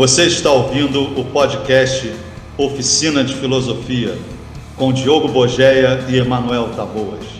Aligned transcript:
Você 0.00 0.24
está 0.24 0.50
ouvindo 0.50 1.20
o 1.20 1.26
podcast 1.26 2.10
Oficina 2.56 3.22
de 3.22 3.34
Filosofia 3.34 4.16
com 4.74 4.94
Diogo 4.94 5.28
Bogeia 5.28 6.06
e 6.08 6.16
Emanuel 6.16 6.70
Taboas. 6.74 7.39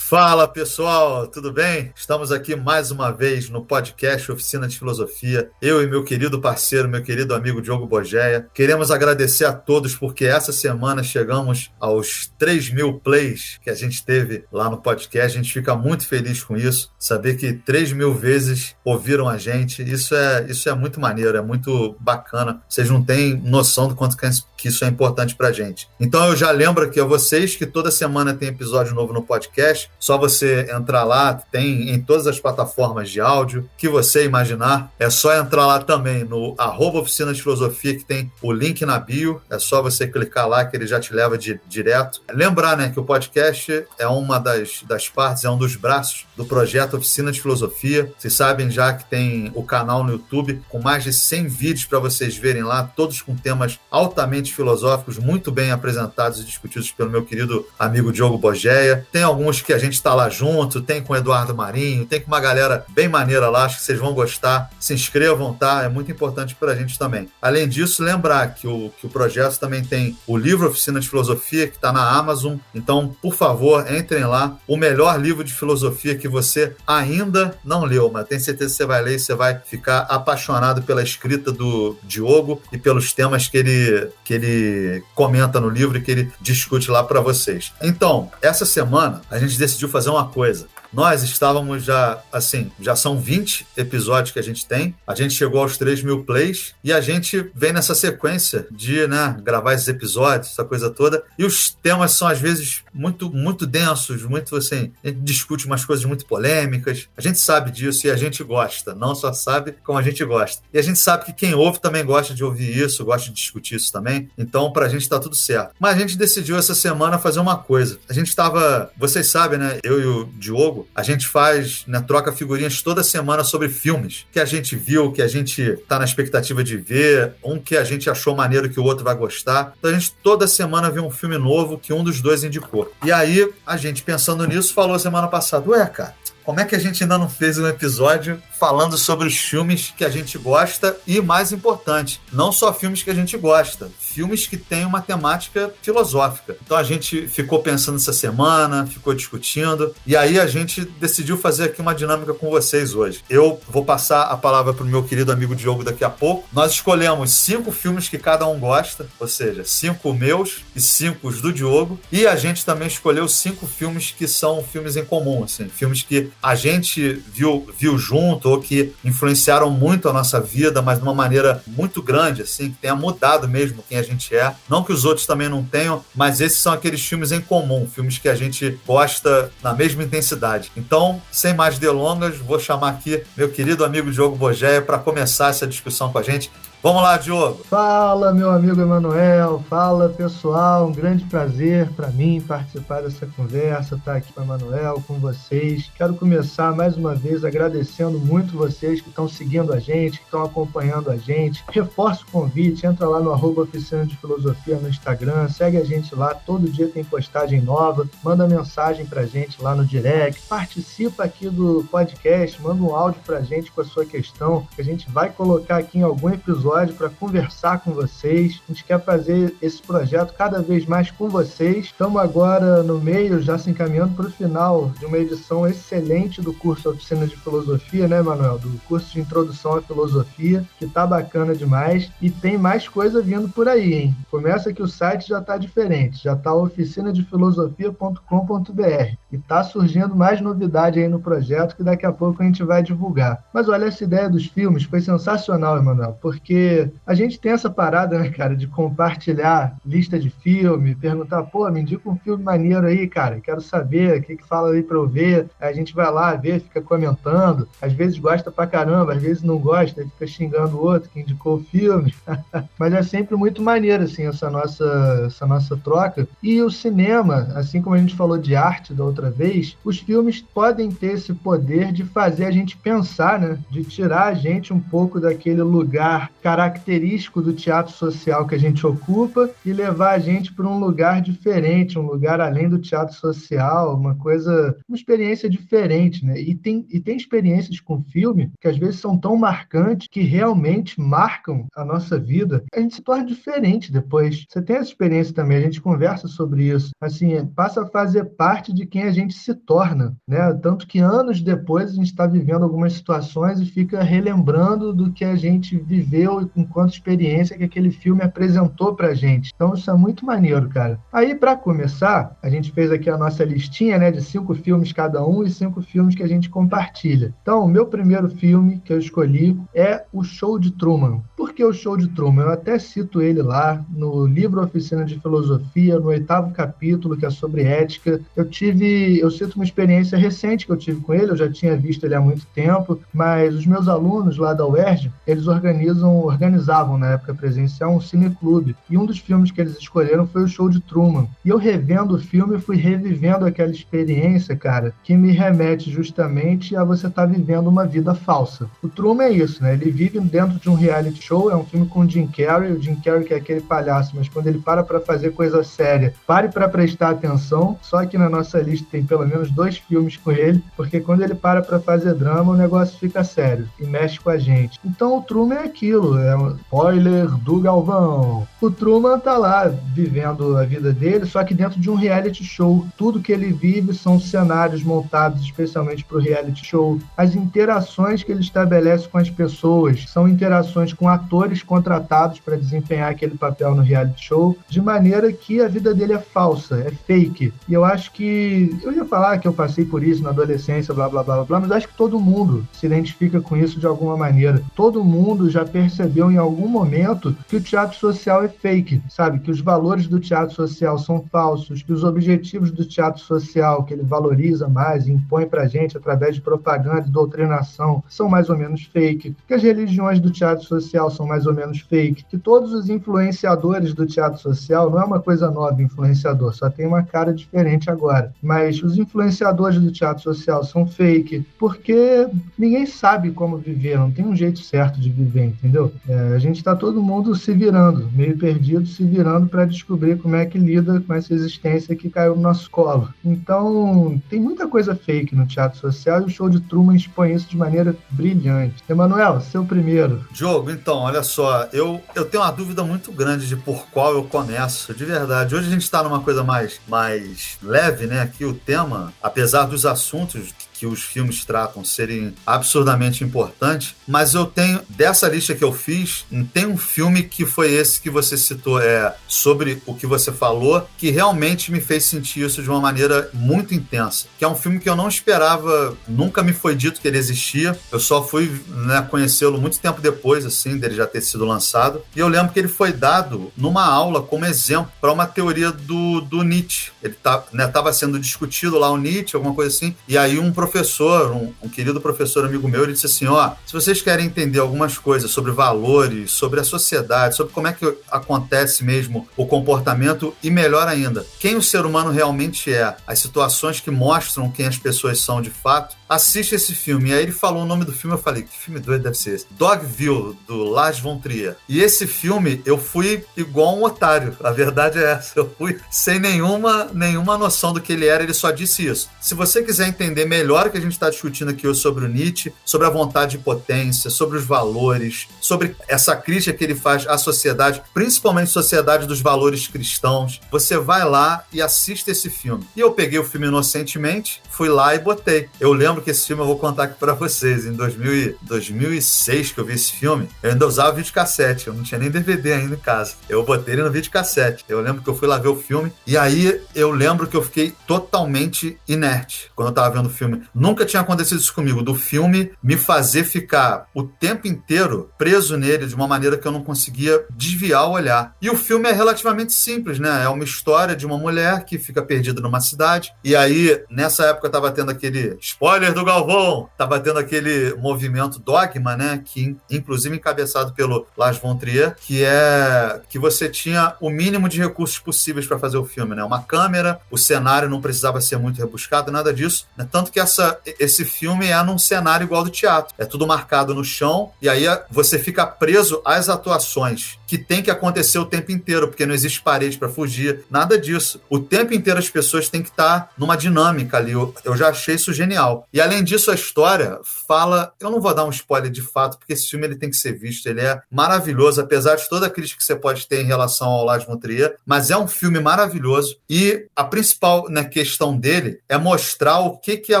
Fala 0.12 0.46
pessoal, 0.46 1.26
tudo 1.26 1.50
bem? 1.50 1.90
Estamos 1.96 2.30
aqui 2.30 2.54
mais 2.54 2.90
uma 2.90 3.10
vez 3.10 3.48
no 3.48 3.64
podcast 3.64 4.30
Oficina 4.30 4.68
de 4.68 4.78
Filosofia. 4.78 5.48
Eu 5.58 5.82
e 5.82 5.86
meu 5.86 6.04
querido 6.04 6.38
parceiro, 6.38 6.86
meu 6.86 7.02
querido 7.02 7.34
amigo 7.34 7.62
Diogo 7.62 7.86
Bogeia. 7.86 8.46
Queremos 8.52 8.90
agradecer 8.90 9.46
a 9.46 9.54
todos 9.54 9.96
porque 9.96 10.26
essa 10.26 10.52
semana 10.52 11.02
chegamos 11.02 11.72
aos 11.80 12.30
3 12.38 12.74
mil 12.74 13.00
plays 13.00 13.58
que 13.64 13.70
a 13.70 13.74
gente 13.74 14.04
teve 14.04 14.44
lá 14.52 14.68
no 14.68 14.82
podcast. 14.82 15.38
A 15.38 15.42
gente 15.42 15.50
fica 15.50 15.74
muito 15.74 16.06
feliz 16.06 16.44
com 16.44 16.58
isso. 16.58 16.92
Saber 16.98 17.38
que 17.38 17.54
3 17.54 17.94
mil 17.94 18.12
vezes 18.12 18.76
ouviram 18.84 19.26
a 19.26 19.38
gente, 19.38 19.82
isso 19.82 20.14
é, 20.14 20.44
isso 20.46 20.68
é 20.68 20.74
muito 20.74 21.00
maneiro, 21.00 21.38
é 21.38 21.42
muito 21.42 21.96
bacana. 21.98 22.60
Vocês 22.68 22.90
não 22.90 23.02
têm 23.02 23.40
noção 23.42 23.88
do 23.88 23.94
quanto 23.94 24.18
que 24.58 24.68
isso 24.68 24.84
é 24.84 24.88
importante 24.88 25.34
pra 25.34 25.52
gente. 25.52 25.88
Então 25.98 26.26
eu 26.26 26.36
já 26.36 26.50
lembro 26.50 26.84
aqui 26.84 27.00
a 27.00 27.04
vocês 27.04 27.56
que 27.56 27.64
toda 27.64 27.90
semana 27.90 28.34
tem 28.34 28.48
episódio 28.48 28.94
novo 28.94 29.14
no 29.14 29.22
podcast. 29.22 29.90
Só 30.02 30.18
você 30.18 30.68
entrar 30.68 31.04
lá, 31.04 31.32
tem 31.32 31.90
em 31.90 32.02
todas 32.02 32.26
as 32.26 32.40
plataformas 32.40 33.08
de 33.08 33.20
áudio 33.20 33.70
que 33.78 33.88
você 33.88 34.24
imaginar. 34.24 34.90
É 34.98 35.08
só 35.08 35.32
entrar 35.32 35.64
lá 35.64 35.78
também 35.78 36.24
no 36.24 36.56
arroba 36.58 36.98
Oficina 36.98 37.32
de 37.32 37.40
Filosofia, 37.40 37.96
que 37.96 38.04
tem 38.04 38.32
o 38.42 38.52
link 38.52 38.84
na 38.84 38.98
bio. 38.98 39.40
É 39.48 39.60
só 39.60 39.80
você 39.80 40.08
clicar 40.08 40.48
lá 40.48 40.64
que 40.64 40.76
ele 40.76 40.88
já 40.88 40.98
te 40.98 41.14
leva 41.14 41.38
de, 41.38 41.60
direto. 41.68 42.20
Lembrar 42.32 42.76
né, 42.76 42.90
que 42.90 42.98
o 42.98 43.04
podcast 43.04 43.84
é 43.96 44.08
uma 44.08 44.40
das, 44.40 44.82
das 44.88 45.08
partes, 45.08 45.44
é 45.44 45.50
um 45.50 45.56
dos 45.56 45.76
braços 45.76 46.26
do 46.36 46.44
projeto 46.44 46.96
Oficina 46.96 47.30
de 47.30 47.40
Filosofia. 47.40 48.12
Vocês 48.18 48.34
sabem 48.34 48.72
já 48.72 48.92
que 48.92 49.04
tem 49.04 49.52
o 49.54 49.62
canal 49.62 50.02
no 50.02 50.14
YouTube 50.14 50.60
com 50.68 50.80
mais 50.80 51.04
de 51.04 51.12
100 51.12 51.46
vídeos 51.46 51.84
para 51.84 52.00
vocês 52.00 52.36
verem 52.36 52.64
lá, 52.64 52.82
todos 52.82 53.22
com 53.22 53.36
temas 53.36 53.78
altamente 53.88 54.52
filosóficos, 54.52 55.16
muito 55.16 55.52
bem 55.52 55.70
apresentados 55.70 56.40
e 56.40 56.44
discutidos 56.44 56.90
pelo 56.90 57.08
meu 57.08 57.24
querido 57.24 57.64
amigo 57.78 58.12
Diogo 58.12 58.36
Bogeia. 58.36 59.06
Tem 59.12 59.22
alguns 59.22 59.60
que 59.60 59.72
a 59.72 59.78
gente 59.78 59.91
gente 59.92 59.98
está 59.98 60.14
lá 60.14 60.30
junto, 60.30 60.80
tem 60.80 61.02
com 61.02 61.12
o 61.12 61.16
Eduardo 61.16 61.54
Marinho, 61.54 62.06
tem 62.06 62.20
com 62.20 62.28
uma 62.28 62.40
galera 62.40 62.84
bem 62.88 63.08
maneira 63.08 63.50
lá, 63.50 63.66
acho 63.66 63.76
que 63.76 63.84
vocês 63.84 63.98
vão 63.98 64.14
gostar. 64.14 64.70
Se 64.80 64.94
inscrevam, 64.94 65.52
tá? 65.52 65.82
É 65.82 65.88
muito 65.88 66.10
importante 66.10 66.54
para 66.54 66.72
a 66.72 66.74
gente 66.74 66.98
também. 66.98 67.28
Além 67.40 67.68
disso, 67.68 68.02
lembrar 68.02 68.54
que 68.54 68.66
o, 68.66 68.90
que 68.98 69.06
o 69.06 69.10
projeto 69.10 69.58
também 69.58 69.84
tem 69.84 70.16
o 70.26 70.36
livro 70.36 70.68
Oficina 70.68 70.98
de 70.98 71.08
Filosofia, 71.08 71.68
que 71.68 71.76
está 71.76 71.92
na 71.92 72.08
Amazon. 72.08 72.56
Então, 72.74 73.14
por 73.20 73.34
favor, 73.34 73.84
entrem 73.92 74.24
lá. 74.24 74.56
O 74.66 74.76
melhor 74.76 75.20
livro 75.20 75.44
de 75.44 75.52
filosofia 75.52 76.16
que 76.16 76.26
você 76.26 76.74
ainda 76.86 77.54
não 77.62 77.84
leu, 77.84 78.10
mas 78.10 78.26
tenho 78.26 78.40
certeza 78.40 78.70
que 78.70 78.76
você 78.76 78.86
vai 78.86 79.02
ler 79.02 79.16
e 79.16 79.18
você 79.18 79.34
vai 79.34 79.60
ficar 79.64 80.00
apaixonado 80.02 80.82
pela 80.82 81.02
escrita 81.02 81.52
do 81.52 81.96
Diogo 82.02 82.62
e 82.72 82.78
pelos 82.78 83.12
temas 83.12 83.48
que 83.48 83.58
ele, 83.58 84.08
que 84.24 84.32
ele 84.32 85.02
comenta 85.14 85.60
no 85.60 85.68
livro 85.68 85.98
e 85.98 86.00
que 86.00 86.10
ele 86.10 86.32
discute 86.40 86.90
lá 86.90 87.04
para 87.04 87.20
vocês. 87.20 87.72
Então, 87.82 88.30
essa 88.40 88.64
semana 88.64 89.20
a 89.30 89.38
gente 89.38 89.58
decidiu 89.58 89.81
decidiu 89.82 89.88
fazer 89.88 90.10
uma 90.10 90.28
coisa. 90.28 90.68
Nós 90.92 91.22
estávamos 91.22 91.84
já, 91.84 92.22
assim, 92.30 92.70
já 92.78 92.94
são 92.94 93.18
20 93.18 93.66
episódios 93.78 94.30
que 94.30 94.38
a 94.38 94.42
gente 94.42 94.66
tem. 94.66 94.94
A 95.06 95.14
gente 95.14 95.32
chegou 95.32 95.62
aos 95.62 95.78
3 95.78 96.02
mil 96.02 96.22
plays 96.22 96.74
e 96.84 96.92
a 96.92 97.00
gente 97.00 97.50
vem 97.54 97.72
nessa 97.72 97.94
sequência 97.94 98.66
de 98.70 99.06
né, 99.06 99.36
gravar 99.42 99.72
esses 99.72 99.88
episódios, 99.88 100.52
essa 100.52 100.64
coisa 100.64 100.90
toda. 100.90 101.24
E 101.38 101.44
os 101.46 101.70
temas 101.70 102.12
são, 102.12 102.28
às 102.28 102.38
vezes, 102.38 102.82
muito, 102.92 103.30
muito 103.30 103.66
densos, 103.66 104.22
muito 104.24 104.54
assim. 104.54 104.92
A 105.02 105.08
gente 105.08 105.20
discute 105.20 105.66
umas 105.66 105.82
coisas 105.82 106.04
muito 106.04 106.26
polêmicas. 106.26 107.08
A 107.16 107.22
gente 107.22 107.40
sabe 107.40 107.70
disso 107.70 108.06
e 108.06 108.10
a 108.10 108.16
gente 108.16 108.44
gosta. 108.44 108.94
Não 108.94 109.14
só 109.14 109.32
sabe 109.32 109.74
como 109.82 109.98
a 109.98 110.02
gente 110.02 110.22
gosta. 110.26 110.62
E 110.74 110.78
a 110.78 110.82
gente 110.82 110.98
sabe 110.98 111.24
que 111.24 111.32
quem 111.32 111.54
ouve 111.54 111.80
também 111.80 112.04
gosta 112.04 112.34
de 112.34 112.44
ouvir 112.44 112.76
isso, 112.76 113.02
gosta 113.02 113.28
de 113.28 113.34
discutir 113.34 113.76
isso 113.76 113.90
também. 113.90 114.28
Então, 114.36 114.70
pra 114.70 114.90
gente 114.90 115.08
tá 115.08 115.18
tudo 115.18 115.34
certo. 115.34 115.74
Mas 115.80 115.96
a 115.96 115.98
gente 115.98 116.18
decidiu 116.18 116.58
essa 116.58 116.74
semana 116.74 117.18
fazer 117.18 117.40
uma 117.40 117.56
coisa. 117.56 117.98
A 118.10 118.12
gente 118.12 118.28
estava, 118.28 118.90
vocês 118.96 119.28
sabem, 119.28 119.58
né? 119.58 119.78
Eu 119.82 119.98
e 119.98 120.04
o 120.04 120.24
Diogo 120.36 120.81
a 120.94 121.02
gente 121.02 121.26
faz, 121.26 121.84
né, 121.86 122.00
troca 122.06 122.32
figurinhas 122.32 122.82
toda 122.82 123.02
semana 123.02 123.44
sobre 123.44 123.68
filmes 123.68 124.26
que 124.32 124.40
a 124.40 124.44
gente 124.44 124.76
viu, 124.76 125.12
que 125.12 125.22
a 125.22 125.28
gente 125.28 125.76
tá 125.88 125.98
na 125.98 126.04
expectativa 126.04 126.62
de 126.62 126.76
ver, 126.76 127.32
um 127.42 127.58
que 127.58 127.76
a 127.76 127.84
gente 127.84 128.08
achou 128.08 128.34
maneiro 128.34 128.68
que 128.68 128.80
o 128.80 128.84
outro 128.84 129.04
vai 129.04 129.14
gostar. 129.14 129.74
Então 129.78 129.90
a 129.90 129.94
gente 129.94 130.12
toda 130.22 130.46
semana 130.46 130.90
vê 130.90 131.00
um 131.00 131.10
filme 131.10 131.38
novo 131.38 131.78
que 131.78 131.92
um 131.92 132.04
dos 132.04 132.20
dois 132.20 132.44
indicou. 132.44 132.92
E 133.04 133.12
aí, 133.12 133.50
a 133.66 133.76
gente 133.76 134.02
pensando 134.02 134.46
nisso, 134.46 134.74
falou 134.74 134.98
semana 134.98 135.28
passada, 135.28 135.68
ué, 135.70 135.86
cara, 135.86 136.14
como 136.44 136.60
é 136.60 136.64
que 136.64 136.74
a 136.74 136.78
gente 136.78 137.02
ainda 137.02 137.16
não 137.18 137.28
fez 137.28 137.58
um 137.58 137.66
episódio 137.66 138.42
falando 138.62 138.96
sobre 138.96 139.26
os 139.26 139.36
filmes 139.36 139.92
que 139.96 140.04
a 140.04 140.08
gente 140.08 140.38
gosta 140.38 140.96
e, 141.04 141.20
mais 141.20 141.50
importante, 141.50 142.20
não 142.32 142.52
só 142.52 142.72
filmes 142.72 143.02
que 143.02 143.10
a 143.10 143.14
gente 143.14 143.36
gosta, 143.36 143.90
filmes 143.98 144.46
que 144.46 144.56
têm 144.56 144.84
uma 144.84 145.00
temática 145.00 145.74
filosófica. 145.82 146.56
Então 146.64 146.76
a 146.76 146.84
gente 146.84 147.26
ficou 147.26 147.58
pensando 147.58 147.96
essa 147.96 148.12
semana, 148.12 148.86
ficou 148.86 149.14
discutindo, 149.14 149.92
e 150.06 150.16
aí 150.16 150.38
a 150.38 150.46
gente 150.46 150.84
decidiu 150.84 151.36
fazer 151.36 151.64
aqui 151.64 151.80
uma 151.80 151.92
dinâmica 151.92 152.32
com 152.34 152.50
vocês 152.50 152.94
hoje. 152.94 153.24
Eu 153.28 153.60
vou 153.68 153.84
passar 153.84 154.26
a 154.26 154.36
palavra 154.36 154.72
para 154.72 154.84
o 154.84 154.86
meu 154.86 155.02
querido 155.02 155.32
amigo 155.32 155.56
Diogo 155.56 155.82
daqui 155.82 156.04
a 156.04 156.10
pouco. 156.10 156.48
Nós 156.52 156.70
escolhemos 156.70 157.32
cinco 157.32 157.72
filmes 157.72 158.08
que 158.08 158.16
cada 158.16 158.46
um 158.46 158.60
gosta, 158.60 159.08
ou 159.18 159.26
seja, 159.26 159.64
cinco 159.64 160.14
meus 160.14 160.60
e 160.76 160.80
cinco 160.80 161.32
do 161.32 161.52
Diogo, 161.52 161.98
e 162.12 162.28
a 162.28 162.36
gente 162.36 162.64
também 162.64 162.86
escolheu 162.86 163.26
cinco 163.26 163.66
filmes 163.66 164.14
que 164.16 164.28
são 164.28 164.62
filmes 164.62 164.96
em 164.96 165.04
comum, 165.04 165.42
assim, 165.42 165.68
filmes 165.68 166.02
que 166.02 166.30
a 166.40 166.54
gente 166.54 167.20
viu, 167.34 167.66
viu 167.76 167.98
junto 167.98 168.51
ou 168.52 168.60
que 168.60 168.92
influenciaram 169.04 169.70
muito 169.70 170.08
a 170.08 170.12
nossa 170.12 170.40
vida, 170.40 170.80
mas 170.82 170.98
de 170.98 171.04
uma 171.04 171.14
maneira 171.14 171.62
muito 171.66 172.02
grande, 172.02 172.42
assim, 172.42 172.70
que 172.70 172.78
tenha 172.78 172.94
mudado 172.94 173.48
mesmo 173.48 173.84
quem 173.88 173.98
a 173.98 174.02
gente 174.02 174.34
é. 174.34 174.54
Não 174.68 174.82
que 174.82 174.92
os 174.92 175.04
outros 175.04 175.26
também 175.26 175.48
não 175.48 175.62
tenham, 175.62 176.04
mas 176.14 176.40
esses 176.40 176.58
são 176.58 176.72
aqueles 176.72 177.04
filmes 177.04 177.32
em 177.32 177.40
comum, 177.40 177.88
filmes 177.92 178.18
que 178.18 178.28
a 178.28 178.34
gente 178.34 178.78
gosta 178.86 179.50
na 179.62 179.72
mesma 179.72 180.02
intensidade. 180.02 180.70
Então, 180.76 181.20
sem 181.30 181.54
mais 181.54 181.78
delongas, 181.78 182.36
vou 182.38 182.58
chamar 182.58 182.90
aqui 182.90 183.22
meu 183.36 183.50
querido 183.50 183.84
amigo 183.84 184.10
Diogo 184.10 184.36
Bogeia 184.36 184.82
para 184.82 184.98
começar 184.98 185.48
essa 185.48 185.66
discussão 185.66 186.12
com 186.12 186.18
a 186.18 186.22
gente. 186.22 186.50
Vamos 186.82 187.00
lá, 187.00 187.16
Diogo. 187.16 187.62
Fala, 187.62 188.34
meu 188.34 188.50
amigo 188.50 188.80
Emanuel. 188.80 189.62
Fala, 189.70 190.08
pessoal. 190.08 190.88
Um 190.88 190.92
grande 190.92 191.24
prazer 191.26 191.88
para 191.90 192.08
mim 192.08 192.40
participar 192.40 193.02
dessa 193.02 193.24
conversa, 193.24 193.94
estar 193.94 194.12
tá 194.12 194.18
aqui 194.18 194.32
com 194.32 194.40
o 194.40 194.44
Emanuel, 194.44 195.00
com 195.06 195.14
vocês. 195.14 195.88
Quero 195.96 196.14
começar 196.14 196.74
mais 196.74 196.96
uma 196.96 197.14
vez 197.14 197.44
agradecendo 197.44 198.18
muito 198.18 198.56
vocês 198.56 199.00
que 199.00 199.10
estão 199.10 199.28
seguindo 199.28 199.72
a 199.72 199.78
gente, 199.78 200.18
que 200.18 200.24
estão 200.24 200.42
acompanhando 200.42 201.08
a 201.08 201.16
gente. 201.16 201.64
Reforço 201.70 202.24
o 202.24 202.32
convite, 202.32 202.84
entra 202.84 203.06
lá 203.06 203.20
no 203.20 203.32
arroba 203.32 203.62
Oficina 203.62 204.04
de 204.04 204.16
Filosofia 204.16 204.76
no 204.76 204.88
Instagram, 204.88 205.48
segue 205.50 205.76
a 205.76 205.84
gente 205.84 206.16
lá, 206.16 206.34
todo 206.34 206.68
dia 206.68 206.88
tem 206.88 207.04
postagem 207.04 207.60
nova, 207.60 208.08
manda 208.24 208.48
mensagem 208.48 209.06
pra 209.06 209.24
gente 209.24 209.62
lá 209.62 209.72
no 209.76 209.84
direct, 209.84 210.42
participa 210.48 211.22
aqui 211.22 211.48
do 211.48 211.86
podcast, 211.92 212.60
manda 212.60 212.82
um 212.82 212.96
áudio 212.96 213.20
pra 213.24 213.40
gente 213.40 213.70
com 213.70 213.82
a 213.82 213.84
sua 213.84 214.04
questão, 214.04 214.66
que 214.74 214.80
a 214.80 214.84
gente 214.84 215.08
vai 215.08 215.30
colocar 215.30 215.76
aqui 215.76 215.98
em 215.98 216.02
algum 216.02 216.28
episódio 216.28 216.71
para 216.72 217.10
conversar 217.10 217.80
com 217.80 217.92
vocês. 217.92 218.62
A 218.66 218.72
gente 218.72 218.84
quer 218.84 218.98
fazer 219.04 219.54
esse 219.60 219.82
projeto 219.82 220.32
cada 220.32 220.62
vez 220.62 220.86
mais 220.86 221.10
com 221.10 221.28
vocês. 221.28 221.84
Estamos 221.86 222.20
agora 222.20 222.82
no 222.82 222.98
meio, 222.98 223.42
já 223.42 223.58
se 223.58 223.68
encaminhando 223.68 224.14
para 224.14 224.26
o 224.26 224.30
final 224.30 224.90
de 224.98 225.04
uma 225.04 225.18
edição 225.18 225.66
excelente 225.66 226.40
do 226.40 226.54
curso 226.54 226.88
Oficina 226.88 227.26
de 227.26 227.36
Filosofia, 227.36 228.08
né, 228.08 228.22
Manuel? 228.22 228.58
Do 228.58 228.70
curso 228.88 229.12
de 229.12 229.20
Introdução 229.20 229.76
à 229.76 229.82
Filosofia, 229.82 230.64
que 230.78 230.86
tá 230.86 231.06
bacana 231.06 231.54
demais. 231.54 232.10
E 232.20 232.30
tem 232.30 232.56
mais 232.56 232.88
coisa 232.88 233.20
vindo 233.20 233.48
por 233.48 233.68
aí, 233.68 233.94
hein? 233.94 234.16
Começa 234.30 234.72
que 234.72 234.82
o 234.82 234.88
site 234.88 235.28
já 235.28 235.40
está 235.40 235.58
diferente, 235.58 236.24
já 236.24 236.32
está 236.32 236.54
oficinadefilosofia.com.br. 236.54 239.16
E 239.30 239.38
tá 239.38 239.62
surgindo 239.62 240.16
mais 240.16 240.40
novidade 240.40 241.00
aí 241.00 241.08
no 241.08 241.20
projeto 241.20 241.76
que 241.76 241.82
daqui 241.82 242.06
a 242.06 242.12
pouco 242.12 242.42
a 242.42 242.46
gente 242.46 242.62
vai 242.62 242.82
divulgar. 242.82 243.44
Mas 243.52 243.68
olha, 243.68 243.86
essa 243.86 244.04
ideia 244.04 244.28
dos 244.28 244.46
filmes 244.46 244.84
foi 244.84 245.00
sensacional, 245.00 245.76
Emanuel, 245.76 246.16
porque 246.20 246.61
a 247.06 247.14
gente 247.14 247.38
tem 247.38 247.52
essa 247.52 247.70
parada, 247.70 248.18
né, 248.18 248.28
cara, 248.30 248.56
de 248.56 248.66
compartilhar 248.66 249.76
lista 249.84 250.18
de 250.18 250.30
filme, 250.30 250.94
perguntar, 250.94 251.42
pô, 251.44 251.68
me 251.70 251.80
indica 251.80 252.08
um 252.08 252.16
filme 252.16 252.42
maneiro 252.42 252.86
aí, 252.86 253.06
cara, 253.06 253.40
quero 253.40 253.60
saber 253.60 254.18
o 254.18 254.22
que, 254.22 254.36
que 254.36 254.46
fala 254.46 254.72
aí 254.72 254.82
pra 254.82 254.96
eu 254.96 255.06
ver. 255.06 255.48
A 255.60 255.72
gente 255.72 255.94
vai 255.94 256.10
lá 256.10 256.34
ver, 256.34 256.60
fica 256.60 256.80
comentando, 256.80 257.68
às 257.80 257.92
vezes 257.92 258.18
gosta 258.18 258.50
pra 258.50 258.66
caramba, 258.66 259.14
às 259.14 259.22
vezes 259.22 259.42
não 259.42 259.58
gosta, 259.58 260.02
fica 260.04 260.26
xingando 260.26 260.76
o 260.76 260.84
outro 260.84 261.08
que 261.10 261.20
indicou 261.20 261.56
o 261.56 261.64
filme. 261.64 262.14
Mas 262.78 262.92
é 262.92 263.02
sempre 263.02 263.36
muito 263.36 263.62
maneiro, 263.62 264.04
assim, 264.04 264.26
essa 264.26 264.50
nossa, 264.50 265.24
essa 265.26 265.46
nossa 265.46 265.76
troca. 265.76 266.26
E 266.42 266.60
o 266.62 266.70
cinema, 266.70 267.48
assim 267.54 267.80
como 267.80 267.94
a 267.94 267.98
gente 267.98 268.16
falou 268.16 268.38
de 268.38 268.54
arte 268.54 268.94
da 268.94 269.04
outra 269.04 269.30
vez, 269.30 269.76
os 269.84 269.98
filmes 269.98 270.40
podem 270.40 270.90
ter 270.90 271.12
esse 271.12 271.32
poder 271.32 271.92
de 271.92 272.04
fazer 272.04 272.44
a 272.44 272.50
gente 272.50 272.76
pensar, 272.76 273.38
né? 273.38 273.58
De 273.70 273.84
tirar 273.84 274.26
a 274.26 274.34
gente 274.34 274.72
um 274.72 274.80
pouco 274.80 275.20
daquele 275.20 275.62
lugar 275.62 276.30
característico 276.52 277.40
do 277.40 277.54
teatro 277.54 277.94
social 277.94 278.46
que 278.46 278.54
a 278.54 278.58
gente 278.58 278.86
ocupa 278.86 279.48
e 279.64 279.72
levar 279.72 280.10
a 280.10 280.18
gente 280.18 280.52
para 280.52 280.68
um 280.68 280.78
lugar 280.78 281.22
diferente, 281.22 281.98
um 281.98 282.06
lugar 282.06 282.42
além 282.42 282.68
do 282.68 282.78
teatro 282.78 283.14
social, 283.14 283.96
uma 283.96 284.14
coisa, 284.14 284.76
uma 284.86 284.96
experiência 284.96 285.48
diferente, 285.48 286.24
né? 286.24 286.38
E 286.38 286.54
tem, 286.54 286.86
e 286.90 287.00
tem 287.00 287.16
experiências 287.16 287.80
com 287.80 288.02
filme 288.02 288.52
que 288.60 288.68
às 288.68 288.76
vezes 288.76 289.00
são 289.00 289.16
tão 289.16 289.34
marcantes 289.34 290.08
que 290.08 290.20
realmente 290.20 291.00
marcam 291.00 291.66
a 291.74 291.84
nossa 291.84 292.18
vida. 292.18 292.62
A 292.74 292.80
gente 292.80 292.96
se 292.96 293.02
torna 293.02 293.24
diferente 293.24 293.90
depois. 293.90 294.44
Você 294.46 294.60
tem 294.60 294.76
essa 294.76 294.90
experiência 294.90 295.34
também, 295.34 295.56
a 295.56 295.62
gente 295.62 295.80
conversa 295.80 296.28
sobre 296.28 296.64
isso. 296.64 296.90
Assim, 297.00 297.46
passa 297.46 297.82
a 297.82 297.86
fazer 297.86 298.26
parte 298.36 298.74
de 298.74 298.84
quem 298.84 299.04
a 299.04 299.10
gente 299.10 299.32
se 299.32 299.54
torna, 299.54 300.14
né? 300.28 300.52
Tanto 300.62 300.86
que 300.86 300.98
anos 300.98 301.40
depois 301.40 301.90
a 301.90 301.94
gente 301.94 302.08
está 302.08 302.26
vivendo 302.26 302.64
algumas 302.64 302.92
situações 302.92 303.58
e 303.58 303.64
fica 303.64 304.02
relembrando 304.02 304.92
do 304.92 305.10
que 305.10 305.24
a 305.24 305.34
gente 305.34 305.78
viveu 305.78 306.31
enquanto 306.56 306.92
experiência 306.92 307.56
que 307.56 307.64
aquele 307.64 307.90
filme 307.90 308.22
apresentou 308.22 308.94
pra 308.94 309.14
gente. 309.14 309.52
Então 309.54 309.74
isso 309.74 309.90
é 309.90 309.94
muito 309.94 310.24
maneiro, 310.24 310.68
cara. 310.68 310.98
Aí, 311.12 311.34
para 311.34 311.56
começar, 311.56 312.36
a 312.42 312.48
gente 312.48 312.72
fez 312.72 312.90
aqui 312.90 313.10
a 313.10 313.18
nossa 313.18 313.44
listinha, 313.44 313.98
né, 313.98 314.10
de 314.10 314.22
cinco 314.22 314.54
filmes 314.54 314.92
cada 314.92 315.24
um 315.26 315.42
e 315.42 315.50
cinco 315.50 315.82
filmes 315.82 316.14
que 316.14 316.22
a 316.22 316.28
gente 316.28 316.48
compartilha. 316.48 317.34
Então, 317.42 317.64
o 317.64 317.68
meu 317.68 317.86
primeiro 317.86 318.28
filme 318.28 318.80
que 318.84 318.92
eu 318.92 318.98
escolhi 318.98 319.58
é 319.74 320.04
O 320.12 320.22
Show 320.22 320.58
de 320.58 320.70
Truman. 320.70 321.22
Por 321.36 321.52
que 321.52 321.64
O 321.64 321.72
Show 321.72 321.96
de 321.96 322.08
Truman? 322.08 322.44
Eu 322.44 322.52
até 322.52 322.78
cito 322.78 323.20
ele 323.20 323.42
lá 323.42 323.84
no 323.90 324.26
livro 324.26 324.62
Oficina 324.62 325.04
de 325.04 325.18
Filosofia, 325.20 325.98
no 325.98 326.06
oitavo 326.06 326.52
capítulo, 326.52 327.16
que 327.16 327.26
é 327.26 327.30
sobre 327.30 327.62
ética. 327.62 328.20
Eu 328.36 328.44
tive, 328.44 329.18
eu 329.18 329.30
cito 329.30 329.56
uma 329.56 329.64
experiência 329.64 330.16
recente 330.16 330.66
que 330.66 330.72
eu 330.72 330.76
tive 330.76 331.00
com 331.00 331.14
ele, 331.14 331.32
eu 331.32 331.36
já 331.36 331.50
tinha 331.50 331.76
visto 331.76 332.04
ele 332.04 332.14
há 332.14 332.20
muito 332.20 332.46
tempo, 332.54 333.00
mas 333.12 333.54
os 333.54 333.66
meus 333.66 333.88
alunos 333.88 334.38
lá 334.38 334.54
da 334.54 334.66
UERJ, 334.66 335.10
eles 335.26 335.46
organizam, 335.46 336.21
organizavam 336.24 336.98
na 336.98 337.12
época 337.12 337.34
presencial 337.34 337.94
um 337.94 338.00
cineclube. 338.00 338.76
E 338.88 338.96
um 338.96 339.06
dos 339.06 339.18
filmes 339.18 339.50
que 339.50 339.60
eles 339.60 339.76
escolheram 339.76 340.26
foi 340.26 340.44
o 340.44 340.48
Show 340.48 340.68
de 340.68 340.80
Truman. 340.80 341.26
E 341.44 341.48
eu 341.48 341.56
revendo 341.56 342.14
o 342.14 342.20
filme, 342.20 342.58
fui 342.58 342.76
revivendo 342.76 343.44
aquela 343.44 343.70
experiência, 343.70 344.56
cara, 344.56 344.94
que 345.02 345.16
me 345.16 345.32
remete 345.32 345.90
justamente 345.90 346.76
a 346.76 346.84
você 346.84 347.06
estar 347.06 347.26
tá 347.26 347.32
vivendo 347.32 347.68
uma 347.68 347.86
vida 347.86 348.14
falsa. 348.14 348.68
O 348.82 348.88
Truman 348.88 349.24
é 349.24 349.32
isso, 349.32 349.62
né? 349.62 349.74
Ele 349.74 349.90
vive 349.90 350.20
dentro 350.20 350.58
de 350.58 350.68
um 350.68 350.74
reality 350.74 351.22
show, 351.22 351.50
é 351.50 351.56
um 351.56 351.64
filme 351.64 351.86
com 351.86 352.00
o 352.00 352.08
Jim 352.08 352.26
Carrey, 352.26 352.72
o 352.72 352.82
Jim 352.82 352.96
Carrey 352.96 353.24
que 353.24 353.34
é 353.34 353.36
aquele 353.36 353.60
palhaço, 353.60 354.14
mas 354.16 354.28
quando 354.28 354.46
ele 354.46 354.58
para 354.58 354.82
para 354.82 355.00
fazer 355.00 355.30
coisa 355.30 355.62
séria, 355.62 356.14
pare 356.26 356.48
para 356.48 356.68
prestar 356.68 357.10
atenção. 357.10 357.78
Só 357.82 358.04
que 358.04 358.18
na 358.18 358.28
nossa 358.28 358.60
lista 358.60 358.86
tem 358.90 359.04
pelo 359.04 359.26
menos 359.26 359.50
dois 359.50 359.78
filmes 359.78 360.16
com 360.16 360.32
ele, 360.32 360.62
porque 360.76 361.00
quando 361.00 361.22
ele 361.22 361.34
para 361.34 361.62
para 361.62 361.80
fazer 361.80 362.14
drama, 362.14 362.52
o 362.52 362.56
negócio 362.56 362.98
fica 362.98 363.24
sério 363.24 363.68
e 363.80 363.84
mexe 363.84 364.20
com 364.20 364.30
a 364.30 364.38
gente. 364.38 364.78
Então 364.84 365.18
o 365.18 365.22
Truman 365.22 365.56
é 365.56 365.64
aquilo, 365.64 366.11
é 366.18 366.36
um 366.36 366.56
spoiler 366.56 367.28
do 367.28 367.60
Galvão. 367.60 368.46
O 368.60 368.70
Truman 368.70 369.18
tá 369.18 369.36
lá 369.36 369.72
vivendo 369.92 370.56
a 370.56 370.64
vida 370.64 370.92
dele, 370.92 371.26
só 371.26 371.42
que 371.42 371.52
dentro 371.54 371.80
de 371.80 371.90
um 371.90 371.94
reality 371.94 372.44
show. 372.44 372.86
Tudo 372.96 373.20
que 373.20 373.32
ele 373.32 373.52
vive 373.52 373.92
são 373.92 374.20
cenários 374.20 374.82
montados 374.82 375.42
especialmente 375.42 376.04
para 376.04 376.18
o 376.18 376.20
reality 376.20 376.64
show. 376.64 376.98
As 377.16 377.34
interações 377.34 378.22
que 378.22 378.30
ele 378.30 378.40
estabelece 378.40 379.08
com 379.08 379.18
as 379.18 379.28
pessoas 379.28 380.04
são 380.08 380.28
interações 380.28 380.92
com 380.92 381.08
atores 381.08 381.62
contratados 381.62 382.38
para 382.38 382.56
desempenhar 382.56 383.10
aquele 383.10 383.36
papel 383.36 383.74
no 383.74 383.82
reality 383.82 384.26
show, 384.26 384.56
de 384.68 384.80
maneira 384.80 385.32
que 385.32 385.60
a 385.60 385.66
vida 385.66 385.92
dele 385.92 386.12
é 386.12 386.18
falsa, 386.18 386.76
é 386.86 386.90
fake. 386.90 387.52
E 387.68 387.72
eu 387.72 387.84
acho 387.84 388.12
que 388.12 388.78
eu 388.82 388.92
ia 388.92 389.04
falar 389.04 389.38
que 389.38 389.48
eu 389.48 389.52
passei 389.52 389.84
por 389.84 390.04
isso 390.04 390.22
na 390.22 390.30
adolescência, 390.30 390.94
blá 390.94 391.08
blá 391.08 391.22
blá 391.22 391.44
blá, 391.44 391.60
mas 391.60 391.72
acho 391.72 391.88
que 391.88 391.96
todo 391.96 392.20
mundo 392.20 392.66
se 392.72 392.86
identifica 392.86 393.40
com 393.40 393.56
isso 393.56 393.80
de 393.80 393.86
alguma 393.86 394.16
maneira. 394.16 394.62
Todo 394.76 395.02
mundo 395.02 395.50
já 395.50 395.64
percebeu 395.64 396.01
em 396.30 396.36
algum 396.36 396.68
momento 396.68 397.36
que 397.48 397.56
o 397.56 397.60
teatro 397.60 397.98
social 397.98 398.42
é 398.44 398.48
fake, 398.48 399.02
sabe? 399.08 399.40
Que 399.40 399.50
os 399.50 399.60
valores 399.60 400.06
do 400.06 400.20
teatro 400.20 400.54
social 400.54 400.98
são 400.98 401.24
falsos, 401.30 401.82
que 401.82 401.92
os 401.92 402.04
objetivos 402.04 402.70
do 402.70 402.84
teatro 402.84 403.22
social, 403.22 403.84
que 403.84 403.94
ele 403.94 404.02
valoriza 404.02 404.68
mais 404.68 405.06
e 405.06 405.12
impõe 405.12 405.46
pra 405.46 405.66
gente 405.66 405.96
através 405.96 406.34
de 406.34 406.40
propaganda 406.40 407.06
e 407.06 407.10
doutrinação, 407.10 408.02
são 408.08 408.28
mais 408.28 408.48
ou 408.48 408.56
menos 408.56 408.84
fake, 408.84 409.36
que 409.46 409.54
as 409.54 409.62
religiões 409.62 410.20
do 410.20 410.30
teatro 410.30 410.64
social 410.64 411.10
são 411.10 411.26
mais 411.26 411.46
ou 411.46 411.54
menos 411.54 411.80
fake, 411.80 412.24
que 412.24 412.38
todos 412.38 412.72
os 412.72 412.88
influenciadores 412.88 413.94
do 413.94 414.06
teatro 414.06 414.40
social, 414.40 414.90
não 414.90 415.00
é 415.00 415.04
uma 415.04 415.20
coisa 415.20 415.50
nova 415.50 415.82
influenciador, 415.82 416.54
só 416.54 416.68
tem 416.70 416.86
uma 416.86 417.02
cara 417.02 417.32
diferente 417.32 417.90
agora, 417.90 418.32
mas 418.42 418.82
os 418.82 418.98
influenciadores 418.98 419.80
do 419.80 419.92
teatro 419.92 420.22
social 420.22 420.64
são 420.64 420.86
fake, 420.86 421.46
porque 421.58 422.26
ninguém 422.58 422.86
sabe 422.86 423.30
como 423.30 423.56
viver, 423.56 423.98
não 423.98 424.10
tem 424.10 424.24
um 424.24 424.36
jeito 424.36 424.60
certo 424.60 425.00
de 425.00 425.10
viver, 425.10 425.44
entendeu? 425.44 425.91
É, 426.08 426.34
a 426.34 426.38
gente 426.38 426.56
está 426.56 426.74
todo 426.74 427.02
mundo 427.02 427.34
se 427.34 427.52
virando, 427.52 428.10
meio 428.12 428.36
perdido, 428.36 428.86
se 428.86 429.04
virando 429.04 429.46
para 429.46 429.64
descobrir 429.64 430.18
como 430.18 430.36
é 430.36 430.46
que 430.46 430.58
lida 430.58 431.00
com 431.00 431.14
essa 431.14 431.32
existência 431.32 431.94
que 431.94 432.10
caiu 432.10 432.34
no 432.36 432.42
nosso 432.42 432.70
colo. 432.70 433.08
Então, 433.24 434.20
tem 434.28 434.40
muita 434.40 434.66
coisa 434.66 434.94
fake 434.94 435.34
no 435.34 435.46
teatro 435.46 435.78
social 435.78 436.22
e 436.22 436.24
o 436.24 436.28
show 436.28 436.48
de 436.48 436.60
Truman 436.60 436.96
expõe 436.96 437.34
isso 437.34 437.48
de 437.48 437.56
maneira 437.56 437.94
brilhante. 438.10 438.82
Emanuel, 438.88 439.40
seu 439.40 439.64
primeiro. 439.64 440.24
Diogo, 440.32 440.70
então, 440.70 440.98
olha 440.98 441.22
só, 441.22 441.68
eu, 441.72 442.00
eu 442.14 442.24
tenho 442.24 442.42
uma 442.42 442.52
dúvida 442.52 442.82
muito 442.82 443.12
grande 443.12 443.46
de 443.46 443.56
por 443.56 443.86
qual 443.90 444.14
eu 444.14 444.24
começo, 444.24 444.94
de 444.94 445.04
verdade. 445.04 445.54
Hoje 445.54 445.68
a 445.68 445.70
gente 445.70 445.82
está 445.82 446.02
numa 446.02 446.20
coisa 446.20 446.42
mais, 446.42 446.80
mais 446.88 447.58
leve, 447.62 448.06
né? 448.06 448.20
Aqui 448.20 448.44
o 448.44 448.54
tema, 448.54 449.12
apesar 449.22 449.66
dos 449.66 449.86
assuntos 449.86 450.52
que 450.82 450.86
os 450.86 451.00
filmes 451.00 451.44
tratam 451.44 451.84
serem 451.84 452.34
absurdamente 452.44 453.22
importantes, 453.22 453.94
mas 454.04 454.34
eu 454.34 454.46
tenho, 454.46 454.80
dessa 454.88 455.28
lista 455.28 455.54
que 455.54 455.62
eu 455.62 455.72
fiz, 455.72 456.26
tem 456.52 456.66
um 456.66 456.76
filme 456.76 457.22
que 457.22 457.46
foi 457.46 457.72
esse 457.72 458.00
que 458.00 458.10
você 458.10 458.36
citou, 458.36 458.82
é 458.82 459.14
sobre 459.28 459.80
o 459.86 459.94
que 459.94 460.08
você 460.08 460.32
falou, 460.32 460.84
que 460.98 461.08
realmente 461.08 461.70
me 461.70 461.80
fez 461.80 462.04
sentir 462.04 462.44
isso 462.44 462.60
de 462.60 462.68
uma 462.68 462.80
maneira 462.80 463.30
muito 463.32 463.72
intensa. 463.72 464.26
Que 464.36 464.44
é 464.44 464.48
um 464.48 464.56
filme 464.56 464.80
que 464.80 464.88
eu 464.88 464.96
não 464.96 465.06
esperava, 465.06 465.96
nunca 466.08 466.42
me 466.42 466.52
foi 466.52 466.74
dito 466.74 467.00
que 467.00 467.06
ele 467.06 467.16
existia, 467.16 467.78
eu 467.92 468.00
só 468.00 468.20
fui 468.20 468.50
né, 468.66 469.06
conhecê-lo 469.08 469.60
muito 469.60 469.78
tempo 469.78 470.00
depois, 470.00 470.44
assim, 470.44 470.76
dele 470.76 470.96
já 470.96 471.06
ter 471.06 471.20
sido 471.20 471.44
lançado. 471.44 472.02
E 472.16 472.18
eu 472.18 472.26
lembro 472.26 472.52
que 472.52 472.58
ele 472.58 472.66
foi 472.66 472.92
dado 472.92 473.52
numa 473.56 473.84
aula 473.84 474.20
como 474.20 474.44
exemplo 474.46 474.90
para 475.00 475.12
uma 475.12 475.28
teoria 475.28 475.70
do, 475.70 476.20
do 476.22 476.42
Nietzsche. 476.42 476.90
Ele 477.00 477.14
tá, 477.14 477.44
né, 477.52 477.70
sendo 477.92 478.18
discutido 478.18 478.80
lá 478.80 478.90
o 478.90 478.96
Nietzsche, 478.96 479.36
alguma 479.36 479.54
coisa 479.54 479.72
assim, 479.72 479.94
e 480.08 480.18
aí 480.18 480.40
um 480.40 480.50
professor 480.52 480.71
professor, 480.72 481.30
um, 481.32 481.52
um, 481.62 481.68
querido 481.68 482.00
professor 482.00 482.46
amigo 482.46 482.66
meu, 482.66 482.84
ele 482.84 482.94
disse 482.94 483.04
assim: 483.04 483.26
ó, 483.26 483.52
se 483.66 483.74
vocês 483.74 484.00
querem 484.00 484.26
entender 484.26 484.58
algumas 484.58 484.96
coisas 484.96 485.30
sobre 485.30 485.52
valores, 485.52 486.30
sobre 486.30 486.60
a 486.60 486.64
sociedade, 486.64 487.36
sobre 487.36 487.52
como 487.52 487.68
é 487.68 487.72
que 487.74 487.94
acontece 488.10 488.82
mesmo 488.82 489.28
o 489.36 489.44
comportamento 489.44 490.34
e 490.42 490.50
melhor 490.50 490.88
ainda, 490.88 491.26
quem 491.38 491.56
o 491.56 491.62
ser 491.62 491.84
humano 491.84 492.10
realmente 492.10 492.72
é, 492.72 492.96
as 493.06 493.18
situações 493.18 493.80
que 493.80 493.90
mostram 493.90 494.50
quem 494.50 494.66
as 494.66 494.78
pessoas 494.78 495.20
são 495.20 495.42
de 495.42 495.50
fato, 495.50 495.94
assiste 496.08 496.54
esse 496.54 496.74
filme. 496.74 497.10
E 497.10 497.14
aí 497.14 497.22
ele 497.22 497.32
falou 497.32 497.62
o 497.62 497.66
nome 497.66 497.84
do 497.84 497.92
filme, 497.92 498.16
eu 498.16 498.20
falei, 498.20 498.42
que 498.42 498.56
filme 498.56 498.80
doido 498.80 499.02
deve 499.02 499.16
ser 499.16 499.34
esse? 499.34 499.46
Dogville, 499.50 500.36
do 500.46 500.64
Lars 500.64 500.98
von 500.98 501.18
Trier. 501.18 501.56
E 501.68 501.80
esse 501.80 502.06
filme, 502.06 502.62
eu 502.64 502.78
fui 502.78 503.24
igual 503.36 503.76
um 503.76 503.84
otário, 503.84 504.36
a 504.42 504.50
verdade 504.50 504.98
é 504.98 505.12
essa. 505.12 505.38
Eu 505.38 505.52
fui 505.58 505.78
sem 505.90 506.18
nenhuma, 506.18 506.90
nenhuma 506.92 507.36
noção 507.36 507.72
do 507.72 507.80
que 507.80 507.92
ele 507.92 508.06
era, 508.06 508.22
ele 508.22 508.34
só 508.34 508.50
disse 508.50 508.86
isso. 508.86 509.08
Se 509.20 509.34
você 509.34 509.62
quiser 509.62 509.88
entender 509.88 510.24
melhor 510.24 510.61
o 510.68 510.72
que 510.72 510.78
a 510.78 510.80
gente 510.80 510.92
está 510.92 511.10
discutindo 511.10 511.50
aqui 511.50 511.66
hoje 511.66 511.80
sobre 511.80 512.04
o 512.04 512.08
Nietzsche, 512.08 512.52
sobre 512.64 512.86
a 512.86 512.90
vontade 512.90 513.36
de 513.36 513.44
potência, 513.44 514.10
sobre 514.10 514.38
os 514.38 514.44
valores, 514.44 515.28
sobre 515.40 515.76
essa 515.88 516.14
crítica 516.16 516.56
que 516.56 516.64
ele 516.64 516.74
faz 516.74 517.06
à 517.06 517.16
sociedade, 517.18 517.82
principalmente 517.92 518.50
sociedade 518.50 519.06
dos 519.06 519.20
valores 519.20 519.66
cristãos, 519.66 520.40
você 520.50 520.76
vai 520.78 521.04
lá 521.04 521.44
e 521.52 521.60
assiste 521.60 522.10
esse 522.10 522.30
filme. 522.30 522.66
E 522.76 522.80
eu 522.80 522.92
peguei 522.92 523.18
o 523.18 523.24
filme 523.24 523.46
inocentemente, 523.46 524.42
fui 524.52 524.68
lá 524.68 524.94
e 524.94 524.98
botei. 524.98 525.48
Eu 525.58 525.72
lembro 525.72 526.02
que 526.02 526.10
esse 526.10 526.26
filme 526.26 526.42
eu 526.42 526.46
vou 526.46 526.58
contar 526.58 526.84
aqui 526.84 526.98
para 526.98 527.14
vocês. 527.14 527.66
Em 527.66 527.72
2000, 527.72 528.36
2006 528.42 529.52
que 529.52 529.58
eu 529.58 529.64
vi 529.64 529.74
esse 529.74 529.92
filme, 529.92 530.28
eu 530.42 530.50
ainda 530.50 530.66
usava 530.66 530.92
videocassete. 530.92 531.66
Eu 531.66 531.74
não 531.74 531.82
tinha 531.82 531.98
nem 531.98 532.10
DVD 532.10 532.52
ainda 532.52 532.74
em 532.74 532.78
casa. 532.78 533.14
Eu 533.28 533.42
botei 533.42 533.74
ele 533.74 533.82
no 533.82 533.90
videocassete. 533.90 534.64
Eu 534.68 534.80
lembro 534.80 535.02
que 535.02 535.08
eu 535.08 535.16
fui 535.16 535.26
lá 535.26 535.38
ver 535.38 535.48
o 535.48 535.56
filme 535.56 535.92
e 536.06 536.16
aí 536.16 536.60
eu 536.74 536.90
lembro 536.90 537.26
que 537.26 537.36
eu 537.36 537.42
fiquei 537.42 537.74
totalmente 537.86 538.78
inerte 538.86 539.50
quando 539.56 539.68
eu 539.68 539.74
tava 539.74 539.96
vendo 539.96 540.06
o 540.06 540.12
filme. 540.12 540.42
Nunca 540.54 540.84
tinha 540.84 541.00
acontecido 541.00 541.40
isso 541.40 541.54
comigo, 541.54 541.82
do 541.82 541.94
filme 541.94 542.52
me 542.62 542.76
fazer 542.76 543.24
ficar 543.24 543.86
o 543.94 544.02
tempo 544.02 544.46
inteiro 544.46 545.10
preso 545.16 545.56
nele 545.56 545.86
de 545.86 545.94
uma 545.94 546.06
maneira 546.06 546.36
que 546.36 546.46
eu 546.46 546.52
não 546.52 546.62
conseguia 546.62 547.24
desviar 547.30 547.88
o 547.88 547.92
olhar. 547.92 548.36
E 548.40 548.50
o 548.50 548.56
filme 548.56 548.88
é 548.88 548.92
relativamente 548.92 549.52
simples, 549.52 549.98
né? 549.98 550.24
É 550.24 550.28
uma 550.28 550.44
história 550.44 550.94
de 550.94 551.06
uma 551.06 551.16
mulher 551.16 551.64
que 551.64 551.78
fica 551.78 552.02
perdida 552.02 552.40
numa 552.40 552.60
cidade 552.60 553.12
e 553.24 553.34
aí 553.34 553.82
nessa 553.90 554.26
época 554.26 554.41
tava 554.48 554.70
tendo 554.70 554.90
aquele 554.90 555.36
spoiler 555.40 555.92
do 555.92 556.04
Galvão, 556.04 556.68
tava 556.76 556.98
tendo 557.00 557.18
aquele 557.18 557.74
movimento 557.74 558.38
dogma, 558.38 558.96
né? 558.96 559.22
Que 559.24 559.56
inclusive 559.70 560.16
encabeçado 560.16 560.72
pelo 560.72 561.06
Lars 561.16 561.38
von 561.38 561.56
Trier, 561.56 561.96
que 562.06 562.24
é 562.24 563.00
que 563.08 563.18
você 563.18 563.48
tinha 563.48 563.94
o 564.00 564.10
mínimo 564.10 564.48
de 564.48 564.58
recursos 564.58 564.98
possíveis 564.98 565.46
para 565.46 565.58
fazer 565.58 565.76
o 565.76 565.84
filme, 565.84 566.14
né? 566.14 566.24
Uma 566.24 566.42
câmera, 566.42 567.00
o 567.10 567.18
cenário 567.18 567.68
não 567.68 567.80
precisava 567.80 568.20
ser 568.20 568.38
muito 568.38 568.58
rebuscado, 568.58 569.10
nada 569.10 569.32
disso. 569.32 569.66
Né? 569.76 569.86
Tanto 569.90 570.10
que 570.10 570.20
essa, 570.20 570.58
esse 570.78 571.04
filme 571.04 571.46
é 571.46 571.62
num 571.62 571.78
cenário 571.78 572.24
igual 572.24 572.44
do 572.44 572.50
teatro. 572.50 572.94
É 572.98 573.04
tudo 573.04 573.26
marcado 573.26 573.74
no 573.74 573.84
chão 573.84 574.32
e 574.40 574.48
aí 574.48 574.64
você 574.90 575.18
fica 575.18 575.46
preso 575.46 576.00
às 576.04 576.28
atuações 576.28 577.18
que 577.32 577.38
tem 577.38 577.62
que 577.62 577.70
acontecer 577.70 578.18
o 578.18 578.26
tempo 578.26 578.52
inteiro, 578.52 578.88
porque 578.88 579.06
não 579.06 579.14
existe 579.14 579.40
parede 579.40 579.78
para 579.78 579.88
fugir, 579.88 580.44
nada 580.50 580.78
disso. 580.78 581.18
O 581.30 581.38
tempo 581.38 581.72
inteiro 581.72 581.98
as 581.98 582.10
pessoas 582.10 582.50
têm 582.50 582.62
que 582.62 582.68
estar 582.68 583.00
tá 583.00 583.08
numa 583.16 583.36
dinâmica 583.36 583.96
ali. 583.96 584.12
Eu, 584.12 584.34
eu 584.44 584.54
já 584.54 584.68
achei 584.68 584.96
isso 584.96 585.14
genial. 585.14 585.66
E 585.72 585.80
além 585.80 586.04
disso, 586.04 586.30
a 586.30 586.34
história 586.34 587.00
fala. 587.26 587.72
Eu 587.80 587.88
não 587.88 588.02
vou 588.02 588.14
dar 588.14 588.26
um 588.26 588.30
spoiler 588.30 588.70
de 588.70 588.82
fato, 588.82 589.16
porque 589.16 589.32
esse 589.32 589.48
filme 589.48 589.66
ele 589.66 589.76
tem 589.76 589.88
que 589.88 589.96
ser 589.96 590.12
visto. 590.12 590.46
Ele 590.46 590.60
é 590.60 590.82
maravilhoso, 590.90 591.58
apesar 591.58 591.96
de 591.96 592.06
toda 592.06 592.26
a 592.26 592.30
crítica 592.30 592.58
que 592.58 592.64
você 592.66 592.76
pode 592.76 593.08
ter 593.08 593.22
em 593.22 593.26
relação 593.26 593.68
ao 593.68 593.86
Lars 593.86 594.04
von 594.04 594.18
Trier, 594.18 594.56
mas 594.66 594.90
é 594.90 594.96
um 594.98 595.08
filme 595.08 595.40
maravilhoso. 595.40 596.18
E 596.28 596.66
a 596.76 596.84
principal 596.84 597.48
né, 597.48 597.64
questão 597.64 598.14
dele 598.14 598.60
é 598.68 598.76
mostrar 598.76 599.38
o 599.38 599.56
que, 599.56 599.78
que 599.78 599.94
é 599.94 599.96
a 599.96 600.00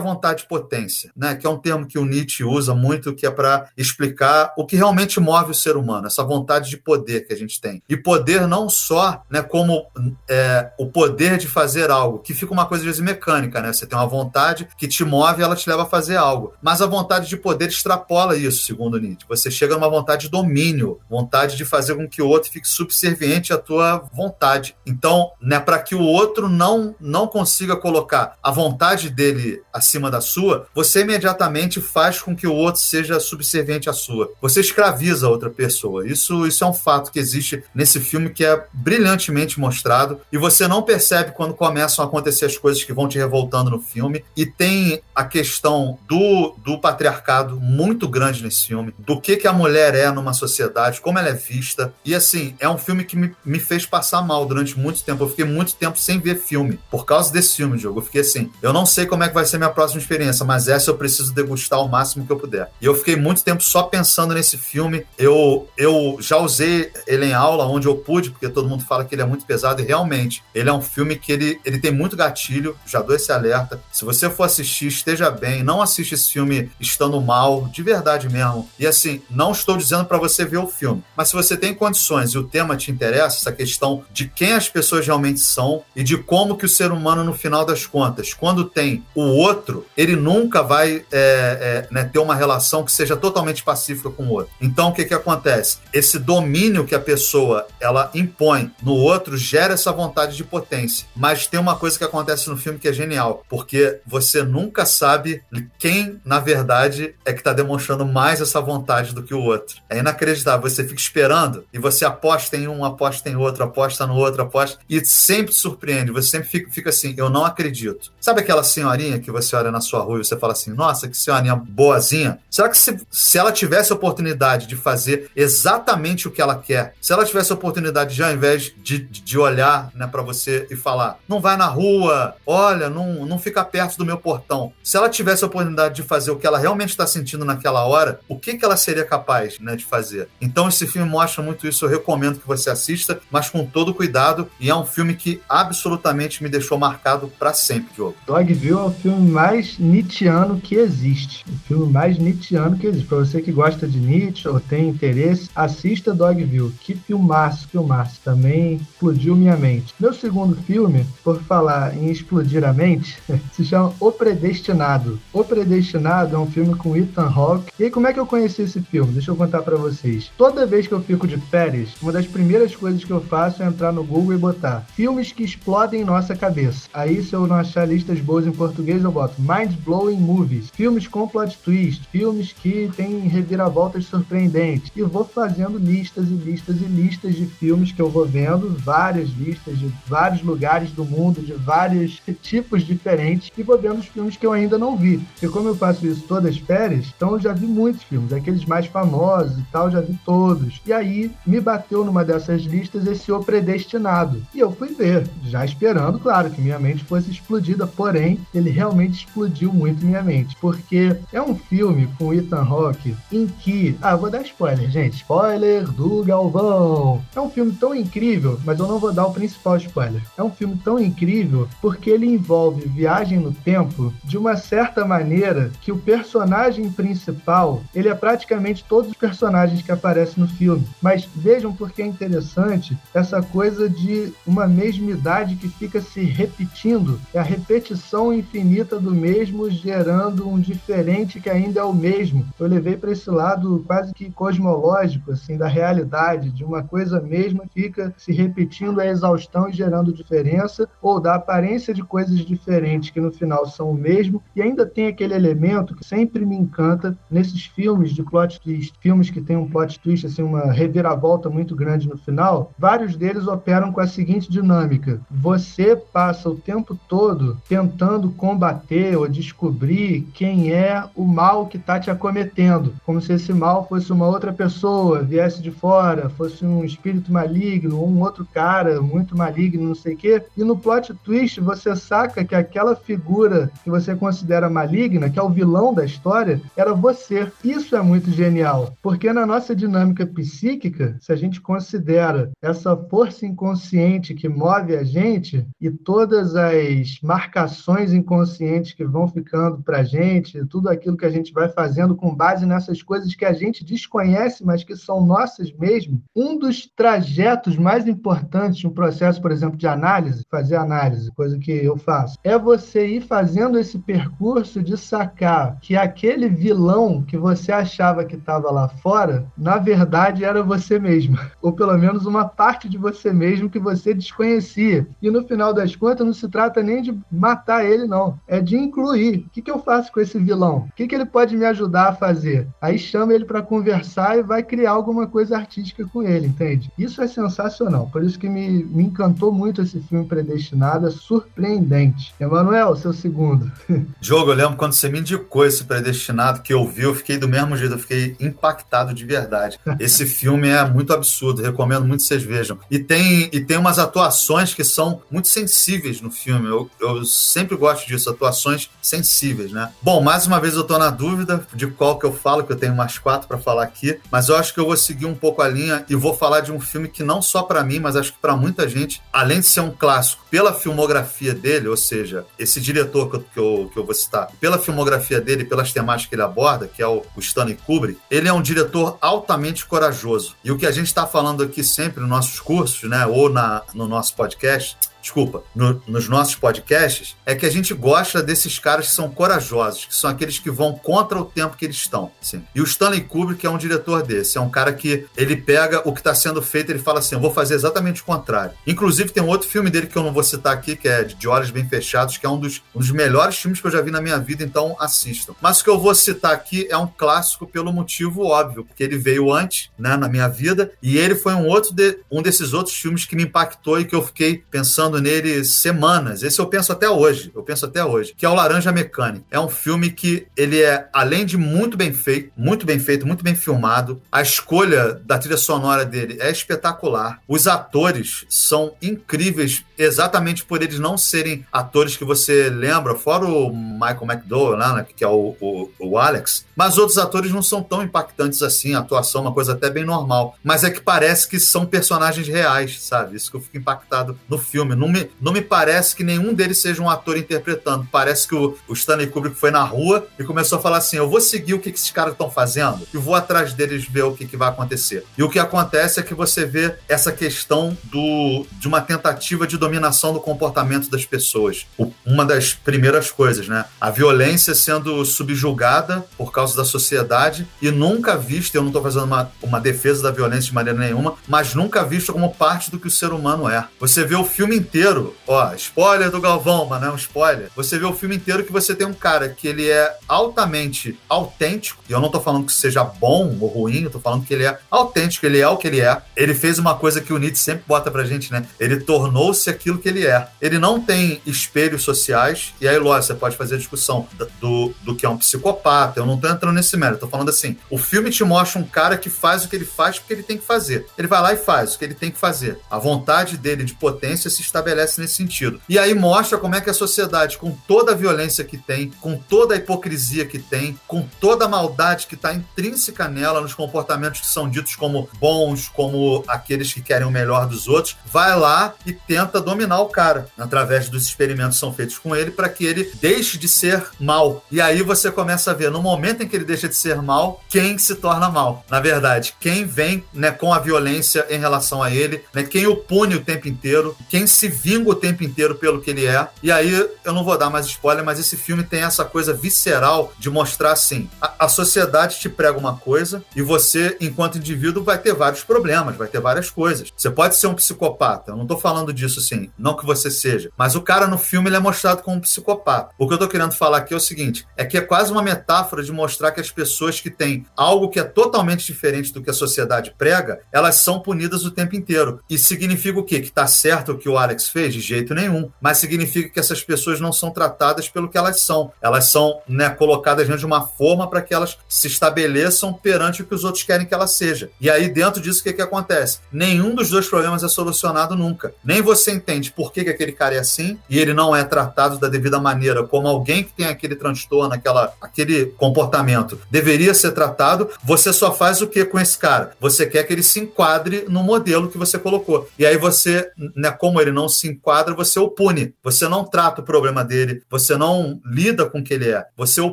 vontade 0.00 0.42
de 0.42 0.48
potência, 0.48 1.12
né? 1.16 1.36
Que 1.36 1.46
é 1.46 1.50
um 1.50 1.58
termo 1.58 1.86
que 1.86 1.96
o 1.96 2.04
Nietzsche 2.04 2.42
usa 2.42 2.74
muito, 2.74 3.14
que 3.14 3.24
é 3.24 3.30
para 3.30 3.68
explicar 3.76 4.52
o 4.58 4.66
que 4.66 4.74
realmente 4.74 5.20
move 5.20 5.52
o 5.52 5.54
ser 5.54 5.76
humano, 5.76 6.08
essa 6.08 6.24
vontade 6.24 6.68
de 6.68 6.76
poder 6.76 7.19
poder 7.20 7.22
que 7.22 7.32
a 7.32 7.36
gente 7.36 7.60
tem. 7.60 7.82
E 7.88 7.96
poder 7.96 8.46
não 8.46 8.68
só 8.68 9.22
né, 9.30 9.42
como 9.42 9.86
é, 10.28 10.70
o 10.78 10.86
poder 10.86 11.38
de 11.38 11.46
fazer 11.46 11.90
algo, 11.90 12.18
que 12.18 12.34
fica 12.34 12.52
uma 12.52 12.66
coisa 12.66 12.82
às 12.82 12.86
vezes 12.86 13.00
mecânica, 13.00 13.60
né? 13.60 13.72
Você 13.72 13.86
tem 13.86 13.98
uma 13.98 14.06
vontade 14.06 14.68
que 14.76 14.88
te 14.88 15.04
move 15.04 15.40
e 15.40 15.44
ela 15.44 15.56
te 15.56 15.68
leva 15.68 15.82
a 15.82 15.86
fazer 15.86 16.16
algo. 16.16 16.54
Mas 16.62 16.80
a 16.80 16.86
vontade 16.86 17.28
de 17.28 17.36
poder 17.36 17.68
extrapola 17.68 18.36
isso, 18.36 18.64
segundo 18.64 18.98
Nietzsche. 18.98 19.26
Você 19.28 19.50
chega 19.50 19.74
numa 19.74 19.88
vontade 19.88 20.22
de 20.22 20.30
domínio, 20.30 21.00
vontade 21.08 21.56
de 21.56 21.64
fazer 21.64 21.94
com 21.94 22.08
que 22.08 22.22
o 22.22 22.28
outro 22.28 22.50
fique 22.50 22.68
subserviente 22.68 23.52
à 23.52 23.58
tua 23.58 24.04
vontade. 24.12 24.76
Então, 24.86 25.32
né, 25.40 25.60
para 25.60 25.78
que 25.78 25.94
o 25.94 26.02
outro 26.02 26.48
não, 26.48 26.94
não 27.00 27.26
consiga 27.26 27.76
colocar 27.76 28.36
a 28.42 28.50
vontade 28.50 29.10
dele 29.10 29.62
acima 29.72 30.10
da 30.10 30.20
sua, 30.20 30.66
você 30.74 31.00
imediatamente 31.00 31.80
faz 31.80 32.20
com 32.20 32.34
que 32.34 32.46
o 32.46 32.54
outro 32.54 32.80
seja 32.80 33.20
subserviente 33.20 33.88
à 33.88 33.92
sua. 33.92 34.30
Você 34.40 34.60
escraviza 34.60 35.26
a 35.26 35.30
outra 35.30 35.50
pessoa. 35.50 36.06
Isso, 36.06 36.46
isso 36.46 36.64
é 36.64 36.66
um 36.66 36.72
fato 36.72 37.09
que 37.10 37.18
existe 37.18 37.62
nesse 37.74 38.00
filme 38.00 38.30
que 38.30 38.44
é 38.44 38.64
brilhantemente 38.72 39.58
mostrado 39.58 40.20
e 40.32 40.38
você 40.38 40.66
não 40.66 40.82
percebe 40.82 41.32
quando 41.32 41.54
começam 41.54 42.04
a 42.04 42.08
acontecer 42.08 42.46
as 42.46 42.56
coisas 42.56 42.82
que 42.84 42.92
vão 42.92 43.08
te 43.08 43.18
revoltando 43.18 43.70
no 43.70 43.80
filme. 43.80 44.24
E 44.36 44.46
tem 44.46 45.02
a 45.14 45.24
questão 45.24 45.98
do, 46.08 46.54
do 46.58 46.78
patriarcado 46.78 47.60
muito 47.60 48.08
grande 48.08 48.42
nesse 48.42 48.66
filme, 48.66 48.94
do 48.98 49.20
que, 49.20 49.36
que 49.36 49.46
a 49.46 49.52
mulher 49.52 49.94
é 49.94 50.10
numa 50.10 50.32
sociedade, 50.32 51.00
como 51.00 51.18
ela 51.18 51.28
é 51.28 51.34
vista. 51.34 51.92
E 52.04 52.14
assim, 52.14 52.54
é 52.58 52.68
um 52.68 52.78
filme 52.78 53.04
que 53.04 53.16
me, 53.16 53.34
me 53.44 53.58
fez 53.58 53.84
passar 53.84 54.22
mal 54.22 54.46
durante 54.46 54.78
muito 54.78 55.02
tempo. 55.02 55.24
Eu 55.24 55.28
fiquei 55.28 55.44
muito 55.44 55.74
tempo 55.74 55.98
sem 55.98 56.18
ver 56.18 56.36
filme 56.36 56.78
por 56.90 57.04
causa 57.04 57.32
desse 57.32 57.56
filme, 57.56 57.78
jogo. 57.78 58.00
Eu 58.00 58.04
fiquei 58.04 58.20
assim, 58.20 58.50
eu 58.62 58.72
não 58.72 58.86
sei 58.86 59.06
como 59.06 59.24
é 59.24 59.28
que 59.28 59.34
vai 59.34 59.44
ser 59.44 59.58
minha 59.58 59.70
próxima 59.70 60.00
experiência, 60.00 60.44
mas 60.44 60.68
essa 60.68 60.90
eu 60.90 60.96
preciso 60.96 61.34
degustar 61.34 61.80
o 61.80 61.88
máximo 61.88 62.26
que 62.26 62.32
eu 62.32 62.38
puder. 62.38 62.70
E 62.80 62.86
eu 62.86 62.94
fiquei 62.94 63.16
muito 63.16 63.42
tempo 63.42 63.62
só 63.62 63.82
pensando 63.82 64.34
nesse 64.34 64.56
filme. 64.56 65.04
Eu, 65.18 65.68
eu 65.76 66.16
já 66.20 66.38
usei 66.38 66.90
ele 67.06 67.26
em 67.26 67.34
aula 67.34 67.66
onde 67.66 67.86
eu 67.86 67.96
pude, 67.96 68.30
porque 68.30 68.48
todo 68.48 68.68
mundo 68.68 68.84
fala 68.84 69.04
que 69.04 69.14
ele 69.14 69.22
é 69.22 69.26
muito 69.26 69.44
pesado, 69.44 69.82
e 69.82 69.84
realmente, 69.84 70.42
ele 70.54 70.68
é 70.68 70.72
um 70.72 70.80
filme 70.80 71.16
que 71.16 71.32
ele, 71.32 71.60
ele 71.64 71.78
tem 71.78 71.92
muito 71.92 72.16
gatilho, 72.16 72.76
já 72.86 73.00
dou 73.00 73.14
esse 73.14 73.32
alerta. 73.32 73.80
Se 73.92 74.04
você 74.04 74.28
for 74.28 74.44
assistir, 74.44 74.86
esteja 74.86 75.30
bem, 75.30 75.62
não 75.62 75.82
assiste 75.82 76.14
esse 76.14 76.30
filme 76.30 76.70
estando 76.80 77.20
mal, 77.20 77.68
de 77.72 77.82
verdade 77.82 78.28
mesmo. 78.28 78.68
E 78.78 78.86
assim, 78.86 79.22
não 79.30 79.52
estou 79.52 79.76
dizendo 79.76 80.04
para 80.04 80.18
você 80.18 80.44
ver 80.44 80.58
o 80.58 80.66
filme, 80.66 81.02
mas 81.16 81.28
se 81.28 81.34
você 81.34 81.56
tem 81.56 81.74
condições 81.74 82.30
e 82.30 82.38
o 82.38 82.44
tema 82.44 82.76
te 82.76 82.90
interessa, 82.90 83.36
essa 83.36 83.52
questão 83.52 84.02
de 84.12 84.28
quem 84.28 84.52
as 84.52 84.68
pessoas 84.68 85.06
realmente 85.06 85.40
são 85.40 85.82
e 85.94 86.02
de 86.02 86.16
como 86.16 86.56
que 86.56 86.66
o 86.66 86.68
ser 86.68 86.92
humano, 86.92 87.24
no 87.24 87.34
final 87.34 87.64
das 87.64 87.86
contas, 87.86 88.34
quando 88.34 88.64
tem 88.64 89.04
o 89.14 89.22
outro, 89.22 89.86
ele 89.96 90.16
nunca 90.16 90.62
vai 90.62 91.04
é, 91.10 91.10
é, 91.12 91.88
né, 91.90 92.04
ter 92.04 92.18
uma 92.18 92.34
relação 92.34 92.84
que 92.84 92.92
seja 92.92 93.16
totalmente 93.16 93.62
pacífica 93.62 94.10
com 94.10 94.24
o 94.24 94.30
outro. 94.30 94.52
Então, 94.60 94.88
o 94.88 94.92
que, 94.92 95.04
que 95.04 95.14
acontece? 95.14 95.78
Esse 95.92 96.18
domínio 96.18 96.79
que 96.84 96.94
a 96.94 97.00
pessoa 97.00 97.66
ela 97.80 98.10
impõe 98.14 98.70
no 98.82 98.94
outro 98.94 99.36
gera 99.36 99.74
essa 99.74 99.92
vontade 99.92 100.36
de 100.36 100.44
potência. 100.44 101.06
Mas 101.14 101.46
tem 101.46 101.58
uma 101.58 101.76
coisa 101.76 101.98
que 101.98 102.04
acontece 102.04 102.48
no 102.48 102.56
filme 102.56 102.78
que 102.78 102.88
é 102.88 102.92
genial, 102.92 103.44
porque 103.48 104.00
você 104.06 104.42
nunca 104.42 104.84
sabe 104.84 105.42
quem, 105.78 106.20
na 106.24 106.40
verdade, 106.40 107.14
é 107.24 107.32
que 107.32 107.40
está 107.40 107.52
demonstrando 107.52 108.04
mais 108.04 108.40
essa 108.40 108.60
vontade 108.60 109.14
do 109.14 109.22
que 109.22 109.34
o 109.34 109.42
outro. 109.42 109.76
É 109.88 109.98
inacreditável. 109.98 110.68
Você 110.68 110.84
fica 110.84 111.00
esperando 111.00 111.64
e 111.72 111.78
você 111.78 112.04
aposta 112.04 112.56
em 112.56 112.68
um, 112.68 112.84
aposta 112.84 113.28
em 113.28 113.36
outro, 113.36 113.64
aposta 113.64 114.06
no 114.06 114.14
outro, 114.14 114.42
aposta, 114.42 114.78
e 114.88 115.04
sempre 115.04 115.54
surpreende. 115.54 116.10
Você 116.12 116.30
sempre 116.30 116.48
fica, 116.48 116.70
fica 116.70 116.90
assim, 116.90 117.14
eu 117.16 117.30
não 117.30 117.44
acredito. 117.44 118.12
Sabe 118.20 118.40
aquela 118.40 118.62
senhorinha 118.62 119.18
que 119.18 119.30
você 119.30 119.56
olha 119.56 119.70
na 119.70 119.80
sua 119.80 120.00
rua 120.00 120.20
e 120.20 120.24
você 120.24 120.36
fala 120.36 120.52
assim, 120.52 120.72
nossa, 120.72 121.08
que 121.08 121.16
senhorinha 121.16 121.56
boazinha? 121.56 122.38
Será 122.50 122.68
que 122.68 122.78
se, 122.78 122.98
se 123.10 123.38
ela 123.38 123.52
tivesse 123.52 123.92
a 123.92 123.96
oportunidade 123.96 124.66
de 124.66 124.76
fazer 124.76 125.30
exatamente 125.34 126.28
o 126.28 126.30
que 126.30 126.40
ela 126.40 126.56
quer, 126.56 126.69
se 127.00 127.12
ela 127.12 127.24
tivesse 127.24 127.52
a 127.52 127.54
oportunidade 127.54 128.14
de, 128.14 128.22
ao 128.22 128.32
invés 128.32 128.72
de, 128.76 128.98
de 128.98 129.38
olhar 129.38 129.90
né, 129.94 130.06
para 130.06 130.22
você 130.22 130.66
e 130.70 130.76
falar, 130.76 131.18
não 131.28 131.40
vai 131.40 131.56
na 131.56 131.66
rua, 131.66 132.34
olha, 132.46 132.88
não, 132.88 133.26
não 133.26 133.38
fica 133.38 133.64
perto 133.64 133.96
do 133.96 134.04
meu 134.04 134.16
portão. 134.16 134.72
Se 134.82 134.96
ela 134.96 135.08
tivesse 135.08 135.44
a 135.44 135.46
oportunidade 135.46 135.94
de 135.94 136.02
fazer 136.02 136.30
o 136.30 136.36
que 136.36 136.46
ela 136.46 136.58
realmente 136.58 136.90
está 136.90 137.06
sentindo 137.06 137.44
naquela 137.44 137.84
hora, 137.84 138.20
o 138.28 138.38
que, 138.38 138.56
que 138.56 138.64
ela 138.64 138.76
seria 138.76 139.04
capaz 139.04 139.58
né, 139.58 139.76
de 139.76 139.84
fazer? 139.84 140.28
Então, 140.40 140.68
esse 140.68 140.86
filme 140.86 141.08
mostra 141.08 141.42
muito 141.42 141.66
isso. 141.66 141.84
Eu 141.84 141.88
recomendo 141.88 142.38
que 142.38 142.46
você 142.46 142.70
assista, 142.70 143.20
mas 143.30 143.48
com 143.48 143.64
todo 143.64 143.94
cuidado. 143.94 144.48
E 144.58 144.70
é 144.70 144.74
um 144.74 144.84
filme 144.84 145.14
que 145.14 145.40
absolutamente 145.48 146.42
me 146.42 146.48
deixou 146.48 146.78
marcado 146.78 147.30
para 147.38 147.52
sempre, 147.52 147.94
Diogo. 147.94 148.16
Dogville 148.26 148.70
é 148.70 148.76
o 148.76 148.90
filme 148.90 149.30
mais 149.30 149.78
Nietzscheano 149.78 150.60
que 150.60 150.74
existe. 150.74 151.44
O 151.48 151.58
filme 151.66 151.92
mais 151.92 152.18
Nietzscheano 152.18 152.76
que 152.76 152.86
existe. 152.86 153.06
Para 153.06 153.18
você 153.18 153.40
que 153.40 153.52
gosta 153.52 153.86
de 153.86 153.98
Nietzsche 153.98 154.48
ou 154.48 154.60
tem 154.60 154.88
interesse, 154.88 155.50
assista 155.54 156.14
Dogville 156.14 156.59
que 156.68 156.94
filmaço, 156.94 157.68
filmaço. 157.68 158.20
Também 158.24 158.74
explodiu 158.74 159.34
minha 159.34 159.56
mente. 159.56 159.94
Meu 159.98 160.12
segundo 160.12 160.56
filme, 160.56 161.06
por 161.24 161.40
falar 161.42 161.96
em 161.96 162.10
explodir 162.10 162.64
a 162.64 162.72
mente, 162.72 163.18
se 163.52 163.64
chama 163.64 163.94
O 163.98 164.12
Predestinado. 164.12 165.18
O 165.32 165.44
Predestinado 165.44 166.34
é 166.34 166.38
um 166.38 166.50
filme 166.50 166.74
com 166.74 166.96
Ethan 166.96 167.30
Hawke. 167.34 167.72
E 167.78 167.90
como 167.90 168.06
é 168.06 168.12
que 168.12 168.20
eu 168.20 168.26
conheci 168.26 168.62
esse 168.62 168.80
filme? 168.80 169.12
Deixa 169.12 169.30
eu 169.30 169.36
contar 169.36 169.62
para 169.62 169.76
vocês. 169.76 170.30
Toda 170.36 170.66
vez 170.66 170.86
que 170.86 170.92
eu 170.92 171.00
fico 171.00 171.26
de 171.26 171.36
férias, 171.36 171.90
uma 172.02 172.12
das 172.12 172.26
primeiras 172.26 172.74
coisas 172.74 173.04
que 173.04 173.10
eu 173.10 173.20
faço 173.20 173.62
é 173.62 173.66
entrar 173.66 173.92
no 173.92 174.04
Google 174.04 174.34
e 174.34 174.38
botar 174.38 174.86
filmes 174.94 175.32
que 175.32 175.44
explodem 175.44 176.04
nossa 176.04 176.34
cabeça. 176.34 176.88
Aí, 176.92 177.22
se 177.22 177.34
eu 177.34 177.46
não 177.46 177.56
achar 177.56 177.86
listas 177.86 178.20
boas 178.20 178.46
em 178.46 178.52
português, 178.52 179.04
eu 179.04 179.12
boto 179.12 179.40
Mind 179.40 179.72
Blowing 179.84 180.16
Movies, 180.16 180.70
filmes 180.72 181.06
com 181.06 181.28
plot 181.28 181.56
twist, 181.58 182.06
filmes 182.10 182.52
que 182.52 182.90
têm 182.96 183.20
reviravoltas 183.20 184.06
surpreendentes. 184.06 184.90
E 184.94 185.02
vou 185.02 185.24
fazendo 185.24 185.78
listas 185.78 186.28
e 186.28 186.34
listas 186.34 186.49
listas 186.50 186.80
e 186.80 186.84
listas 186.84 187.34
de 187.36 187.46
filmes 187.46 187.92
que 187.92 188.02
eu 188.02 188.10
vou 188.10 188.26
vendo, 188.26 188.76
várias 188.78 189.28
listas 189.30 189.78
de 189.78 189.88
vários 190.06 190.42
lugares 190.42 190.90
do 190.90 191.04
mundo, 191.04 191.40
de 191.40 191.52
vários 191.52 192.20
tipos 192.42 192.82
diferentes, 192.82 193.50
e 193.56 193.62
vou 193.62 193.78
vendo 193.78 193.98
os 193.98 194.06
filmes 194.06 194.36
que 194.36 194.44
eu 194.44 194.52
ainda 194.52 194.76
não 194.76 194.96
vi. 194.96 195.18
Porque 195.18 195.48
como 195.48 195.68
eu 195.68 195.76
faço 195.76 196.06
isso 196.06 196.24
todas 196.26 196.50
as 196.50 196.58
férias, 196.58 197.06
então 197.16 197.32
eu 197.32 197.40
já 197.40 197.52
vi 197.52 197.66
muitos 197.66 198.02
filmes, 198.02 198.32
aqueles 198.32 198.64
mais 198.64 198.86
famosos 198.86 199.58
e 199.58 199.64
tal, 199.70 199.90
já 199.90 200.00
vi 200.00 200.18
todos. 200.24 200.80
E 200.84 200.92
aí 200.92 201.30
me 201.46 201.60
bateu 201.60 202.04
numa 202.04 202.24
dessas 202.24 202.62
listas 202.62 203.06
esse 203.06 203.30
O 203.30 203.40
Predestinado. 203.40 204.42
E 204.54 204.58
eu 204.58 204.72
fui 204.72 204.88
ver, 204.88 205.28
já 205.44 205.64
esperando, 205.64 206.18
claro, 206.18 206.50
que 206.50 206.60
minha 206.60 206.78
mente 206.78 207.04
fosse 207.04 207.30
explodida, 207.30 207.86
porém, 207.86 208.40
ele 208.52 208.70
realmente 208.70 209.24
explodiu 209.24 209.72
muito 209.72 210.04
minha 210.04 210.22
mente, 210.22 210.56
porque 210.60 211.16
é 211.32 211.40
um 211.40 211.54
filme 211.54 212.08
com 212.18 212.34
Ethan 212.34 212.62
Hawke 212.62 213.16
em 213.30 213.46
que, 213.46 213.96
ah, 214.02 214.16
vou 214.16 214.30
dar 214.30 214.42
spoiler, 214.42 214.90
gente, 214.90 215.16
spoiler 215.16 215.84
do 215.84 216.24
Gal 216.24 216.39
Galvão. 216.40 217.22
É 217.34 217.40
um 217.40 217.50
filme 217.50 217.72
tão 217.72 217.94
incrível, 217.94 218.58
mas 218.64 218.78
eu 218.78 218.86
não 218.86 218.98
vou 218.98 219.12
dar 219.12 219.26
o 219.26 219.32
principal 219.32 219.76
spoiler. 219.76 220.22
É 220.38 220.42
um 220.42 220.50
filme 220.50 220.80
tão 220.82 220.98
incrível 220.98 221.68
porque 221.82 222.08
ele 222.08 222.26
envolve 222.26 222.88
viagem 222.88 223.38
no 223.38 223.52
tempo 223.52 224.12
de 224.24 224.38
uma 224.38 224.56
certa 224.56 225.04
maneira 225.04 225.70
que 225.82 225.92
o 225.92 225.98
personagem 225.98 226.90
principal, 226.90 227.82
ele 227.94 228.08
é 228.08 228.14
praticamente 228.14 228.84
todos 228.88 229.10
os 229.10 229.16
personagens 229.16 229.82
que 229.82 229.92
aparecem 229.92 230.42
no 230.42 230.48
filme. 230.48 230.86
Mas 231.02 231.28
vejam 231.36 231.72
porque 231.74 232.00
é 232.00 232.06
interessante 232.06 232.96
essa 233.12 233.42
coisa 233.42 233.88
de 233.88 234.32
uma 234.46 234.66
mesmidade 234.66 235.56
que 235.56 235.68
fica 235.68 236.00
se 236.00 236.22
repetindo, 236.22 237.20
é 237.34 237.38
a 237.38 237.42
repetição 237.42 238.32
infinita 238.32 238.98
do 238.98 239.10
mesmo 239.10 239.70
gerando 239.70 240.48
um 240.48 240.58
diferente 240.58 241.40
que 241.40 241.50
ainda 241.50 241.80
é 241.80 241.84
o 241.84 241.92
mesmo. 241.92 242.46
Eu 242.58 242.66
levei 242.66 242.96
para 242.96 243.12
esse 243.12 243.28
lado 243.28 243.84
quase 243.86 244.14
que 244.14 244.30
cosmológico 244.30 245.32
assim 245.32 245.56
da 245.56 245.68
realidade 245.68 246.29
de 246.36 246.64
uma 246.64 246.82
coisa 246.82 247.20
mesma 247.20 247.64
fica 247.72 248.14
se 248.16 248.32
repetindo 248.32 249.00
a 249.00 249.06
exaustão 249.06 249.68
e 249.68 249.72
gerando 249.72 250.12
diferença, 250.12 250.88
ou 251.00 251.20
da 251.20 251.34
aparência 251.34 251.92
de 251.94 252.02
coisas 252.02 252.38
diferentes 252.38 253.10
que 253.10 253.20
no 253.20 253.32
final 253.32 253.66
são 253.66 253.90
o 253.90 253.94
mesmo, 253.94 254.42
e 254.54 254.62
ainda 254.62 254.86
tem 254.86 255.06
aquele 255.06 255.34
elemento 255.34 255.94
que 255.94 256.04
sempre 256.04 256.44
me 256.44 256.56
encanta 256.56 257.16
nesses 257.30 257.64
filmes 257.64 258.12
de 258.12 258.22
plot 258.22 258.60
twist, 258.60 258.94
filmes 259.00 259.30
que 259.30 259.40
tem 259.40 259.56
um 259.56 259.68
plot 259.68 259.98
twist, 260.00 260.26
assim, 260.26 260.42
uma 260.42 260.72
reviravolta 260.72 261.48
muito 261.48 261.74
grande 261.74 262.08
no 262.08 262.16
final, 262.16 262.72
vários 262.78 263.16
deles 263.16 263.46
operam 263.46 263.92
com 263.92 264.00
a 264.00 264.06
seguinte 264.06 264.50
dinâmica: 264.50 265.20
você 265.30 265.96
passa 265.96 266.48
o 266.48 266.56
tempo 266.56 266.98
todo 267.08 267.58
tentando 267.68 268.30
combater 268.30 269.16
ou 269.16 269.28
descobrir 269.28 270.22
quem 270.34 270.72
é 270.72 271.04
o 271.14 271.24
mal 271.24 271.66
que 271.66 271.76
está 271.76 271.98
te 271.98 272.10
acometendo, 272.10 272.94
como 273.04 273.20
se 273.20 273.32
esse 273.32 273.52
mal 273.52 273.86
fosse 273.86 274.12
uma 274.12 274.26
outra 274.26 274.52
pessoa, 274.52 275.22
viesse 275.22 275.62
de 275.62 275.70
fora, 275.70 276.19
fosse 276.28 276.64
um 276.64 276.84
espírito 276.84 277.32
maligno, 277.32 277.98
ou 277.98 278.08
um 278.08 278.20
outro 278.20 278.46
cara 278.52 279.00
muito 279.00 279.36
maligno, 279.36 279.88
não 279.88 279.94
sei 279.94 280.14
o 280.14 280.16
quê. 280.16 280.42
E 280.56 280.64
no 280.64 280.76
plot 280.76 281.14
twist 281.24 281.60
você 281.60 281.94
saca 281.96 282.44
que 282.44 282.54
aquela 282.54 282.94
figura 282.94 283.70
que 283.82 283.90
você 283.90 284.14
considera 284.14 284.68
maligna, 284.68 285.30
que 285.30 285.38
é 285.38 285.42
o 285.42 285.48
vilão 285.48 285.94
da 285.94 286.04
história, 286.04 286.60
era 286.76 286.92
você. 286.92 287.50
Isso 287.64 287.96
é 287.96 288.02
muito 288.02 288.30
genial, 288.30 288.94
porque 289.02 289.32
na 289.32 289.46
nossa 289.46 289.74
dinâmica 289.74 290.26
psíquica, 290.26 291.16
se 291.20 291.32
a 291.32 291.36
gente 291.36 291.60
considera 291.60 292.50
essa 292.60 292.96
força 292.96 293.46
inconsciente 293.46 294.34
que 294.34 294.48
move 294.48 294.96
a 294.96 295.04
gente 295.04 295.66
e 295.80 295.90
todas 295.90 296.54
as 296.56 297.18
marcações 297.22 298.12
inconscientes 298.12 298.92
que 298.92 299.04
vão 299.04 299.28
ficando 299.28 299.82
para 299.82 299.98
a 299.98 300.02
gente, 300.02 300.64
tudo 300.66 300.88
aquilo 300.88 301.16
que 301.16 301.26
a 301.26 301.30
gente 301.30 301.52
vai 301.52 301.68
fazendo 301.68 302.14
com 302.14 302.34
base 302.34 302.66
nessas 302.66 303.02
coisas 303.02 303.34
que 303.34 303.44
a 303.44 303.52
gente 303.52 303.84
desconhece, 303.84 304.64
mas 304.64 304.84
que 304.84 304.96
são 304.96 305.24
nossas 305.24 305.70
mesmo. 306.10 306.22
Um 306.34 306.58
dos 306.58 306.86
trajetos 306.86 307.76
mais 307.76 308.06
importantes 308.08 308.78
de 308.78 308.86
um 308.86 308.90
processo, 308.90 309.40
por 309.40 309.52
exemplo, 309.52 309.76
de 309.76 309.86
análise, 309.86 310.44
fazer 310.50 310.76
análise, 310.76 311.30
coisa 311.32 311.58
que 311.58 311.70
eu 311.70 311.96
faço, 311.96 312.36
é 312.42 312.58
você 312.58 313.06
ir 313.06 313.20
fazendo 313.20 313.78
esse 313.78 313.98
percurso 313.98 314.82
de 314.82 314.96
sacar 314.96 315.78
que 315.80 315.96
aquele 315.96 316.48
vilão 316.48 317.22
que 317.22 317.36
você 317.36 317.72
achava 317.72 318.24
que 318.24 318.36
estava 318.36 318.70
lá 318.70 318.88
fora, 318.88 319.46
na 319.56 319.78
verdade 319.78 320.44
era 320.44 320.62
você 320.62 320.98
mesmo, 320.98 321.38
ou 321.62 321.72
pelo 321.72 321.96
menos 321.96 322.26
uma 322.26 322.44
parte 322.44 322.88
de 322.88 322.98
você 322.98 323.32
mesmo 323.32 323.70
que 323.70 323.78
você 323.78 324.12
desconhecia. 324.12 325.06
E 325.22 325.30
no 325.30 325.46
final 325.46 325.72
das 325.72 325.94
contas, 325.94 326.26
não 326.26 326.32
se 326.32 326.48
trata 326.48 326.82
nem 326.82 327.02
de 327.02 327.16
matar 327.30 327.84
ele, 327.84 328.06
não. 328.06 328.38
É 328.46 328.60
de 328.60 328.76
incluir. 328.76 329.44
O 329.46 329.50
que, 329.50 329.62
que 329.62 329.70
eu 329.70 329.78
faço 329.78 330.12
com 330.12 330.20
esse 330.20 330.38
vilão? 330.38 330.88
O 330.88 330.92
que, 330.94 331.06
que 331.06 331.14
ele 331.14 331.26
pode 331.26 331.56
me 331.56 331.64
ajudar 331.66 332.08
a 332.08 332.14
fazer? 332.14 332.66
Aí 332.80 332.98
chama 332.98 333.34
ele 333.34 333.44
para 333.44 333.62
conversar 333.62 334.38
e 334.38 334.42
vai 334.42 334.62
criar 334.62 334.92
alguma 334.92 335.26
coisa 335.26 335.56
artística 335.56 335.89
com 335.94 336.22
ele, 336.22 336.46
entende? 336.46 336.90
Isso 336.98 337.22
é 337.22 337.26
sensacional. 337.26 338.08
Por 338.12 338.24
isso 338.24 338.38
que 338.38 338.48
me, 338.48 338.84
me 338.84 339.04
encantou 339.04 339.52
muito 339.52 339.82
esse 339.82 340.00
filme 340.00 340.26
Predestinado. 340.26 341.06
É 341.06 341.10
surpreendente. 341.10 342.34
Emanuel, 342.40 342.96
seu 342.96 343.12
segundo. 343.12 343.70
Jogo, 344.20 344.50
eu 344.50 344.54
lembro 344.56 344.76
quando 344.76 344.92
você 344.92 345.08
me 345.08 345.20
indicou 345.20 345.64
esse 345.66 345.84
Predestinado 345.84 346.62
que 346.62 346.72
eu 346.72 346.86
vi, 346.86 347.02
eu 347.02 347.14
fiquei 347.14 347.38
do 347.38 347.48
mesmo 347.48 347.76
jeito. 347.76 347.94
Eu 347.94 347.98
fiquei 347.98 348.36
impactado 348.40 349.12
de 349.14 349.24
verdade. 349.24 349.78
Esse 349.98 350.26
filme 350.26 350.68
é 350.68 350.84
muito 350.88 351.12
absurdo. 351.12 351.62
Recomendo 351.62 352.04
muito 352.06 352.20
que 352.20 352.26
vocês 352.26 352.42
vejam. 352.42 352.78
E 352.90 352.98
tem, 352.98 353.48
e 353.52 353.60
tem 353.60 353.76
umas 353.76 353.98
atuações 353.98 354.74
que 354.74 354.84
são 354.84 355.22
muito 355.30 355.48
sensíveis 355.48 356.20
no 356.20 356.30
filme. 356.30 356.68
Eu, 356.68 356.90
eu 357.00 357.24
sempre 357.24 357.76
gosto 357.76 358.06
disso, 358.06 358.30
atuações 358.30 358.90
sensíveis, 359.00 359.72
né? 359.72 359.90
Bom, 360.02 360.20
mais 360.20 360.46
uma 360.46 360.60
vez 360.60 360.74
eu 360.74 360.84
tô 360.84 360.98
na 360.98 361.10
dúvida 361.10 361.66
de 361.74 361.86
qual 361.86 362.18
que 362.18 362.26
eu 362.26 362.32
falo, 362.32 362.64
que 362.64 362.72
eu 362.72 362.76
tenho 362.76 362.94
mais 362.94 363.18
quatro 363.18 363.48
para 363.48 363.58
falar 363.58 363.82
aqui, 363.82 364.18
mas 364.30 364.48
eu 364.48 364.56
acho 364.56 364.72
que 364.72 364.80
eu 364.80 364.86
vou 364.86 364.96
seguir 364.96 365.26
um 365.26 365.34
pouco 365.34 365.62
a 365.62 365.68
linha 365.68 365.79
e 366.08 366.14
vou 366.14 366.36
falar 366.36 366.60
de 366.60 366.72
um 366.72 366.80
filme 366.80 367.08
que 367.08 367.22
não 367.22 367.40
só 367.40 367.62
para 367.62 367.82
mim, 367.82 367.98
mas 367.98 368.16
acho 368.16 368.32
que 368.32 368.38
para 368.38 368.56
muita 368.56 368.88
gente, 368.88 369.22
além 369.32 369.60
de 369.60 369.66
ser 369.66 369.80
um 369.80 369.90
clássico, 369.90 370.44
pela 370.50 370.72
filmografia 370.72 371.54
dele, 371.54 371.88
ou 371.88 371.96
seja, 371.96 372.44
esse 372.58 372.80
diretor 372.80 373.30
que 373.30 373.36
eu, 373.36 373.40
que 373.40 373.58
eu, 373.58 373.90
que 373.92 373.98
eu 373.98 374.04
vou 374.04 374.14
citar, 374.14 374.50
pela 374.60 374.78
filmografia 374.78 375.40
dele, 375.40 375.64
pelas 375.64 375.92
temáticas 375.92 376.28
que 376.28 376.34
ele 376.34 376.42
aborda, 376.42 376.88
que 376.88 377.02
é 377.02 377.06
o, 377.06 377.22
o 377.36 377.40
Stanley 377.40 377.78
Kubrick, 377.86 378.18
ele 378.30 378.48
é 378.48 378.52
um 378.52 378.62
diretor 378.62 379.18
altamente 379.20 379.86
corajoso. 379.86 380.56
E 380.64 380.70
o 380.70 380.78
que 380.78 380.86
a 380.86 380.90
gente 380.90 381.06
está 381.06 381.26
falando 381.26 381.62
aqui 381.62 381.82
sempre 381.82 382.20
nos 382.20 382.28
nossos 382.28 382.60
cursos, 382.60 383.08
né, 383.08 383.26
ou 383.26 383.48
na, 383.48 383.82
no 383.94 384.06
nosso 384.08 384.34
podcast, 384.34 384.96
desculpa, 385.20 385.62
no, 385.74 386.02
nos 386.06 386.28
nossos 386.28 386.54
podcasts, 386.54 387.36
é 387.44 387.54
que 387.54 387.66
a 387.66 387.70
gente 387.70 387.92
gosta 387.94 388.42
desses 388.42 388.78
caras 388.78 389.08
que 389.08 389.14
são 389.14 389.30
corajosos, 389.30 390.06
que 390.06 390.14
são 390.14 390.30
aqueles 390.30 390.58
que 390.58 390.70
vão 390.70 390.94
contra 390.94 391.38
o 391.38 391.44
tempo 391.44 391.76
que 391.76 391.84
eles 391.84 391.96
estão. 391.96 392.30
Assim. 392.40 392.64
E 392.74 392.80
o 392.80 392.84
Stanley 392.84 393.22
Kubrick 393.22 393.66
é 393.66 393.70
um 393.70 393.78
diretor 393.78 394.22
desse, 394.22 394.58
é 394.58 394.60
um 394.60 394.70
cara 394.70 394.92
que 394.92 395.26
ele 395.36 395.56
pega 395.56 396.02
o 396.08 396.12
que 396.12 396.20
está 396.20 396.34
sendo 396.34 396.62
feito, 396.62 396.90
ele 396.90 396.98
fala 396.98 397.18
assim, 397.18 397.34
eu 397.34 397.40
vou 397.40 397.52
fazer 397.52 397.74
exatamente 397.74 398.22
o 398.22 398.24
contrário. 398.24 398.72
Inclusive 398.86 399.30
tem 399.30 399.42
um 399.42 399.48
outro 399.48 399.68
filme 399.68 399.90
dele 399.90 400.06
que 400.06 400.16
eu 400.16 400.22
não 400.22 400.32
vou 400.32 400.42
citar 400.42 400.72
aqui, 400.72 400.96
que 400.96 401.08
é 401.08 401.24
De 401.24 401.48
Olhos 401.48 401.70
Bem 401.70 401.88
Fechados, 401.88 402.36
que 402.36 402.46
é 402.46 402.48
um 402.48 402.58
dos, 402.58 402.82
um 402.94 402.98
dos 402.98 403.10
melhores 403.10 403.56
filmes 403.56 403.80
que 403.80 403.86
eu 403.86 403.90
já 403.90 404.00
vi 404.00 404.10
na 404.10 404.20
minha 404.20 404.38
vida, 404.38 404.64
então 404.64 404.96
assistam. 404.98 405.54
Mas 405.60 405.80
o 405.80 405.84
que 405.84 405.90
eu 405.90 405.98
vou 405.98 406.14
citar 406.14 406.52
aqui 406.52 406.86
é 406.90 406.96
um 406.96 407.06
clássico 407.06 407.66
pelo 407.66 407.92
motivo 407.92 408.44
óbvio, 408.44 408.84
porque 408.84 409.02
ele 409.02 409.16
veio 409.16 409.52
antes, 409.52 409.90
né, 409.98 410.16
na 410.16 410.28
minha 410.28 410.48
vida, 410.48 410.92
e 411.02 411.18
ele 411.18 411.34
foi 411.34 411.54
um 411.54 411.66
outro 411.66 411.92
de, 411.92 412.18
um 412.30 412.42
desses 412.42 412.72
outros 412.72 412.96
filmes 412.96 413.24
que 413.24 413.36
me 413.36 413.44
impactou 413.44 414.00
e 414.00 414.04
que 414.04 414.14
eu 414.14 414.22
fiquei 414.22 414.62
pensando 414.70 415.09
pensando 415.10 415.20
nele 415.20 415.64
semanas. 415.64 416.42
Esse 416.42 416.60
eu 416.60 416.66
penso 416.66 416.92
até 416.92 417.08
hoje. 417.08 417.50
Eu 417.54 417.62
penso 417.62 417.84
até 417.84 418.04
hoje. 418.04 418.34
Que 418.36 418.46
é 418.46 418.48
o 418.48 418.54
Laranja 418.54 418.92
Mecânica. 418.92 419.44
É 419.50 419.58
um 419.58 419.68
filme 419.68 420.10
que 420.10 420.46
ele 420.56 420.80
é, 420.80 421.08
além 421.12 421.44
de 421.44 421.56
muito 421.56 421.96
bem 421.96 422.12
feito, 422.12 422.52
muito 422.56 422.86
bem 422.86 422.98
feito, 422.98 423.26
muito 423.26 423.42
bem 423.42 423.54
filmado. 423.54 424.20
A 424.30 424.40
escolha 424.40 425.20
da 425.24 425.38
trilha 425.38 425.56
sonora 425.56 426.04
dele 426.04 426.38
é 426.40 426.50
espetacular. 426.50 427.40
Os 427.48 427.66
atores 427.66 428.44
são 428.48 428.94
incríveis, 429.02 429.84
exatamente 430.04 430.64
por 430.64 430.82
eles 430.82 430.98
não 430.98 431.18
serem 431.18 431.64
atores 431.72 432.16
que 432.16 432.24
você 432.24 432.68
lembra, 432.70 433.14
fora 433.14 433.44
o 433.44 433.70
Michael 433.72 434.26
McDowell, 434.26 434.76
né, 434.76 435.06
que 435.14 435.22
é 435.22 435.28
o, 435.28 435.56
o, 435.60 435.90
o 435.98 436.18
Alex. 436.18 436.64
Mas 436.74 436.96
outros 436.98 437.18
atores 437.18 437.52
não 437.52 437.62
são 437.62 437.82
tão 437.82 438.02
impactantes 438.02 438.62
assim. 438.62 438.94
A 438.94 439.00
atuação 439.00 439.42
é 439.42 439.44
uma 439.44 439.52
coisa 439.52 439.72
até 439.72 439.90
bem 439.90 440.04
normal. 440.04 440.56
Mas 440.64 440.84
é 440.84 440.90
que 440.90 441.00
parece 441.00 441.46
que 441.46 441.58
são 441.60 441.84
personagens 441.84 442.48
reais, 442.48 443.02
sabe? 443.02 443.36
Isso 443.36 443.50
que 443.50 443.56
eu 443.56 443.60
fico 443.60 443.76
impactado 443.76 444.38
no 444.48 444.58
filme 444.58 444.94
não 444.94 445.08
me, 445.08 445.30
não 445.40 445.52
me 445.52 445.60
parece 445.60 446.16
que 446.16 446.24
nenhum 446.24 446.54
deles 446.54 446.78
seja 446.78 447.02
um 447.02 447.10
ator 447.10 447.36
interpretando. 447.36 448.08
Parece 448.10 448.48
que 448.48 448.54
o, 448.54 448.76
o 448.88 448.92
Stanley 448.94 449.26
Kubrick 449.26 449.56
foi 449.56 449.70
na 449.70 449.82
rua 449.82 450.26
e 450.38 450.44
começou 450.44 450.78
a 450.78 450.82
falar 450.82 450.98
assim: 450.98 451.16
eu 451.16 451.28
vou 451.28 451.40
seguir 451.40 451.74
o 451.74 451.78
que, 451.78 451.92
que 451.92 451.98
esses 451.98 452.10
caras 452.10 452.32
estão 452.32 452.50
fazendo 452.50 453.06
e 453.12 453.18
vou 453.18 453.34
atrás 453.34 453.74
deles 453.74 454.04
ver 454.08 454.22
o 454.22 454.34
que, 454.34 454.46
que 454.46 454.56
vai 454.56 454.68
acontecer. 454.68 455.24
E 455.36 455.42
o 455.42 455.50
que 455.50 455.58
acontece 455.58 456.20
é 456.20 456.22
que 456.22 456.34
você 456.34 456.64
vê 456.64 456.94
essa 457.08 457.32
questão 457.32 457.96
do, 458.04 458.66
de 458.72 458.88
uma 458.88 459.00
tentativa 459.00 459.66
de 459.66 459.76
dominação 459.90 460.32
do 460.32 460.40
comportamento 460.40 461.10
das 461.10 461.26
pessoas. 461.26 461.86
Uma 462.24 462.44
das 462.44 462.72
primeiras 462.72 463.30
coisas, 463.32 463.66
né? 463.66 463.84
A 464.00 464.08
violência 464.08 464.72
sendo 464.72 465.24
subjugada 465.24 466.24
por 466.38 466.52
causa 466.52 466.76
da 466.76 466.84
sociedade 466.84 467.66
e 467.82 467.90
nunca 467.90 468.36
vista, 468.36 468.78
eu 468.78 468.82
não 468.82 468.90
estou 468.90 469.02
fazendo 469.02 469.24
uma, 469.24 469.50
uma 469.60 469.80
defesa 469.80 470.22
da 470.22 470.30
violência 470.30 470.68
de 470.68 470.74
maneira 470.74 470.98
nenhuma, 470.98 471.34
mas 471.48 471.74
nunca 471.74 472.04
vista 472.04 472.32
como 472.32 472.54
parte 472.54 472.90
do 472.90 473.00
que 473.00 473.08
o 473.08 473.10
ser 473.10 473.32
humano 473.32 473.68
é. 473.68 473.86
Você 473.98 474.24
vê 474.24 474.36
o 474.36 474.44
filme 474.44 474.76
inteiro, 474.76 475.34
ó, 475.46 475.74
spoiler 475.74 476.30
do 476.30 476.40
Galvão, 476.40 476.86
mas 476.86 477.00
não 477.00 477.08
é 477.08 477.12
um 477.12 477.16
spoiler. 477.16 477.68
Você 477.74 477.98
vê 477.98 478.04
o 478.04 478.14
filme 478.14 478.36
inteiro 478.36 478.64
que 478.64 478.72
você 478.72 478.94
tem 478.94 479.06
um 479.06 479.12
cara 479.14 479.48
que 479.48 479.66
ele 479.66 479.88
é 479.88 480.16
altamente 480.28 481.18
autêntico, 481.28 482.02
e 482.08 482.12
eu 482.12 482.20
não 482.20 482.30
tô 482.30 482.40
falando 482.40 482.66
que 482.66 482.72
seja 482.72 483.02
bom 483.02 483.56
ou 483.60 483.68
ruim, 483.68 484.04
eu 484.04 484.10
tô 484.10 484.20
falando 484.20 484.44
que 484.44 484.54
ele 484.54 484.64
é 484.64 484.78
autêntico, 484.90 485.46
ele 485.46 485.58
é 485.58 485.68
o 485.68 485.76
que 485.76 485.88
ele 485.88 486.00
é. 486.00 486.20
Ele 486.36 486.54
fez 486.54 486.78
uma 486.78 486.94
coisa 486.94 487.20
que 487.20 487.32
o 487.32 487.38
Nietzsche 487.38 487.62
sempre 487.62 487.84
bota 487.88 488.10
pra 488.10 488.24
gente, 488.24 488.52
né? 488.52 488.64
Ele 488.78 489.00
tornou-se 489.00 489.68
aquilo 489.80 489.98
que 489.98 490.08
ele 490.08 490.26
é. 490.26 490.46
Ele 490.60 490.78
não 490.78 491.00
tem 491.00 491.40
espelhos 491.46 492.02
sociais, 492.02 492.74
e 492.80 492.86
aí, 492.86 492.98
lógico, 492.98 493.32
você 493.32 493.34
pode 493.34 493.56
fazer 493.56 493.76
a 493.76 493.78
discussão 493.78 494.28
do, 494.60 494.94
do 495.02 495.16
que 495.16 495.24
é 495.24 495.28
um 495.28 495.38
psicopata, 495.38 496.20
eu 496.20 496.26
não 496.26 496.38
tô 496.38 496.48
entrando 496.48 496.74
nesse 496.74 496.96
mérito, 496.96 497.20
tô 497.20 497.28
falando 497.28 497.48
assim, 497.48 497.76
o 497.88 497.98
filme 497.98 498.30
te 498.30 498.44
mostra 498.44 498.80
um 498.80 498.84
cara 498.84 499.16
que 499.16 499.30
faz 499.30 499.64
o 499.64 499.68
que 499.68 499.76
ele 499.76 499.84
faz 499.84 500.18
porque 500.18 500.34
ele 500.34 500.42
tem 500.42 500.58
que 500.58 500.64
fazer. 500.64 501.06
Ele 501.16 501.26
vai 501.26 501.40
lá 501.40 501.52
e 501.52 501.56
faz 501.56 501.94
o 501.94 501.98
que 501.98 502.04
ele 502.04 502.14
tem 502.14 502.30
que 502.30 502.38
fazer. 502.38 502.78
A 502.90 502.98
vontade 502.98 503.56
dele 503.56 503.84
de 503.84 503.94
potência 503.94 504.50
se 504.50 504.60
estabelece 504.60 505.20
nesse 505.20 505.34
sentido. 505.34 505.80
E 505.88 505.98
aí 505.98 506.14
mostra 506.14 506.58
como 506.58 506.74
é 506.74 506.80
que 506.80 506.90
a 506.90 506.94
sociedade, 506.94 507.58
com 507.58 507.72
toda 507.72 508.12
a 508.12 508.14
violência 508.14 508.64
que 508.64 508.76
tem, 508.76 509.10
com 509.20 509.36
toda 509.36 509.74
a 509.74 509.76
hipocrisia 509.76 510.46
que 510.46 510.58
tem, 510.58 510.98
com 511.06 511.26
toda 511.40 511.64
a 511.64 511.68
maldade 511.68 512.26
que 512.26 512.34
está 512.34 512.52
intrínseca 512.52 513.28
nela, 513.28 513.60
nos 513.60 513.74
comportamentos 513.74 514.40
que 514.40 514.46
são 514.46 514.68
ditos 514.68 514.96
como 514.96 515.28
bons, 515.38 515.88
como 515.88 516.44
aqueles 516.46 516.92
que 516.92 517.00
querem 517.00 517.26
o 517.26 517.30
melhor 517.30 517.66
dos 517.66 517.88
outros, 517.88 518.16
vai 518.26 518.56
lá 518.56 518.94
e 519.06 519.12
tenta 519.12 519.60
dominar 519.70 520.00
o 520.00 520.06
cara 520.06 520.46
através 520.58 521.08
dos 521.08 521.24
experimentos 521.26 521.76
que 521.76 521.80
são 521.80 521.92
feitos 521.92 522.18
com 522.18 522.34
ele 522.34 522.50
para 522.50 522.68
que 522.68 522.84
ele 522.84 523.10
deixe 523.20 523.56
de 523.56 523.68
ser 523.68 524.04
mal. 524.18 524.64
E 524.70 524.80
aí 524.80 525.02
você 525.02 525.30
começa 525.30 525.70
a 525.70 525.74
ver, 525.74 525.90
no 525.90 526.02
momento 526.02 526.42
em 526.42 526.48
que 526.48 526.56
ele 526.56 526.64
deixa 526.64 526.88
de 526.88 526.96
ser 526.96 527.22
mal, 527.22 527.62
quem 527.68 527.96
se 527.98 528.16
torna 528.16 528.50
mal. 528.50 528.84
Na 528.90 529.00
verdade, 529.00 529.54
quem 529.60 529.84
vem 529.84 530.24
né, 530.32 530.50
com 530.50 530.72
a 530.72 530.78
violência 530.78 531.46
em 531.48 531.58
relação 531.58 532.02
a 532.02 532.10
ele, 532.10 532.42
né, 532.52 532.64
quem 532.64 532.86
o 532.86 532.96
pune 532.96 533.36
o 533.36 533.44
tempo 533.44 533.68
inteiro, 533.68 534.16
quem 534.28 534.46
se 534.46 534.68
vinga 534.68 535.10
o 535.10 535.14
tempo 535.14 535.44
inteiro 535.44 535.76
pelo 535.76 536.00
que 536.00 536.10
ele 536.10 536.26
é. 536.26 536.48
E 536.62 536.72
aí, 536.72 536.90
eu 537.24 537.32
não 537.32 537.44
vou 537.44 537.56
dar 537.56 537.70
mais 537.70 537.86
spoiler, 537.86 538.24
mas 538.24 538.38
esse 538.38 538.56
filme 538.56 538.82
tem 538.82 539.02
essa 539.02 539.24
coisa 539.24 539.52
visceral 539.52 540.32
de 540.38 540.50
mostrar 540.50 540.92
assim: 540.92 541.30
a, 541.40 541.66
a 541.66 541.68
sociedade 541.68 542.38
te 542.40 542.48
prega 542.48 542.78
uma 542.78 542.96
coisa 542.96 543.44
e 543.54 543.62
você, 543.62 544.16
enquanto 544.20 544.58
indivíduo, 544.58 545.04
vai 545.04 545.18
ter 545.18 545.34
vários 545.34 545.62
problemas, 545.62 546.16
vai 546.16 546.28
ter 546.28 546.40
várias 546.40 546.70
coisas. 546.70 547.12
Você 547.16 547.30
pode 547.30 547.56
ser 547.56 547.68
um 547.68 547.74
psicopata, 547.74 548.52
eu 548.52 548.56
não 548.56 548.66
tô 548.66 548.76
falando 548.76 549.12
disso 549.12 549.40
assim, 549.50 549.70
não 549.78 549.96
que 549.96 550.06
você 550.06 550.30
seja, 550.30 550.70
mas 550.76 550.94
o 550.94 551.02
cara 551.02 551.26
no 551.26 551.38
filme 551.38 551.68
ele 551.68 551.76
é 551.76 551.80
mostrado 551.80 552.22
como 552.22 552.36
um 552.36 552.40
psicopata. 552.40 553.14
O 553.18 553.26
que 553.26 553.34
eu 553.34 553.38
tô 553.38 553.48
querendo 553.48 553.72
falar 553.72 553.98
aqui 553.98 554.14
é 554.14 554.16
o 554.16 554.20
seguinte, 554.20 554.66
é 554.76 554.84
que 554.84 554.96
é 554.96 555.00
quase 555.00 555.32
uma 555.32 555.42
metáfora 555.42 556.02
de 556.02 556.12
mostrar 556.12 556.52
que 556.52 556.60
as 556.60 556.70
pessoas 556.70 557.20
que 557.20 557.30
têm 557.30 557.66
algo 557.76 558.08
que 558.08 558.20
é 558.20 558.24
totalmente 558.24 558.86
diferente 558.86 559.32
do 559.32 559.42
que 559.42 559.50
a 559.50 559.54
sociedade 559.54 560.14
prega, 560.16 560.60
elas 560.72 560.96
são 560.96 561.20
punidas 561.20 561.64
o 561.64 561.70
tempo 561.70 561.96
inteiro. 561.96 562.40
E 562.48 562.58
significa 562.58 563.18
o 563.18 563.24
quê? 563.24 563.40
Que 563.40 563.50
tá 563.50 563.66
certo 563.66 564.12
o 564.12 564.18
que 564.18 564.28
o 564.28 564.38
Alex 564.38 564.68
fez? 564.68 564.94
De 564.94 565.00
jeito 565.00 565.34
nenhum. 565.34 565.70
Mas 565.80 565.98
significa 565.98 566.48
que 566.48 566.60
essas 566.60 566.82
pessoas 566.82 567.20
não 567.20 567.32
são 567.32 567.50
tratadas 567.50 568.08
pelo 568.08 568.28
que 568.28 568.38
elas 568.38 568.60
são. 568.60 568.92
Elas 569.00 569.26
são 569.26 569.60
né, 569.68 569.90
colocadas 569.90 570.46
dentro 570.46 570.60
de 570.60 570.66
uma 570.66 570.86
forma 570.86 571.28
para 571.28 571.42
que 571.42 571.54
elas 571.54 571.78
se 571.88 572.06
estabeleçam 572.06 572.92
perante 572.92 573.42
o 573.42 573.46
que 573.46 573.54
os 573.54 573.64
outros 573.64 573.84
querem 573.84 574.06
que 574.06 574.14
ela 574.14 574.26
seja. 574.26 574.70
E 574.80 574.90
aí, 574.90 575.08
dentro 575.08 575.40
disso, 575.40 575.60
o 575.60 575.62
que, 575.62 575.72
que 575.72 575.82
acontece? 575.82 576.38
Nenhum 576.52 576.94
dos 576.94 577.10
dois 577.10 577.28
problemas 577.28 577.62
é 577.62 577.68
solucionado 577.68 578.36
nunca. 578.36 578.74
Nem 578.84 579.02
você 579.02 579.32
entende 579.40 579.72
por 579.72 579.92
que, 579.92 580.04
que 580.04 580.10
aquele 580.10 580.32
cara 580.32 580.54
é 580.54 580.58
assim 580.58 580.98
e 581.08 581.18
ele 581.18 581.34
não 581.34 581.54
é 581.54 581.64
tratado 581.64 582.18
da 582.18 582.28
devida 582.28 582.60
maneira 582.60 583.04
como 583.04 583.26
alguém 583.26 583.64
que 583.64 583.72
tem 583.72 583.86
aquele 583.86 584.14
transtorno, 584.14 584.72
aquela, 584.74 585.12
aquele 585.20 585.66
comportamento 585.66 586.60
deveria 586.70 587.14
ser 587.14 587.32
tratado. 587.32 587.88
Você 588.04 588.32
só 588.32 588.52
faz 588.52 588.80
o 588.80 588.86
que 588.86 589.04
com 589.04 589.18
esse 589.18 589.38
cara? 589.38 589.72
Você 589.80 590.06
quer 590.06 590.24
que 590.24 590.32
ele 590.32 590.42
se 590.42 590.60
enquadre 590.60 591.24
no 591.28 591.42
modelo 591.42 591.88
que 591.88 591.98
você 591.98 592.18
colocou. 592.18 592.68
E 592.78 592.86
aí 592.86 592.96
você, 592.96 593.50
né, 593.74 593.90
como 593.90 594.20
ele 594.20 594.30
não 594.30 594.48
se 594.48 594.68
enquadra, 594.68 595.14
você 595.14 595.38
o 595.38 595.48
pune. 595.48 595.94
Você 596.02 596.28
não 596.28 596.44
trata 596.44 596.80
o 596.80 596.84
problema 596.84 597.24
dele, 597.24 597.62
você 597.70 597.96
não 597.96 598.40
lida 598.44 598.86
com 598.86 599.00
o 599.00 599.04
que 599.04 599.14
ele 599.14 599.30
é. 599.30 599.44
Você 599.56 599.80
o 599.80 599.92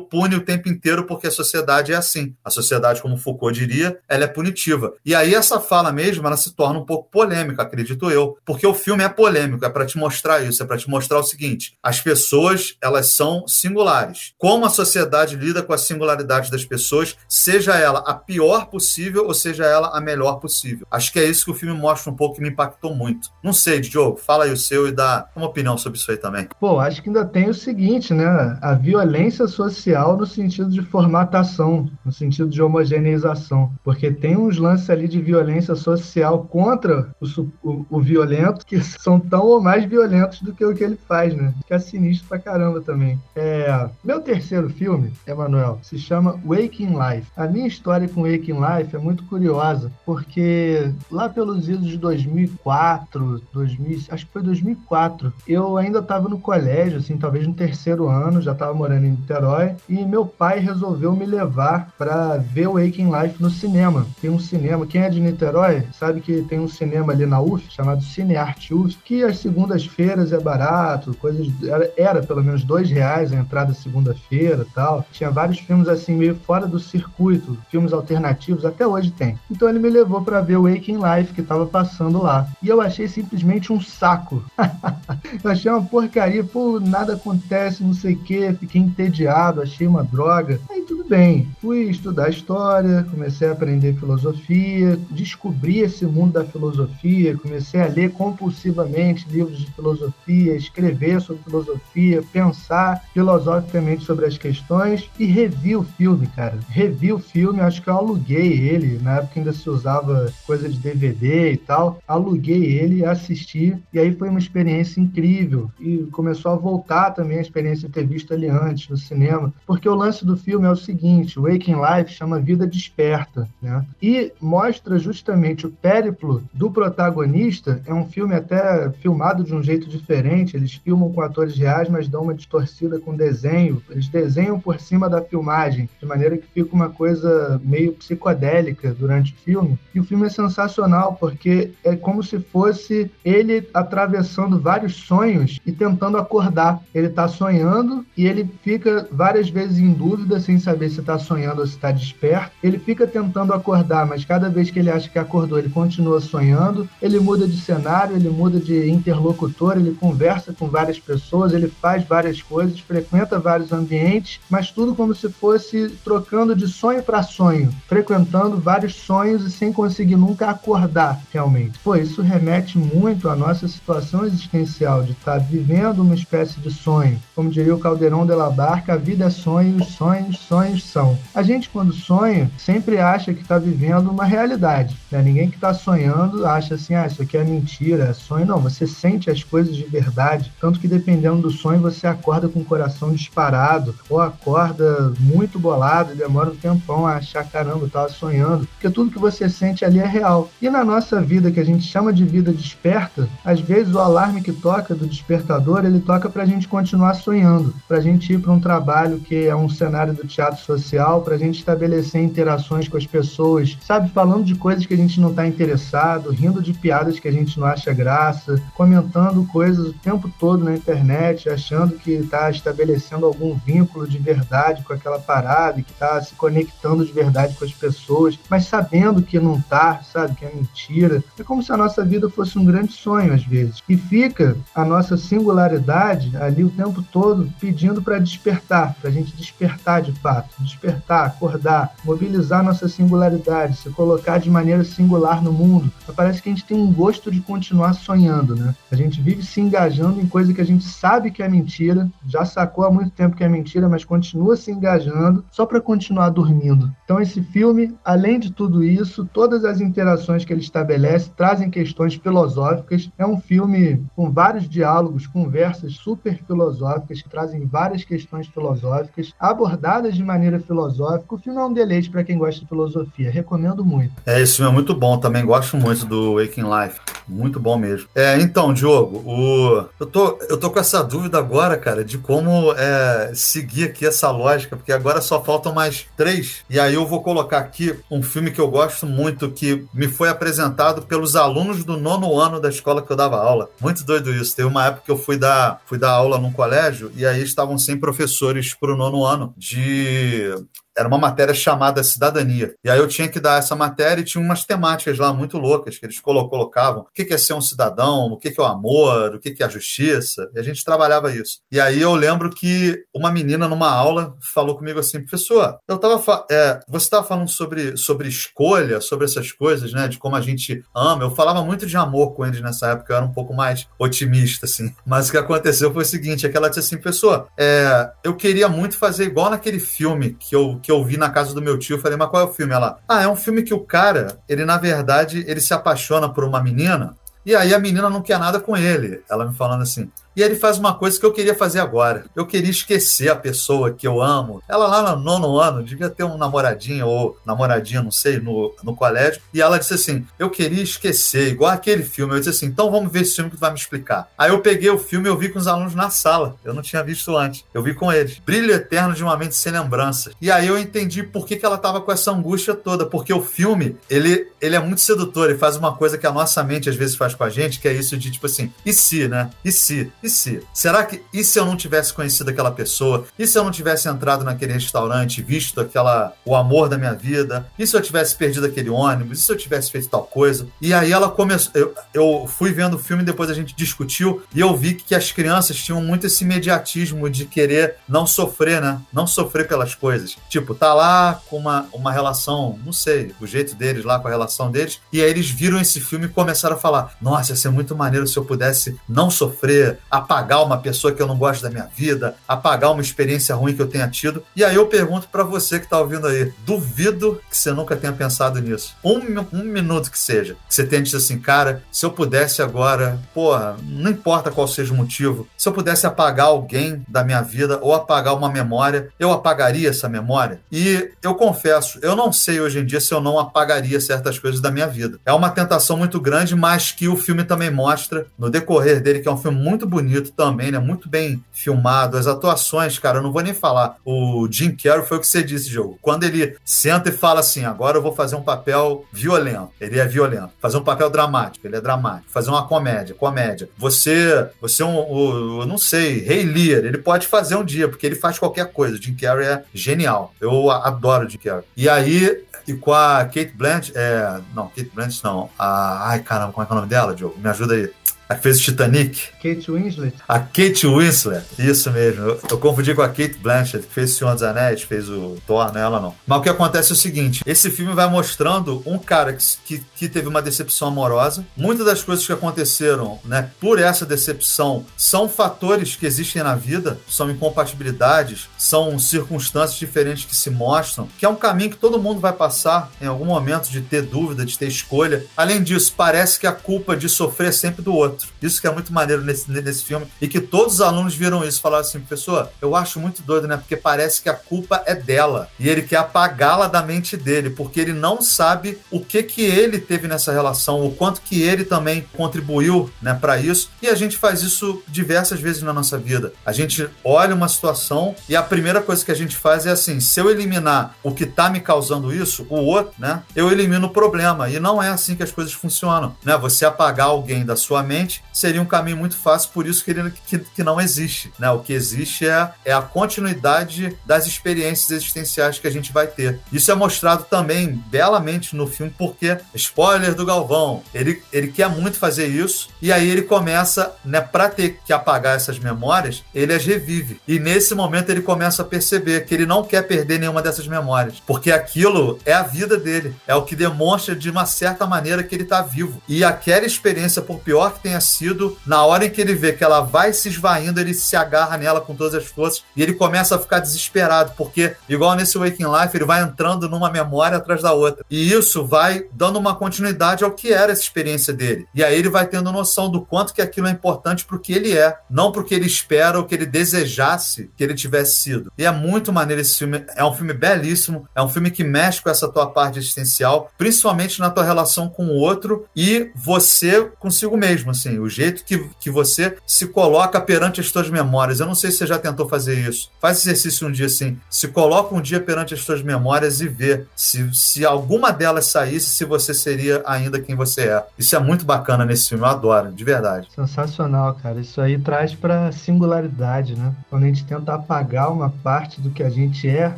pune 0.00 0.36
o 0.36 0.44
tempo 0.44 0.68
inteiro 0.68 1.04
porque 1.04 1.26
a 1.26 1.30
sociedade 1.30 1.92
é 1.92 1.96
assim. 1.96 2.34
A 2.44 2.50
sociedade, 2.50 3.02
como 3.02 3.16
Foucault 3.16 3.58
diria, 3.58 3.98
ela 4.08 4.24
é 4.24 4.28
punitiva. 4.28 4.92
E 5.04 5.14
aí 5.14 5.34
essa 5.34 5.60
fala 5.60 5.92
mesmo, 5.92 6.26
ela 6.26 6.36
se 6.36 6.54
torna 6.54 6.78
um 6.78 6.84
pouco 6.84 7.10
polêmica, 7.10 7.62
acredito 7.62 8.10
eu, 8.10 8.36
porque 8.44 8.66
o 8.66 8.74
filme 8.74 9.04
é 9.04 9.08
polêmico, 9.08 9.37
é 9.38 9.68
para 9.68 9.86
te 9.86 9.98
mostrar 9.98 10.42
isso, 10.42 10.62
é 10.62 10.66
para 10.66 10.78
te 10.78 10.88
mostrar 10.88 11.18
o 11.18 11.22
seguinte: 11.22 11.76
as 11.82 12.00
pessoas, 12.00 12.76
elas 12.82 13.12
são 13.12 13.46
singulares. 13.46 14.32
Como 14.38 14.64
a 14.64 14.70
sociedade 14.70 15.36
lida 15.36 15.62
com 15.62 15.72
a 15.72 15.78
singularidade 15.78 16.50
das 16.50 16.64
pessoas, 16.64 17.16
seja 17.28 17.76
ela 17.76 18.00
a 18.00 18.14
pior 18.14 18.66
possível 18.66 19.26
ou 19.26 19.34
seja 19.34 19.64
ela 19.64 19.96
a 19.96 20.00
melhor 20.00 20.36
possível. 20.36 20.86
Acho 20.90 21.12
que 21.12 21.18
é 21.18 21.24
isso 21.24 21.44
que 21.44 21.50
o 21.50 21.54
filme 21.54 21.78
mostra 21.78 22.10
um 22.10 22.16
pouco 22.16 22.36
que 22.36 22.42
me 22.42 22.48
impactou 22.48 22.94
muito. 22.94 23.28
Não 23.42 23.52
sei, 23.52 23.80
Diogo, 23.80 24.16
fala 24.16 24.44
aí 24.44 24.52
o 24.52 24.56
seu 24.56 24.88
e 24.88 24.92
dá 24.92 25.28
uma 25.34 25.46
opinião 25.46 25.76
sobre 25.78 25.98
isso 25.98 26.10
aí 26.10 26.16
também. 26.16 26.48
Pô, 26.58 26.78
acho 26.78 27.02
que 27.02 27.08
ainda 27.08 27.24
tem 27.24 27.48
o 27.48 27.54
seguinte, 27.54 28.12
né? 28.12 28.58
A 28.60 28.74
violência 28.74 29.46
social 29.46 30.16
no 30.16 30.26
sentido 30.26 30.70
de 30.70 30.82
formatação, 30.82 31.90
no 32.04 32.12
sentido 32.12 32.48
de 32.48 32.62
homogeneização, 32.62 33.72
porque 33.84 34.10
tem 34.10 34.36
uns 34.36 34.56
lances 34.56 34.90
ali 34.90 35.08
de 35.08 35.20
violência 35.20 35.74
social 35.74 36.44
contra 36.44 37.08
o, 37.20 37.26
o, 37.62 37.86
o 37.90 38.00
violento 38.00 38.64
que 38.66 38.80
são 38.82 39.18
tão 39.28 39.46
ou 39.46 39.60
mais 39.60 39.84
violentos 39.84 40.40
do 40.42 40.52
que 40.52 40.64
o 40.64 40.74
que 40.74 40.84
ele 40.84 40.98
faz, 41.08 41.34
né? 41.34 41.52
Que 41.66 41.74
é 41.74 41.78
sinistro 41.78 42.28
pra 42.28 42.38
caramba 42.38 42.80
também. 42.80 43.20
É, 43.34 43.88
meu 44.02 44.20
terceiro 44.20 44.68
filme, 44.68 45.12
Emanuel, 45.26 45.78
se 45.82 45.98
chama 45.98 46.40
Waking 46.44 46.94
Life. 46.98 47.30
A 47.36 47.46
minha 47.46 47.66
história 47.66 48.08
com 48.08 48.22
Waking 48.22 48.58
Life 48.58 48.94
é 48.94 48.98
muito 48.98 49.24
curiosa, 49.24 49.90
porque 50.04 50.90
lá 51.10 51.28
pelos 51.28 51.68
idos 51.68 51.88
de 51.88 51.96
2004, 51.96 53.42
2000, 53.52 54.00
acho 54.10 54.26
que 54.26 54.32
foi 54.32 54.42
2004, 54.42 55.32
eu 55.46 55.76
ainda 55.76 55.98
estava 55.98 56.28
no 56.28 56.38
colégio, 56.38 56.98
assim, 56.98 57.16
talvez 57.16 57.46
no 57.46 57.54
terceiro 57.54 58.08
ano, 58.08 58.42
já 58.42 58.52
estava 58.52 58.74
morando 58.74 59.04
em 59.04 59.10
Niterói, 59.10 59.74
e 59.88 60.04
meu 60.04 60.24
pai 60.24 60.58
resolveu 60.58 61.14
me 61.14 61.26
levar 61.26 61.92
para 61.98 62.36
ver 62.36 62.68
Waking 62.68 63.10
Life 63.10 63.42
no 63.42 63.50
cinema. 63.50 64.06
Tem 64.20 64.30
um 64.30 64.38
cinema, 64.38 64.86
quem 64.86 65.02
é 65.02 65.10
de 65.10 65.20
Niterói 65.20 65.84
sabe 65.92 66.20
que 66.20 66.42
tem 66.42 66.58
um 66.58 66.68
cinema 66.68 67.12
ali 67.12 67.26
na 67.26 67.40
UF 67.40 67.70
chamado 67.70 68.02
Cinearte 68.02 68.74
UF, 68.74 68.96
que 69.04 69.17
às 69.24 69.38
segundas-feiras 69.38 70.32
é 70.32 70.38
barato, 70.38 71.16
coisas 71.16 71.48
era, 71.62 71.92
era 71.96 72.22
pelo 72.22 72.42
menos 72.42 72.64
dois 72.64 72.90
reais 72.90 73.32
a 73.32 73.36
entrada 73.36 73.74
segunda-feira, 73.74 74.66
tal. 74.74 75.04
Tinha 75.12 75.30
vários 75.30 75.58
filmes 75.58 75.88
assim 75.88 76.14
meio 76.14 76.34
fora 76.34 76.66
do 76.66 76.78
circuito, 76.78 77.56
filmes 77.70 77.92
alternativos, 77.92 78.64
até 78.64 78.86
hoje 78.86 79.10
tem. 79.10 79.38
Então 79.50 79.68
ele 79.68 79.78
me 79.78 79.90
levou 79.90 80.22
para 80.22 80.40
ver 80.40 80.56
o 80.56 80.62
Waking 80.62 80.98
Life 80.98 81.32
que 81.32 81.40
estava 81.40 81.66
passando 81.66 82.22
lá. 82.22 82.48
E 82.62 82.68
eu 82.68 82.80
achei 82.80 83.08
simplesmente 83.08 83.72
um 83.72 83.80
saco. 83.80 84.42
eu 85.42 85.50
achei 85.50 85.70
uma 85.70 85.84
porcaria, 85.84 86.44
pô, 86.44 86.80
nada 86.80 87.14
acontece, 87.14 87.82
não 87.82 87.94
sei 87.94 88.14
o 88.14 88.18
quê, 88.18 88.54
fiquei 88.58 88.80
entediado, 88.80 89.62
achei 89.62 89.86
uma 89.86 90.04
droga. 90.04 90.60
Aí 90.70 90.82
tudo 90.82 91.04
bem, 91.04 91.48
fui 91.60 91.84
estudar 91.84 92.30
história, 92.30 93.06
comecei 93.10 93.48
a 93.48 93.52
aprender 93.52 93.94
filosofia, 93.94 94.98
descobri 95.10 95.80
esse 95.80 96.04
mundo 96.04 96.32
da 96.32 96.44
filosofia, 96.44 97.36
comecei 97.36 97.80
a 97.80 97.86
ler 97.86 98.12
compulsivamente 98.12 99.07
livros 99.28 99.58
de 99.58 99.70
filosofia, 99.72 100.56
escrever 100.56 101.20
sobre 101.20 101.42
filosofia, 101.42 102.22
pensar 102.32 103.04
filosoficamente 103.12 104.04
sobre 104.04 104.26
as 104.26 104.36
questões 104.36 105.08
e 105.18 105.24
revi 105.24 105.76
o 105.76 105.82
filme, 105.82 106.26
cara. 106.28 106.58
Revi 106.68 107.12
o 107.12 107.18
filme, 107.18 107.60
acho 107.60 107.82
que 107.82 107.88
eu 107.88 107.96
aluguei 107.96 108.68
ele, 108.68 108.98
na 109.02 109.16
época 109.16 109.40
ainda 109.40 109.52
se 109.52 109.68
usava 109.68 110.32
coisa 110.46 110.68
de 110.68 110.78
DVD 110.78 111.52
e 111.52 111.56
tal. 111.56 112.00
Aluguei 112.06 112.64
ele, 112.78 113.04
assisti, 113.04 113.76
e 113.92 113.98
aí 113.98 114.14
foi 114.14 114.28
uma 114.28 114.38
experiência 114.38 115.00
incrível. 115.00 115.70
E 115.80 115.98
começou 116.12 116.52
a 116.52 116.56
voltar 116.56 117.10
também 117.10 117.38
a 117.38 117.42
experiência 117.42 117.88
de 117.88 117.94
ter 117.94 118.06
visto 118.06 118.32
ele 118.32 118.48
antes 118.48 118.88
no 118.88 118.96
cinema, 118.96 119.52
porque 119.66 119.88
o 119.88 119.94
lance 119.94 120.24
do 120.24 120.36
filme 120.36 120.66
é 120.66 120.70
o 120.70 120.76
seguinte: 120.76 121.38
Waking 121.38 121.76
Life 121.76 122.12
chama 122.12 122.40
Vida 122.40 122.66
Desperta, 122.66 123.48
né? 123.60 123.84
E 124.00 124.32
mostra 124.40 124.98
justamente 124.98 125.66
o 125.66 125.70
périplo 125.70 126.42
do 126.52 126.70
protagonista. 126.70 127.82
É 127.86 127.94
um 127.94 128.06
filme 128.06 128.34
até 128.34 128.90
filmado 129.00 129.44
de 129.44 129.54
um 129.54 129.62
jeito 129.62 129.88
diferente, 129.88 130.56
eles 130.56 130.74
filmam 130.74 131.12
com 131.12 131.20
atores 131.20 131.56
reais, 131.56 131.88
mas 131.88 132.08
dão 132.08 132.22
uma 132.22 132.34
distorcida 132.34 132.98
com 132.98 133.16
desenho. 133.16 133.82
Eles 133.90 134.08
desenham 134.08 134.60
por 134.60 134.78
cima 134.80 135.08
da 135.08 135.22
filmagem, 135.22 135.88
de 136.00 136.06
maneira 136.06 136.36
que 136.36 136.46
fica 136.52 136.74
uma 136.74 136.88
coisa 136.88 137.60
meio 137.64 137.92
psicodélica 137.92 138.94
durante 138.94 139.32
o 139.32 139.36
filme. 139.36 139.78
E 139.94 140.00
o 140.00 140.04
filme 140.04 140.26
é 140.26 140.30
sensacional 140.30 141.16
porque 141.18 141.72
é 141.84 141.96
como 141.96 142.22
se 142.22 142.38
fosse 142.38 143.10
ele 143.24 143.68
atravessando 143.72 144.60
vários 144.60 144.94
sonhos 144.94 145.58
e 145.64 145.72
tentando 145.72 146.16
acordar. 146.16 146.80
Ele 146.94 147.08
está 147.08 147.28
sonhando 147.28 148.04
e 148.16 148.26
ele 148.26 148.48
fica 148.62 149.08
várias 149.10 149.48
vezes 149.48 149.78
em 149.78 149.92
dúvida, 149.92 150.40
sem 150.40 150.58
saber 150.58 150.90
se 150.90 151.00
está 151.00 151.18
sonhando 151.18 151.60
ou 151.60 151.66
se 151.66 151.74
está 151.74 151.90
desperto. 151.90 152.52
Ele 152.62 152.78
fica 152.78 153.06
tentando 153.06 153.52
acordar, 153.52 154.06
mas 154.06 154.24
cada 154.24 154.48
vez 154.48 154.70
que 154.70 154.78
ele 154.78 154.90
acha 154.90 155.08
que 155.08 155.18
acordou, 155.18 155.58
ele 155.58 155.68
continua 155.68 156.20
sonhando. 156.20 156.88
Ele 157.00 157.18
muda 157.18 157.46
de 157.46 157.56
cenário, 157.56 158.16
ele 158.16 158.28
muda 158.28 158.58
de 158.58 158.87
interlocutor, 158.90 159.76
ele 159.76 159.94
conversa 159.94 160.52
com 160.52 160.68
várias 160.68 160.98
pessoas, 160.98 161.52
ele 161.52 161.68
faz 161.68 162.04
várias 162.06 162.42
coisas, 162.42 162.80
frequenta 162.80 163.38
vários 163.38 163.72
ambientes, 163.72 164.40
mas 164.50 164.70
tudo 164.70 164.94
como 164.94 165.14
se 165.14 165.28
fosse 165.28 165.88
trocando 166.04 166.54
de 166.54 166.68
sonho 166.68 167.02
para 167.02 167.22
sonho, 167.22 167.70
frequentando 167.86 168.58
vários 168.58 168.94
sonhos 168.94 169.44
e 169.44 169.50
sem 169.50 169.72
conseguir 169.72 170.16
nunca 170.16 170.48
acordar 170.50 171.20
realmente. 171.32 171.78
Pô, 171.80 171.96
isso 171.96 172.22
remete 172.22 172.78
muito 172.78 173.28
à 173.28 173.36
nossa 173.36 173.66
situação 173.68 174.24
existencial 174.24 175.02
de 175.02 175.12
estar 175.12 175.38
vivendo 175.38 176.00
uma 176.00 176.14
espécie 176.14 176.60
de 176.60 176.70
sonho. 176.70 177.20
Como 177.34 177.50
diria 177.50 177.74
o 177.74 177.78
Caldeirão 177.78 178.26
de 178.26 178.34
la 178.34 178.50
Barca, 178.50 178.94
a 178.94 178.96
vida 178.96 179.26
é 179.26 179.30
sonho, 179.30 179.76
os 179.76 179.88
sonhos, 179.88 180.38
sonhos 180.38 180.84
são. 180.84 181.18
A 181.34 181.42
gente, 181.42 181.68
quando 181.68 181.92
sonha, 181.92 182.50
sempre 182.58 182.98
acha 182.98 183.32
que 183.32 183.42
está 183.42 183.58
vivendo 183.58 184.10
uma 184.10 184.24
realidade. 184.24 184.96
Né? 185.10 185.22
Ninguém 185.22 185.50
que 185.50 185.56
está 185.56 185.72
sonhando 185.74 186.46
acha 186.46 186.74
assim, 186.74 186.94
ah, 186.94 187.06
isso 187.06 187.22
aqui 187.22 187.36
é 187.36 187.44
mentira, 187.44 188.04
é 188.04 188.12
sonho. 188.12 188.46
Não, 188.46 188.60
você 188.68 188.86
sente 188.86 189.30
as 189.30 189.42
coisas 189.42 189.76
de 189.76 189.84
verdade. 189.84 190.52
Tanto 190.60 190.80
que 190.80 190.88
dependendo 190.88 191.42
do 191.42 191.50
sonho, 191.50 191.80
você 191.80 192.06
acorda 192.06 192.48
com 192.48 192.60
o 192.60 192.64
coração 192.64 193.12
disparado, 193.12 193.94
ou 194.08 194.20
acorda 194.20 195.12
muito 195.20 195.58
bolado 195.58 196.12
e 196.12 196.16
demora 196.16 196.50
um 196.50 196.56
tempão 196.56 197.06
a 197.06 197.16
achar, 197.16 197.44
caramba, 197.44 197.80
eu 197.80 197.86
estava 197.86 198.08
sonhando. 198.08 198.66
Porque 198.66 198.90
tudo 198.90 199.10
que 199.10 199.18
você 199.18 199.48
sente 199.48 199.84
ali 199.84 199.98
é 199.98 200.06
real. 200.06 200.50
E 200.60 200.68
na 200.70 200.84
nossa 200.84 201.20
vida, 201.20 201.50
que 201.50 201.60
a 201.60 201.64
gente 201.64 201.84
chama 201.84 202.12
de 202.12 202.24
vida 202.24 202.52
desperta, 202.52 203.28
às 203.44 203.60
vezes 203.60 203.94
o 203.94 203.98
alarme 203.98 204.42
que 204.42 204.52
toca 204.52 204.94
do 204.94 205.06
despertador, 205.06 205.84
ele 205.84 206.00
toca 206.00 206.28
para 206.28 206.42
a 206.42 206.46
gente 206.46 206.68
continuar 206.68 207.14
sonhando, 207.14 207.74
para 207.86 207.98
a 207.98 208.00
gente 208.00 208.32
ir 208.32 208.38
para 208.38 208.52
um 208.52 208.60
trabalho 208.60 209.20
que 209.20 209.46
é 209.46 209.54
um 209.54 209.68
cenário 209.68 210.14
do 210.14 210.26
teatro 210.26 210.62
social, 210.62 211.22
para 211.22 211.34
a 211.34 211.38
gente 211.38 211.58
estabelecer 211.58 212.22
interações 212.22 212.88
com 212.88 212.96
as 212.96 213.06
pessoas, 213.06 213.76
sabe, 213.80 214.10
falando 214.10 214.44
de 214.44 214.54
coisas 214.54 214.86
que 214.86 214.94
a 214.94 214.96
gente 214.96 215.20
não 215.20 215.30
está 215.30 215.46
interessado, 215.46 216.30
rindo 216.30 216.62
de 216.62 216.72
piadas 216.72 217.18
que 217.18 217.28
a 217.28 217.32
gente 217.32 217.58
não 217.58 217.66
acha 217.66 217.92
graça, 217.92 218.57
comentando 218.74 219.46
coisas 219.46 219.88
o 219.88 219.92
tempo 219.92 220.30
todo 220.38 220.64
na 220.64 220.74
internet, 220.74 221.48
achando 221.48 221.96
que 221.96 222.12
está 222.12 222.50
estabelecendo 222.50 223.26
algum 223.26 223.54
vínculo 223.54 224.06
de 224.06 224.18
verdade 224.18 224.82
com 224.84 224.92
aquela 224.92 225.18
parada, 225.18 225.82
que 225.82 225.92
está 225.92 226.20
se 226.20 226.34
conectando 226.34 227.04
de 227.04 227.12
verdade 227.12 227.54
com 227.54 227.64
as 227.64 227.72
pessoas, 227.72 228.38
mas 228.48 228.66
sabendo 228.66 229.22
que 229.22 229.38
não 229.38 229.56
está, 229.56 230.00
sabe, 230.02 230.34
que 230.34 230.44
é 230.44 230.52
mentira. 230.54 231.22
É 231.38 231.42
como 231.42 231.62
se 231.62 231.72
a 231.72 231.76
nossa 231.76 232.04
vida 232.04 232.28
fosse 232.30 232.58
um 232.58 232.64
grande 232.64 232.92
sonho 232.92 233.32
às 233.32 233.44
vezes. 233.44 233.82
E 233.88 233.96
fica 233.96 234.56
a 234.74 234.84
nossa 234.84 235.16
singularidade 235.16 236.36
ali 236.36 236.64
o 236.64 236.70
tempo 236.70 237.02
todo 237.02 237.52
pedindo 237.60 238.02
para 238.02 238.18
despertar, 238.18 238.94
para 239.00 239.10
a 239.10 239.12
gente 239.12 239.36
despertar 239.36 240.02
de 240.02 240.12
fato, 240.12 240.54
despertar, 240.60 241.26
acordar, 241.26 241.94
mobilizar 242.04 242.62
nossa 242.62 242.88
singularidade, 242.88 243.76
se 243.76 243.90
colocar 243.90 244.38
de 244.38 244.50
maneira 244.50 244.84
singular 244.84 245.42
no 245.42 245.52
mundo. 245.52 245.90
Parece 246.14 246.42
que 246.42 246.48
a 246.48 246.52
gente 246.52 246.64
tem 246.64 246.76
um 246.76 246.92
gosto 246.92 247.30
de 247.30 247.40
continuar 247.40 247.92
sonhando. 247.94 248.47
Engajando, 248.48 248.56
né? 248.56 248.74
A 248.90 248.96
gente 248.96 249.20
vive 249.20 249.42
se 249.42 249.60
engajando 249.60 250.20
em 250.20 250.26
coisa 250.26 250.52
que 250.52 250.60
a 250.60 250.64
gente 250.64 250.84
sabe 250.84 251.30
que 251.30 251.42
é 251.42 251.48
mentira, 251.48 252.08
já 252.26 252.44
sacou 252.44 252.84
há 252.84 252.90
muito 252.90 253.10
tempo 253.10 253.36
que 253.36 253.44
é 253.44 253.48
mentira, 253.48 253.88
mas 253.88 254.04
continua 254.04 254.56
se 254.56 254.70
engajando 254.70 255.44
só 255.50 255.66
para 255.66 255.80
continuar 255.80 256.30
dormindo. 256.30 256.90
Então 257.04 257.20
esse 257.20 257.42
filme, 257.42 257.94
além 258.04 258.38
de 258.38 258.52
tudo 258.52 258.82
isso, 258.82 259.28
todas 259.32 259.64
as 259.64 259.80
interações 259.80 260.44
que 260.44 260.52
ele 260.52 260.60
estabelece 260.60 261.30
trazem 261.36 261.70
questões 261.70 262.14
filosóficas. 262.14 263.10
É 263.18 263.26
um 263.26 263.40
filme 263.40 264.04
com 264.14 264.30
vários 264.30 264.68
diálogos, 264.68 265.26
conversas 265.26 265.94
super 265.94 266.38
filosóficas 266.46 267.22
que 267.22 267.28
trazem 267.28 267.66
várias 267.66 268.04
questões 268.04 268.46
filosóficas 268.46 269.32
abordadas 269.38 270.14
de 270.14 270.22
maneira 270.22 270.60
filosófica. 270.60 271.34
O 271.34 271.38
filme 271.38 271.58
é 271.58 271.64
um 271.64 271.72
deleite 271.72 272.10
para 272.10 272.24
quem 272.24 272.38
gosta 272.38 272.60
de 272.60 272.66
filosofia. 272.66 273.30
Recomendo 273.30 273.84
muito. 273.84 274.12
É, 274.24 274.40
esse 274.40 274.56
filme 274.56 274.70
é 274.70 274.74
muito 274.74 274.94
bom. 274.94 275.18
Também 275.18 275.44
gosto 275.44 275.76
muito 275.76 276.06
do 276.06 276.34
Waking 276.34 276.62
Life. 276.62 277.00
Muito 277.28 277.60
bom 277.60 277.76
mesmo. 277.76 278.08
É, 278.14 278.37
então, 278.40 278.72
Diogo, 278.72 279.18
o... 279.18 279.84
eu, 279.98 280.06
tô, 280.06 280.38
eu 280.48 280.56
tô 280.58 280.70
com 280.70 280.78
essa 280.78 281.02
dúvida 281.02 281.38
agora, 281.38 281.76
cara, 281.76 282.04
de 282.04 282.18
como 282.18 282.72
é, 282.72 283.32
seguir 283.34 283.84
aqui 283.84 284.06
essa 284.06 284.30
lógica, 284.30 284.76
porque 284.76 284.92
agora 284.92 285.20
só 285.20 285.42
faltam 285.42 285.72
mais 285.72 286.06
três. 286.16 286.64
E 286.68 286.78
aí 286.78 286.94
eu 286.94 287.06
vou 287.06 287.22
colocar 287.22 287.58
aqui 287.58 287.98
um 288.10 288.22
filme 288.22 288.50
que 288.50 288.60
eu 288.60 288.68
gosto 288.68 289.06
muito, 289.06 289.50
que 289.50 289.84
me 289.92 290.08
foi 290.08 290.28
apresentado 290.28 291.02
pelos 291.02 291.36
alunos 291.36 291.84
do 291.84 291.96
nono 291.96 292.38
ano 292.38 292.60
da 292.60 292.68
escola 292.68 293.02
que 293.02 293.10
eu 293.10 293.16
dava 293.16 293.36
aula. 293.36 293.70
Muito 293.80 294.04
doido 294.04 294.32
isso. 294.32 294.54
Teve 294.54 294.68
uma 294.68 294.86
época 294.86 295.02
que 295.04 295.10
eu 295.10 295.18
fui 295.18 295.36
dar, 295.36 295.80
fui 295.86 295.98
dar 295.98 296.12
aula 296.12 296.38
num 296.38 296.52
colégio 296.52 297.12
e 297.14 297.26
aí 297.26 297.42
estavam 297.42 297.78
sem 297.78 297.96
professores 297.96 298.74
para 298.74 298.92
o 298.92 298.96
nono 298.96 299.24
ano 299.24 299.54
de 299.56 300.54
era 300.98 301.06
uma 301.06 301.18
matéria 301.18 301.54
chamada 301.54 302.02
Cidadania. 302.02 302.74
E 302.84 302.90
aí 302.90 302.98
eu 302.98 303.06
tinha 303.06 303.28
que 303.28 303.38
dar 303.38 303.58
essa 303.58 303.76
matéria 303.76 304.20
e 304.20 304.24
tinha 304.24 304.42
umas 304.42 304.64
temáticas 304.64 305.16
lá 305.18 305.32
muito 305.32 305.56
loucas 305.56 305.96
que 305.96 306.04
eles 306.04 306.18
colocavam. 306.18 307.02
O 307.02 307.12
que 307.14 307.32
é 307.32 307.38
ser 307.38 307.54
um 307.54 307.60
cidadão? 307.60 308.26
O 308.26 308.36
que 308.36 308.48
é 308.48 308.60
o 308.60 308.64
amor? 308.64 309.34
O 309.34 309.38
que 309.38 309.62
é 309.62 309.66
a 309.66 309.68
justiça? 309.68 310.50
E 310.54 310.58
a 310.58 310.62
gente 310.62 310.84
trabalhava 310.84 311.32
isso. 311.32 311.58
E 311.70 311.78
aí 311.80 312.00
eu 312.00 312.14
lembro 312.14 312.50
que 312.50 313.04
uma 313.14 313.30
menina 313.30 313.68
numa 313.68 313.90
aula 313.90 314.34
falou 314.40 314.76
comigo 314.76 314.98
assim, 314.98 315.20
professor, 315.20 315.78
eu 315.86 315.98
tava 315.98 316.18
é, 316.50 316.80
você 316.88 317.04
estava 317.04 317.26
falando 317.26 317.48
sobre, 317.48 317.96
sobre 317.96 318.28
escolha, 318.28 319.00
sobre 319.00 319.24
essas 319.24 319.52
coisas, 319.52 319.92
né? 319.92 320.08
De 320.08 320.18
como 320.18 320.34
a 320.34 320.40
gente 320.40 320.82
ama. 320.94 321.24
Eu 321.24 321.30
falava 321.30 321.62
muito 321.62 321.86
de 321.86 321.96
amor 321.96 322.34
com 322.34 322.44
eles 322.44 322.60
nessa 322.60 322.88
época, 322.88 323.12
eu 323.12 323.16
era 323.16 323.26
um 323.26 323.32
pouco 323.32 323.54
mais 323.54 323.86
otimista, 323.98 324.66
assim. 324.66 324.92
Mas 325.06 325.28
o 325.28 325.32
que 325.32 325.38
aconteceu 325.38 325.92
foi 325.92 326.02
o 326.02 326.06
seguinte: 326.06 326.46
é 326.46 326.48
que 326.48 326.56
ela 326.56 326.68
disse 326.68 326.80
assim, 326.80 326.96
professor, 326.96 327.48
é, 327.56 328.10
eu 328.24 328.34
queria 328.34 328.68
muito 328.68 328.96
fazer 328.96 329.24
igual 329.24 329.50
naquele 329.50 329.78
filme 329.78 330.34
que 330.38 330.54
eu, 330.54 330.78
que 330.88 330.92
eu 330.92 331.04
vi 331.04 331.18
na 331.18 331.28
casa 331.28 331.52
do 331.52 331.60
meu 331.60 331.76
tio. 331.76 331.98
Falei, 331.98 332.16
mas 332.16 332.30
qual 332.30 332.40
é 332.40 332.46
o 332.46 332.54
filme? 332.54 332.72
Ela, 332.72 332.98
ah, 333.06 333.22
é 333.22 333.28
um 333.28 333.36
filme 333.36 333.62
que 333.62 333.74
o 333.74 333.80
cara, 333.80 334.38
ele 334.48 334.64
na 334.64 334.78
verdade, 334.78 335.44
ele 335.46 335.60
se 335.60 335.74
apaixona 335.74 336.32
por 336.32 336.44
uma 336.44 336.62
menina 336.62 337.14
e 337.48 337.56
aí 337.56 337.72
a 337.72 337.78
menina 337.78 338.10
não 338.10 338.20
quer 338.20 338.38
nada 338.38 338.60
com 338.60 338.76
ele. 338.76 339.22
Ela 339.26 339.46
me 339.46 339.54
falando 339.54 339.80
assim, 339.80 340.10
e 340.38 340.42
ele 340.42 340.54
faz 340.54 340.78
uma 340.78 340.94
coisa 340.94 341.18
que 341.18 341.26
eu 341.26 341.32
queria 341.32 341.52
fazer 341.52 341.80
agora. 341.80 342.24
Eu 342.36 342.46
queria 342.46 342.70
esquecer 342.70 343.28
a 343.28 343.34
pessoa 343.34 343.90
que 343.90 344.06
eu 344.06 344.22
amo. 344.22 344.62
Ela 344.68 344.86
lá 344.86 345.16
no 345.16 345.20
nono 345.24 345.58
ano 345.58 345.82
devia 345.82 346.08
ter 346.08 346.22
um 346.22 346.38
namoradinho 346.38 347.08
ou 347.08 347.36
namoradinha, 347.44 348.04
não 348.04 348.12
sei, 348.12 348.38
no, 348.38 348.72
no 348.84 348.94
colégio. 348.94 349.42
E 349.52 349.60
ela 349.60 349.80
disse 349.80 349.94
assim: 349.94 350.24
Eu 350.38 350.48
queria 350.48 350.80
esquecer, 350.80 351.48
igual 351.48 351.72
aquele 351.72 352.04
filme. 352.04 352.34
Eu 352.34 352.38
disse 352.38 352.50
assim: 352.50 352.66
Então 352.66 352.88
vamos 352.88 353.10
ver 353.10 353.22
esse 353.22 353.34
filme 353.34 353.50
que 353.50 353.56
tu 353.56 353.60
vai 353.60 353.72
me 353.72 353.78
explicar. 353.78 354.28
Aí 354.38 354.50
eu 354.50 354.60
peguei 354.60 354.88
o 354.88 354.96
filme 354.96 355.28
e 355.28 355.30
eu 355.30 355.36
vi 355.36 355.48
com 355.48 355.58
os 355.58 355.66
alunos 355.66 355.96
na 355.96 356.08
sala. 356.08 356.54
Eu 356.64 356.72
não 356.72 356.82
tinha 356.82 357.02
visto 357.02 357.36
antes. 357.36 357.64
Eu 357.74 357.82
vi 357.82 357.92
com 357.92 358.12
eles. 358.12 358.38
Brilho 358.38 358.72
Eterno 358.72 359.14
de 359.14 359.24
uma 359.24 359.36
Mente 359.36 359.56
Sem 359.56 359.72
Lembranças. 359.72 360.34
E 360.40 360.52
aí 360.52 360.68
eu 360.68 360.78
entendi 360.78 361.24
por 361.24 361.46
que, 361.46 361.56
que 361.56 361.66
ela 361.66 361.78
tava 361.78 362.00
com 362.00 362.12
essa 362.12 362.30
angústia 362.30 362.76
toda. 362.76 363.04
Porque 363.04 363.32
o 363.32 363.42
filme, 363.42 363.96
ele, 364.08 364.46
ele 364.60 364.76
é 364.76 364.78
muito 364.78 365.00
sedutor. 365.00 365.50
Ele 365.50 365.58
faz 365.58 365.74
uma 365.74 365.96
coisa 365.96 366.16
que 366.16 366.28
a 366.28 366.32
nossa 366.32 366.62
mente 366.62 366.88
às 366.88 366.94
vezes 366.94 367.16
faz 367.16 367.34
com 367.38 367.44
a 367.44 367.50
gente, 367.50 367.78
que 367.78 367.88
é 367.88 367.92
isso 367.92 368.16
de 368.16 368.30
tipo 368.30 368.46
assim: 368.46 368.72
e 368.84 368.92
se, 368.92 369.28
né? 369.28 369.48
E 369.64 369.70
se? 369.70 370.12
E 370.22 370.28
se? 370.28 370.60
Será 370.74 371.04
que 371.04 371.22
e 371.32 371.44
se 371.44 371.58
eu 371.58 371.64
não 371.64 371.76
tivesse 371.76 372.12
conhecido 372.12 372.50
aquela 372.50 372.72
pessoa? 372.72 373.26
E 373.38 373.46
se 373.46 373.56
eu 373.56 373.64
não 373.64 373.70
tivesse 373.70 374.08
entrado 374.08 374.44
naquele 374.44 374.72
restaurante, 374.72 375.40
visto 375.40 375.80
aquela 375.80 376.34
o 376.44 376.56
amor 376.56 376.88
da 376.88 376.98
minha 376.98 377.14
vida? 377.14 377.70
E 377.78 377.86
se 377.86 377.96
eu 377.96 378.02
tivesse 378.02 378.34
perdido 378.34 378.66
aquele 378.66 378.90
ônibus? 378.90 379.38
E 379.38 379.42
se 379.42 379.52
eu 379.52 379.56
tivesse 379.56 379.90
feito 379.90 380.08
tal 380.08 380.24
coisa? 380.24 380.66
E 380.82 380.92
aí 380.92 381.12
ela 381.12 381.30
começou, 381.30 381.70
eu, 381.74 381.94
eu 382.12 382.46
fui 382.48 382.72
vendo 382.72 382.94
o 382.94 382.98
filme 382.98 383.22
depois 383.22 383.48
a 383.50 383.54
gente 383.54 383.74
discutiu 383.74 384.42
e 384.54 384.60
eu 384.60 384.76
vi 384.76 384.94
que 384.94 385.14
as 385.14 385.30
crianças 385.30 385.76
tinham 385.76 386.02
muito 386.02 386.26
esse 386.26 386.42
imediatismo 386.44 387.30
de 387.30 387.44
querer 387.44 387.96
não 388.08 388.26
sofrer, 388.26 388.80
né? 388.80 389.00
Não 389.12 389.26
sofrer 389.26 389.68
pelas 389.68 389.94
coisas. 389.94 390.36
Tipo, 390.48 390.74
tá 390.74 390.92
lá 390.94 391.40
com 391.48 391.56
uma, 391.56 391.86
uma 391.92 392.12
relação, 392.12 392.78
não 392.84 392.92
sei, 392.92 393.34
o 393.40 393.46
jeito 393.46 393.74
deles 393.74 394.04
lá 394.04 394.18
com 394.18 394.28
a 394.28 394.30
relação 394.30 394.70
deles, 394.70 395.00
e 395.12 395.22
aí 395.22 395.30
eles 395.30 395.48
viram 395.50 395.80
esse 395.80 396.00
filme 396.00 396.26
e 396.26 396.28
começaram 396.28 396.76
a 396.76 396.78
falar: 396.78 397.16
"Nossa, 397.28 397.52
ia 397.52 397.56
ser 397.56 397.70
muito 397.70 397.94
maneiro 397.94 398.26
se 398.26 398.36
eu 398.36 398.44
pudesse 398.44 398.98
não 399.08 399.30
sofrer, 399.30 399.98
apagar 400.10 400.64
uma 400.64 400.78
pessoa 400.78 401.12
que 401.12 401.20
eu 401.20 401.26
não 401.26 401.36
gosto 401.36 401.62
da 401.62 401.70
minha 401.70 401.88
vida, 401.94 402.34
apagar 402.46 402.92
uma 402.92 403.02
experiência 403.02 403.54
ruim 403.54 403.74
que 403.74 403.82
eu 403.82 403.86
tenha 403.86 404.08
tido. 404.08 404.42
E 404.54 404.64
aí 404.64 404.74
eu 404.74 404.86
pergunto 404.86 405.28
para 405.28 405.42
você 405.42 405.78
que 405.78 405.84
está 405.84 405.98
ouvindo 405.98 406.26
aí, 406.26 406.52
duvido 406.64 407.40
que 407.50 407.56
você 407.56 407.72
nunca 407.72 407.96
tenha 407.96 408.12
pensado 408.12 408.60
nisso. 408.60 408.96
Um, 409.04 409.18
um 409.52 409.62
minuto 409.64 410.10
que 410.10 410.18
seja, 410.18 410.56
que 410.68 410.74
você 410.74 410.84
tenha 410.84 411.02
dito 411.02 411.16
assim, 411.16 411.38
cara, 411.38 411.82
se 411.90 412.04
eu 412.06 412.10
pudesse 412.10 412.62
agora, 412.62 413.18
porra, 413.34 413.76
não 413.82 414.10
importa 414.10 414.50
qual 414.50 414.68
seja 414.68 414.92
o 414.92 414.96
motivo, 414.96 415.48
se 415.56 415.68
eu 415.68 415.72
pudesse 415.72 416.06
apagar 416.06 416.46
alguém 416.46 417.02
da 417.08 417.24
minha 417.24 417.42
vida 417.42 417.78
ou 417.82 417.94
apagar 417.94 418.34
uma 418.34 418.50
memória, 418.50 419.08
eu 419.18 419.32
apagaria 419.32 419.90
essa 419.90 420.08
memória. 420.08 420.60
E 420.70 421.10
eu 421.22 421.34
confesso, 421.34 421.98
eu 422.02 422.14
não 422.14 422.32
sei 422.32 422.60
hoje 422.60 422.78
em 422.78 422.86
dia 422.86 423.00
se 423.00 423.12
eu 423.12 423.20
não 423.20 423.38
apagaria 423.38 424.00
certas 424.00 424.38
coisas 424.38 424.60
da 424.60 424.70
minha 424.70 424.86
vida. 424.86 425.18
É 425.24 425.32
uma 425.32 425.50
tentação 425.50 425.96
muito 425.96 426.20
grande, 426.20 426.54
mas 426.54 426.92
que 426.92 427.07
o 427.08 427.16
filme 427.16 427.44
também 427.44 427.70
mostra 427.70 428.26
no 428.38 428.50
decorrer 428.50 429.02
dele, 429.02 429.20
que 429.20 429.28
é 429.28 429.30
um 429.30 429.36
filme 429.36 429.58
muito 429.58 429.86
bonito, 429.86 430.32
também, 430.32 430.70
né? 430.70 430.78
Muito 430.78 431.08
bem 431.08 431.42
filmado. 431.52 432.16
As 432.16 432.26
atuações, 432.26 432.98
cara, 432.98 433.18
eu 433.18 433.22
não 433.22 433.32
vou 433.32 433.42
nem 433.42 433.54
falar. 433.54 433.96
O 434.04 434.48
Jim 434.50 434.74
Carrey 434.74 435.06
foi 435.06 435.18
o 435.18 435.20
que 435.20 435.26
você 435.26 435.42
disse, 435.42 435.68
jogo. 435.68 435.98
Quando 436.00 436.24
ele 436.24 436.56
senta 436.64 437.08
e 437.08 437.12
fala 437.12 437.40
assim: 437.40 437.64
agora 437.64 437.98
eu 437.98 438.02
vou 438.02 438.14
fazer 438.14 438.36
um 438.36 438.42
papel 438.42 439.04
violento. 439.12 439.70
Ele 439.80 439.98
é 439.98 440.06
violento. 440.06 440.50
Fazer 440.60 440.76
um 440.76 440.84
papel 440.84 441.10
dramático. 441.10 441.66
Ele 441.66 441.76
é 441.76 441.80
dramático. 441.80 442.30
Fazer 442.30 442.50
uma 442.50 442.66
comédia. 442.66 443.14
Comédia. 443.14 443.68
Você, 443.76 444.48
você 444.60 444.82
é 444.82 444.86
um, 444.86 445.60
eu 445.60 445.66
não 445.66 445.78
sei, 445.78 446.20
Rei 446.20 446.44
Lear. 446.44 446.84
Ele 446.84 446.98
pode 446.98 447.26
fazer 447.26 447.56
um 447.56 447.64
dia, 447.64 447.88
porque 447.88 448.06
ele 448.06 448.16
faz 448.16 448.38
qualquer 448.38 448.72
coisa. 448.72 448.96
O 448.96 449.02
Jim 449.02 449.14
Carrey 449.14 449.46
é 449.46 449.64
genial. 449.72 450.34
Eu 450.40 450.70
adoro 450.70 451.26
o 451.26 451.28
Jim 451.28 451.38
Carrey. 451.38 451.64
E 451.76 451.88
aí, 451.88 452.44
e 452.68 452.74
com 452.74 452.92
a 452.92 453.24
Kate 453.24 453.52
Blanchett, 453.54 453.92
é, 453.96 454.40
não, 454.54 454.68
Kate 454.68 454.90
Blanchett 454.94 455.24
não. 455.24 455.48
A, 455.58 456.10
ai, 456.10 456.20
caramba, 456.20 456.52
como 456.52 456.62
é 456.62 456.66
que 456.66 456.72
é 456.72 456.74
o 456.74 456.76
nome 456.76 456.88
dela, 456.88 456.97
Diogo? 457.14 457.38
Me 457.38 457.48
ajuda 457.50 457.74
aí 457.74 457.90
a 458.28 458.34
que 458.34 458.42
fez 458.42 458.58
o 458.58 458.62
Titanic. 458.62 459.28
Kate 459.42 459.70
Winslet. 459.70 460.14
A 460.28 460.38
Kate 460.38 460.86
Winslet, 460.86 461.44
isso 461.58 461.90
mesmo. 461.90 462.22
Eu, 462.22 462.40
eu, 462.50 462.58
confundi 462.58 462.94
com 462.94 463.00
a 463.00 463.08
Kate 463.08 463.38
Blanchett, 463.38 463.86
que 463.86 463.94
fez 463.94 464.12
o 464.12 464.18
Senhor 464.18 464.34
dos 464.34 464.42
Anéis, 464.42 464.82
fez 464.82 465.08
o 465.08 465.38
Thor, 465.46 465.72
não 465.72 465.80
é 465.80 465.84
ela 465.84 466.00
não. 466.00 466.14
Mas 466.26 466.38
o 466.38 466.42
que 466.42 466.48
acontece 466.50 466.90
é 466.90 466.94
o 466.94 466.96
seguinte, 466.96 467.42
esse 467.46 467.70
filme 467.70 467.94
vai 467.94 468.08
mostrando 468.08 468.82
um 468.84 468.98
cara 468.98 469.32
que, 469.32 469.44
que, 469.64 469.84
que 469.96 470.08
teve 470.08 470.28
uma 470.28 470.42
decepção 470.42 470.88
amorosa. 470.88 471.44
Muitas 471.56 471.86
das 471.86 472.02
coisas 472.02 472.26
que 472.26 472.32
aconteceram, 472.32 473.18
né, 473.24 473.50
por 473.58 473.78
essa 473.78 474.04
decepção, 474.04 474.84
são 474.96 475.28
fatores 475.28 475.96
que 475.96 476.04
existem 476.04 476.42
na 476.42 476.54
vida, 476.54 476.98
são 477.08 477.30
incompatibilidades, 477.30 478.48
são 478.58 478.98
circunstâncias 478.98 479.78
diferentes 479.78 480.26
que 480.26 480.36
se 480.36 480.50
mostram, 480.50 481.08
que 481.18 481.24
é 481.24 481.28
um 481.28 481.36
caminho 481.36 481.70
que 481.70 481.76
todo 481.76 482.00
mundo 482.00 482.20
vai 482.20 482.32
passar 482.32 482.90
em 483.00 483.06
algum 483.06 483.24
momento 483.24 483.70
de 483.70 483.80
ter 483.80 484.02
dúvida, 484.02 484.44
de 484.44 484.58
ter 484.58 484.66
escolha. 484.66 485.24
Além 485.36 485.62
disso, 485.62 485.94
parece 485.96 486.38
que 486.38 486.46
a 486.46 486.52
culpa 486.52 486.94
de 486.94 487.08
sofrer 487.08 487.48
é 487.48 487.52
sempre 487.52 487.80
do 487.80 487.94
outro 487.94 488.17
outro. 488.18 488.28
Isso 488.42 488.60
que 488.60 488.66
é 488.66 488.72
muito 488.72 488.92
maneiro 488.92 489.22
nesse, 489.22 489.50
nesse 489.50 489.84
filme. 489.84 490.06
E 490.20 490.26
que 490.26 490.40
todos 490.40 490.74
os 490.74 490.80
alunos 490.80 491.14
viram 491.14 491.44
isso 491.44 491.58
e 491.58 491.62
falaram 491.62 491.82
assim, 491.82 492.00
pessoa, 492.00 492.50
eu 492.60 492.74
acho 492.74 492.98
muito 492.98 493.22
doido, 493.22 493.46
né? 493.46 493.56
Porque 493.56 493.76
parece 493.76 494.20
que 494.20 494.28
a 494.28 494.34
culpa 494.34 494.82
é 494.84 494.94
dela. 494.94 495.48
E 495.58 495.68
ele 495.68 495.82
quer 495.82 495.96
apagá-la 495.96 496.66
da 496.66 496.82
mente 496.82 497.16
dele, 497.16 497.50
porque 497.50 497.80
ele 497.80 497.92
não 497.92 498.20
sabe 498.20 498.78
o 498.90 499.00
que 499.00 499.22
que 499.22 499.42
ele 499.42 499.78
teve 499.78 500.08
nessa 500.08 500.32
relação, 500.32 500.84
o 500.84 500.94
quanto 500.94 501.20
que 501.22 501.42
ele 501.42 501.64
também 501.64 502.06
contribuiu, 502.16 502.90
né, 503.00 503.14
para 503.14 503.38
isso. 503.38 503.70
E 503.80 503.88
a 503.88 503.94
gente 503.94 504.16
faz 504.16 504.42
isso 504.42 504.82
diversas 504.88 505.40
vezes 505.40 505.62
na 505.62 505.72
nossa 505.72 505.96
vida. 505.96 506.32
A 506.44 506.52
gente 506.52 506.88
olha 507.04 507.34
uma 507.34 507.48
situação 507.48 508.14
e 508.28 508.34
a 508.34 508.42
primeira 508.42 508.80
coisa 508.80 509.04
que 509.04 509.12
a 509.12 509.14
gente 509.14 509.36
faz 509.36 509.66
é 509.66 509.70
assim, 509.70 510.00
se 510.00 510.20
eu 510.20 510.30
eliminar 510.30 510.96
o 511.02 511.12
que 511.12 511.26
tá 511.26 511.48
me 511.50 511.60
causando 511.60 512.12
isso, 512.12 512.46
o 512.48 512.56
outro, 512.56 512.94
né, 512.98 513.22
eu 513.34 513.50
elimino 513.50 513.86
o 513.86 513.90
problema. 513.90 514.48
E 514.48 514.58
não 514.58 514.82
é 514.82 514.88
assim 514.88 515.14
que 515.14 515.22
as 515.22 515.32
coisas 515.32 515.52
funcionam, 515.52 516.16
né? 516.24 516.36
Você 516.38 516.64
apagar 516.64 517.08
alguém 517.08 517.44
da 517.44 517.56
sua 517.56 517.82
mente 517.82 518.07
seria 518.32 518.62
um 518.62 518.66
caminho 518.66 518.96
muito 518.96 519.16
fácil, 519.16 519.50
por 519.52 519.66
isso 519.66 519.84
que 519.84 519.90
ele 519.90 520.12
que, 520.26 520.38
que 520.38 520.62
não 520.62 520.80
existe. 520.80 521.32
Né? 521.38 521.50
O 521.50 521.60
que 521.60 521.72
existe 521.72 522.26
é, 522.26 522.50
é 522.64 522.72
a 522.72 522.82
continuidade 522.82 523.96
das 524.06 524.26
experiências 524.26 524.90
existenciais 524.90 525.58
que 525.58 525.66
a 525.66 525.70
gente 525.70 525.92
vai 525.92 526.06
ter. 526.06 526.40
Isso 526.52 526.70
é 526.70 526.74
mostrado 526.74 527.24
também 527.24 527.82
belamente 527.88 528.54
no 528.54 528.66
filme, 528.66 528.92
porque, 528.96 529.38
spoiler 529.54 530.14
do 530.14 530.26
Galvão, 530.26 530.82
ele, 530.94 531.22
ele 531.32 531.48
quer 531.48 531.68
muito 531.68 531.98
fazer 531.98 532.26
isso, 532.26 532.68
e 532.80 532.92
aí 532.92 533.08
ele 533.08 533.22
começa, 533.22 533.94
né, 534.04 534.20
para 534.20 534.48
ter 534.48 534.80
que 534.84 534.92
apagar 534.92 535.36
essas 535.36 535.58
memórias, 535.58 536.24
ele 536.34 536.52
as 536.52 536.64
revive. 536.64 537.20
E 537.26 537.38
nesse 537.38 537.74
momento 537.74 538.10
ele 538.10 538.22
começa 538.22 538.62
a 538.62 538.64
perceber 538.64 539.24
que 539.24 539.34
ele 539.34 539.46
não 539.46 539.62
quer 539.64 539.82
perder 539.82 540.18
nenhuma 540.18 540.42
dessas 540.42 540.66
memórias, 540.66 541.22
porque 541.26 541.50
aquilo 541.50 542.18
é 542.24 542.32
a 542.32 542.42
vida 542.42 542.76
dele, 542.76 543.14
é 543.26 543.34
o 543.34 543.42
que 543.42 543.56
demonstra 543.56 544.14
de 544.14 544.30
uma 544.30 544.46
certa 544.46 544.86
maneira 544.86 545.22
que 545.22 545.34
ele 545.34 545.42
está 545.44 545.62
vivo. 545.62 546.02
E 546.08 546.24
aquela 546.24 546.66
experiência, 546.66 547.22
por 547.22 547.40
pior 547.40 547.74
que 547.74 547.80
tenha 547.80 547.97
tenha 547.98 548.00
sido, 548.00 548.56
na 548.64 548.84
hora 548.84 549.04
em 549.04 549.10
que 549.10 549.20
ele 549.20 549.34
vê 549.34 549.52
que 549.52 549.64
ela 549.64 549.80
vai 549.80 550.12
se 550.12 550.28
esvaindo, 550.28 550.80
ele 550.80 550.94
se 550.94 551.16
agarra 551.16 551.56
nela 551.56 551.80
com 551.80 551.94
todas 551.94 552.14
as 552.14 552.26
forças 552.26 552.62
e 552.76 552.82
ele 552.82 552.94
começa 552.94 553.34
a 553.34 553.38
ficar 553.38 553.58
desesperado, 553.58 554.32
porque, 554.36 554.74
igual 554.88 555.14
nesse 555.14 555.36
Waking 555.36 555.66
Life, 555.66 555.96
ele 555.96 556.04
vai 556.04 556.22
entrando 556.22 556.68
numa 556.68 556.90
memória 556.90 557.36
atrás 557.36 557.62
da 557.62 557.72
outra. 557.72 558.04
E 558.10 558.32
isso 558.32 558.64
vai 558.64 559.04
dando 559.12 559.38
uma 559.38 559.54
continuidade 559.54 560.24
ao 560.24 560.30
que 560.30 560.52
era 560.52 560.72
essa 560.72 560.82
experiência 560.82 561.32
dele. 561.32 561.66
E 561.74 561.82
aí 561.82 561.98
ele 561.98 562.08
vai 562.08 562.26
tendo 562.26 562.52
noção 562.52 562.90
do 562.90 563.00
quanto 563.00 563.34
que 563.34 563.42
aquilo 563.42 563.66
é 563.66 563.70
importante 563.70 564.24
pro 564.24 564.38
que 564.38 564.52
ele 564.52 564.76
é, 564.76 564.96
não 565.10 565.32
pro 565.32 565.44
que 565.44 565.54
ele 565.54 565.66
espera 565.66 566.18
ou 566.18 566.24
que 566.24 566.34
ele 566.34 566.46
desejasse 566.46 567.50
que 567.56 567.64
ele 567.64 567.74
tivesse 567.74 568.18
sido. 568.18 568.52
E 568.56 568.64
é 568.64 568.70
muito 568.70 569.12
maneiro 569.12 569.42
esse 569.42 569.58
filme, 569.58 569.84
é 569.96 570.04
um 570.04 570.14
filme 570.14 570.32
belíssimo, 570.32 571.08
é 571.14 571.22
um 571.22 571.28
filme 571.28 571.50
que 571.50 571.64
mexe 571.64 572.02
com 572.02 572.10
essa 572.10 572.28
tua 572.28 572.46
parte 572.46 572.78
existencial, 572.78 573.50
principalmente 573.58 574.20
na 574.20 574.30
tua 574.30 574.44
relação 574.44 574.88
com 574.88 575.06
o 575.06 575.14
outro 575.14 575.66
e 575.74 576.10
você 576.14 576.90
consigo 576.98 577.36
mesmo, 577.36 577.70
assim, 577.70 577.87
o 577.96 578.08
jeito 578.08 578.44
que, 578.44 578.68
que 578.80 578.90
você 578.90 579.36
se 579.46 579.68
coloca 579.68 580.20
perante 580.20 580.60
as 580.60 580.72
tuas 580.72 580.90
memórias. 580.90 581.38
Eu 581.38 581.46
não 581.46 581.54
sei 581.54 581.70
se 581.70 581.78
você 581.78 581.86
já 581.86 581.98
tentou 581.98 582.28
fazer 582.28 582.58
isso. 582.68 582.90
Faz 583.00 583.18
exercício 583.18 583.68
um 583.68 583.72
dia 583.72 583.86
assim, 583.86 584.18
se 584.28 584.48
coloca 584.48 584.94
um 584.94 585.00
dia 585.00 585.20
perante 585.20 585.54
as 585.54 585.64
tuas 585.64 585.82
memórias 585.82 586.40
e 586.40 586.48
vê 586.48 586.84
se, 586.96 587.32
se 587.32 587.64
alguma 587.64 588.10
delas 588.10 588.46
saísse, 588.46 588.90
se 588.90 589.04
você 589.04 589.32
seria 589.32 589.82
ainda 589.86 590.20
quem 590.20 590.34
você 590.34 590.62
é. 590.62 590.84
Isso 590.98 591.14
é 591.14 591.18
muito 591.18 591.44
bacana 591.44 591.84
nesse 591.84 592.08
filme, 592.08 592.24
eu 592.24 592.28
adoro, 592.28 592.72
de 592.72 592.82
verdade. 592.82 593.28
Sensacional, 593.34 594.14
cara. 594.14 594.40
Isso 594.40 594.60
aí 594.60 594.78
traz 594.78 595.14
para 595.14 595.52
singularidade, 595.52 596.56
né? 596.56 596.74
Quando 596.90 597.04
a 597.04 597.06
gente 597.06 597.24
tenta 597.24 597.54
apagar 597.54 598.12
uma 598.12 598.30
parte 598.30 598.80
do 598.80 598.90
que 598.90 599.02
a 599.02 599.10
gente 599.10 599.48
é, 599.48 599.74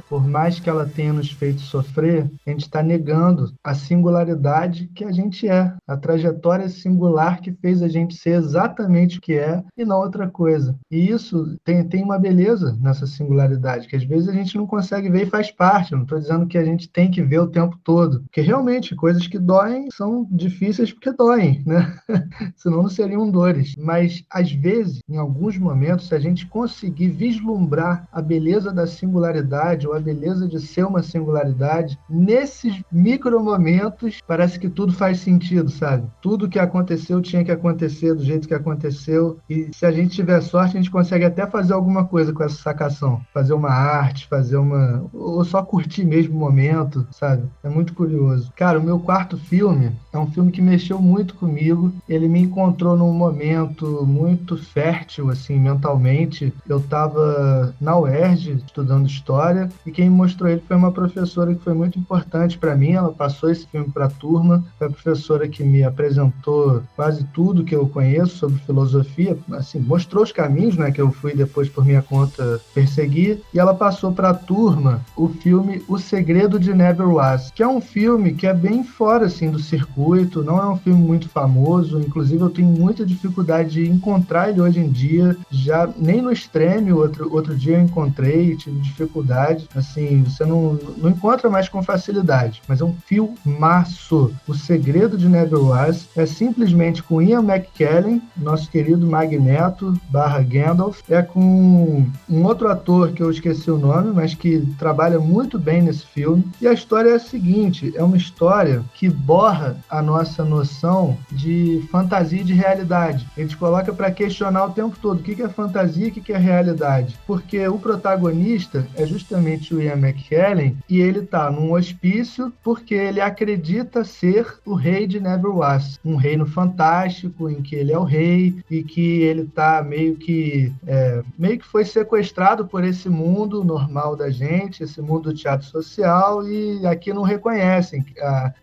por 0.08 0.26
mais 0.26 0.58
que 0.58 0.70
ela 0.70 0.86
tenha 0.86 1.12
nos 1.12 1.30
feito 1.30 1.60
sofrer, 1.60 2.30
a 2.46 2.50
gente 2.50 2.62
está 2.62 2.82
negando 2.82 3.52
a 3.62 3.74
singularidade 3.74 4.90
que 4.94 5.04
a 5.04 5.12
gente 5.12 5.48
é, 5.48 5.72
a 5.86 5.96
trajetória 5.96 6.68
singular 6.68 7.40
que 7.40 7.52
fez 7.52 7.82
a 7.82 7.88
gente 7.88 7.99
ser 8.08 8.30
exatamente 8.30 9.18
o 9.18 9.20
que 9.20 9.34
é 9.34 9.62
e 9.76 9.84
não 9.84 9.98
outra 9.98 10.28
coisa. 10.28 10.76
E 10.90 11.10
isso 11.10 11.56
tem, 11.64 11.86
tem 11.86 12.02
uma 12.02 12.18
beleza 12.18 12.76
nessa 12.80 13.06
singularidade, 13.06 13.86
que 13.88 13.96
às 13.96 14.04
vezes 14.04 14.28
a 14.28 14.32
gente 14.32 14.56
não 14.56 14.66
consegue 14.66 15.10
ver 15.10 15.26
e 15.26 15.30
faz 15.30 15.50
parte. 15.50 15.92
Não 15.92 16.02
estou 16.02 16.18
dizendo 16.18 16.46
que 16.46 16.58
a 16.58 16.64
gente 16.64 16.88
tem 16.88 17.10
que 17.10 17.22
ver 17.22 17.40
o 17.40 17.48
tempo 17.48 17.78
todo, 17.82 18.20
porque 18.22 18.40
realmente 18.40 18.94
coisas 18.94 19.26
que 19.26 19.38
doem 19.38 19.88
são 19.92 20.26
difíceis 20.30 20.92
porque 20.92 21.12
doem, 21.12 21.62
né? 21.66 21.96
Senão 22.56 22.82
não 22.82 22.88
seriam 22.88 23.30
dores. 23.30 23.74
Mas 23.76 24.24
às 24.30 24.50
vezes, 24.52 25.00
em 25.08 25.16
alguns 25.16 25.58
momentos, 25.58 26.08
se 26.08 26.14
a 26.14 26.18
gente 26.18 26.46
conseguir 26.46 27.08
vislumbrar 27.08 28.08
a 28.12 28.22
beleza 28.22 28.72
da 28.72 28.86
singularidade 28.86 29.86
ou 29.86 29.94
a 29.94 30.00
beleza 30.00 30.46
de 30.46 30.60
ser 30.60 30.84
uma 30.84 31.02
singularidade, 31.02 31.98
nesses 32.08 32.80
micro 32.90 33.42
momentos 33.42 34.20
parece 34.26 34.58
que 34.58 34.68
tudo 34.68 34.92
faz 34.92 35.20
sentido, 35.20 35.70
sabe? 35.70 36.08
Tudo 36.20 36.48
que 36.48 36.58
aconteceu 36.58 37.20
tinha 37.20 37.44
que 37.44 37.52
acontecer 37.80 38.14
do 38.14 38.24
jeito 38.24 38.46
que 38.46 38.54
aconteceu. 38.54 39.38
E 39.48 39.68
se 39.72 39.86
a 39.86 39.90
gente 39.90 40.14
tiver 40.14 40.40
sorte, 40.42 40.76
a 40.76 40.80
gente 40.80 40.90
consegue 40.90 41.24
até 41.24 41.46
fazer 41.46 41.72
alguma 41.72 42.04
coisa 42.04 42.32
com 42.32 42.42
essa 42.42 42.56
sacação. 42.56 43.20
Fazer 43.32 43.54
uma 43.54 43.70
arte, 43.70 44.26
fazer 44.28 44.56
uma. 44.56 45.04
ou 45.12 45.44
só 45.44 45.62
curtir 45.62 46.04
mesmo 46.04 46.36
o 46.36 46.38
momento, 46.38 47.06
sabe? 47.10 47.44
É 47.62 47.68
muito 47.68 47.94
curioso. 47.94 48.52
Cara, 48.56 48.78
o 48.78 48.82
meu 48.82 48.98
quarto 48.98 49.36
filme 49.36 49.92
é 50.12 50.18
um 50.18 50.30
filme 50.30 50.52
que 50.52 50.60
mexeu 50.60 51.00
muito 51.00 51.34
comigo. 51.34 51.92
Ele 52.08 52.28
me 52.28 52.40
encontrou 52.40 52.96
num 52.96 53.12
momento 53.12 54.04
muito 54.06 54.56
fértil, 54.56 55.30
assim, 55.30 55.58
mentalmente. 55.58 56.52
Eu 56.68 56.80
tava 56.80 57.74
na 57.80 57.98
UERJ 57.98 58.62
estudando 58.66 59.06
história 59.06 59.70
e 59.86 59.90
quem 59.90 60.10
mostrou 60.10 60.50
ele 60.50 60.62
foi 60.66 60.76
uma 60.76 60.92
professora 60.92 61.54
que 61.54 61.62
foi 61.62 61.74
muito 61.74 61.98
importante 61.98 62.58
para 62.58 62.76
mim. 62.76 62.92
Ela 62.92 63.12
passou 63.12 63.50
esse 63.50 63.66
filme 63.66 63.90
para 63.90 64.06
a 64.06 64.10
turma. 64.10 64.64
Foi 64.78 64.88
a 64.88 64.90
professora 64.90 65.48
que 65.48 65.62
me 65.62 65.82
apresentou 65.82 66.82
quase 66.96 67.24
tudo 67.32 67.64
que 67.70 67.76
eu 67.76 67.86
conheço 67.86 68.36
sobre 68.36 68.58
filosofia, 68.66 69.38
assim, 69.52 69.78
mostrou 69.78 70.24
os 70.24 70.32
caminhos, 70.32 70.76
né, 70.76 70.90
que 70.90 71.00
eu 71.00 71.12
fui 71.12 71.36
depois 71.36 71.68
por 71.68 71.84
minha 71.84 72.02
conta 72.02 72.60
perseguir. 72.74 73.40
E 73.54 73.60
ela 73.60 73.72
passou 73.72 74.10
para 74.10 74.30
a 74.30 74.34
turma 74.34 75.00
o 75.16 75.28
filme 75.28 75.80
O 75.86 75.96
Segredo 75.96 76.58
de 76.58 76.74
Never 76.74 77.08
Was, 77.08 77.52
que 77.54 77.62
é 77.62 77.68
um 77.68 77.80
filme 77.80 78.34
que 78.34 78.44
é 78.44 78.52
bem 78.52 78.82
fora 78.82 79.26
assim 79.26 79.50
do 79.50 79.60
circuito, 79.60 80.42
não 80.42 80.58
é 80.58 80.68
um 80.68 80.76
filme 80.76 81.00
muito 81.00 81.28
famoso, 81.28 82.00
inclusive 82.00 82.42
eu 82.42 82.50
tenho 82.50 82.66
muita 82.66 83.06
dificuldade 83.06 83.70
de 83.70 83.88
encontrar 83.88 84.50
ele 84.50 84.60
hoje 84.60 84.80
em 84.80 84.88
dia, 84.88 85.36
já 85.48 85.88
nem 85.96 86.20
no 86.20 86.32
extreme, 86.32 86.92
outro, 86.92 87.32
outro 87.32 87.54
dia 87.54 87.76
eu 87.76 87.82
encontrei, 87.82 88.56
tive 88.56 88.80
dificuldade, 88.80 89.68
assim, 89.76 90.24
você 90.24 90.44
não, 90.44 90.76
não 90.96 91.10
encontra 91.10 91.48
mais 91.48 91.68
com 91.68 91.84
facilidade, 91.84 92.62
mas 92.66 92.80
é 92.80 92.84
um 92.84 92.96
filmaço. 93.06 94.32
O 94.48 94.54
Segredo 94.54 95.16
de 95.16 95.28
Never 95.28 95.60
Was 95.60 96.08
é 96.16 96.26
simplesmente 96.26 97.00
com 97.00 97.22
Ian 97.22 97.44
McKellen, 97.60 98.22
nosso 98.36 98.70
querido 98.70 99.06
Magneto 99.06 99.98
barra 100.08 100.40
Gandalf, 100.40 101.00
é 101.08 101.22
com 101.22 102.06
um 102.28 102.44
outro 102.44 102.68
ator 102.68 103.12
que 103.12 103.22
eu 103.22 103.30
esqueci 103.30 103.70
o 103.70 103.78
nome, 103.78 104.12
mas 104.12 104.34
que 104.34 104.60
trabalha 104.78 105.18
muito 105.20 105.58
bem 105.58 105.82
nesse 105.82 106.06
filme, 106.06 106.44
e 106.60 106.66
a 106.66 106.72
história 106.72 107.10
é 107.10 107.14
a 107.14 107.18
seguinte, 107.18 107.92
é 107.94 108.02
uma 108.02 108.16
história 108.16 108.82
que 108.94 109.08
borra 109.08 109.76
a 109.88 110.00
nossa 110.00 110.44
noção 110.44 111.16
de 111.30 111.86
fantasia 111.90 112.40
e 112.40 112.44
de 112.44 112.54
realidade. 112.54 113.26
Ele 113.36 113.48
te 113.48 113.56
coloca 113.56 113.92
para 113.92 114.10
questionar 114.10 114.66
o 114.66 114.70
tempo 114.70 114.96
todo 115.00 115.20
o 115.20 115.22
que 115.22 115.42
é 115.42 115.48
fantasia 115.48 116.06
e 116.06 116.10
o 116.10 116.12
que 116.12 116.32
é 116.32 116.38
realidade. 116.38 117.18
Porque 117.26 117.66
o 117.68 117.78
protagonista 117.78 118.86
é 118.94 119.06
justamente 119.06 119.74
o 119.74 119.82
Ian 119.82 119.96
McKellen 119.96 120.76
e 120.88 121.00
ele 121.00 121.22
tá 121.22 121.50
num 121.50 121.72
hospício 121.72 122.52
porque 122.62 122.94
ele 122.94 123.20
acredita 123.20 124.04
ser 124.04 124.46
o 124.64 124.74
rei 124.74 125.06
de 125.06 125.20
Neverwas, 125.20 125.98
um 126.04 126.16
reino 126.16 126.46
fantástico 126.46 127.49
em 127.50 127.62
que 127.62 127.74
ele 127.74 127.92
é 127.92 127.98
o 127.98 128.04
rei 128.04 128.56
e 128.70 128.82
que 128.82 129.22
ele 129.22 129.46
tá 129.46 129.82
meio 129.82 130.16
que 130.16 130.72
é, 130.86 131.22
meio 131.38 131.58
que 131.58 131.66
foi 131.66 131.84
sequestrado 131.84 132.66
por 132.66 132.84
esse 132.84 133.08
mundo 133.08 133.64
normal 133.64 134.16
da 134.16 134.30
gente, 134.30 134.82
esse 134.82 135.00
mundo 135.00 135.30
do 135.30 135.34
teatro 135.34 135.66
social 135.66 136.46
e 136.46 136.86
aqui 136.86 137.12
não 137.12 137.22
reconhecem 137.22 138.04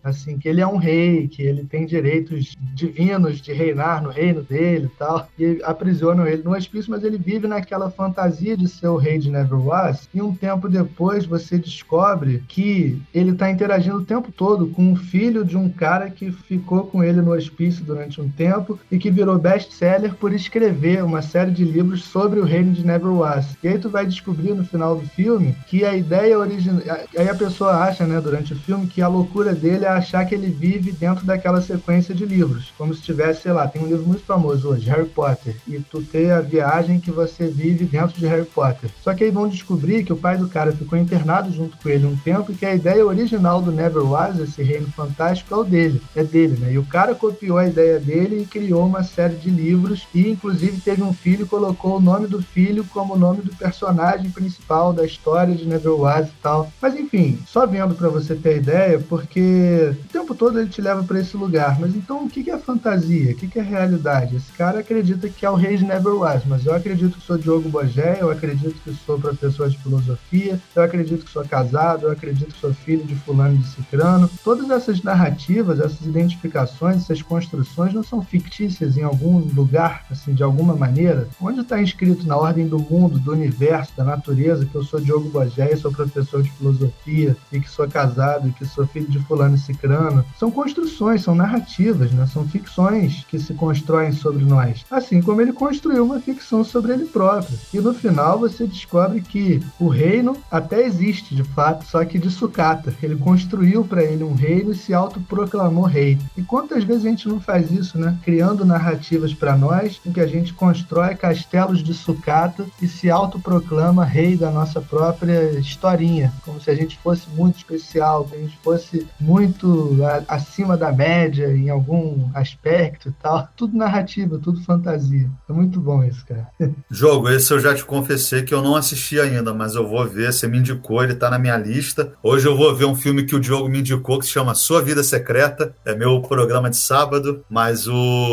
assim 0.04 0.38
que 0.38 0.47
ele 0.47 0.62
é 0.62 0.67
um 0.67 0.78
rei, 0.78 1.28
que 1.28 1.41
ele 1.41 1.63
tem 1.63 1.86
direitos 1.86 2.56
divinos 2.73 3.41
de 3.41 3.54
reinar 3.54 4.02
no 4.02 4.10
reino 4.10 4.41
dele 4.41 4.86
e 4.86 4.97
tal, 4.97 5.28
e 5.38 5.62
aprisionam 5.63 6.28
ele 6.28 6.43
no 6.43 6.56
hospício, 6.56 6.91
mas 6.91 7.04
ele 7.04 7.17
vive 7.17 7.47
naquela 7.47 7.89
fantasia 7.89 8.56
de 8.56 8.67
ser 8.67 8.88
o 8.88 8.97
rei 8.97 9.17
de 9.17 9.30
Neverwas, 9.30 10.08
e 10.13 10.21
um 10.21 10.34
tempo 10.34 10.69
depois 10.69 11.26
você 11.26 11.58
descobre 11.58 12.43
que 12.47 13.02
ele 13.13 13.32
está 13.32 13.50
interagindo 13.50 13.97
o 13.97 14.06
tempo 14.06 14.32
todo 14.32 14.67
com 14.67 14.93
o 14.93 14.95
filho 14.95 15.43
de 15.43 15.58
um 15.58 15.69
cara 15.69 16.10
que 16.10 16.32
ficou 16.32 16.86
com 16.86 17.04
ele 17.04 17.21
no 17.21 17.32
hospício 17.32 17.84
durante 17.84 18.21
um 18.21 18.30
tempo 18.30 18.76
e 18.91 18.97
que 18.97 19.11
virou 19.11 19.37
best-seller 19.37 20.13
por 20.15 20.33
escrever 20.33 21.03
uma 21.03 21.21
série 21.21 21.51
de 21.51 21.63
livros 21.63 22.03
sobre 22.03 22.39
o 22.39 22.45
reino 22.45 22.73
de 22.73 22.85
Neverwas. 22.85 23.55
E 23.63 23.67
aí 23.67 23.77
tu 23.77 23.89
vai 23.89 24.05
descobrir 24.05 24.53
no 24.53 24.65
final 24.65 24.95
do 24.95 25.07
filme 25.07 25.55
que 25.67 25.83
a 25.83 25.95
ideia 25.95 26.37
original... 26.37 26.81
Aí 27.17 27.29
a 27.29 27.35
pessoa 27.35 27.77
acha, 27.77 28.05
né, 28.05 28.19
durante 28.21 28.53
o 28.53 28.59
filme, 28.59 28.87
que 28.87 29.01
a 29.01 29.07
loucura 29.07 29.53
dele 29.53 29.85
é 29.85 29.89
achar 29.89 30.25
que 30.25 30.35
ele 30.35 30.49
vive 30.49 30.91
dentro 30.91 31.25
daquela 31.25 31.61
sequência 31.61 32.13
de 32.13 32.25
livros. 32.25 32.73
Como 32.77 32.93
se 32.93 33.01
tivesse, 33.01 33.43
sei 33.43 33.51
lá, 33.51 33.67
tem 33.67 33.81
um 33.81 33.87
livro 33.87 34.05
muito 34.05 34.23
famoso 34.23 34.69
hoje, 34.69 34.89
Harry 34.89 35.07
Potter, 35.07 35.55
e 35.67 35.79
tu 35.79 36.01
ter 36.01 36.31
a 36.31 36.41
viagem 36.41 36.99
que 36.99 37.11
você 37.11 37.47
vive 37.47 37.85
dentro 37.85 38.19
de 38.19 38.27
Harry 38.27 38.45
Potter. 38.45 38.89
Só 39.01 39.13
que 39.13 39.23
aí 39.23 39.31
vão 39.31 39.47
descobrir 39.47 40.03
que 40.03 40.13
o 40.13 40.17
pai 40.17 40.37
do 40.37 40.47
cara 40.47 40.71
ficou 40.71 40.97
internado 40.97 41.51
junto 41.51 41.77
com 41.77 41.89
ele 41.89 42.05
um 42.05 42.15
tempo 42.17 42.51
e 42.51 42.55
que 42.55 42.65
a 42.65 42.75
ideia 42.75 43.05
original 43.05 43.61
do 43.61 43.71
Neverwise, 43.71 44.43
esse 44.43 44.61
reino 44.63 44.87
fantástico, 44.87 45.53
é 45.53 45.57
o 45.57 45.63
dele, 45.63 46.01
é 46.15 46.23
dele, 46.23 46.57
né? 46.59 46.73
E 46.73 46.77
o 46.77 46.85
cara 46.85 47.15
copiou 47.15 47.57
a 47.57 47.67
ideia 47.67 47.99
dele 47.99 48.41
e 48.41 48.45
criou 48.45 48.66
uma 48.73 49.03
série 49.03 49.36
de 49.36 49.49
livros 49.49 50.08
e 50.13 50.30
inclusive 50.30 50.82
teve 50.82 51.03
um 51.03 51.13
filho 51.13 51.43
e 51.43 51.47
colocou 51.47 51.97
o 51.97 52.01
nome 52.01 52.27
do 52.27 52.41
filho 52.41 52.86
como 52.86 53.13
o 53.13 53.17
nome 53.17 53.41
do 53.41 53.56
personagem 53.56 54.30
principal 54.30 54.93
da 54.93 55.06
história 55.06 55.56
de 55.56 55.65
Neverwise 55.65 56.30
e 56.30 56.41
tal. 56.41 56.71
Mas 56.82 56.95
enfim, 56.95 57.39
só 57.45 57.65
vendo 57.65 57.95
para 57.95 58.10
você 58.10 58.36
ter 58.36 58.58
ideia, 58.58 58.99
porque 59.08 59.93
o 60.06 60.12
tempo 60.12 60.36
todo 60.36 60.60
ele 60.60 60.69
te 60.69 60.82
leva 60.82 61.03
para 61.03 61.19
esse 61.19 61.36
lugar. 61.38 61.80
Mas 61.80 61.95
então 61.95 62.25
o 62.25 62.30
que 62.30 62.49
é 62.49 62.58
fantasia? 62.58 63.32
O 63.32 63.36
que 63.36 63.60
é 63.60 63.62
realidade? 63.62 64.36
Esse 64.36 64.51
cara 64.53 64.80
acredita 64.80 65.30
que 65.30 65.45
é 65.45 65.49
o 65.49 65.56
rei 65.56 65.77
de 65.77 65.86
Neverwise, 65.86 66.47
mas 66.47 66.65
eu 66.65 66.73
acredito 66.73 67.17
que 67.17 67.25
sou 67.25 67.38
Diogo 67.38 67.69
Bogé, 67.69 68.17
eu 68.19 68.30
acredito 68.30 68.75
que 68.84 68.93
sou 69.06 69.19
professor 69.19 69.69
de 69.69 69.77
filosofia, 69.77 70.60
eu 70.75 70.84
acredito 70.84 71.25
que 71.25 71.32
sou 71.32 71.43
casado, 71.45 72.08
eu 72.08 72.12
acredito 72.12 72.53
que 72.53 72.60
sou 72.60 72.73
filho 72.73 73.06
de 73.06 73.15
fulano 73.15 73.58
de 73.58 73.67
cicrano. 73.67 74.30
Todas 74.43 74.69
essas 74.69 75.01
narrativas, 75.01 75.80
essas 75.80 76.06
identificações, 76.06 77.03
essas 77.03 77.21
construções 77.21 77.93
não 77.93 78.03
são 78.03 78.21
fictícias 78.21 78.57
em 78.63 79.04
algum 79.04 79.39
lugar, 79.39 80.06
assim, 80.10 80.34
de 80.34 80.43
alguma 80.43 80.76
maneira? 80.76 81.28
Onde 81.39 81.62
está 81.62 81.82
inscrito 81.82 82.28
na 82.28 82.38
ordem 82.38 82.67
do 82.67 82.80
mundo, 82.80 83.20
do 83.20 83.32
universo, 83.32 83.91
da 83.96 84.04
natureza, 84.04 84.65
que 84.65 84.76
eu 84.76 84.84
sou 84.84 85.00
Diogo 85.00 85.30
Bogé, 85.30 85.76
sou 85.76 85.91
professor 85.91 86.41
de 86.41 86.52
filosofia 86.52 87.36
e 87.52 87.60
que 87.60 87.70
sou 87.70 87.88
casado 87.88 88.48
e 88.48 88.52
que 88.52 88.65
sou 88.65 88.88
filho 88.88 89.08
de 89.08 89.20
fulano 89.20 89.56
e 89.56 89.60
cicrano? 89.60 90.26
São 90.39 90.50
construções, 90.50 91.24
são 91.24 91.36
narrativas, 91.36 92.12
né? 92.12 92.26
São 92.26 92.48
ficções 92.48 93.26
que 93.30 93.39
se 93.39 93.54
constroem 93.54 94.12
sobre 94.12 94.43
nós. 94.43 94.86
Assim 94.89 95.22
como 95.22 95.41
ele 95.41 95.54
construiu 95.54 96.04
uma 96.04 96.20
ficção 96.20 96.63
sobre 96.63 96.93
ele 96.93 97.06
próprio. 97.06 97.58
E 97.74 97.80
no 97.80 97.93
final 97.93 98.39
você 98.39 98.65
descobre 98.65 99.22
que 99.22 99.62
o 99.80 99.88
reino 99.88 100.36
até 100.52 100.86
existe 100.86 101.36
de 101.36 101.43
fato, 101.43 101.86
só 101.86 102.03
que 102.03 102.18
de 102.18 102.30
sucata. 102.30 102.93
Ele 103.01 103.16
construiu 103.16 103.84
para 103.84 104.03
ele 104.03 104.24
um 104.24 104.34
reino 104.34 104.72
e 104.72 104.76
se 104.76 104.93
autoproclamou 104.93 105.86
rei. 105.86 106.18
E 106.36 106.41
quantas 106.41 106.84
vezes 106.84 107.05
a 107.05 107.10
gente 107.10 107.28
não 107.28 107.39
faz 107.39 107.72
isso, 107.72 107.97
né? 107.97 108.18
Criando 108.24 108.47
criando 108.48 108.64
narrativas 108.64 109.34
para 109.34 109.58
nós 109.58 110.00
em 110.06 110.12
que 110.12 110.22
a 110.22 110.28
gente 110.28 110.54
constrói 110.54 111.16
castelos 111.16 111.84
de 111.84 111.93
sucata 111.93 112.66
e 112.82 112.88
se 112.88 113.10
autoproclama 113.10 114.06
rei 114.06 114.38
da 114.38 114.50
nossa 114.50 114.80
própria 114.80 115.60
historinha, 115.60 116.32
como 116.45 116.62
se 116.62 116.72
a 116.72 116.76
gente 116.76 116.98
fosse 117.00 117.28
muito 117.36 117.58
especial, 117.58 118.24
que 118.24 118.36
a 118.36 118.39
gente 118.39 118.58
fosse 118.64 119.06
muito 119.20 119.98
acima 120.28 120.78
da 120.78 120.93
média 120.93 121.48
em 121.54 121.70
algum 121.70 122.30
aspecto 122.34 123.10
e 123.10 123.12
tal. 123.22 123.50
Tudo 123.56 123.78
narrativa, 123.78 124.39
tudo 124.41 124.64
fantasia. 124.64 125.30
É 125.50 125.54
muito 125.54 125.82
bom 125.82 126.04
isso, 126.04 126.26
cara. 126.26 126.48
Jogo, 126.89 127.30
esse 127.30 127.52
eu 127.52 127.60
já 127.60 127.76
te 127.76 127.84
confessei 127.84 128.43
que 128.43 128.54
eu 128.54 128.62
não 128.62 128.76
assisti 128.76 129.20
ainda, 129.20 129.54
mas 129.54 129.76
eu 129.76 129.88
vou 129.88 130.08
ver. 130.08 130.32
Você 130.32 130.48
me 130.48 130.60
indicou, 130.60 131.04
ele 131.04 131.16
tá 131.16 131.30
na 131.30 131.39
minha 131.39 131.58
lista. 131.58 132.14
Hoje 132.24 132.48
eu 132.48 132.56
vou 132.56 132.74
ver 132.74 132.86
um 132.86 132.95
filme 132.95 133.24
que 133.24 133.36
o 133.36 133.39
Diogo 133.39 133.68
me 133.68 133.80
indicou 133.80 134.20
que 134.20 134.26
se 134.26 134.32
chama 134.32 134.56
Sua 134.56 134.82
Vida 134.82 135.04
Secreta. 135.04 135.74
É 135.84 135.93
meu 135.93 136.22
programa 136.22 136.70
de 136.70 136.78
sábado, 136.78 137.43
mas 137.50 137.88
o 137.88 138.26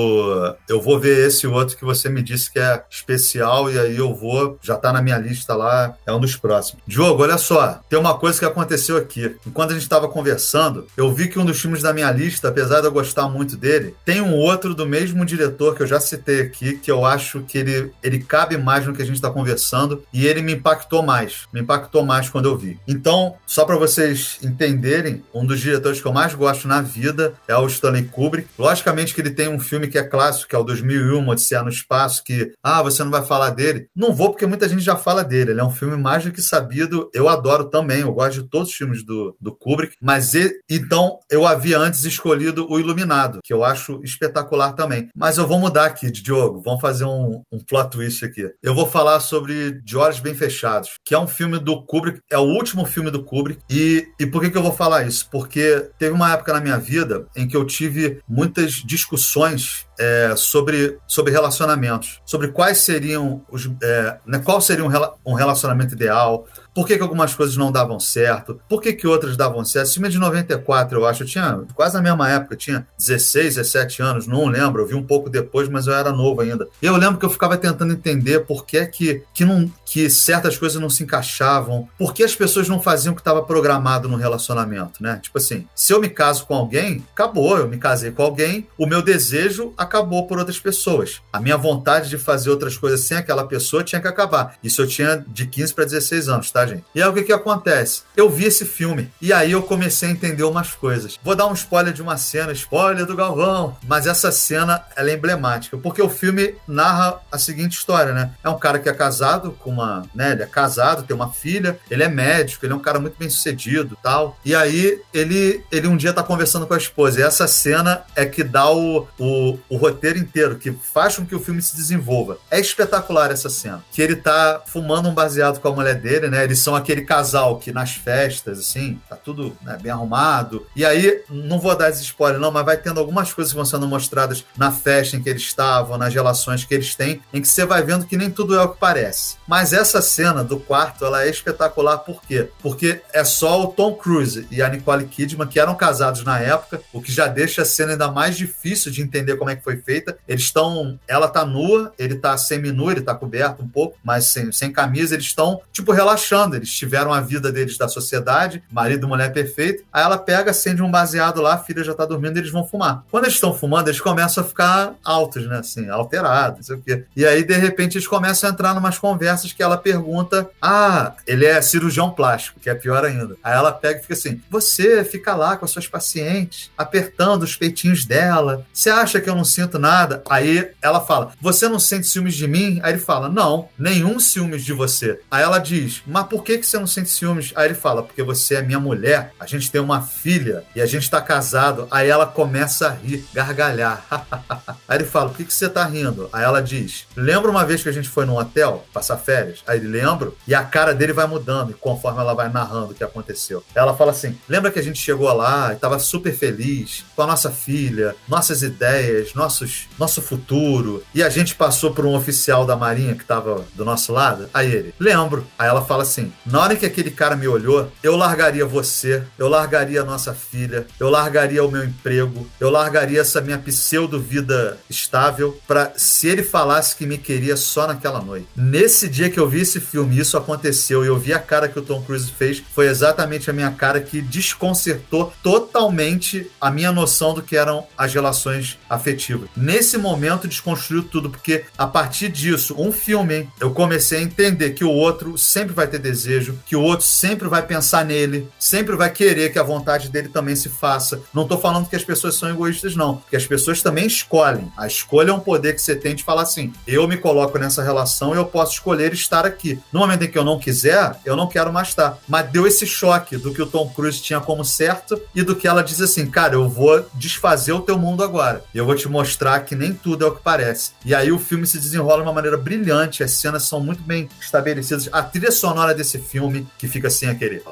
eu 0.68 0.80
vou 0.80 0.98
ver 0.98 1.26
esse 1.26 1.46
outro 1.46 1.76
que 1.76 1.84
você 1.84 2.08
me 2.08 2.22
disse 2.22 2.50
que 2.50 2.58
é 2.58 2.82
especial 2.90 3.70
e 3.70 3.78
aí 3.78 3.96
eu 3.96 4.14
vou, 4.14 4.58
já 4.62 4.76
tá 4.76 4.92
na 4.92 5.02
minha 5.02 5.18
lista 5.18 5.54
lá, 5.54 5.94
é 6.06 6.12
um 6.12 6.20
dos 6.20 6.36
próximos. 6.36 6.82
Diogo, 6.86 7.22
olha 7.22 7.38
só, 7.38 7.80
tem 7.88 7.98
uma 7.98 8.14
coisa 8.14 8.38
que 8.38 8.44
aconteceu 8.44 8.96
aqui. 8.96 9.36
Enquanto 9.46 9.70
a 9.70 9.74
gente 9.74 9.82
estava 9.82 10.08
conversando, 10.08 10.86
eu 10.96 11.12
vi 11.12 11.28
que 11.28 11.38
um 11.38 11.44
dos 11.44 11.60
filmes 11.60 11.82
da 11.82 11.92
minha 11.92 12.10
lista, 12.10 12.48
apesar 12.48 12.80
de 12.80 12.86
eu 12.86 12.92
gostar 12.92 13.28
muito 13.28 13.56
dele, 13.56 13.94
tem 14.04 14.20
um 14.20 14.34
outro 14.34 14.74
do 14.74 14.86
mesmo 14.86 15.24
diretor 15.24 15.74
que 15.74 15.82
eu 15.82 15.86
já 15.86 16.00
citei 16.00 16.40
aqui, 16.40 16.76
que 16.76 16.90
eu 16.90 17.04
acho 17.04 17.40
que 17.42 17.58
ele, 17.58 17.92
ele 18.02 18.18
cabe 18.18 18.56
mais 18.56 18.86
no 18.86 18.94
que 18.94 19.02
a 19.02 19.06
gente 19.06 19.16
está 19.16 19.30
conversando 19.30 20.02
e 20.12 20.26
ele 20.26 20.42
me 20.42 20.54
impactou 20.54 21.02
mais. 21.02 21.46
Me 21.52 21.60
impactou 21.60 22.04
mais 22.04 22.28
quando 22.28 22.46
eu 22.46 22.56
vi. 22.56 22.78
Então, 22.86 23.34
só 23.46 23.64
para 23.64 23.76
vocês 23.76 24.38
entenderem, 24.42 25.22
um 25.34 25.44
dos 25.44 25.60
diretores 25.60 26.00
que 26.00 26.06
eu 26.06 26.12
mais 26.12 26.34
gosto 26.34 26.68
na 26.68 26.80
vida 26.80 27.34
é 27.48 27.56
o 27.56 27.66
Stanley 27.66 28.04
Kubrick. 28.04 28.48
Logicamente 28.58 29.14
que 29.14 29.20
ele 29.20 29.30
tem 29.30 29.48
um 29.48 29.58
filme 29.58 29.83
que 29.88 29.98
é 29.98 30.04
clássico, 30.04 30.48
que 30.48 30.56
é 30.56 30.58
o 30.58 30.64
2001, 30.64 31.28
Odisseia 31.28 31.62
no 31.62 31.68
Espaço, 31.68 32.22
que, 32.22 32.52
ah, 32.62 32.82
você 32.82 33.02
não 33.02 33.10
vai 33.10 33.24
falar 33.24 33.50
dele. 33.50 33.88
Não 33.94 34.14
vou 34.14 34.30
porque 34.30 34.46
muita 34.46 34.68
gente 34.68 34.82
já 34.82 34.96
fala 34.96 35.24
dele. 35.24 35.52
Ele 35.52 35.60
é 35.60 35.64
um 35.64 35.70
filme 35.70 35.96
mais 35.96 36.24
do 36.24 36.32
que 36.32 36.42
sabido. 36.42 37.10
Eu 37.12 37.28
adoro 37.28 37.64
também, 37.64 38.00
eu 38.00 38.12
gosto 38.12 38.42
de 38.42 38.48
todos 38.48 38.68
os 38.68 38.74
filmes 38.74 39.04
do, 39.04 39.36
do 39.40 39.52
Kubrick. 39.54 39.96
Mas 40.00 40.32
então 40.68 41.18
eu 41.30 41.46
havia 41.46 41.78
antes 41.78 42.04
escolhido 42.04 42.66
O 42.70 42.78
Iluminado, 42.78 43.40
que 43.42 43.52
eu 43.52 43.64
acho 43.64 44.00
espetacular 44.02 44.72
também. 44.72 45.08
Mas 45.14 45.38
eu 45.38 45.46
vou 45.46 45.58
mudar 45.58 45.86
aqui, 45.86 46.10
Diogo. 46.10 46.62
Vamos 46.64 46.80
fazer 46.80 47.04
um, 47.04 47.42
um 47.50 47.58
plot 47.58 47.90
twist 47.90 48.24
aqui. 48.24 48.50
Eu 48.62 48.74
vou 48.74 48.86
falar 48.86 49.20
sobre 49.20 49.72
De 49.82 49.96
Olhos 49.96 50.20
Bem 50.20 50.34
Fechados, 50.34 50.90
que 51.04 51.14
é 51.14 51.18
um 51.18 51.26
filme 51.26 51.58
do 51.58 51.82
Kubrick, 51.84 52.20
é 52.30 52.38
o 52.38 52.42
último 52.42 52.84
filme 52.84 53.10
do 53.10 53.22
Kubrick. 53.22 53.60
E, 53.70 54.06
e 54.18 54.26
por 54.26 54.40
que, 54.40 54.50
que 54.50 54.56
eu 54.56 54.62
vou 54.62 54.72
falar 54.72 55.06
isso? 55.06 55.28
Porque 55.30 55.88
teve 55.98 56.14
uma 56.14 56.32
época 56.32 56.52
na 56.52 56.60
minha 56.60 56.78
vida 56.78 57.26
em 57.36 57.46
que 57.46 57.56
eu 57.56 57.64
tive 57.64 58.20
muitas 58.28 58.74
discussões 58.74 59.73
much. 59.74 59.93
É, 59.98 60.34
sobre, 60.36 60.98
sobre 61.06 61.32
relacionamentos, 61.32 62.20
sobre 62.24 62.48
quais 62.48 62.78
seriam 62.78 63.42
os. 63.50 63.70
É, 63.82 64.18
né, 64.26 64.38
qual 64.38 64.60
seria 64.60 64.84
um, 64.84 65.34
relacionamento 65.34 65.94
ideal, 65.94 66.46
por 66.74 66.86
que, 66.86 66.96
que, 66.96 67.02
algumas 67.02 67.34
coisas 67.34 67.56
não 67.56 67.70
davam 67.70 68.00
certo? 68.00 68.60
Por 68.68 68.82
que, 68.82 68.92
que 68.92 69.06
outras 69.06 69.36
davam 69.36 69.64
certo? 69.64 69.86
Esse 69.86 69.94
filme 69.94 70.08
é 70.08 70.10
de 70.10 70.18
94, 70.18 70.98
eu 70.98 71.06
acho. 71.06 71.22
Eu 71.22 71.26
tinha 71.26 71.62
quase 71.74 71.94
na 71.94 72.02
mesma 72.02 72.28
época, 72.28 72.54
eu 72.54 72.58
tinha 72.58 72.86
16, 72.98 73.54
17 73.54 74.02
anos, 74.02 74.26
não 74.26 74.46
lembro. 74.46 74.82
Eu 74.82 74.86
vi 74.86 74.94
um 74.94 75.02
pouco 75.02 75.30
depois, 75.30 75.68
mas 75.68 75.86
eu 75.86 75.94
era 75.94 76.10
novo 76.10 76.40
ainda. 76.40 76.66
E 76.82 76.86
eu 76.86 76.96
lembro 76.96 77.18
que 77.18 77.24
eu 77.24 77.30
ficava 77.30 77.56
tentando 77.56 77.92
entender 77.92 78.40
por 78.40 78.66
que, 78.66 78.84
que, 78.86 79.22
que, 79.32 79.44
não, 79.44 79.70
que 79.86 80.10
certas 80.10 80.58
coisas 80.58 80.80
não 80.80 80.90
se 80.90 81.04
encaixavam, 81.04 81.88
por 81.96 82.12
que 82.12 82.24
as 82.24 82.34
pessoas 82.34 82.68
não 82.68 82.80
faziam 82.80 83.12
o 83.12 83.14
que 83.14 83.20
estava 83.20 83.42
programado 83.42 84.08
no 84.08 84.16
relacionamento, 84.16 85.02
né? 85.02 85.20
Tipo 85.22 85.38
assim, 85.38 85.66
se 85.74 85.92
eu 85.92 86.00
me 86.00 86.08
caso 86.08 86.44
com 86.46 86.54
alguém, 86.54 87.04
acabou, 87.12 87.56
eu 87.56 87.68
me 87.68 87.78
casei 87.78 88.10
com 88.10 88.22
alguém, 88.22 88.66
o 88.76 88.86
meu 88.86 89.00
desejo 89.00 89.72
acabou 89.84 90.26
por 90.26 90.38
outras 90.38 90.58
pessoas. 90.58 91.22
A 91.32 91.40
minha 91.40 91.56
vontade 91.56 92.08
de 92.08 92.18
fazer 92.18 92.50
outras 92.50 92.76
coisas 92.76 93.00
sem 93.00 93.16
aquela 93.16 93.46
pessoa 93.46 93.84
tinha 93.84 94.00
que 94.00 94.08
acabar. 94.08 94.56
Isso 94.62 94.82
eu 94.82 94.86
tinha 94.86 95.24
de 95.26 95.46
15 95.46 95.74
para 95.74 95.84
16 95.84 96.28
anos, 96.28 96.50
tá? 96.50 96.66
gente? 96.66 96.84
E 96.94 97.02
aí 97.02 97.08
o 97.08 97.12
que 97.12 97.22
que 97.22 97.32
acontece? 97.32 98.02
Eu 98.16 98.28
vi 98.30 98.44
esse 98.44 98.64
filme 98.64 99.10
e 99.20 99.32
aí 99.32 99.52
eu 99.52 99.62
comecei 99.62 100.08
a 100.08 100.12
entender 100.12 100.42
umas 100.42 100.72
coisas. 100.74 101.18
Vou 101.22 101.34
dar 101.34 101.46
um 101.46 101.54
spoiler 101.54 101.92
de 101.92 102.02
uma 102.02 102.16
cena, 102.16 102.52
spoiler 102.52 103.06
do 103.06 103.16
Galvão, 103.16 103.76
mas 103.86 104.06
essa 104.06 104.30
cena 104.32 104.84
ela 104.96 105.10
é 105.10 105.14
emblemática, 105.14 105.76
porque 105.76 106.02
o 106.02 106.08
filme 106.08 106.54
narra 106.66 107.20
a 107.30 107.38
seguinte 107.38 107.76
história, 107.76 108.12
né? 108.12 108.32
É 108.42 108.48
um 108.48 108.58
cara 108.58 108.78
que 108.78 108.88
é 108.88 108.92
casado 108.92 109.52
com 109.52 109.70
uma, 109.70 110.02
né, 110.14 110.32
ele 110.32 110.42
é 110.42 110.46
casado, 110.46 111.02
tem 111.02 111.14
uma 111.14 111.32
filha, 111.32 111.78
ele 111.90 112.02
é 112.02 112.08
médico, 112.08 112.64
ele 112.64 112.72
é 112.72 112.76
um 112.76 112.80
cara 112.80 112.98
muito 112.98 113.16
bem 113.18 113.28
sucedido, 113.28 113.96
tal. 114.02 114.38
E 114.44 114.54
aí 114.54 115.00
ele 115.12 115.62
ele 115.70 115.88
um 115.88 115.96
dia 115.96 116.12
tá 116.12 116.22
conversando 116.22 116.66
com 116.66 116.74
a 116.74 116.78
esposa, 116.78 117.20
e 117.20 117.22
essa 117.22 117.46
cena 117.46 118.02
é 118.14 118.24
que 118.24 118.42
dá 118.42 118.70
o, 118.70 119.06
o, 119.18 119.58
o 119.74 119.78
roteiro 119.78 120.18
inteiro, 120.18 120.56
que 120.56 120.72
faz 120.72 121.16
com 121.16 121.26
que 121.26 121.34
o 121.34 121.40
filme 121.40 121.60
se 121.60 121.76
desenvolva. 121.76 122.38
É 122.50 122.58
espetacular 122.58 123.30
essa 123.30 123.50
cena, 123.50 123.84
que 123.92 124.00
ele 124.00 124.16
tá 124.16 124.62
fumando 124.66 125.08
um 125.08 125.14
baseado 125.14 125.60
com 125.60 125.68
a 125.68 125.72
mulher 125.72 125.96
dele, 125.96 126.28
né? 126.28 126.44
Ele 126.44 126.54
eles 126.54 126.62
são 126.62 126.76
aquele 126.76 127.02
casal 127.02 127.58
que 127.58 127.72
nas 127.72 127.94
festas, 127.94 128.60
assim, 128.60 129.00
tá 129.08 129.16
tudo 129.16 129.56
né, 129.62 129.76
bem 129.82 129.90
arrumado. 129.90 130.64
E 130.76 130.84
aí, 130.84 131.22
não 131.28 131.58
vou 131.58 131.76
dar 131.76 131.90
esse 131.90 132.02
spoiler, 132.02 132.38
não, 132.38 132.52
mas 132.52 132.64
vai 132.64 132.76
tendo 132.76 133.00
algumas 133.00 133.32
coisas 133.32 133.52
que 133.52 133.56
vão 133.56 133.64
sendo 133.64 133.88
mostradas 133.88 134.44
na 134.56 134.70
festa 134.70 135.16
em 135.16 135.22
que 135.22 135.28
eles 135.28 135.42
estavam, 135.42 135.98
nas 135.98 136.14
relações 136.14 136.64
que 136.64 136.72
eles 136.72 136.94
têm, 136.94 137.20
em 137.32 137.42
que 137.42 137.48
você 137.48 137.66
vai 137.66 137.82
vendo 137.82 138.06
que 138.06 138.16
nem 138.16 138.30
tudo 138.30 138.54
é 138.54 138.62
o 138.62 138.68
que 138.68 138.78
parece. 138.78 139.36
Mas 139.48 139.72
essa 139.72 140.00
cena 140.00 140.44
do 140.44 140.60
quarto, 140.60 141.04
ela 141.04 141.24
é 141.24 141.28
espetacular, 141.28 141.98
por 141.98 142.22
quê? 142.22 142.48
Porque 142.62 143.02
é 143.12 143.24
só 143.24 143.64
o 143.64 143.66
Tom 143.66 143.94
Cruise 143.94 144.46
e 144.50 144.62
a 144.62 144.68
Nicole 144.68 145.06
Kidman, 145.06 145.48
que 145.48 145.58
eram 145.58 145.74
casados 145.74 146.22
na 146.22 146.38
época, 146.38 146.80
o 146.92 147.02
que 147.02 147.10
já 147.10 147.26
deixa 147.26 147.62
a 147.62 147.64
cena 147.64 147.92
ainda 147.92 148.12
mais 148.12 148.36
difícil 148.36 148.92
de 148.92 149.02
entender 149.02 149.36
como 149.36 149.50
é 149.50 149.56
que 149.56 149.63
foi 149.64 149.76
feita. 149.78 150.16
Eles 150.28 150.44
estão. 150.44 150.98
Ela 151.08 151.28
tá 151.28 151.44
nua, 151.44 151.92
ele 151.98 152.16
tá 152.16 152.36
semi-nu, 152.36 152.90
ele 152.90 153.00
tá 153.00 153.14
coberto 153.14 153.62
um 153.62 153.68
pouco, 153.68 153.96
mas 154.04 154.26
sem, 154.26 154.52
sem 154.52 154.70
camisa, 154.70 155.14
eles 155.14 155.26
estão, 155.26 155.60
tipo, 155.72 155.90
relaxando 155.90 156.44
eles 156.56 156.72
tiveram 156.72 157.12
a 157.12 157.20
vida 157.20 157.50
deles 157.50 157.78
da 157.78 157.88
sociedade, 157.88 158.62
marido, 158.70 159.08
mulher 159.08 159.32
perfeito. 159.32 159.84
Aí 159.92 160.02
ela 160.02 160.18
pega, 160.18 160.50
acende 160.50 160.82
um 160.82 160.90
baseado 160.90 161.40
lá, 161.40 161.54
a 161.54 161.58
filha 161.58 161.82
já 161.84 161.94
tá 161.94 162.04
dormindo 162.04 162.36
e 162.36 162.40
eles 162.40 162.50
vão 162.50 162.66
fumar. 162.66 163.04
Quando 163.10 163.24
eles 163.24 163.34
estão 163.34 163.54
fumando, 163.54 163.88
eles 163.88 164.00
começam 164.00 164.42
a 164.42 164.46
ficar 164.46 164.94
altos, 165.04 165.46
né? 165.46 165.58
Assim, 165.58 165.88
alterados, 165.88 166.58
não 166.58 166.64
sei 166.64 166.76
o 166.76 166.82
quê. 166.82 167.04
E 167.16 167.24
aí, 167.24 167.44
de 167.44 167.54
repente, 167.54 167.96
eles 167.96 168.06
começam 168.06 168.48
a 168.48 168.52
entrar 168.52 168.74
numas 168.74 168.98
conversas 168.98 169.52
que 169.52 169.62
ela 169.62 169.76
pergunta: 169.76 170.48
Ah, 170.60 171.14
ele 171.26 171.46
é 171.46 171.60
cirurgião 171.62 172.10
plástico, 172.10 172.60
que 172.60 172.68
é 172.68 172.74
pior 172.74 173.04
ainda. 173.04 173.36
Aí 173.42 173.54
ela 173.54 173.72
pega 173.72 173.98
e 173.98 174.02
fica 174.02 174.14
assim: 174.14 174.40
Você 174.50 175.04
fica 175.04 175.34
lá 175.34 175.56
com 175.56 175.64
as 175.64 175.70
suas 175.70 175.86
pacientes, 175.86 176.70
apertando 176.76 177.42
os 177.42 177.56
peitinhos 177.56 178.04
dela. 178.04 178.66
Você 178.72 178.90
acha 178.90 179.20
que 179.20 179.30
eu 179.30 179.34
não 179.34 179.44
sinto 179.54 179.78
nada? 179.78 180.22
Aí 180.28 180.70
ela 180.82 181.00
fala: 181.00 181.32
Você 181.40 181.68
não 181.68 181.78
sente 181.78 182.06
ciúmes 182.06 182.34
de 182.34 182.46
mim? 182.46 182.80
Aí 182.82 182.92
ele 182.92 183.00
fala: 183.00 183.28
Não, 183.28 183.68
nenhum 183.78 184.18
ciúmes 184.18 184.64
de 184.64 184.72
você. 184.72 185.20
Aí 185.30 185.42
ela 185.42 185.58
diz: 185.58 186.02
Mas 186.06 186.26
por 186.26 186.42
que, 186.42 186.58
que 186.58 186.66
você 186.66 186.78
não 186.78 186.86
sente 186.86 187.10
ciúmes? 187.10 187.52
Aí 187.54 187.66
ele 187.66 187.74
fala, 187.74 188.02
porque 188.02 188.22
você 188.22 188.56
é 188.56 188.62
minha 188.62 188.80
mulher, 188.80 189.32
a 189.38 189.46
gente 189.46 189.70
tem 189.70 189.80
uma 189.80 190.02
filha 190.02 190.64
e 190.74 190.80
a 190.80 190.86
gente 190.86 191.08
tá 191.08 191.20
casado. 191.20 191.86
Aí 191.90 192.08
ela 192.08 192.26
começa 192.26 192.88
a 192.88 192.90
rir, 192.90 193.24
gargalhar. 193.32 194.04
Aí 194.88 194.98
ele 194.98 195.04
fala, 195.04 195.30
por 195.30 195.36
que, 195.36 195.44
que 195.44 195.54
você 195.54 195.68
tá 195.68 195.84
rindo? 195.84 196.28
Aí 196.32 196.44
ela 196.44 196.60
diz, 196.60 197.06
lembra 197.16 197.50
uma 197.50 197.64
vez 197.64 197.82
que 197.82 197.88
a 197.88 197.92
gente 197.92 198.08
foi 198.08 198.26
num 198.26 198.36
hotel 198.36 198.84
passar 198.92 199.16
férias? 199.16 199.62
Aí 199.66 199.78
ele 199.78 199.88
lembra 199.88 200.32
e 200.46 200.54
a 200.54 200.62
cara 200.62 200.94
dele 200.94 201.12
vai 201.12 201.26
mudando 201.26 201.74
conforme 201.74 202.20
ela 202.20 202.34
vai 202.34 202.48
narrando 202.48 202.92
o 202.92 202.94
que 202.94 203.04
aconteceu. 203.04 203.64
Ela 203.74 203.96
fala 203.96 204.10
assim, 204.10 204.38
lembra 204.48 204.70
que 204.70 204.78
a 204.78 204.82
gente 204.82 204.98
chegou 204.98 205.32
lá 205.32 205.72
e 205.72 205.76
tava 205.76 205.98
super 205.98 206.34
feliz 206.34 207.04
com 207.16 207.22
a 207.22 207.26
nossa 207.26 207.50
filha, 207.50 208.14
nossas 208.28 208.62
ideias, 208.62 209.34
nossos, 209.44 209.88
nosso 209.98 210.22
futuro, 210.22 211.02
e 211.14 211.22
a 211.22 211.28
gente 211.28 211.54
passou 211.54 211.92
por 211.92 212.04
um 212.06 212.14
oficial 212.14 212.64
da 212.64 212.76
marinha 212.76 213.14
que 213.14 213.24
tava 213.24 213.64
do 213.74 213.84
nosso 213.84 214.12
lado? 214.12 214.48
Aí 214.52 214.72
ele, 214.72 214.94
lembro. 214.98 215.46
Aí 215.58 215.68
ela 215.68 215.84
fala 215.84 216.02
assim, 216.02 216.14
assim: 216.14 216.32
na 216.46 216.60
hora 216.60 216.76
que 216.76 216.86
aquele 216.86 217.10
cara 217.10 217.36
me 217.36 217.46
olhou, 217.48 217.90
eu 218.02 218.16
largaria 218.16 218.64
você, 218.64 219.22
eu 219.38 219.48
largaria 219.48 220.02
a 220.02 220.04
nossa 220.04 220.32
filha, 220.32 220.86
eu 220.98 221.10
largaria 221.10 221.64
o 221.64 221.70
meu 221.70 221.84
emprego, 221.84 222.46
eu 222.60 222.70
largaria 222.70 223.20
essa 223.20 223.40
minha 223.40 223.58
pseudo-vida 223.58 224.78
estável 224.88 225.58
para 225.66 225.92
se 225.96 226.28
ele 226.28 226.42
falasse 226.42 226.96
que 226.96 227.06
me 227.06 227.18
queria 227.18 227.56
só 227.56 227.86
naquela 227.86 228.20
noite. 228.20 228.46
Nesse 228.56 229.08
dia 229.08 229.30
que 229.30 229.38
eu 229.38 229.48
vi 229.48 229.60
esse 229.60 229.80
filme, 229.80 230.18
isso 230.18 230.36
aconteceu 230.36 231.04
e 231.04 231.08
eu 231.08 231.18
vi 231.18 231.32
a 231.32 231.38
cara 231.38 231.68
que 231.68 231.78
o 231.78 231.82
Tom 231.82 232.02
Cruise 232.02 232.30
fez, 232.30 232.62
foi 232.74 232.86
exatamente 232.86 233.50
a 233.50 233.52
minha 233.52 233.70
cara 233.70 234.00
que 234.00 234.20
desconcertou 234.20 235.32
totalmente 235.42 236.50
a 236.60 236.70
minha 236.70 236.92
noção 236.92 237.34
do 237.34 237.42
que 237.42 237.56
eram 237.56 237.86
as 237.96 238.14
relações 238.14 238.78
afetivas. 238.88 239.33
Nesse 239.56 239.98
momento 239.98 240.48
desconstruiu 240.48 241.02
tudo, 241.02 241.30
porque 241.30 241.64
a 241.76 241.86
partir 241.86 242.28
disso, 242.28 242.74
um 242.78 242.92
filme, 242.92 243.48
eu 243.60 243.70
comecei 243.70 244.18
a 244.18 244.22
entender 244.22 244.70
que 244.70 244.84
o 244.84 244.90
outro 244.90 245.36
sempre 245.38 245.74
vai 245.74 245.86
ter 245.86 245.98
desejo, 245.98 246.58
que 246.66 246.76
o 246.76 246.82
outro 246.82 247.06
sempre 247.06 247.48
vai 247.48 247.62
pensar 247.62 248.04
nele, 248.04 248.48
sempre 248.58 248.96
vai 248.96 249.10
querer 249.10 249.52
que 249.52 249.58
a 249.58 249.62
vontade 249.62 250.08
dele 250.08 250.28
também 250.28 250.56
se 250.56 250.68
faça. 250.68 251.20
Não 251.32 251.42
estou 251.42 251.58
falando 251.58 251.88
que 251.88 251.96
as 251.96 252.04
pessoas 252.04 252.34
são 252.34 252.48
egoístas, 252.48 252.96
não, 252.96 253.16
porque 253.16 253.36
as 253.36 253.46
pessoas 253.46 253.82
também 253.82 254.06
escolhem. 254.06 254.70
A 254.76 254.86
escolha 254.86 255.30
é 255.30 255.34
um 255.34 255.40
poder 255.40 255.74
que 255.74 255.82
você 255.82 255.96
tem 255.96 256.14
de 256.14 256.22
falar 256.22 256.42
assim: 256.42 256.72
eu 256.86 257.06
me 257.08 257.16
coloco 257.16 257.58
nessa 257.58 257.82
relação 257.82 258.34
e 258.34 258.36
eu 258.36 258.44
posso 258.44 258.72
escolher 258.72 259.12
estar 259.12 259.44
aqui. 259.44 259.78
No 259.92 260.00
momento 260.00 260.24
em 260.24 260.30
que 260.30 260.38
eu 260.38 260.44
não 260.44 260.58
quiser, 260.58 261.16
eu 261.24 261.36
não 261.36 261.46
quero 261.46 261.72
mais 261.72 261.88
estar. 261.88 262.18
Mas 262.28 262.50
deu 262.50 262.66
esse 262.66 262.86
choque 262.86 263.36
do 263.36 263.52
que 263.52 263.62
o 263.62 263.66
Tom 263.66 263.88
Cruise 263.88 264.20
tinha 264.20 264.40
como 264.40 264.64
certo 264.64 265.20
e 265.34 265.42
do 265.42 265.56
que 265.56 265.68
ela 265.68 265.82
diz 265.82 266.00
assim: 266.00 266.26
cara, 266.26 266.54
eu 266.54 266.68
vou 266.68 267.06
desfazer 267.14 267.72
o 267.72 267.80
teu 267.80 267.98
mundo 267.98 268.22
agora. 268.22 268.64
Eu 268.74 268.86
vou 268.86 268.94
te 268.94 269.08
mostrar 269.08 269.23
que 269.64 269.74
nem 269.74 269.92
tudo 269.92 270.24
é 270.24 270.28
o 270.28 270.34
que 270.34 270.42
parece. 270.42 270.92
E 271.04 271.14
aí 271.14 271.32
o 271.32 271.38
filme 271.38 271.66
se 271.66 271.78
desenrola 271.78 272.18
de 272.18 272.22
uma 272.28 272.32
maneira 272.32 272.56
brilhante, 272.56 273.22
as 273.22 273.32
cenas 273.32 273.64
são 273.64 273.80
muito 273.80 274.02
bem 274.02 274.28
estabelecidas. 274.40 275.08
A 275.12 275.22
trilha 275.22 275.50
sonora 275.50 275.94
desse 275.94 276.18
filme, 276.18 276.66
que 276.78 276.88
fica 276.88 277.08
assim, 277.08 277.26
aquele. 277.26 277.62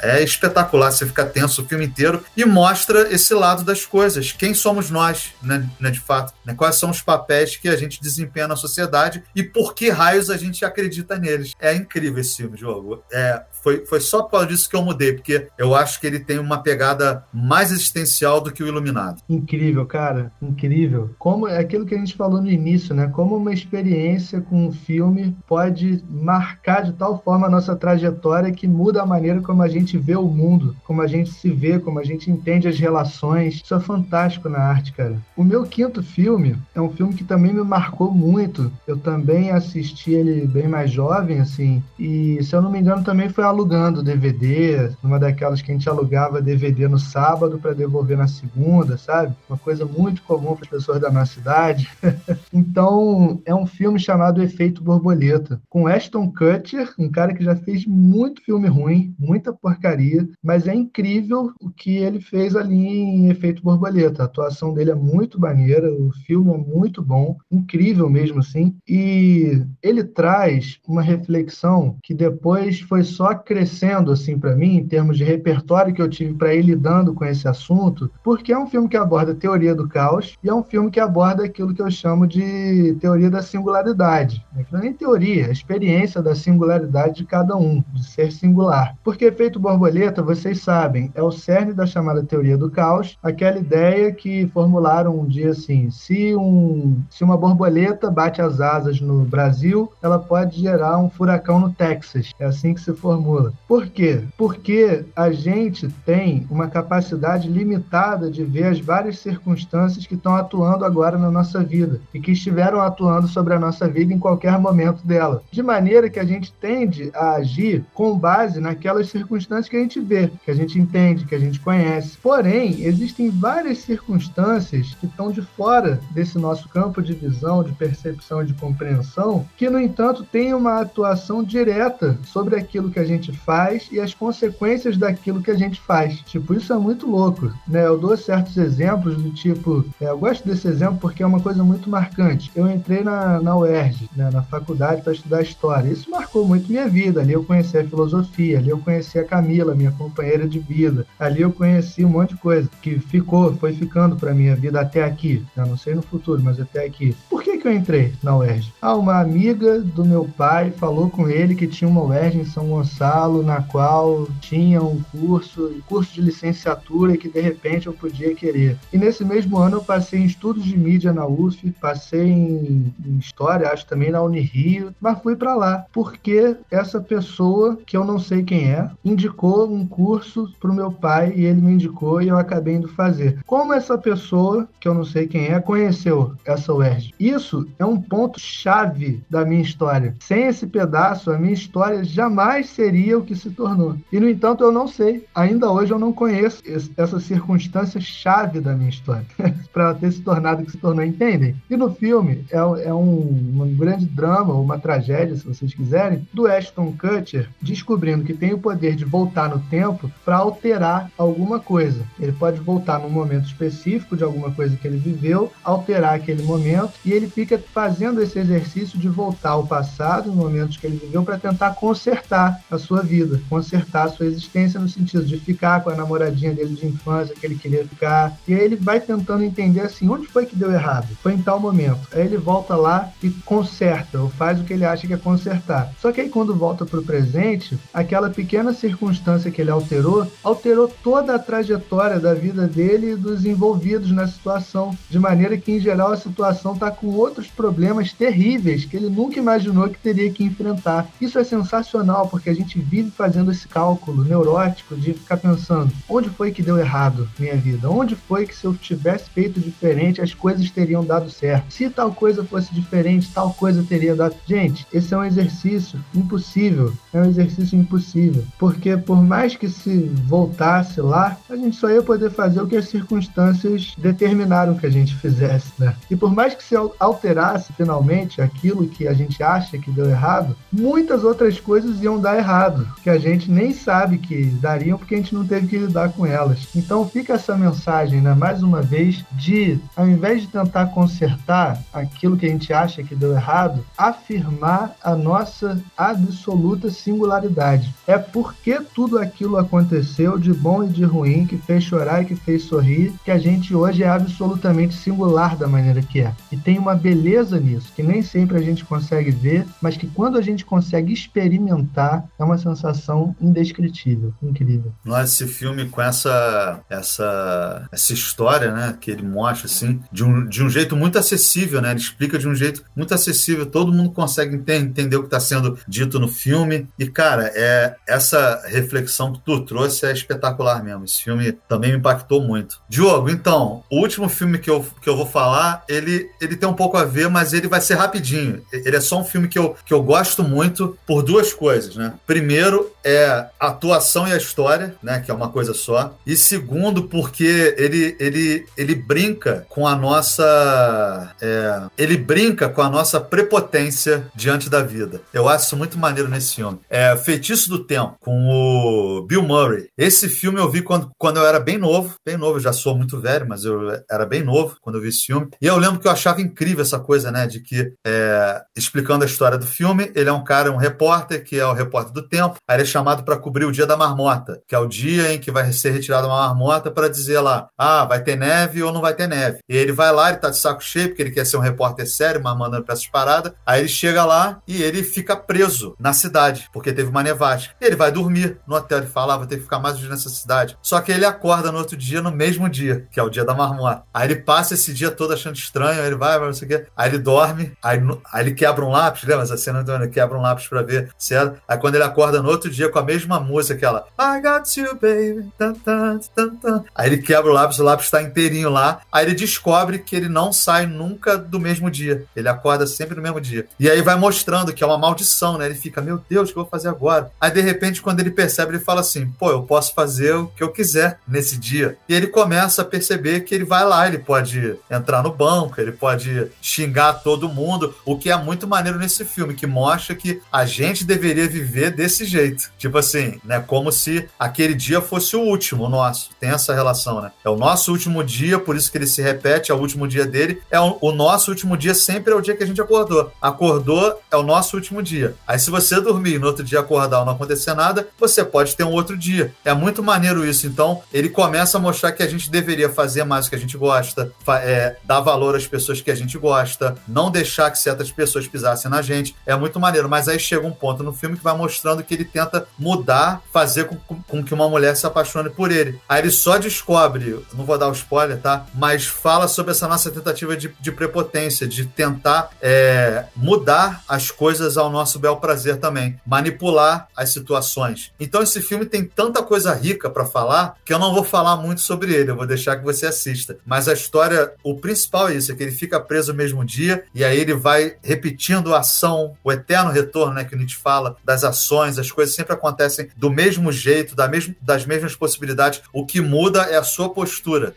É 0.00 0.22
espetacular, 0.22 0.90
você 0.90 1.06
fica 1.06 1.24
tenso 1.24 1.62
o 1.62 1.66
filme 1.66 1.86
inteiro 1.86 2.24
e 2.36 2.44
mostra 2.44 3.12
esse 3.12 3.34
lado 3.34 3.64
das 3.64 3.84
coisas. 3.84 4.32
Quem 4.32 4.54
somos 4.54 4.90
nós, 4.90 5.32
né, 5.42 5.68
né, 5.78 5.90
de 5.90 6.00
fato? 6.00 6.32
Né? 6.44 6.54
Quais 6.54 6.76
são 6.76 6.90
os 6.90 7.02
papéis 7.02 7.56
que 7.56 7.68
a 7.68 7.76
gente 7.76 8.00
desempenha 8.00 8.48
na 8.48 8.56
sociedade 8.56 9.22
e 9.34 9.42
por 9.42 9.74
que 9.74 9.90
raios 9.90 10.30
a 10.30 10.36
gente 10.36 10.64
acredita 10.64 11.18
neles. 11.18 11.52
É 11.58 11.74
incrível 11.74 12.20
esse 12.20 12.36
filme, 12.36 12.56
jogo. 12.56 13.02
É, 13.12 13.42
foi, 13.62 13.84
foi 13.86 14.00
só 14.00 14.22
por 14.22 14.32
causa 14.32 14.46
disso 14.46 14.68
que 14.68 14.76
eu 14.76 14.82
mudei, 14.82 15.12
porque 15.12 15.48
eu 15.58 15.74
acho 15.74 16.00
que 16.00 16.06
ele 16.06 16.18
tem 16.18 16.38
uma 16.38 16.62
pegada 16.62 17.24
mais 17.32 17.70
existencial 17.70 18.40
do 18.40 18.52
que 18.52 18.62
o 18.62 18.66
Iluminado. 18.66 19.22
Incrível, 19.28 19.86
cara, 19.86 20.32
incrível. 20.40 21.10
Como 21.18 21.46
é 21.46 21.58
aquilo 21.58 21.86
que 21.86 21.94
a 21.94 21.98
gente 21.98 22.16
falou 22.16 22.40
no 22.40 22.50
início, 22.50 22.94
né? 22.94 23.08
Como 23.08 23.36
uma 23.36 23.52
experiência 23.52 24.40
com 24.40 24.66
um 24.66 24.72
filme 24.72 25.36
pode 25.46 26.02
marcar 26.08 26.82
de 26.82 26.92
tal 26.92 27.22
forma 27.22 27.46
a 27.46 27.50
nossa 27.50 27.76
trajetória 27.76 28.52
que 28.52 28.66
muda 28.66 29.02
a 29.02 29.06
maneira 29.06 29.40
como 29.40 29.62
a 29.62 29.68
gente 29.68 29.98
vê 29.98 30.16
o 30.16 30.26
mundo, 30.26 30.76
como 30.84 31.02
a 31.02 31.06
gente 31.06 31.30
se 31.30 31.50
vê, 31.50 31.78
como 31.78 31.98
a 31.98 32.04
gente 32.04 32.30
entende 32.30 32.68
as 32.68 32.78
relações. 32.78 33.60
Isso 33.62 33.74
é 33.74 33.80
fantástico 33.80 34.48
na 34.48 34.58
arte, 34.58 34.92
cara. 34.92 35.16
O 35.36 35.44
meu 35.44 35.64
quinto 35.64 36.02
filme 36.02 36.56
é 36.74 36.80
um 36.80 36.90
filme 36.90 37.14
que 37.14 37.24
também 37.24 37.52
me 37.52 37.62
marcou 37.62 38.12
muito. 38.12 38.72
Eu 38.86 38.96
também 38.96 39.50
assisti 39.50 40.12
ele 40.12 40.46
bem 40.46 40.68
mais 40.68 40.90
jovem, 40.90 41.40
assim, 41.40 41.82
e 41.98 42.42
se 42.42 42.54
eu 42.54 42.62
não 42.62 42.70
me 42.70 42.78
engano 42.78 43.04
também 43.04 43.28
foi 43.28 43.44
alugando 43.50 44.02
DVD, 44.02 44.90
numa 45.02 45.18
daquelas 45.18 45.60
que 45.60 45.70
a 45.70 45.74
gente 45.74 45.88
alugava 45.88 46.40
DVD 46.40 46.88
no 46.88 46.98
sábado 46.98 47.58
para 47.58 47.74
devolver 47.74 48.16
na 48.16 48.26
segunda, 48.26 48.96
sabe? 48.96 49.34
Uma 49.48 49.58
coisa 49.58 49.84
muito 49.84 50.22
comum 50.22 50.54
para 50.54 50.64
as 50.64 50.70
pessoas 50.70 51.00
da 51.00 51.10
nossa 51.10 51.34
cidade. 51.34 51.88
então, 52.52 53.40
é 53.44 53.54
um 53.54 53.66
filme 53.66 53.98
chamado 53.98 54.42
Efeito 54.42 54.82
Borboleta, 54.82 55.60
com 55.68 55.86
Ashton 55.86 56.32
Kutcher, 56.32 56.92
um 56.98 57.10
cara 57.10 57.34
que 57.34 57.44
já 57.44 57.54
fez 57.56 57.86
muito 57.86 58.42
filme 58.42 58.68
ruim, 58.68 59.14
muita 59.18 59.52
porcaria, 59.52 60.28
mas 60.42 60.66
é 60.66 60.74
incrível 60.74 61.52
o 61.60 61.70
que 61.70 61.96
ele 61.96 62.20
fez 62.20 62.56
ali 62.56 62.74
em 62.74 63.30
Efeito 63.30 63.62
Borboleta. 63.62 64.22
A 64.22 64.26
atuação 64.26 64.72
dele 64.72 64.90
é 64.90 64.94
muito 64.94 65.40
maneira, 65.40 65.92
o 65.92 66.10
filme 66.26 66.52
é 66.52 66.58
muito 66.58 67.02
bom, 67.02 67.36
incrível 67.50 68.08
mesmo 68.08 68.40
assim, 68.40 68.76
e 68.88 69.62
ele 69.82 70.04
traz 70.04 70.78
uma 70.86 71.02
reflexão 71.02 71.96
que 72.02 72.14
depois 72.14 72.80
foi 72.80 73.02
só 73.02 73.34
crescendo 73.44 74.12
assim 74.12 74.38
para 74.38 74.54
mim 74.54 74.76
em 74.76 74.86
termos 74.86 75.16
de 75.16 75.24
repertório 75.24 75.94
que 75.94 76.02
eu 76.02 76.08
tive 76.08 76.34
para 76.34 76.54
ir 76.54 76.62
lidando 76.62 77.14
com 77.14 77.24
esse 77.24 77.46
assunto, 77.48 78.10
porque 78.22 78.52
é 78.52 78.58
um 78.58 78.66
filme 78.66 78.88
que 78.88 78.96
aborda 78.96 79.32
a 79.32 79.34
teoria 79.36 79.74
do 79.74 79.88
caos 79.88 80.36
e 80.42 80.48
é 80.48 80.54
um 80.54 80.62
filme 80.62 80.90
que 80.90 81.00
aborda 81.00 81.44
aquilo 81.44 81.74
que 81.74 81.82
eu 81.82 81.90
chamo 81.90 82.26
de 82.26 82.96
teoria 83.00 83.30
da 83.30 83.42
singularidade. 83.42 84.44
Não 84.70 84.78
é 84.78 84.82
nem 84.82 84.92
teoria, 84.92 85.46
é 85.46 85.48
a 85.48 85.52
experiência 85.52 86.22
da 86.22 86.34
singularidade 86.34 87.16
de 87.16 87.24
cada 87.24 87.56
um, 87.56 87.82
de 87.92 88.04
ser 88.04 88.30
singular. 88.32 88.96
Porque 89.02 89.24
efeito 89.24 89.58
borboleta, 89.58 90.22
vocês 90.22 90.60
sabem, 90.60 91.10
é 91.14 91.22
o 91.22 91.30
cerne 91.30 91.72
da 91.72 91.86
chamada 91.86 92.22
teoria 92.22 92.56
do 92.56 92.70
caos, 92.70 93.18
aquela 93.22 93.58
ideia 93.58 94.12
que 94.12 94.46
formularam 94.48 95.18
um 95.18 95.26
dia 95.26 95.50
assim: 95.50 95.90
se, 95.90 96.34
um, 96.34 97.02
se 97.08 97.24
uma 97.24 97.36
borboleta 97.36 98.10
bate 98.10 98.40
as 98.42 98.60
asas 98.60 99.00
no 99.00 99.24
Brasil, 99.24 99.90
ela 100.02 100.18
pode 100.18 100.60
gerar 100.60 100.98
um 100.98 101.10
furacão 101.10 101.58
no 101.58 101.70
Texas. 101.72 102.32
É 102.38 102.44
assim 102.44 102.74
que 102.74 102.80
se 102.80 102.92
formula 102.92 103.29
Por 103.66 103.86
quê? 103.86 104.22
Porque 104.36 105.04
a 105.14 105.30
gente 105.30 105.88
tem 106.04 106.46
uma 106.50 106.68
capacidade 106.68 107.48
limitada 107.48 108.30
de 108.30 108.44
ver 108.44 108.66
as 108.66 108.80
várias 108.80 109.18
circunstâncias 109.18 110.06
que 110.06 110.14
estão 110.14 110.34
atuando 110.34 110.84
agora 110.84 111.18
na 111.18 111.30
nossa 111.30 111.62
vida 111.62 112.00
e 112.12 112.20
que 112.20 112.32
estiveram 112.32 112.80
atuando 112.80 113.28
sobre 113.28 113.54
a 113.54 113.58
nossa 113.58 113.88
vida 113.88 114.12
em 114.12 114.18
qualquer 114.18 114.58
momento 114.58 115.06
dela. 115.06 115.42
De 115.50 115.62
maneira 115.62 116.10
que 116.10 116.18
a 116.18 116.24
gente 116.24 116.52
tende 116.52 117.10
a 117.14 117.32
agir 117.32 117.84
com 117.94 118.18
base 118.18 118.60
naquelas 118.60 119.08
circunstâncias 119.08 119.68
que 119.68 119.76
a 119.76 119.80
gente 119.80 120.00
vê, 120.00 120.30
que 120.44 120.50
a 120.50 120.54
gente 120.54 120.78
entende, 120.78 121.24
que 121.24 121.34
a 121.34 121.38
gente 121.38 121.60
conhece. 121.60 122.16
Porém, 122.22 122.82
existem 122.82 123.30
várias 123.30 123.78
circunstâncias 123.78 124.94
que 124.94 125.06
estão 125.06 125.30
de 125.30 125.42
fora 125.42 126.00
desse 126.12 126.38
nosso 126.38 126.68
campo 126.68 127.02
de 127.02 127.12
visão, 127.12 127.62
de 127.62 127.72
percepção 127.72 128.42
e 128.42 128.46
de 128.46 128.54
compreensão, 128.54 129.46
que, 129.56 129.68
no 129.68 129.80
entanto, 129.80 130.24
têm 130.24 130.54
uma 130.54 130.80
atuação 130.80 131.42
direta 131.42 132.18
sobre 132.24 132.56
aquilo 132.56 132.90
que 132.90 132.98
a 132.98 133.04
gente 133.04 133.19
gente 133.20 133.38
faz 133.38 133.88
e 133.92 134.00
as 134.00 134.14
consequências 134.14 134.96
daquilo 134.96 135.42
que 135.42 135.50
a 135.50 135.56
gente 135.56 135.80
faz. 135.80 136.20
Tipo, 136.22 136.54
isso 136.54 136.72
é 136.72 136.78
muito 136.78 137.08
louco, 137.08 137.52
né? 137.68 137.86
Eu 137.86 137.98
dou 137.98 138.16
certos 138.16 138.56
exemplos 138.56 139.16
do 139.16 139.30
tipo, 139.30 139.84
é, 140.00 140.06
eu 140.06 140.18
gosto 140.18 140.46
desse 140.46 140.66
exemplo 140.66 140.98
porque 141.00 141.22
é 141.22 141.26
uma 141.26 141.40
coisa 141.40 141.62
muito 141.62 141.90
marcante. 141.90 142.50
Eu 142.54 142.70
entrei 142.70 143.02
na, 143.02 143.40
na 143.40 143.56
UERJ, 143.56 144.10
né, 144.16 144.30
na 144.32 144.42
faculdade 144.42 145.02
para 145.02 145.12
estudar 145.12 145.42
história. 145.42 145.90
Isso 145.90 146.10
marcou 146.10 146.46
muito 146.46 146.70
minha 146.70 146.88
vida. 146.88 147.20
Ali 147.20 147.32
eu 147.32 147.44
conheci 147.44 147.76
a 147.78 147.84
filosofia, 147.84 148.58
ali 148.58 148.70
eu 148.70 148.78
conheci 148.78 149.18
a 149.18 149.24
Camila, 149.24 149.74
minha 149.74 149.92
companheira 149.92 150.48
de 150.48 150.58
vida. 150.58 151.06
Ali 151.18 151.42
eu 151.42 151.52
conheci 151.52 152.04
um 152.04 152.08
monte 152.08 152.30
de 152.30 152.40
coisa 152.40 152.68
que 152.80 152.98
ficou, 152.98 153.54
foi 153.56 153.72
ficando 153.72 154.16
para 154.16 154.34
minha 154.34 154.56
vida 154.56 154.80
até 154.80 155.04
aqui. 155.04 155.44
Eu 155.56 155.66
não 155.66 155.76
sei 155.76 155.94
no 155.94 156.02
futuro, 156.02 156.42
mas 156.42 156.60
até 156.60 156.84
aqui. 156.84 157.16
Por 157.28 157.42
que 157.42 157.58
que 157.58 157.68
eu 157.68 157.72
entrei 157.72 158.14
na 158.22 158.36
UERJ? 158.36 158.72
Ah, 158.80 158.94
uma 158.94 159.20
amiga 159.20 159.80
do 159.80 160.04
meu 160.04 160.28
pai 160.36 160.70
falou 160.70 161.10
com 161.10 161.28
ele 161.28 161.54
que 161.54 161.66
tinha 161.66 161.88
uma 161.88 162.02
UERJ 162.02 162.38
em 162.38 162.44
São 162.44 162.68
Gonçalo 162.68 163.09
na 163.42 163.62
qual 163.62 164.28
tinha 164.40 164.82
um 164.82 165.02
curso, 165.10 165.74
curso 165.88 166.14
de 166.14 166.22
licenciatura 166.22 167.16
que 167.16 167.28
de 167.28 167.40
repente 167.40 167.86
eu 167.86 167.92
podia 167.92 168.34
querer. 168.34 168.76
E 168.92 168.98
nesse 168.98 169.24
mesmo 169.24 169.58
ano 169.58 169.78
eu 169.78 169.82
passei 169.82 170.20
em 170.20 170.24
estudos 170.24 170.64
de 170.64 170.78
mídia 170.78 171.12
na 171.12 171.26
UF, 171.26 171.70
passei 171.80 172.28
em, 172.28 172.94
em 173.04 173.18
história, 173.18 173.68
acho 173.68 173.86
também 173.86 174.10
na 174.10 174.22
Unirio, 174.22 174.94
mas 175.00 175.20
fui 175.20 175.34
para 175.34 175.54
lá 175.54 175.86
porque 175.92 176.56
essa 176.70 177.00
pessoa 177.00 177.78
que 177.84 177.96
eu 177.96 178.04
não 178.04 178.18
sei 178.18 178.42
quem 178.42 178.70
é 178.70 178.90
indicou 179.04 179.70
um 179.70 179.86
curso 179.86 180.48
para 180.60 180.70
o 180.70 180.74
meu 180.74 180.92
pai 180.92 181.32
e 181.34 181.44
ele 181.44 181.60
me 181.60 181.72
indicou 181.72 182.22
e 182.22 182.28
eu 182.28 182.38
acabei 182.38 182.74
indo 182.74 182.88
fazer. 182.88 183.40
Como 183.46 183.72
essa 183.72 183.98
pessoa 183.98 184.68
que 184.78 184.86
eu 184.86 184.94
não 184.94 185.04
sei 185.04 185.26
quem 185.26 185.46
é 185.46 185.60
conheceu 185.60 186.34
essa 186.44 186.72
UERJ? 186.72 187.14
Isso 187.18 187.66
é 187.78 187.84
um 187.84 188.00
ponto 188.00 188.38
chave 188.38 189.22
da 189.28 189.44
minha 189.44 189.62
história. 189.62 190.14
Sem 190.20 190.46
esse 190.46 190.66
pedaço, 190.66 191.30
a 191.30 191.38
minha 191.38 191.52
história 191.52 192.04
jamais 192.04 192.68
seria 192.68 192.99
seria 193.00 193.18
o 193.18 193.22
que 193.22 193.34
se 193.34 193.50
tornou. 193.50 193.96
E, 194.12 194.20
no 194.20 194.28
entanto, 194.28 194.62
eu 194.62 194.70
não 194.70 194.86
sei. 194.86 195.24
Ainda 195.34 195.70
hoje 195.70 195.92
eu 195.92 195.98
não 195.98 196.12
conheço 196.12 196.62
essa 196.96 197.18
circunstância 197.18 198.00
chave 198.00 198.60
da 198.60 198.74
minha 198.74 198.90
história 198.90 199.24
para 199.72 199.94
ter 199.94 200.12
se 200.12 200.20
tornado 200.20 200.62
o 200.62 200.66
que 200.66 200.72
se 200.72 200.78
tornou, 200.78 201.04
entendem? 201.04 201.56
E 201.68 201.76
no 201.76 201.92
filme 201.94 202.44
é, 202.50 202.58
é 202.58 202.94
um, 202.94 203.62
um, 203.62 203.76
grande 203.76 204.04
drama, 204.04 204.54
uma 204.54 204.78
tragédia, 204.78 205.36
se 205.36 205.46
vocês 205.46 205.72
quiserem, 205.72 206.26
do 206.32 206.46
Ashton 206.46 206.92
Kutcher 206.92 207.48
descobrindo 207.60 208.24
que 208.24 208.34
tem 208.34 208.52
o 208.52 208.58
poder 208.58 208.94
de 208.94 209.04
voltar 209.04 209.48
no 209.48 209.60
tempo 209.70 210.10
para 210.24 210.36
alterar 210.36 211.10
alguma 211.16 211.58
coisa. 211.58 212.04
Ele 212.18 212.32
pode 212.32 212.60
voltar 212.60 212.98
num 212.98 213.10
momento 213.10 213.46
específico 213.46 214.16
de 214.16 214.24
alguma 214.24 214.50
coisa 214.50 214.76
que 214.76 214.86
ele 214.86 214.98
viveu, 214.98 215.50
alterar 215.64 216.14
aquele 216.14 216.42
momento 216.42 216.92
e 217.04 217.12
ele 217.12 217.28
fica 217.28 217.58
fazendo 217.72 218.20
esse 218.20 218.38
exercício 218.38 218.98
de 218.98 219.08
voltar 219.08 219.50
ao 219.50 219.66
passado, 219.66 220.26
nos 220.26 220.36
momentos 220.36 220.76
que 220.76 220.86
ele 220.86 220.96
viveu, 220.96 221.22
para 221.22 221.38
tentar 221.38 221.74
consertar 221.74 222.60
a 222.70 222.78
sua 222.78 222.89
sua 222.90 223.02
vida, 223.02 223.40
consertar 223.48 224.06
a 224.06 224.08
sua 224.08 224.26
existência 224.26 224.80
no 224.80 224.88
sentido 224.88 225.24
de 225.24 225.38
ficar 225.38 225.84
com 225.84 225.90
a 225.90 225.94
namoradinha 225.94 226.52
dele 226.52 226.74
de 226.74 226.86
infância 226.88 227.36
que 227.36 227.46
ele 227.46 227.54
queria 227.54 227.86
ficar. 227.86 228.36
E 228.48 228.52
aí 228.52 228.60
ele 228.60 228.74
vai 228.74 228.98
tentando 228.98 229.44
entender 229.44 229.82
assim, 229.82 230.08
onde 230.08 230.26
foi 230.26 230.44
que 230.44 230.56
deu 230.56 230.72
errado? 230.72 231.06
Foi 231.22 231.32
em 231.32 231.40
tal 231.40 231.60
momento. 231.60 232.00
Aí 232.12 232.22
ele 232.22 232.36
volta 232.36 232.74
lá 232.74 233.08
e 233.22 233.30
conserta, 233.30 234.20
ou 234.20 234.28
faz 234.28 234.58
o 234.58 234.64
que 234.64 234.72
ele 234.72 234.84
acha 234.84 235.06
que 235.06 235.14
é 235.14 235.16
consertar. 235.16 235.92
Só 236.00 236.10
que 236.10 236.20
aí 236.20 236.28
quando 236.28 236.52
volta 236.52 236.84
para 236.84 236.98
o 236.98 237.04
presente, 237.04 237.78
aquela 237.94 238.28
pequena 238.28 238.72
circunstância 238.72 239.52
que 239.52 239.60
ele 239.60 239.70
alterou, 239.70 240.26
alterou 240.42 240.88
toda 240.88 241.36
a 241.36 241.38
trajetória 241.38 242.18
da 242.18 242.34
vida 242.34 242.66
dele 242.66 243.12
e 243.12 243.16
dos 243.16 243.44
envolvidos 243.44 244.10
na 244.10 244.26
situação, 244.26 244.96
de 245.08 245.18
maneira 245.18 245.56
que 245.56 245.70
em 245.70 245.80
geral 245.80 246.10
a 246.10 246.16
situação 246.16 246.74
está 246.74 246.90
com 246.90 247.06
outros 247.06 247.46
problemas 247.46 248.12
terríveis 248.12 248.84
que 248.84 248.96
ele 248.96 249.08
nunca 249.08 249.38
imaginou 249.38 249.88
que 249.88 249.98
teria 249.98 250.32
que 250.32 250.42
enfrentar. 250.42 251.06
Isso 251.20 251.38
é 251.38 251.44
sensacional 251.44 252.26
porque 252.26 252.50
a 252.50 252.54
gente 252.54 252.69
vive 252.78 253.10
fazendo 253.10 253.50
esse 253.50 253.66
cálculo 253.66 254.24
neurótico 254.24 254.96
de 254.96 255.14
ficar 255.14 255.36
pensando: 255.36 255.92
onde 256.08 256.28
foi 256.28 256.52
que 256.52 256.62
deu 256.62 256.78
errado 256.78 257.28
minha 257.38 257.56
vida? 257.56 257.90
Onde 257.90 258.14
foi 258.14 258.46
que 258.46 258.56
se 258.56 258.64
eu 258.64 258.74
tivesse 258.74 259.30
feito 259.30 259.60
diferente 259.60 260.20
as 260.20 260.34
coisas 260.34 260.70
teriam 260.70 261.04
dado 261.04 261.30
certo? 261.30 261.72
Se 261.72 261.88
tal 261.90 262.12
coisa 262.12 262.44
fosse 262.44 262.72
diferente, 262.74 263.30
tal 263.32 263.52
coisa 263.54 263.82
teria 263.82 264.14
dado. 264.14 264.34
Gente, 264.46 264.86
esse 264.92 265.12
é 265.14 265.16
um 265.16 265.24
exercício 265.24 265.98
impossível. 266.14 266.92
É 267.12 267.20
um 267.20 267.26
exercício 267.26 267.78
impossível. 267.78 268.44
Porque 268.58 268.96
por 268.96 269.22
mais 269.22 269.56
que 269.56 269.68
se 269.68 270.10
voltasse 270.26 271.00
lá, 271.00 271.36
a 271.48 271.56
gente 271.56 271.76
só 271.76 271.90
ia 271.90 272.02
poder 272.02 272.30
fazer 272.30 272.60
o 272.60 272.66
que 272.66 272.76
as 272.76 272.88
circunstâncias 272.88 273.94
determinaram 273.98 274.76
que 274.76 274.86
a 274.86 274.90
gente 274.90 275.14
fizesse, 275.16 275.72
né? 275.78 275.94
E 276.10 276.16
por 276.16 276.34
mais 276.34 276.54
que 276.54 276.62
se 276.62 276.74
alterasse 276.98 277.72
finalmente 277.72 278.40
aquilo 278.40 278.88
que 278.88 279.06
a 279.06 279.12
gente 279.12 279.42
acha 279.42 279.78
que 279.78 279.90
deu 279.90 280.08
errado, 280.08 280.56
muitas 280.72 281.24
outras 281.24 281.58
coisas 281.58 282.02
iam 282.02 282.20
dar 282.20 282.36
errado, 282.36 282.59
que 283.02 283.10
a 283.10 283.18
gente 283.18 283.50
nem 283.50 283.72
sabe 283.72 284.18
que 284.18 284.44
dariam 284.44 284.98
porque 284.98 285.14
a 285.14 285.18
gente 285.18 285.34
não 285.34 285.46
teve 285.46 285.66
que 285.66 285.78
lidar 285.78 286.12
com 286.12 286.26
elas. 286.26 286.68
Então 286.74 287.08
fica 287.08 287.34
essa 287.34 287.56
mensagem, 287.56 288.20
né, 288.20 288.34
mais 288.34 288.62
uma 288.62 288.82
vez, 288.82 289.24
de 289.32 289.78
ao 289.96 290.08
invés 290.08 290.42
de 290.42 290.48
tentar 290.48 290.86
consertar 290.86 291.80
aquilo 291.92 292.36
que 292.36 292.46
a 292.46 292.48
gente 292.48 292.72
acha 292.72 293.02
que 293.02 293.14
deu 293.14 293.32
errado, 293.32 293.84
afirmar 293.96 294.94
a 295.02 295.14
nossa 295.14 295.80
absoluta 295.96 296.90
singularidade. 296.90 297.94
É 298.06 298.18
porque 298.18 298.80
tudo 298.94 299.18
aquilo 299.18 299.56
aconteceu 299.56 300.38
de 300.38 300.52
bom 300.52 300.84
e 300.84 300.88
de 300.88 301.04
ruim, 301.04 301.46
que 301.46 301.56
fez 301.56 301.84
chorar 301.84 302.22
e 302.22 302.26
que 302.26 302.36
fez 302.36 302.62
sorrir, 302.62 303.12
que 303.24 303.30
a 303.30 303.38
gente 303.38 303.74
hoje 303.74 304.02
é 304.02 304.08
absolutamente 304.08 304.94
singular 304.94 305.56
da 305.56 305.66
maneira 305.66 306.02
que 306.02 306.20
é. 306.20 306.32
E 306.50 306.56
tem 306.56 306.78
uma 306.78 306.94
beleza 306.94 307.58
nisso, 307.58 307.92
que 307.94 308.02
nem 308.02 308.22
sempre 308.22 308.56
a 308.56 308.62
gente 308.62 308.84
consegue 308.84 309.30
ver, 309.30 309.66
mas 309.80 309.96
que 309.96 310.06
quando 310.06 310.38
a 310.38 310.42
gente 310.42 310.64
consegue 310.64 311.12
experimentar, 311.12 312.24
é 312.38 312.44
uma 312.44 312.49
sensação 312.58 313.34
indescritível, 313.40 314.32
incrível. 314.42 314.92
Nossa, 315.04 315.22
esse 315.22 315.46
filme 315.46 315.88
com 315.88 316.00
essa, 316.00 316.80
essa, 316.88 317.88
essa 317.90 318.12
história, 318.12 318.72
né, 318.72 318.96
que 319.00 319.10
ele 319.10 319.22
mostra, 319.22 319.66
assim, 319.66 320.00
de 320.12 320.24
um, 320.24 320.46
de 320.46 320.62
um 320.62 320.68
jeito 320.68 320.96
muito 320.96 321.18
acessível, 321.18 321.80
né, 321.80 321.90
ele 321.90 322.00
explica 322.00 322.38
de 322.38 322.48
um 322.48 322.54
jeito 322.54 322.84
muito 322.94 323.14
acessível, 323.14 323.66
todo 323.66 323.92
mundo 323.92 324.10
consegue 324.10 324.56
entender 324.56 325.16
o 325.16 325.20
que 325.20 325.26
está 325.26 325.40
sendo 325.40 325.78
dito 325.86 326.18
no 326.18 326.28
filme, 326.28 326.88
e, 326.98 327.06
cara, 327.06 327.50
é, 327.54 327.96
essa 328.06 328.62
reflexão 328.66 329.32
que 329.32 329.40
tu 329.40 329.60
trouxe 329.60 330.06
é 330.06 330.12
espetacular 330.12 330.82
mesmo, 330.82 331.04
esse 331.04 331.22
filme 331.22 331.52
também 331.68 331.92
me 331.92 331.98
impactou 331.98 332.42
muito. 332.42 332.80
Diogo, 332.88 333.30
então, 333.30 333.82
o 333.90 334.00
último 334.00 334.28
filme 334.28 334.58
que 334.58 334.70
eu, 334.70 334.86
que 335.00 335.08
eu 335.08 335.16
vou 335.16 335.26
falar, 335.26 335.84
ele, 335.88 336.28
ele 336.40 336.56
tem 336.56 336.68
um 336.68 336.74
pouco 336.74 336.96
a 336.96 337.04
ver, 337.04 337.28
mas 337.28 337.52
ele 337.52 337.68
vai 337.68 337.80
ser 337.80 337.94
rapidinho, 337.94 338.62
ele 338.72 338.96
é 338.96 339.00
só 339.00 339.20
um 339.20 339.24
filme 339.24 339.48
que 339.48 339.58
eu, 339.58 339.76
que 339.84 339.92
eu 339.92 340.02
gosto 340.02 340.42
muito 340.42 340.96
por 341.06 341.22
duas 341.22 341.52
coisas, 341.52 341.96
né, 341.96 342.12
primeiro 342.26 342.39
primeiro 342.40 342.90
é 343.04 343.46
a 343.58 343.68
atuação 343.68 344.26
e 344.26 344.32
a 344.32 344.36
história, 344.36 344.94
né, 345.02 345.20
que 345.20 345.30
é 345.30 345.34
uma 345.34 345.48
coisa 345.48 345.74
só, 345.74 346.14
e 346.26 346.36
segundo 346.36 347.04
porque 347.04 347.74
ele, 347.76 348.16
ele, 348.18 348.66
ele 348.76 348.94
brinca 348.94 349.66
com 349.68 349.86
a 349.86 349.96
nossa 349.96 351.34
é, 351.40 351.82
ele 351.96 352.16
brinca 352.16 352.68
com 352.68 352.82
a 352.82 352.90
nossa 352.90 353.20
prepotência 353.20 354.26
diante 354.34 354.68
da 354.68 354.82
vida. 354.82 355.20
Eu 355.32 355.48
acho 355.48 355.66
isso 355.66 355.76
muito 355.76 355.98
maneiro 355.98 356.28
nesse 356.28 356.56
filme. 356.56 356.78
É 356.88 357.16
Feitiço 357.16 357.68
do 357.68 357.84
Tempo, 357.84 358.16
com 358.20 358.48
o 358.48 359.26
Bill 359.26 359.42
Murray. 359.42 359.88
Esse 359.96 360.28
filme 360.28 360.60
eu 360.60 360.70
vi 360.70 360.82
quando, 360.82 361.10
quando 361.18 361.38
eu 361.38 361.46
era 361.46 361.60
bem 361.60 361.78
novo, 361.78 362.14
bem 362.24 362.36
novo, 362.36 362.56
eu 362.56 362.62
já 362.62 362.72
sou 362.72 362.96
muito 362.96 363.20
velho, 363.20 363.46
mas 363.48 363.64
eu 363.64 364.02
era 364.10 364.26
bem 364.26 364.42
novo 364.42 364.76
quando 364.80 364.96
eu 364.96 365.02
vi 365.02 365.08
esse 365.08 365.26
filme. 365.26 365.48
E 365.60 365.66
eu 365.66 365.76
lembro 365.76 366.00
que 366.00 366.06
eu 366.06 366.12
achava 366.12 366.40
incrível 366.40 366.82
essa 366.82 366.98
coisa, 366.98 367.30
né, 367.30 367.46
de 367.46 367.60
que, 367.60 367.92
é, 368.06 368.62
explicando 368.76 369.24
a 369.24 369.26
história 369.26 369.58
do 369.58 369.66
filme, 369.66 370.10
ele 370.14 370.28
é 370.28 370.32
um 370.32 370.44
cara, 370.44 370.72
um 370.72 370.76
repórter, 370.76 371.44
que 371.44 371.58
é 371.58 371.66
o 371.66 371.72
repórter 371.72 372.12
do 372.12 372.28
tempo, 372.28 372.56
aí 372.66 372.76
ele 372.76 372.89
chamado 372.90 373.24
para 373.24 373.36
cobrir 373.36 373.64
o 373.64 373.72
dia 373.72 373.86
da 373.86 373.96
marmota, 373.96 374.60
que 374.66 374.74
é 374.74 374.78
o 374.78 374.86
dia 374.86 375.32
em 375.32 375.38
que 375.38 375.50
vai 375.50 375.72
ser 375.72 375.90
retirada 375.90 376.26
uma 376.26 376.48
marmota 376.48 376.90
para 376.90 377.08
dizer 377.08 377.40
lá, 377.40 377.68
ah, 377.76 378.04
vai 378.04 378.22
ter 378.22 378.36
neve 378.36 378.82
ou 378.82 378.92
não 378.92 379.00
vai 379.00 379.14
ter 379.14 379.26
neve. 379.26 379.58
E 379.68 379.76
ele 379.76 379.92
vai 379.92 380.12
lá, 380.12 380.28
ele 380.28 380.38
tá 380.38 380.50
de 380.50 380.58
saco 380.58 380.82
cheio, 380.82 381.08
porque 381.08 381.22
ele 381.22 381.30
quer 381.30 381.46
ser 381.46 381.56
um 381.56 381.60
repórter 381.60 382.08
sério, 382.08 382.40
mas 382.42 382.56
mandando 382.56 382.84
pra 382.84 382.94
essas 382.94 383.06
paradas. 383.06 383.52
Aí 383.64 383.80
ele 383.80 383.88
chega 383.88 384.24
lá 384.24 384.60
e 384.66 384.82
ele 384.82 385.02
fica 385.02 385.36
preso 385.36 385.94
na 385.98 386.12
cidade, 386.12 386.68
porque 386.72 386.92
teve 386.92 387.08
uma 387.08 387.22
nevasca. 387.22 387.74
Ele 387.80 387.96
vai 387.96 388.10
dormir 388.10 388.58
no 388.66 388.76
hotel, 388.76 388.98
ele 388.98 389.06
fala, 389.06 389.34
ah, 389.34 389.38
vou 389.38 389.46
ter 389.46 389.56
que 389.56 389.62
ficar 389.62 389.78
mais 389.78 389.96
um 389.96 390.00
dia 390.00 390.08
nessa 390.10 390.28
cidade. 390.28 390.76
Só 390.82 391.00
que 391.00 391.12
ele 391.12 391.24
acorda 391.24 391.70
no 391.70 391.78
outro 391.78 391.96
dia, 391.96 392.20
no 392.20 392.30
mesmo 392.30 392.68
dia, 392.68 393.06
que 393.10 393.20
é 393.20 393.22
o 393.22 393.30
dia 393.30 393.44
da 393.44 393.54
marmota. 393.54 394.02
Aí 394.12 394.26
ele 394.26 394.36
passa 394.36 394.74
esse 394.74 394.92
dia 394.92 395.10
todo 395.10 395.32
achando 395.32 395.56
estranho, 395.56 396.00
aí 396.00 396.06
ele 396.06 396.16
vai, 396.16 396.38
vai, 396.38 396.46
não 396.46 396.54
sei 396.54 396.66
o 396.66 396.70
quê. 396.70 396.86
Aí 396.96 397.10
ele 397.10 397.18
dorme, 397.18 397.72
aí, 397.82 398.00
aí 398.32 398.44
ele 398.44 398.54
quebra 398.54 398.84
um 398.84 398.90
lápis, 398.90 399.22
lembra 399.24 399.44
essa 399.44 399.56
cena? 399.56 399.80
Então 399.80 399.94
ele 399.94 400.08
quebra 400.08 400.36
um 400.36 400.42
lápis 400.42 400.66
pra 400.66 400.82
ver 400.82 401.10
se 401.16 401.34
era. 401.34 401.56
Aí 401.68 401.78
quando 401.78 401.94
ele 401.94 402.04
acorda 402.04 402.42
no 402.42 402.48
outro 402.48 402.70
dia 402.70 402.79
com 402.88 402.98
a 402.98 403.02
mesma 403.02 403.40
música, 403.40 403.74
aquela 403.74 404.06
I 404.18 404.40
got 404.40 404.76
you, 404.76 404.94
baby. 404.94 405.50
Tan, 405.58 405.74
tan, 405.74 406.18
tan. 406.56 406.84
Aí 406.94 407.08
ele 407.08 407.18
quebra 407.18 407.50
o 407.50 407.54
lápis, 407.54 407.78
o 407.78 407.84
lápis 407.84 408.06
está 408.06 408.22
inteirinho 408.22 408.70
lá. 408.70 409.00
Aí 409.10 409.26
ele 409.26 409.34
descobre 409.34 409.98
que 409.98 410.14
ele 410.14 410.28
não 410.28 410.52
sai 410.52 410.86
nunca 410.86 411.36
do 411.36 411.58
mesmo 411.58 411.90
dia. 411.90 412.24
Ele 412.34 412.48
acorda 412.48 412.86
sempre 412.86 413.16
no 413.16 413.22
mesmo 413.22 413.40
dia. 413.40 413.66
E 413.78 413.88
aí 413.88 414.00
vai 414.02 414.16
mostrando 414.16 414.72
que 414.72 414.82
é 414.82 414.86
uma 414.86 414.98
maldição, 414.98 415.58
né? 415.58 415.66
Ele 415.66 415.74
fica, 415.74 416.00
meu 416.00 416.22
Deus, 416.28 416.50
o 416.50 416.52
que 416.52 416.58
eu 416.58 416.62
vou 416.62 416.70
fazer 416.70 416.88
agora? 416.88 417.30
Aí 417.40 417.50
de 417.50 417.60
repente, 417.60 418.02
quando 418.02 418.20
ele 418.20 418.30
percebe, 418.30 418.72
ele 418.72 418.84
fala 418.84 419.00
assim: 419.00 419.26
pô, 419.38 419.50
eu 419.50 419.62
posso 419.62 419.94
fazer 419.94 420.34
o 420.34 420.46
que 420.48 420.62
eu 420.62 420.70
quiser 420.70 421.18
nesse 421.26 421.56
dia. 421.56 421.96
E 422.08 422.14
ele 422.14 422.26
começa 422.26 422.82
a 422.82 422.84
perceber 422.84 423.40
que 423.40 423.54
ele 423.54 423.64
vai 423.64 423.84
lá, 423.84 424.06
ele 424.06 424.18
pode 424.18 424.76
entrar 424.90 425.22
no 425.22 425.32
banco, 425.32 425.80
ele 425.80 425.92
pode 425.92 426.50
xingar 426.60 427.14
todo 427.14 427.48
mundo, 427.48 427.94
o 428.04 428.18
que 428.18 428.30
é 428.30 428.36
muito 428.36 428.66
maneiro 428.66 428.98
nesse 428.98 429.24
filme, 429.24 429.54
que 429.54 429.66
mostra 429.66 430.14
que 430.14 430.40
a 430.52 430.64
gente 430.64 431.04
deveria 431.04 431.48
viver 431.48 431.90
desse 431.90 432.24
jeito. 432.24 432.69
Tipo 432.78 432.98
assim, 432.98 433.40
né? 433.44 433.60
Como 433.60 433.92
se 433.92 434.28
aquele 434.38 434.74
dia 434.74 435.00
fosse 435.00 435.36
o 435.36 435.40
último 435.40 435.88
nosso. 435.88 436.30
Tem 436.40 436.50
essa 436.50 436.74
relação, 436.74 437.20
né? 437.20 437.30
É 437.44 437.50
o 437.50 437.56
nosso 437.56 437.92
último 437.92 438.24
dia, 438.24 438.58
por 438.58 438.76
isso 438.76 438.90
que 438.90 438.98
ele 438.98 439.06
se 439.06 439.20
repete, 439.20 439.70
é 439.70 439.74
o 439.74 439.78
último 439.78 440.08
dia 440.08 440.26
dele. 440.26 440.62
É 440.70 440.80
o, 440.80 440.96
o 441.00 441.12
nosso 441.12 441.50
último 441.50 441.76
dia 441.76 441.94
sempre 441.94 442.32
é 442.32 442.36
o 442.36 442.40
dia 442.40 442.56
que 442.56 442.62
a 442.62 442.66
gente 442.66 442.80
acordou. 442.80 443.32
Acordou 443.40 444.18
é 444.30 444.36
o 444.36 444.42
nosso 444.42 444.76
último 444.76 445.02
dia. 445.02 445.34
Aí 445.46 445.58
se 445.58 445.70
você 445.70 446.00
dormir 446.00 446.38
no 446.38 446.46
outro 446.46 446.64
dia 446.64 446.80
acordar 446.80 447.20
ou 447.20 447.26
não 447.26 447.34
acontecer 447.34 447.74
nada, 447.74 448.08
você 448.18 448.44
pode 448.44 448.74
ter 448.74 448.84
um 448.84 448.92
outro 448.92 449.16
dia. 449.16 449.52
É 449.64 449.74
muito 449.74 450.02
maneiro 450.02 450.44
isso. 450.44 450.66
Então, 450.66 451.02
ele 451.12 451.28
começa 451.28 451.76
a 451.76 451.80
mostrar 451.80 452.12
que 452.12 452.22
a 452.22 452.28
gente 452.28 452.50
deveria 452.50 452.88
fazer 452.88 453.24
mais 453.24 453.46
o 453.46 453.50
que 453.50 453.56
a 453.56 453.58
gente 453.58 453.76
gosta, 453.76 454.32
é, 454.62 454.96
dar 455.04 455.20
valor 455.20 455.54
às 455.54 455.66
pessoas 455.66 456.00
que 456.00 456.10
a 456.10 456.14
gente 456.14 456.38
gosta, 456.38 456.96
não 457.06 457.30
deixar 457.30 457.70
que 457.70 457.78
certas 457.78 458.10
pessoas 458.10 458.46
pisassem 458.46 458.90
na 458.90 459.02
gente. 459.02 459.36
É 459.44 459.54
muito 459.54 459.78
maneiro. 459.78 460.08
Mas 460.08 460.28
aí 460.28 460.38
chega 460.38 460.66
um 460.66 460.72
ponto 460.72 461.02
no 461.02 461.12
filme 461.12 461.36
que 461.36 461.44
vai 461.44 461.56
mostrando 461.56 462.02
que 462.02 462.14
ele 462.14 462.24
tenta 462.24 462.59
mudar, 462.78 463.42
fazer 463.52 463.84
com, 463.84 463.96
com, 463.96 464.22
com 464.22 464.44
que 464.44 464.54
uma 464.54 464.68
mulher 464.68 464.96
se 464.96 465.06
apaixone 465.06 465.50
por 465.50 465.70
ele. 465.70 466.00
Aí 466.08 466.20
ele 466.20 466.30
só 466.30 466.58
descobre, 466.58 467.44
não 467.54 467.64
vou 467.64 467.78
dar 467.78 467.88
o 467.88 467.92
spoiler, 467.92 468.38
tá? 468.38 468.66
Mas 468.74 469.06
fala 469.06 469.48
sobre 469.48 469.72
essa 469.72 469.88
nossa 469.88 470.10
tentativa 470.10 470.56
de, 470.56 470.74
de 470.80 470.92
prepotência, 470.92 471.66
de 471.66 471.86
tentar 471.86 472.50
é, 472.60 473.24
mudar 473.34 474.02
as 474.08 474.30
coisas 474.30 474.76
ao 474.76 474.90
nosso 474.90 475.18
bel 475.18 475.36
prazer 475.36 475.76
também, 475.76 476.18
manipular 476.26 477.08
as 477.16 477.30
situações. 477.30 478.12
Então 478.18 478.42
esse 478.42 478.60
filme 478.60 478.86
tem 478.86 479.04
tanta 479.04 479.42
coisa 479.42 479.74
rica 479.74 480.08
para 480.10 480.24
falar 480.24 480.74
que 480.84 480.92
eu 480.92 480.98
não 480.98 481.14
vou 481.14 481.24
falar 481.24 481.56
muito 481.56 481.80
sobre 481.80 482.12
ele, 482.14 482.30
eu 482.30 482.36
vou 482.36 482.46
deixar 482.46 482.76
que 482.76 482.84
você 482.84 483.06
assista. 483.06 483.56
Mas 483.64 483.88
a 483.88 483.92
história, 483.92 484.52
o 484.62 484.74
principal 484.76 485.28
é 485.28 485.34
isso, 485.34 485.52
é 485.52 485.54
que 485.54 485.62
ele 485.62 485.72
fica 485.72 486.00
preso 486.00 486.32
no 486.32 486.38
mesmo 486.38 486.64
dia 486.64 487.04
e 487.14 487.24
aí 487.24 487.38
ele 487.38 487.54
vai 487.54 487.96
repetindo 488.02 488.74
a 488.74 488.80
ação, 488.80 489.34
o 489.42 489.52
eterno 489.52 489.90
retorno, 489.90 490.34
né, 490.34 490.44
que 490.44 490.54
a 490.54 490.58
gente 490.58 490.76
fala, 490.76 491.16
das 491.24 491.44
ações, 491.44 491.98
as 491.98 492.10
coisas 492.10 492.34
sempre 492.34 492.49
acontecem 492.54 493.08
do 493.16 493.30
mesmo 493.30 493.72
jeito, 493.72 494.14
da 494.14 494.28
mesmo, 494.28 494.54
das 494.60 494.84
mesmas 494.84 495.14
possibilidades. 495.14 495.82
O 495.92 496.04
que 496.04 496.20
muda 496.20 496.62
é 496.62 496.76
a 496.76 496.82
sua 496.82 497.08
postura 497.10 497.74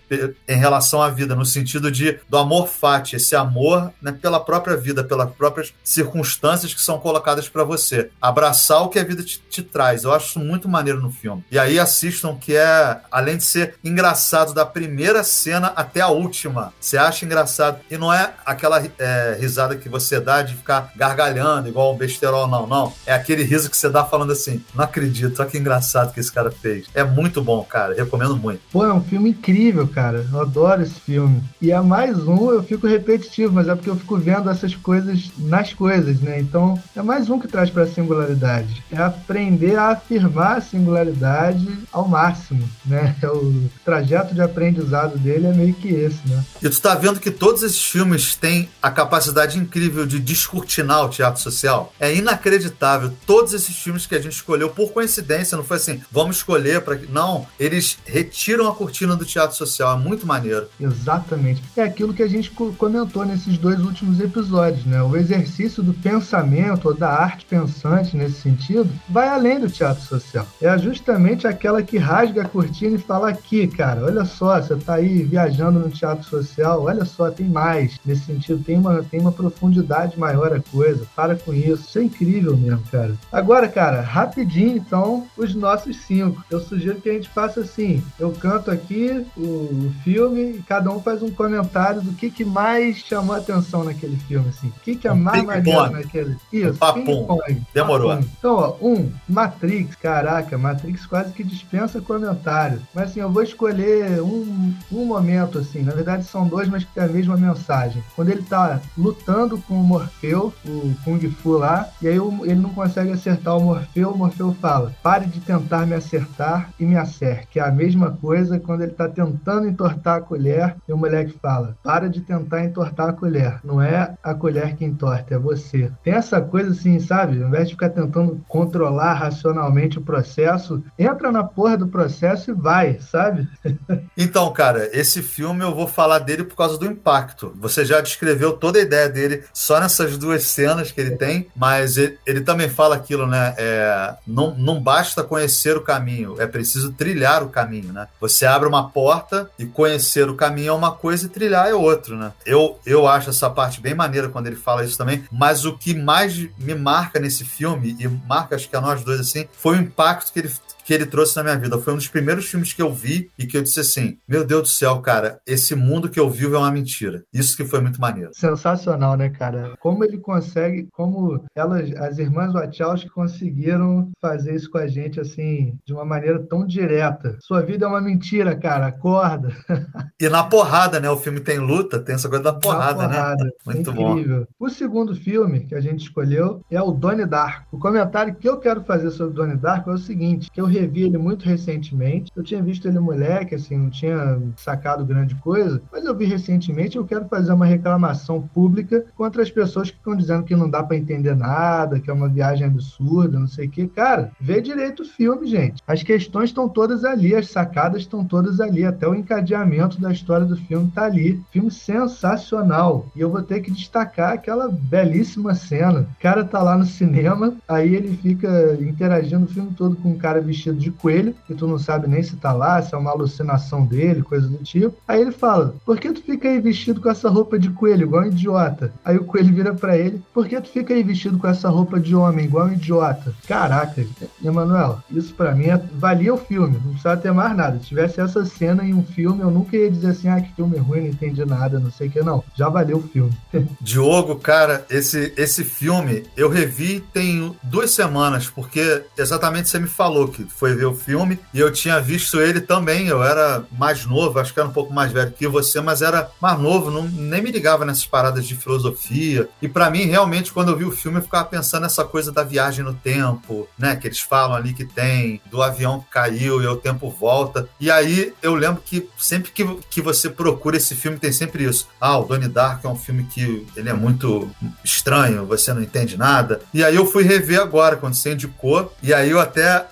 em 0.48 0.58
relação 0.58 1.02
à 1.02 1.10
vida, 1.10 1.36
no 1.36 1.46
sentido 1.46 1.92
de 1.92 2.20
do 2.30 2.38
amor 2.38 2.68
fati, 2.68 3.16
esse 3.16 3.36
amor 3.36 3.92
né, 4.02 4.12
pela 4.12 4.40
própria 4.40 4.76
vida, 4.76 5.04
pelas 5.04 5.32
próprias 5.32 5.74
circunstâncias 5.84 6.74
que 6.74 6.82
são 6.82 7.00
colocadas 7.00 7.50
para 7.50 7.64
você. 7.64 8.10
Abraçar 8.22 8.82
o 8.82 8.90
que 8.90 9.00
a 9.00 9.04
vida 9.04 9.24
te, 9.24 9.40
te, 9.50 9.62
traz. 9.62 10.04
Eu 10.04 10.14
acho 10.14 10.28
isso 10.28 10.40
muito 10.40 10.68
maneiro 10.68 11.02
no 11.02 11.12
filme. 11.12 11.44
E 11.52 11.58
aí 11.58 11.80
assistam 11.80 12.36
que 12.36 12.56
é, 12.56 13.00
além 13.12 13.38
de 13.38 13.44
ser 13.44 13.76
engraçado 13.84 14.54
da 14.54 14.66
primeira 14.66 15.24
cena 15.24 15.74
até 15.76 16.02
a 16.02 16.10
última, 16.10 16.74
você 16.80 16.98
acha 16.98 17.26
engraçado. 17.26 17.80
E 17.90 17.98
não 17.98 18.12
é 18.12 18.34
aquela 18.46 18.84
é, 18.98 19.38
risada 19.40 19.76
que 19.76 19.90
você 19.90 20.20
dá 20.20 20.42
de 20.42 20.56
ficar 20.56 20.92
gargalhando, 20.96 21.68
igual 21.68 21.94
um 21.94 21.98
besterol, 21.98 22.48
não, 22.48 22.68
não. 22.68 22.94
É 23.06 23.14
aquele 23.14 23.44
riso 23.44 23.70
que 23.70 23.78
você 23.78 23.90
dá 23.90 24.04
falando 24.04 24.32
assim, 24.32 24.63
não 24.74 24.84
acredito, 24.84 25.40
olha 25.40 25.50
que 25.50 25.58
engraçado 25.58 26.14
que 26.14 26.20
esse 26.20 26.32
cara 26.32 26.52
fez. 26.52 26.86
É 26.94 27.04
muito 27.04 27.42
bom, 27.42 27.64
cara, 27.64 27.94
recomendo 27.94 28.36
muito. 28.36 28.62
Pô, 28.72 28.86
é 28.86 28.94
um 28.94 29.04
filme 29.04 29.30
incrível, 29.30 29.88
cara. 29.88 30.26
Eu 30.32 30.42
adoro 30.42 30.82
esse 30.82 31.00
filme. 31.00 31.44
E 31.62 31.72
é 31.72 31.80
mais 31.82 32.18
um, 32.28 32.52
eu 32.52 32.64
fico 32.64 32.88
repetitivo, 32.88 33.54
mas 33.54 33.68
é 33.68 33.76
porque 33.76 33.90
eu 33.90 33.96
fico 33.96 34.18
vendo 34.18 34.50
essas 34.50 34.76
coisas 34.76 35.32
nas 35.38 35.74
coisas, 35.74 36.20
né? 36.20 36.40
Então, 36.40 36.82
é 36.96 37.02
mais 37.02 37.30
um 37.30 37.40
que 37.40 37.48
traz 37.48 37.70
para 37.70 37.84
a 37.84 37.88
singularidade. 37.88 38.84
É 38.92 38.98
aprender 38.98 39.78
a 39.78 39.90
afirmar 39.90 40.58
a 40.58 40.62
singularidade 40.62 41.68
ao 41.92 42.08
máximo, 42.08 42.68
né? 42.86 43.16
O 43.34 43.70
trajeto 43.84 44.36
de 44.36 44.42
aprendizado 44.42 45.18
dele 45.18 45.48
é 45.48 45.54
meio 45.54 45.74
que 45.74 45.88
esse, 45.88 46.20
né? 46.28 46.44
E 46.62 46.70
tu 46.70 46.80
tá 46.80 46.94
vendo 46.94 47.20
que 47.20 47.32
todos 47.32 47.64
esses 47.64 47.84
filmes 47.84 48.36
têm 48.36 48.70
a 48.82 48.92
capacidade 48.92 49.58
incrível 49.58 50.06
de 50.06 50.20
descortinar 50.20 51.04
o 51.04 51.10
teatro 51.10 51.42
social? 51.42 51.92
É 52.00 52.14
inacreditável. 52.14 53.12
Todos 53.26 53.54
esses 53.54 53.76
filmes 53.76 54.06
que 54.06 54.14
a 54.14 54.22
gente 54.22 54.34
escolheu 54.34 54.53
por 54.70 54.92
coincidência, 54.92 55.58
não 55.58 55.64
foi 55.64 55.78
assim, 55.78 56.02
vamos 56.12 56.38
escolher 56.38 56.82
para 56.82 57.00
Não, 57.10 57.46
eles 57.60 57.98
retiram 58.06 58.68
a 58.68 58.76
cortina 58.76 59.16
do 59.16 59.26
teatro 59.26 59.56
social. 59.56 59.98
É 59.98 60.00
muito 60.00 60.26
maneiro. 60.26 60.68
Exatamente. 60.80 61.62
É 61.76 61.84
aquilo 61.84 62.14
que 62.14 62.24
a 62.24 62.28
gente 62.28 62.52
comentou 62.52 63.26
nesses 63.26 63.58
dois 63.58 63.80
últimos 63.80 64.20
episódios, 64.20 64.86
né? 64.86 65.02
O 65.02 65.16
exercício 65.16 65.84
do 65.84 65.94
pensamento 65.94 66.88
ou 66.88 66.94
da 66.94 67.10
arte 67.10 67.46
pensante 67.46 68.16
nesse 68.16 68.42
sentido 68.42 68.90
vai 69.10 69.28
além 69.28 69.60
do 69.60 69.70
teatro 69.70 70.04
social. 70.04 70.48
É 70.62 70.78
justamente 70.78 71.48
aquela 71.48 71.82
que 71.82 71.98
rasga 71.98 72.44
a 72.44 72.48
cortina 72.48 72.96
e 72.96 73.00
fala 73.00 73.30
aqui, 73.30 73.68
cara, 73.68 74.04
olha 74.04 74.26
só, 74.26 74.62
você 74.62 74.76
tá 74.76 74.96
aí 74.96 75.24
viajando 75.24 75.80
no 75.80 75.90
teatro 75.90 76.28
social, 76.28 76.84
olha 76.84 77.06
só, 77.06 77.30
tem 77.30 77.48
mais. 77.48 78.00
Nesse 78.06 78.26
sentido, 78.26 78.64
tem 78.64 78.78
uma, 78.78 79.04
tem 79.04 79.20
uma 79.20 79.32
profundidade 79.32 80.18
maior 80.20 80.54
a 80.54 80.60
coisa. 80.60 81.06
Para 81.16 81.36
com 81.36 81.54
isso. 81.54 81.84
Isso 81.88 82.00
é 82.00 82.04
incrível 82.04 82.56
mesmo, 82.58 82.84
cara. 82.92 83.14
Agora, 83.32 83.68
cara, 83.68 84.02
rapidinho, 84.02 84.43
então, 84.44 85.28
os 85.38 85.54
nossos 85.56 85.98
cinco. 85.98 86.44
Eu 86.50 86.60
sugiro 86.60 87.02
que 87.02 87.10
a 87.10 87.14
gente 87.14 87.30
faça 87.30 87.62
assim: 87.62 88.04
eu 88.20 88.32
canto 88.32 88.72
aqui 88.72 89.26
o, 89.38 89.92
filme 90.04 90.58
e 90.58 90.64
cada 90.68 90.92
um 90.92 91.02
faz 91.02 91.22
um 91.22 91.32
comentário 91.32 92.02
do 92.02 92.14
que, 92.14 92.30
que 92.30 92.44
mais 92.44 92.98
chamou 92.98 93.36
a 93.36 93.40
atenção 93.40 93.84
naquele 93.84 94.18
filme, 94.18 94.50
assim. 94.50 94.68
O 94.68 94.80
que, 94.84 94.96
que 94.96 95.08
é 95.08 95.12
um 95.12 95.16
mais 95.16 95.44
maneiro 95.44 95.92
naquele. 95.92 96.38
Isso, 96.52 96.70
um 96.72 97.38
Demorou. 97.74 98.10
Papum. 98.10 98.28
Então, 98.38 98.56
ó, 98.56 98.76
um, 98.82 99.12
Matrix. 99.28 99.96
Caraca, 99.96 100.58
Matrix 100.58 101.06
quase 101.06 101.34
que 101.34 101.44
dispensa 101.44 102.02
comentário. 102.02 102.82
Mas 102.94 103.12
assim, 103.12 103.20
eu 103.20 103.32
vou 103.32 103.44
escolher 103.44 104.22
um, 104.22 104.74
um 104.92 105.06
momento, 105.06 105.60
assim. 105.60 105.82
Na 105.82 105.94
verdade, 105.94 106.26
são 106.26 106.48
dois, 106.48 106.68
mas 106.68 106.84
que 106.84 106.94
tem 106.94 107.04
a 107.04 107.08
mesma 107.08 107.38
mensagem. 107.38 108.04
Quando 108.16 108.30
ele 108.30 108.44
tá 108.44 108.82
lutando 108.98 109.58
com 109.60 109.76
o 109.76 109.84
Morfeu, 109.84 110.54
o 110.66 110.94
Kung 111.04 111.20
Fu 111.30 111.52
lá, 111.58 111.90
e 112.02 112.08
aí 112.08 112.18
ele 112.44 112.56
não 112.56 112.70
consegue 112.72 113.12
acertar 113.12 113.58
o 113.58 113.62
Morfeu, 113.62 114.12
o 114.12 114.18
Morfeu 114.24 114.56
fala: 114.62 114.96
pare 115.04 115.26
de 115.26 115.42
tentar 115.42 115.86
me 115.86 115.94
acertar 115.94 116.70
e 116.80 116.86
me 116.86 116.96
acerte. 116.96 117.48
Que 117.52 117.60
é 117.60 117.64
a 117.64 117.72
mesma 117.72 118.12
coisa 118.12 118.58
quando 118.58 118.82
ele 118.82 118.94
tá 118.94 119.10
tentando 119.10 119.68
entortar 119.68 120.18
a 120.18 120.22
colher 120.22 120.76
e 120.88 120.94
o 120.94 120.98
moleque 120.98 121.38
fala: 121.42 121.76
para 121.84 122.10
de 122.10 122.22
tentar 122.22 122.64
entortar 122.64 123.10
a 123.10 123.14
colher. 123.14 123.60
Não 123.64 123.82
é 123.82 124.16
a 124.24 124.34
colher 124.34 124.76
que 124.76 124.86
entorta, 124.86 125.36
é 125.36 125.38
você. 125.38 125.92
Tem 126.04 126.14
essa 126.14 126.40
coisa 126.40 126.72
assim, 126.72 127.00
sabe? 127.00 127.42
Ao 127.42 127.50
invés 127.50 127.68
de 127.68 127.74
ficar 127.74 127.90
tentando 127.90 128.42
controlar 128.48 129.14
racionalmente 129.14 129.98
o 129.98 130.02
processo, 130.02 130.82
entra 130.98 131.32
na 131.32 131.44
porra 131.44 131.78
do 131.78 131.88
processo 131.88 132.52
e 132.52 132.54
vai, 132.54 133.00
sabe? 133.02 133.48
então, 134.18 134.52
cara, 134.54 134.90
esse 134.94 135.22
filme 135.22 135.64
eu 135.64 135.76
vou 135.76 135.88
falar 135.88 136.20
dele 136.20 136.46
por 136.46 136.56
causa 136.56 136.78
do 136.78 136.86
impacto. 136.86 137.54
Você 137.60 137.84
já 137.84 138.00
descreveu 138.00 138.54
toda 138.54 138.80
a 138.80 138.82
ideia 138.84 139.10
dele 139.10 139.44
só 139.54 139.82
nessas 139.82 140.18
duas 140.18 140.44
cenas 140.44 140.92
que 140.92 141.02
ele 141.02 141.18
tem, 141.18 141.48
mas 141.56 141.98
ele, 141.98 142.18
ele 142.26 142.42
também 142.42 142.70
fala 142.70 142.96
aquilo, 142.96 143.28
né? 143.28 143.54
É, 143.58 144.13
não, 144.26 144.56
não 144.56 144.82
basta 144.82 145.24
conhecer 145.24 145.78
o 145.78 145.82
caminho, 145.82 146.40
é 146.40 146.48
preciso 146.48 146.92
trilhar 146.92 147.44
o 147.44 147.50
caminho, 147.50 147.94
né? 147.94 148.08
Você 148.20 148.46
abre 148.46 148.68
uma 148.68 148.90
porta 148.90 149.50
e 149.58 149.66
conhecer 149.66 150.30
o 150.30 150.36
caminho 150.36 150.70
é 150.70 150.74
uma 150.74 150.92
coisa 150.92 151.26
e 151.26 151.30
trilhar 151.30 151.68
é 151.68 151.74
outro, 151.74 152.16
né? 152.16 152.32
Eu, 152.46 152.80
eu 152.86 153.08
acho 153.08 153.30
essa 153.30 153.50
parte 153.50 153.82
bem 153.82 153.94
maneira 153.94 154.30
quando 154.30 154.48
ele 154.48 154.56
fala 154.56 154.84
isso 154.84 154.98
também, 154.98 155.24
mas 155.32 155.66
o 155.66 155.78
que 155.78 155.94
mais 155.94 156.36
me 156.58 156.76
marca 156.76 157.20
nesse 157.20 157.46
filme, 157.46 157.96
e 158.00 158.08
marca 158.08 158.56
acho 158.56 158.70
que 158.70 158.76
a 158.76 158.82
nós 158.82 159.04
dois 159.04 159.20
assim, 159.20 159.48
foi 159.54 159.78
o 159.78 159.82
impacto 159.82 160.32
que 160.32 160.40
ele 160.40 160.52
que 160.84 160.94
ele 160.94 161.06
trouxe 161.06 161.36
na 161.36 161.44
minha 161.44 161.58
vida. 161.58 161.78
Foi 161.78 161.94
um 161.94 161.98
dos 161.98 162.08
primeiros 162.08 162.46
filmes 162.46 162.74
que 162.74 162.82
eu 162.82 162.94
vi 162.94 163.30
e 163.38 163.46
que 163.46 163.58
eu 163.58 163.64
disse 163.64 163.80
assim: 163.80 164.18
Meu 164.28 164.46
Deus 164.46 164.64
do 164.64 164.68
céu, 164.68 165.00
cara, 165.00 165.40
esse 165.46 165.76
mundo 165.76 166.10
que 166.10 166.20
eu 166.20 166.30
vivo 166.30 166.56
é 166.56 166.60
uma 166.60 166.72
mentira. 166.72 167.24
Isso 167.34 167.56
que 167.56 167.66
foi 167.66 167.82
muito 167.82 168.00
maneiro. 168.00 168.32
Sensacional, 168.34 169.16
né, 169.16 169.30
cara? 169.30 169.74
Como 169.80 170.04
ele 170.04 170.18
consegue, 170.18 170.88
como 170.92 171.44
elas, 171.56 171.92
as 171.96 172.18
irmãs 172.18 172.54
Wachowski 172.54 173.10
conseguiram 173.10 174.12
fazer 174.22 174.56
isso 174.56 174.70
com 174.70 174.78
a 174.78 174.88
gente 174.88 175.20
assim, 175.20 175.78
de 175.86 175.94
uma 175.94 176.06
maneira 176.06 176.40
tão 176.40 176.66
direta. 176.66 177.38
Sua 177.42 177.62
vida 177.62 177.86
é 177.86 177.88
uma 177.88 178.02
mentira, 178.02 178.56
cara, 178.56 178.88
acorda. 178.88 179.54
E 180.20 180.30
na 180.30 180.44
porrada, 180.44 181.00
né? 181.00 181.10
O 181.10 181.18
filme 181.18 181.40
tem 181.42 181.60
luta, 181.60 182.00
tem 182.00 182.16
essa 182.16 182.30
coisa 182.30 182.44
da 182.44 182.54
porrada, 182.54 183.08
né? 183.08 183.16
porrada. 183.16 183.44
né? 183.44 183.52
Muito 183.66 183.92
Incrível. 183.92 184.40
bom. 184.40 184.66
O 184.66 184.70
segundo 184.70 185.16
filme 185.16 185.66
que 185.66 185.76
a 185.76 185.82
gente 185.82 186.04
escolheu 186.04 186.64
é 186.72 186.82
o 186.82 186.92
Donnie 186.92 187.26
Dark. 187.26 187.66
O 187.72 187.78
comentário 187.78 188.36
que 188.36 188.48
eu 188.48 188.58
quero 188.58 188.84
fazer 188.84 189.12
sobre 189.12 189.34
o 189.34 189.36
Donnie 189.36 189.58
Dark 189.58 189.88
é 189.88 189.92
o 189.92 189.98
seguinte, 189.98 190.50
que 190.52 190.62
eu 190.62 190.66
revi 190.74 191.04
ele 191.04 191.18
muito 191.18 191.46
recentemente. 191.46 192.32
Eu 192.36 192.44
tinha 192.44 192.62
visto 192.62 192.88
ele 192.88 193.00
moleque, 193.00 193.56
assim, 193.56 193.78
não 193.78 193.90
tinha 193.90 194.42
sacado 194.58 195.06
grande 195.06 195.36
coisa, 195.36 195.82
mas 195.92 196.06
eu 196.06 196.16
vi 196.16 196.26
recentemente. 196.26 196.98
Eu 196.98 197.06
quero 197.06 197.26
fazer 197.26 197.54
uma 197.54 197.66
reclamação 197.66 198.42
pública 198.42 199.06
contra 199.16 199.42
as 199.42 199.52
pessoas 199.52 199.92
que 199.92 199.98
estão 199.98 200.16
dizendo 200.16 200.44
que 200.44 200.56
não 200.56 200.70
dá 200.70 200.82
para 200.84 200.98
entender 200.98 201.36
nada, 201.36 202.00
que 202.00 202.10
é 202.10 202.14
uma 202.14 202.30
viagem 202.30 202.66
absurda, 202.66 203.40
não 203.40 203.48
sei 203.48 203.68
o 203.68 203.70
que. 203.70 203.88
Cara, 203.88 204.32
vê 204.40 204.62
direito 204.62 205.04
o 205.04 205.06
filme, 205.06 205.48
gente. 205.48 205.82
As 205.88 206.02
questões 206.02 206.50
estão 206.50 206.68
todas 206.68 207.06
ali, 207.06 207.36
as 207.36 207.50
sacadas 207.50 208.02
estão 208.02 208.26
todas 208.26 208.60
ali, 208.60 208.86
até 208.86 209.08
o 209.08 209.16
encadeamento 209.16 210.00
da 210.00 210.12
história 210.12 210.46
do 210.46 210.58
filme 210.58 210.92
tá 210.94 211.06
ali. 211.06 211.42
Filme 211.52 211.70
sensacional. 211.72 213.06
E 213.16 213.22
eu 213.22 213.30
vou 213.30 213.42
ter 213.42 213.62
que 213.62 213.72
destacar 213.72 214.34
aquela 214.34 214.70
belíssima 214.70 215.54
cena. 215.54 216.08
O 216.18 216.22
cara 216.22 216.44
tá 216.44 216.62
lá 216.62 216.78
no 216.78 216.86
cinema, 216.86 217.54
aí 217.68 217.94
ele 217.94 218.18
fica 218.18 218.78
interagindo 218.82 219.46
o 219.46 219.48
filme 219.48 219.72
todo 219.76 219.96
com 219.96 220.10
um 220.10 220.18
cara 220.18 220.42
vestido 220.42 220.63
vestido 220.64 220.80
de 220.80 220.92
coelho, 220.92 221.36
e 221.50 221.54
tu 221.54 221.68
não 221.68 221.78
sabe 221.78 222.08
nem 222.08 222.24
se 222.24 222.36
tá 222.38 222.54
lá, 222.54 222.82
se 222.82 222.94
é 222.94 222.98
uma 222.98 223.12
alucinação 223.12 223.86
dele, 223.86 224.22
coisa 224.22 224.48
do 224.48 224.58
tipo. 224.64 224.96
Aí 225.08 225.22
ele 225.22 225.32
fala: 225.32 225.76
Por 225.86 226.00
que 226.00 226.12
tu 226.12 226.22
fica 226.22 226.48
aí 226.48 226.60
vestido 226.60 227.02
com 227.02 227.10
essa 227.10 227.30
roupa 227.30 227.60
de 227.60 227.70
coelho, 227.70 228.04
igual 228.04 228.24
um 228.24 228.28
idiota? 228.28 228.94
Aí 229.04 229.18
o 229.18 229.26
coelho 229.26 229.54
vira 229.54 229.74
para 229.74 229.98
ele: 229.98 230.22
Por 230.34 230.48
que 230.48 230.60
tu 230.62 230.70
fica 230.70 230.94
aí 230.94 231.04
vestido 231.04 231.38
com 231.38 231.48
essa 231.48 231.70
roupa 231.70 232.00
de 232.00 232.16
homem, 232.16 232.46
igual 232.46 232.68
um 232.68 232.74
idiota? 232.74 233.34
Caraca, 233.48 234.06
Emanuel, 234.44 235.00
isso 235.12 235.34
para 235.34 235.54
mim 235.54 235.66
é... 235.66 235.78
valia 235.96 236.34
o 236.34 236.38
filme, 236.38 236.80
não 236.84 236.92
precisava 236.92 237.22
ter 237.22 237.32
mais 237.32 237.56
nada. 237.56 237.80
Se 237.80 237.88
tivesse 237.88 238.22
essa 238.22 238.46
cena 238.46 238.84
em 238.84 238.94
um 238.94 239.04
filme, 239.04 239.42
eu 239.42 239.52
nunca 239.52 239.76
ia 239.76 239.92
dizer 239.92 240.12
assim: 240.12 240.30
Ah, 240.30 240.40
que 240.40 240.54
filme 240.56 240.78
ruim, 240.78 241.02
não 241.02 241.08
entendi 241.08 241.44
nada, 241.46 241.80
não 241.80 241.92
sei 241.92 242.08
o 242.08 242.12
que, 242.12 242.22
não. 242.22 242.44
Já 242.56 242.70
valeu 242.70 242.98
o 242.98 243.04
filme. 243.04 243.34
Diogo, 243.82 244.36
cara, 244.36 244.86
esse, 244.90 245.34
esse 245.36 245.64
filme 245.64 246.24
eu 246.38 246.50
revi 246.50 247.04
tem 247.14 247.56
duas 247.64 247.92
semanas, 247.92 248.50
porque 248.50 249.04
exatamente 249.18 249.70
você 249.70 249.80
me 249.80 249.88
falou 249.88 250.28
que 250.28 250.44
foi 250.56 250.76
ver 250.76 250.86
o 250.86 250.96
filme 250.96 251.40
e 251.54 251.60
eu 251.60 251.72
tinha 251.72 252.00
visto 252.00 252.40
ele 252.40 252.62
também. 252.62 253.08
Eu 253.08 253.24
era 253.24 253.64
mais 253.72 254.06
novo, 254.06 254.40
acho 254.40 254.54
que 254.54 254.60
era 254.60 254.70
um 254.70 254.74
pouco 254.74 254.94
mais 254.94 255.12
velho 255.12 255.32
que 255.32 255.48
você, 255.48 255.82
mas 255.82 256.02
era 256.02 256.30
mais 256.42 256.60
novo, 256.60 256.90
não, 256.90 257.04
nem 257.04 257.42
me 257.42 257.52
ligava 257.52 257.86
nessas 257.86 258.06
paradas 258.06 258.46
de 258.46 258.56
filosofia. 258.56 259.48
E 259.62 259.68
para 259.68 259.90
mim, 259.90 260.06
realmente, 260.06 260.52
quando 260.52 260.70
eu 260.70 260.78
vi 260.78 260.86
o 260.86 260.92
filme, 260.92 261.18
eu 261.18 261.24
ficava 261.24 261.46
pensando 261.46 261.84
nessa 261.84 262.04
coisa 262.04 262.32
da 262.32 262.44
viagem 262.44 262.84
no 262.84 262.94
tempo, 262.94 263.68
né? 263.78 263.96
Que 263.96 264.08
eles 264.08 264.20
falam 264.20 264.56
ali 264.56 264.74
que 264.74 264.86
tem, 264.86 265.42
do 265.50 265.62
avião 265.62 266.00
que 266.00 266.10
caiu 266.10 266.62
e 266.62 266.68
o 266.68 266.76
tempo 266.76 267.10
volta. 267.10 267.68
E 267.80 267.90
aí 267.90 268.34
eu 268.42 268.56
lembro 268.56 268.82
que 268.84 269.10
sempre 269.18 269.52
que, 269.52 269.66
que 269.90 270.02
você 270.02 270.30
procura 270.30 270.78
esse 270.78 270.96
filme, 270.96 271.18
tem 271.18 271.32
sempre 271.32 271.64
isso. 271.64 271.88
Ah, 272.00 272.18
o 272.18 272.26
Donnie 272.26 272.48
Dark 272.48 272.84
é 272.84 272.88
um 272.88 272.96
filme 272.96 273.24
que 273.26 273.66
ele 273.76 273.90
é 273.90 273.94
muito 273.94 274.50
estranho, 274.84 275.46
você 275.46 275.74
não 275.74 275.82
entende 275.82 276.18
nada. 276.18 276.62
E 276.74 276.84
aí 276.84 276.96
eu 276.96 277.06
fui 277.06 277.24
rever 277.24 277.60
agora, 277.60 277.96
quando 277.96 278.14
você 278.14 278.34
indicou, 278.34 278.94
e 279.02 279.14
aí 279.14 279.30
eu 279.30 279.40
até 279.40 279.86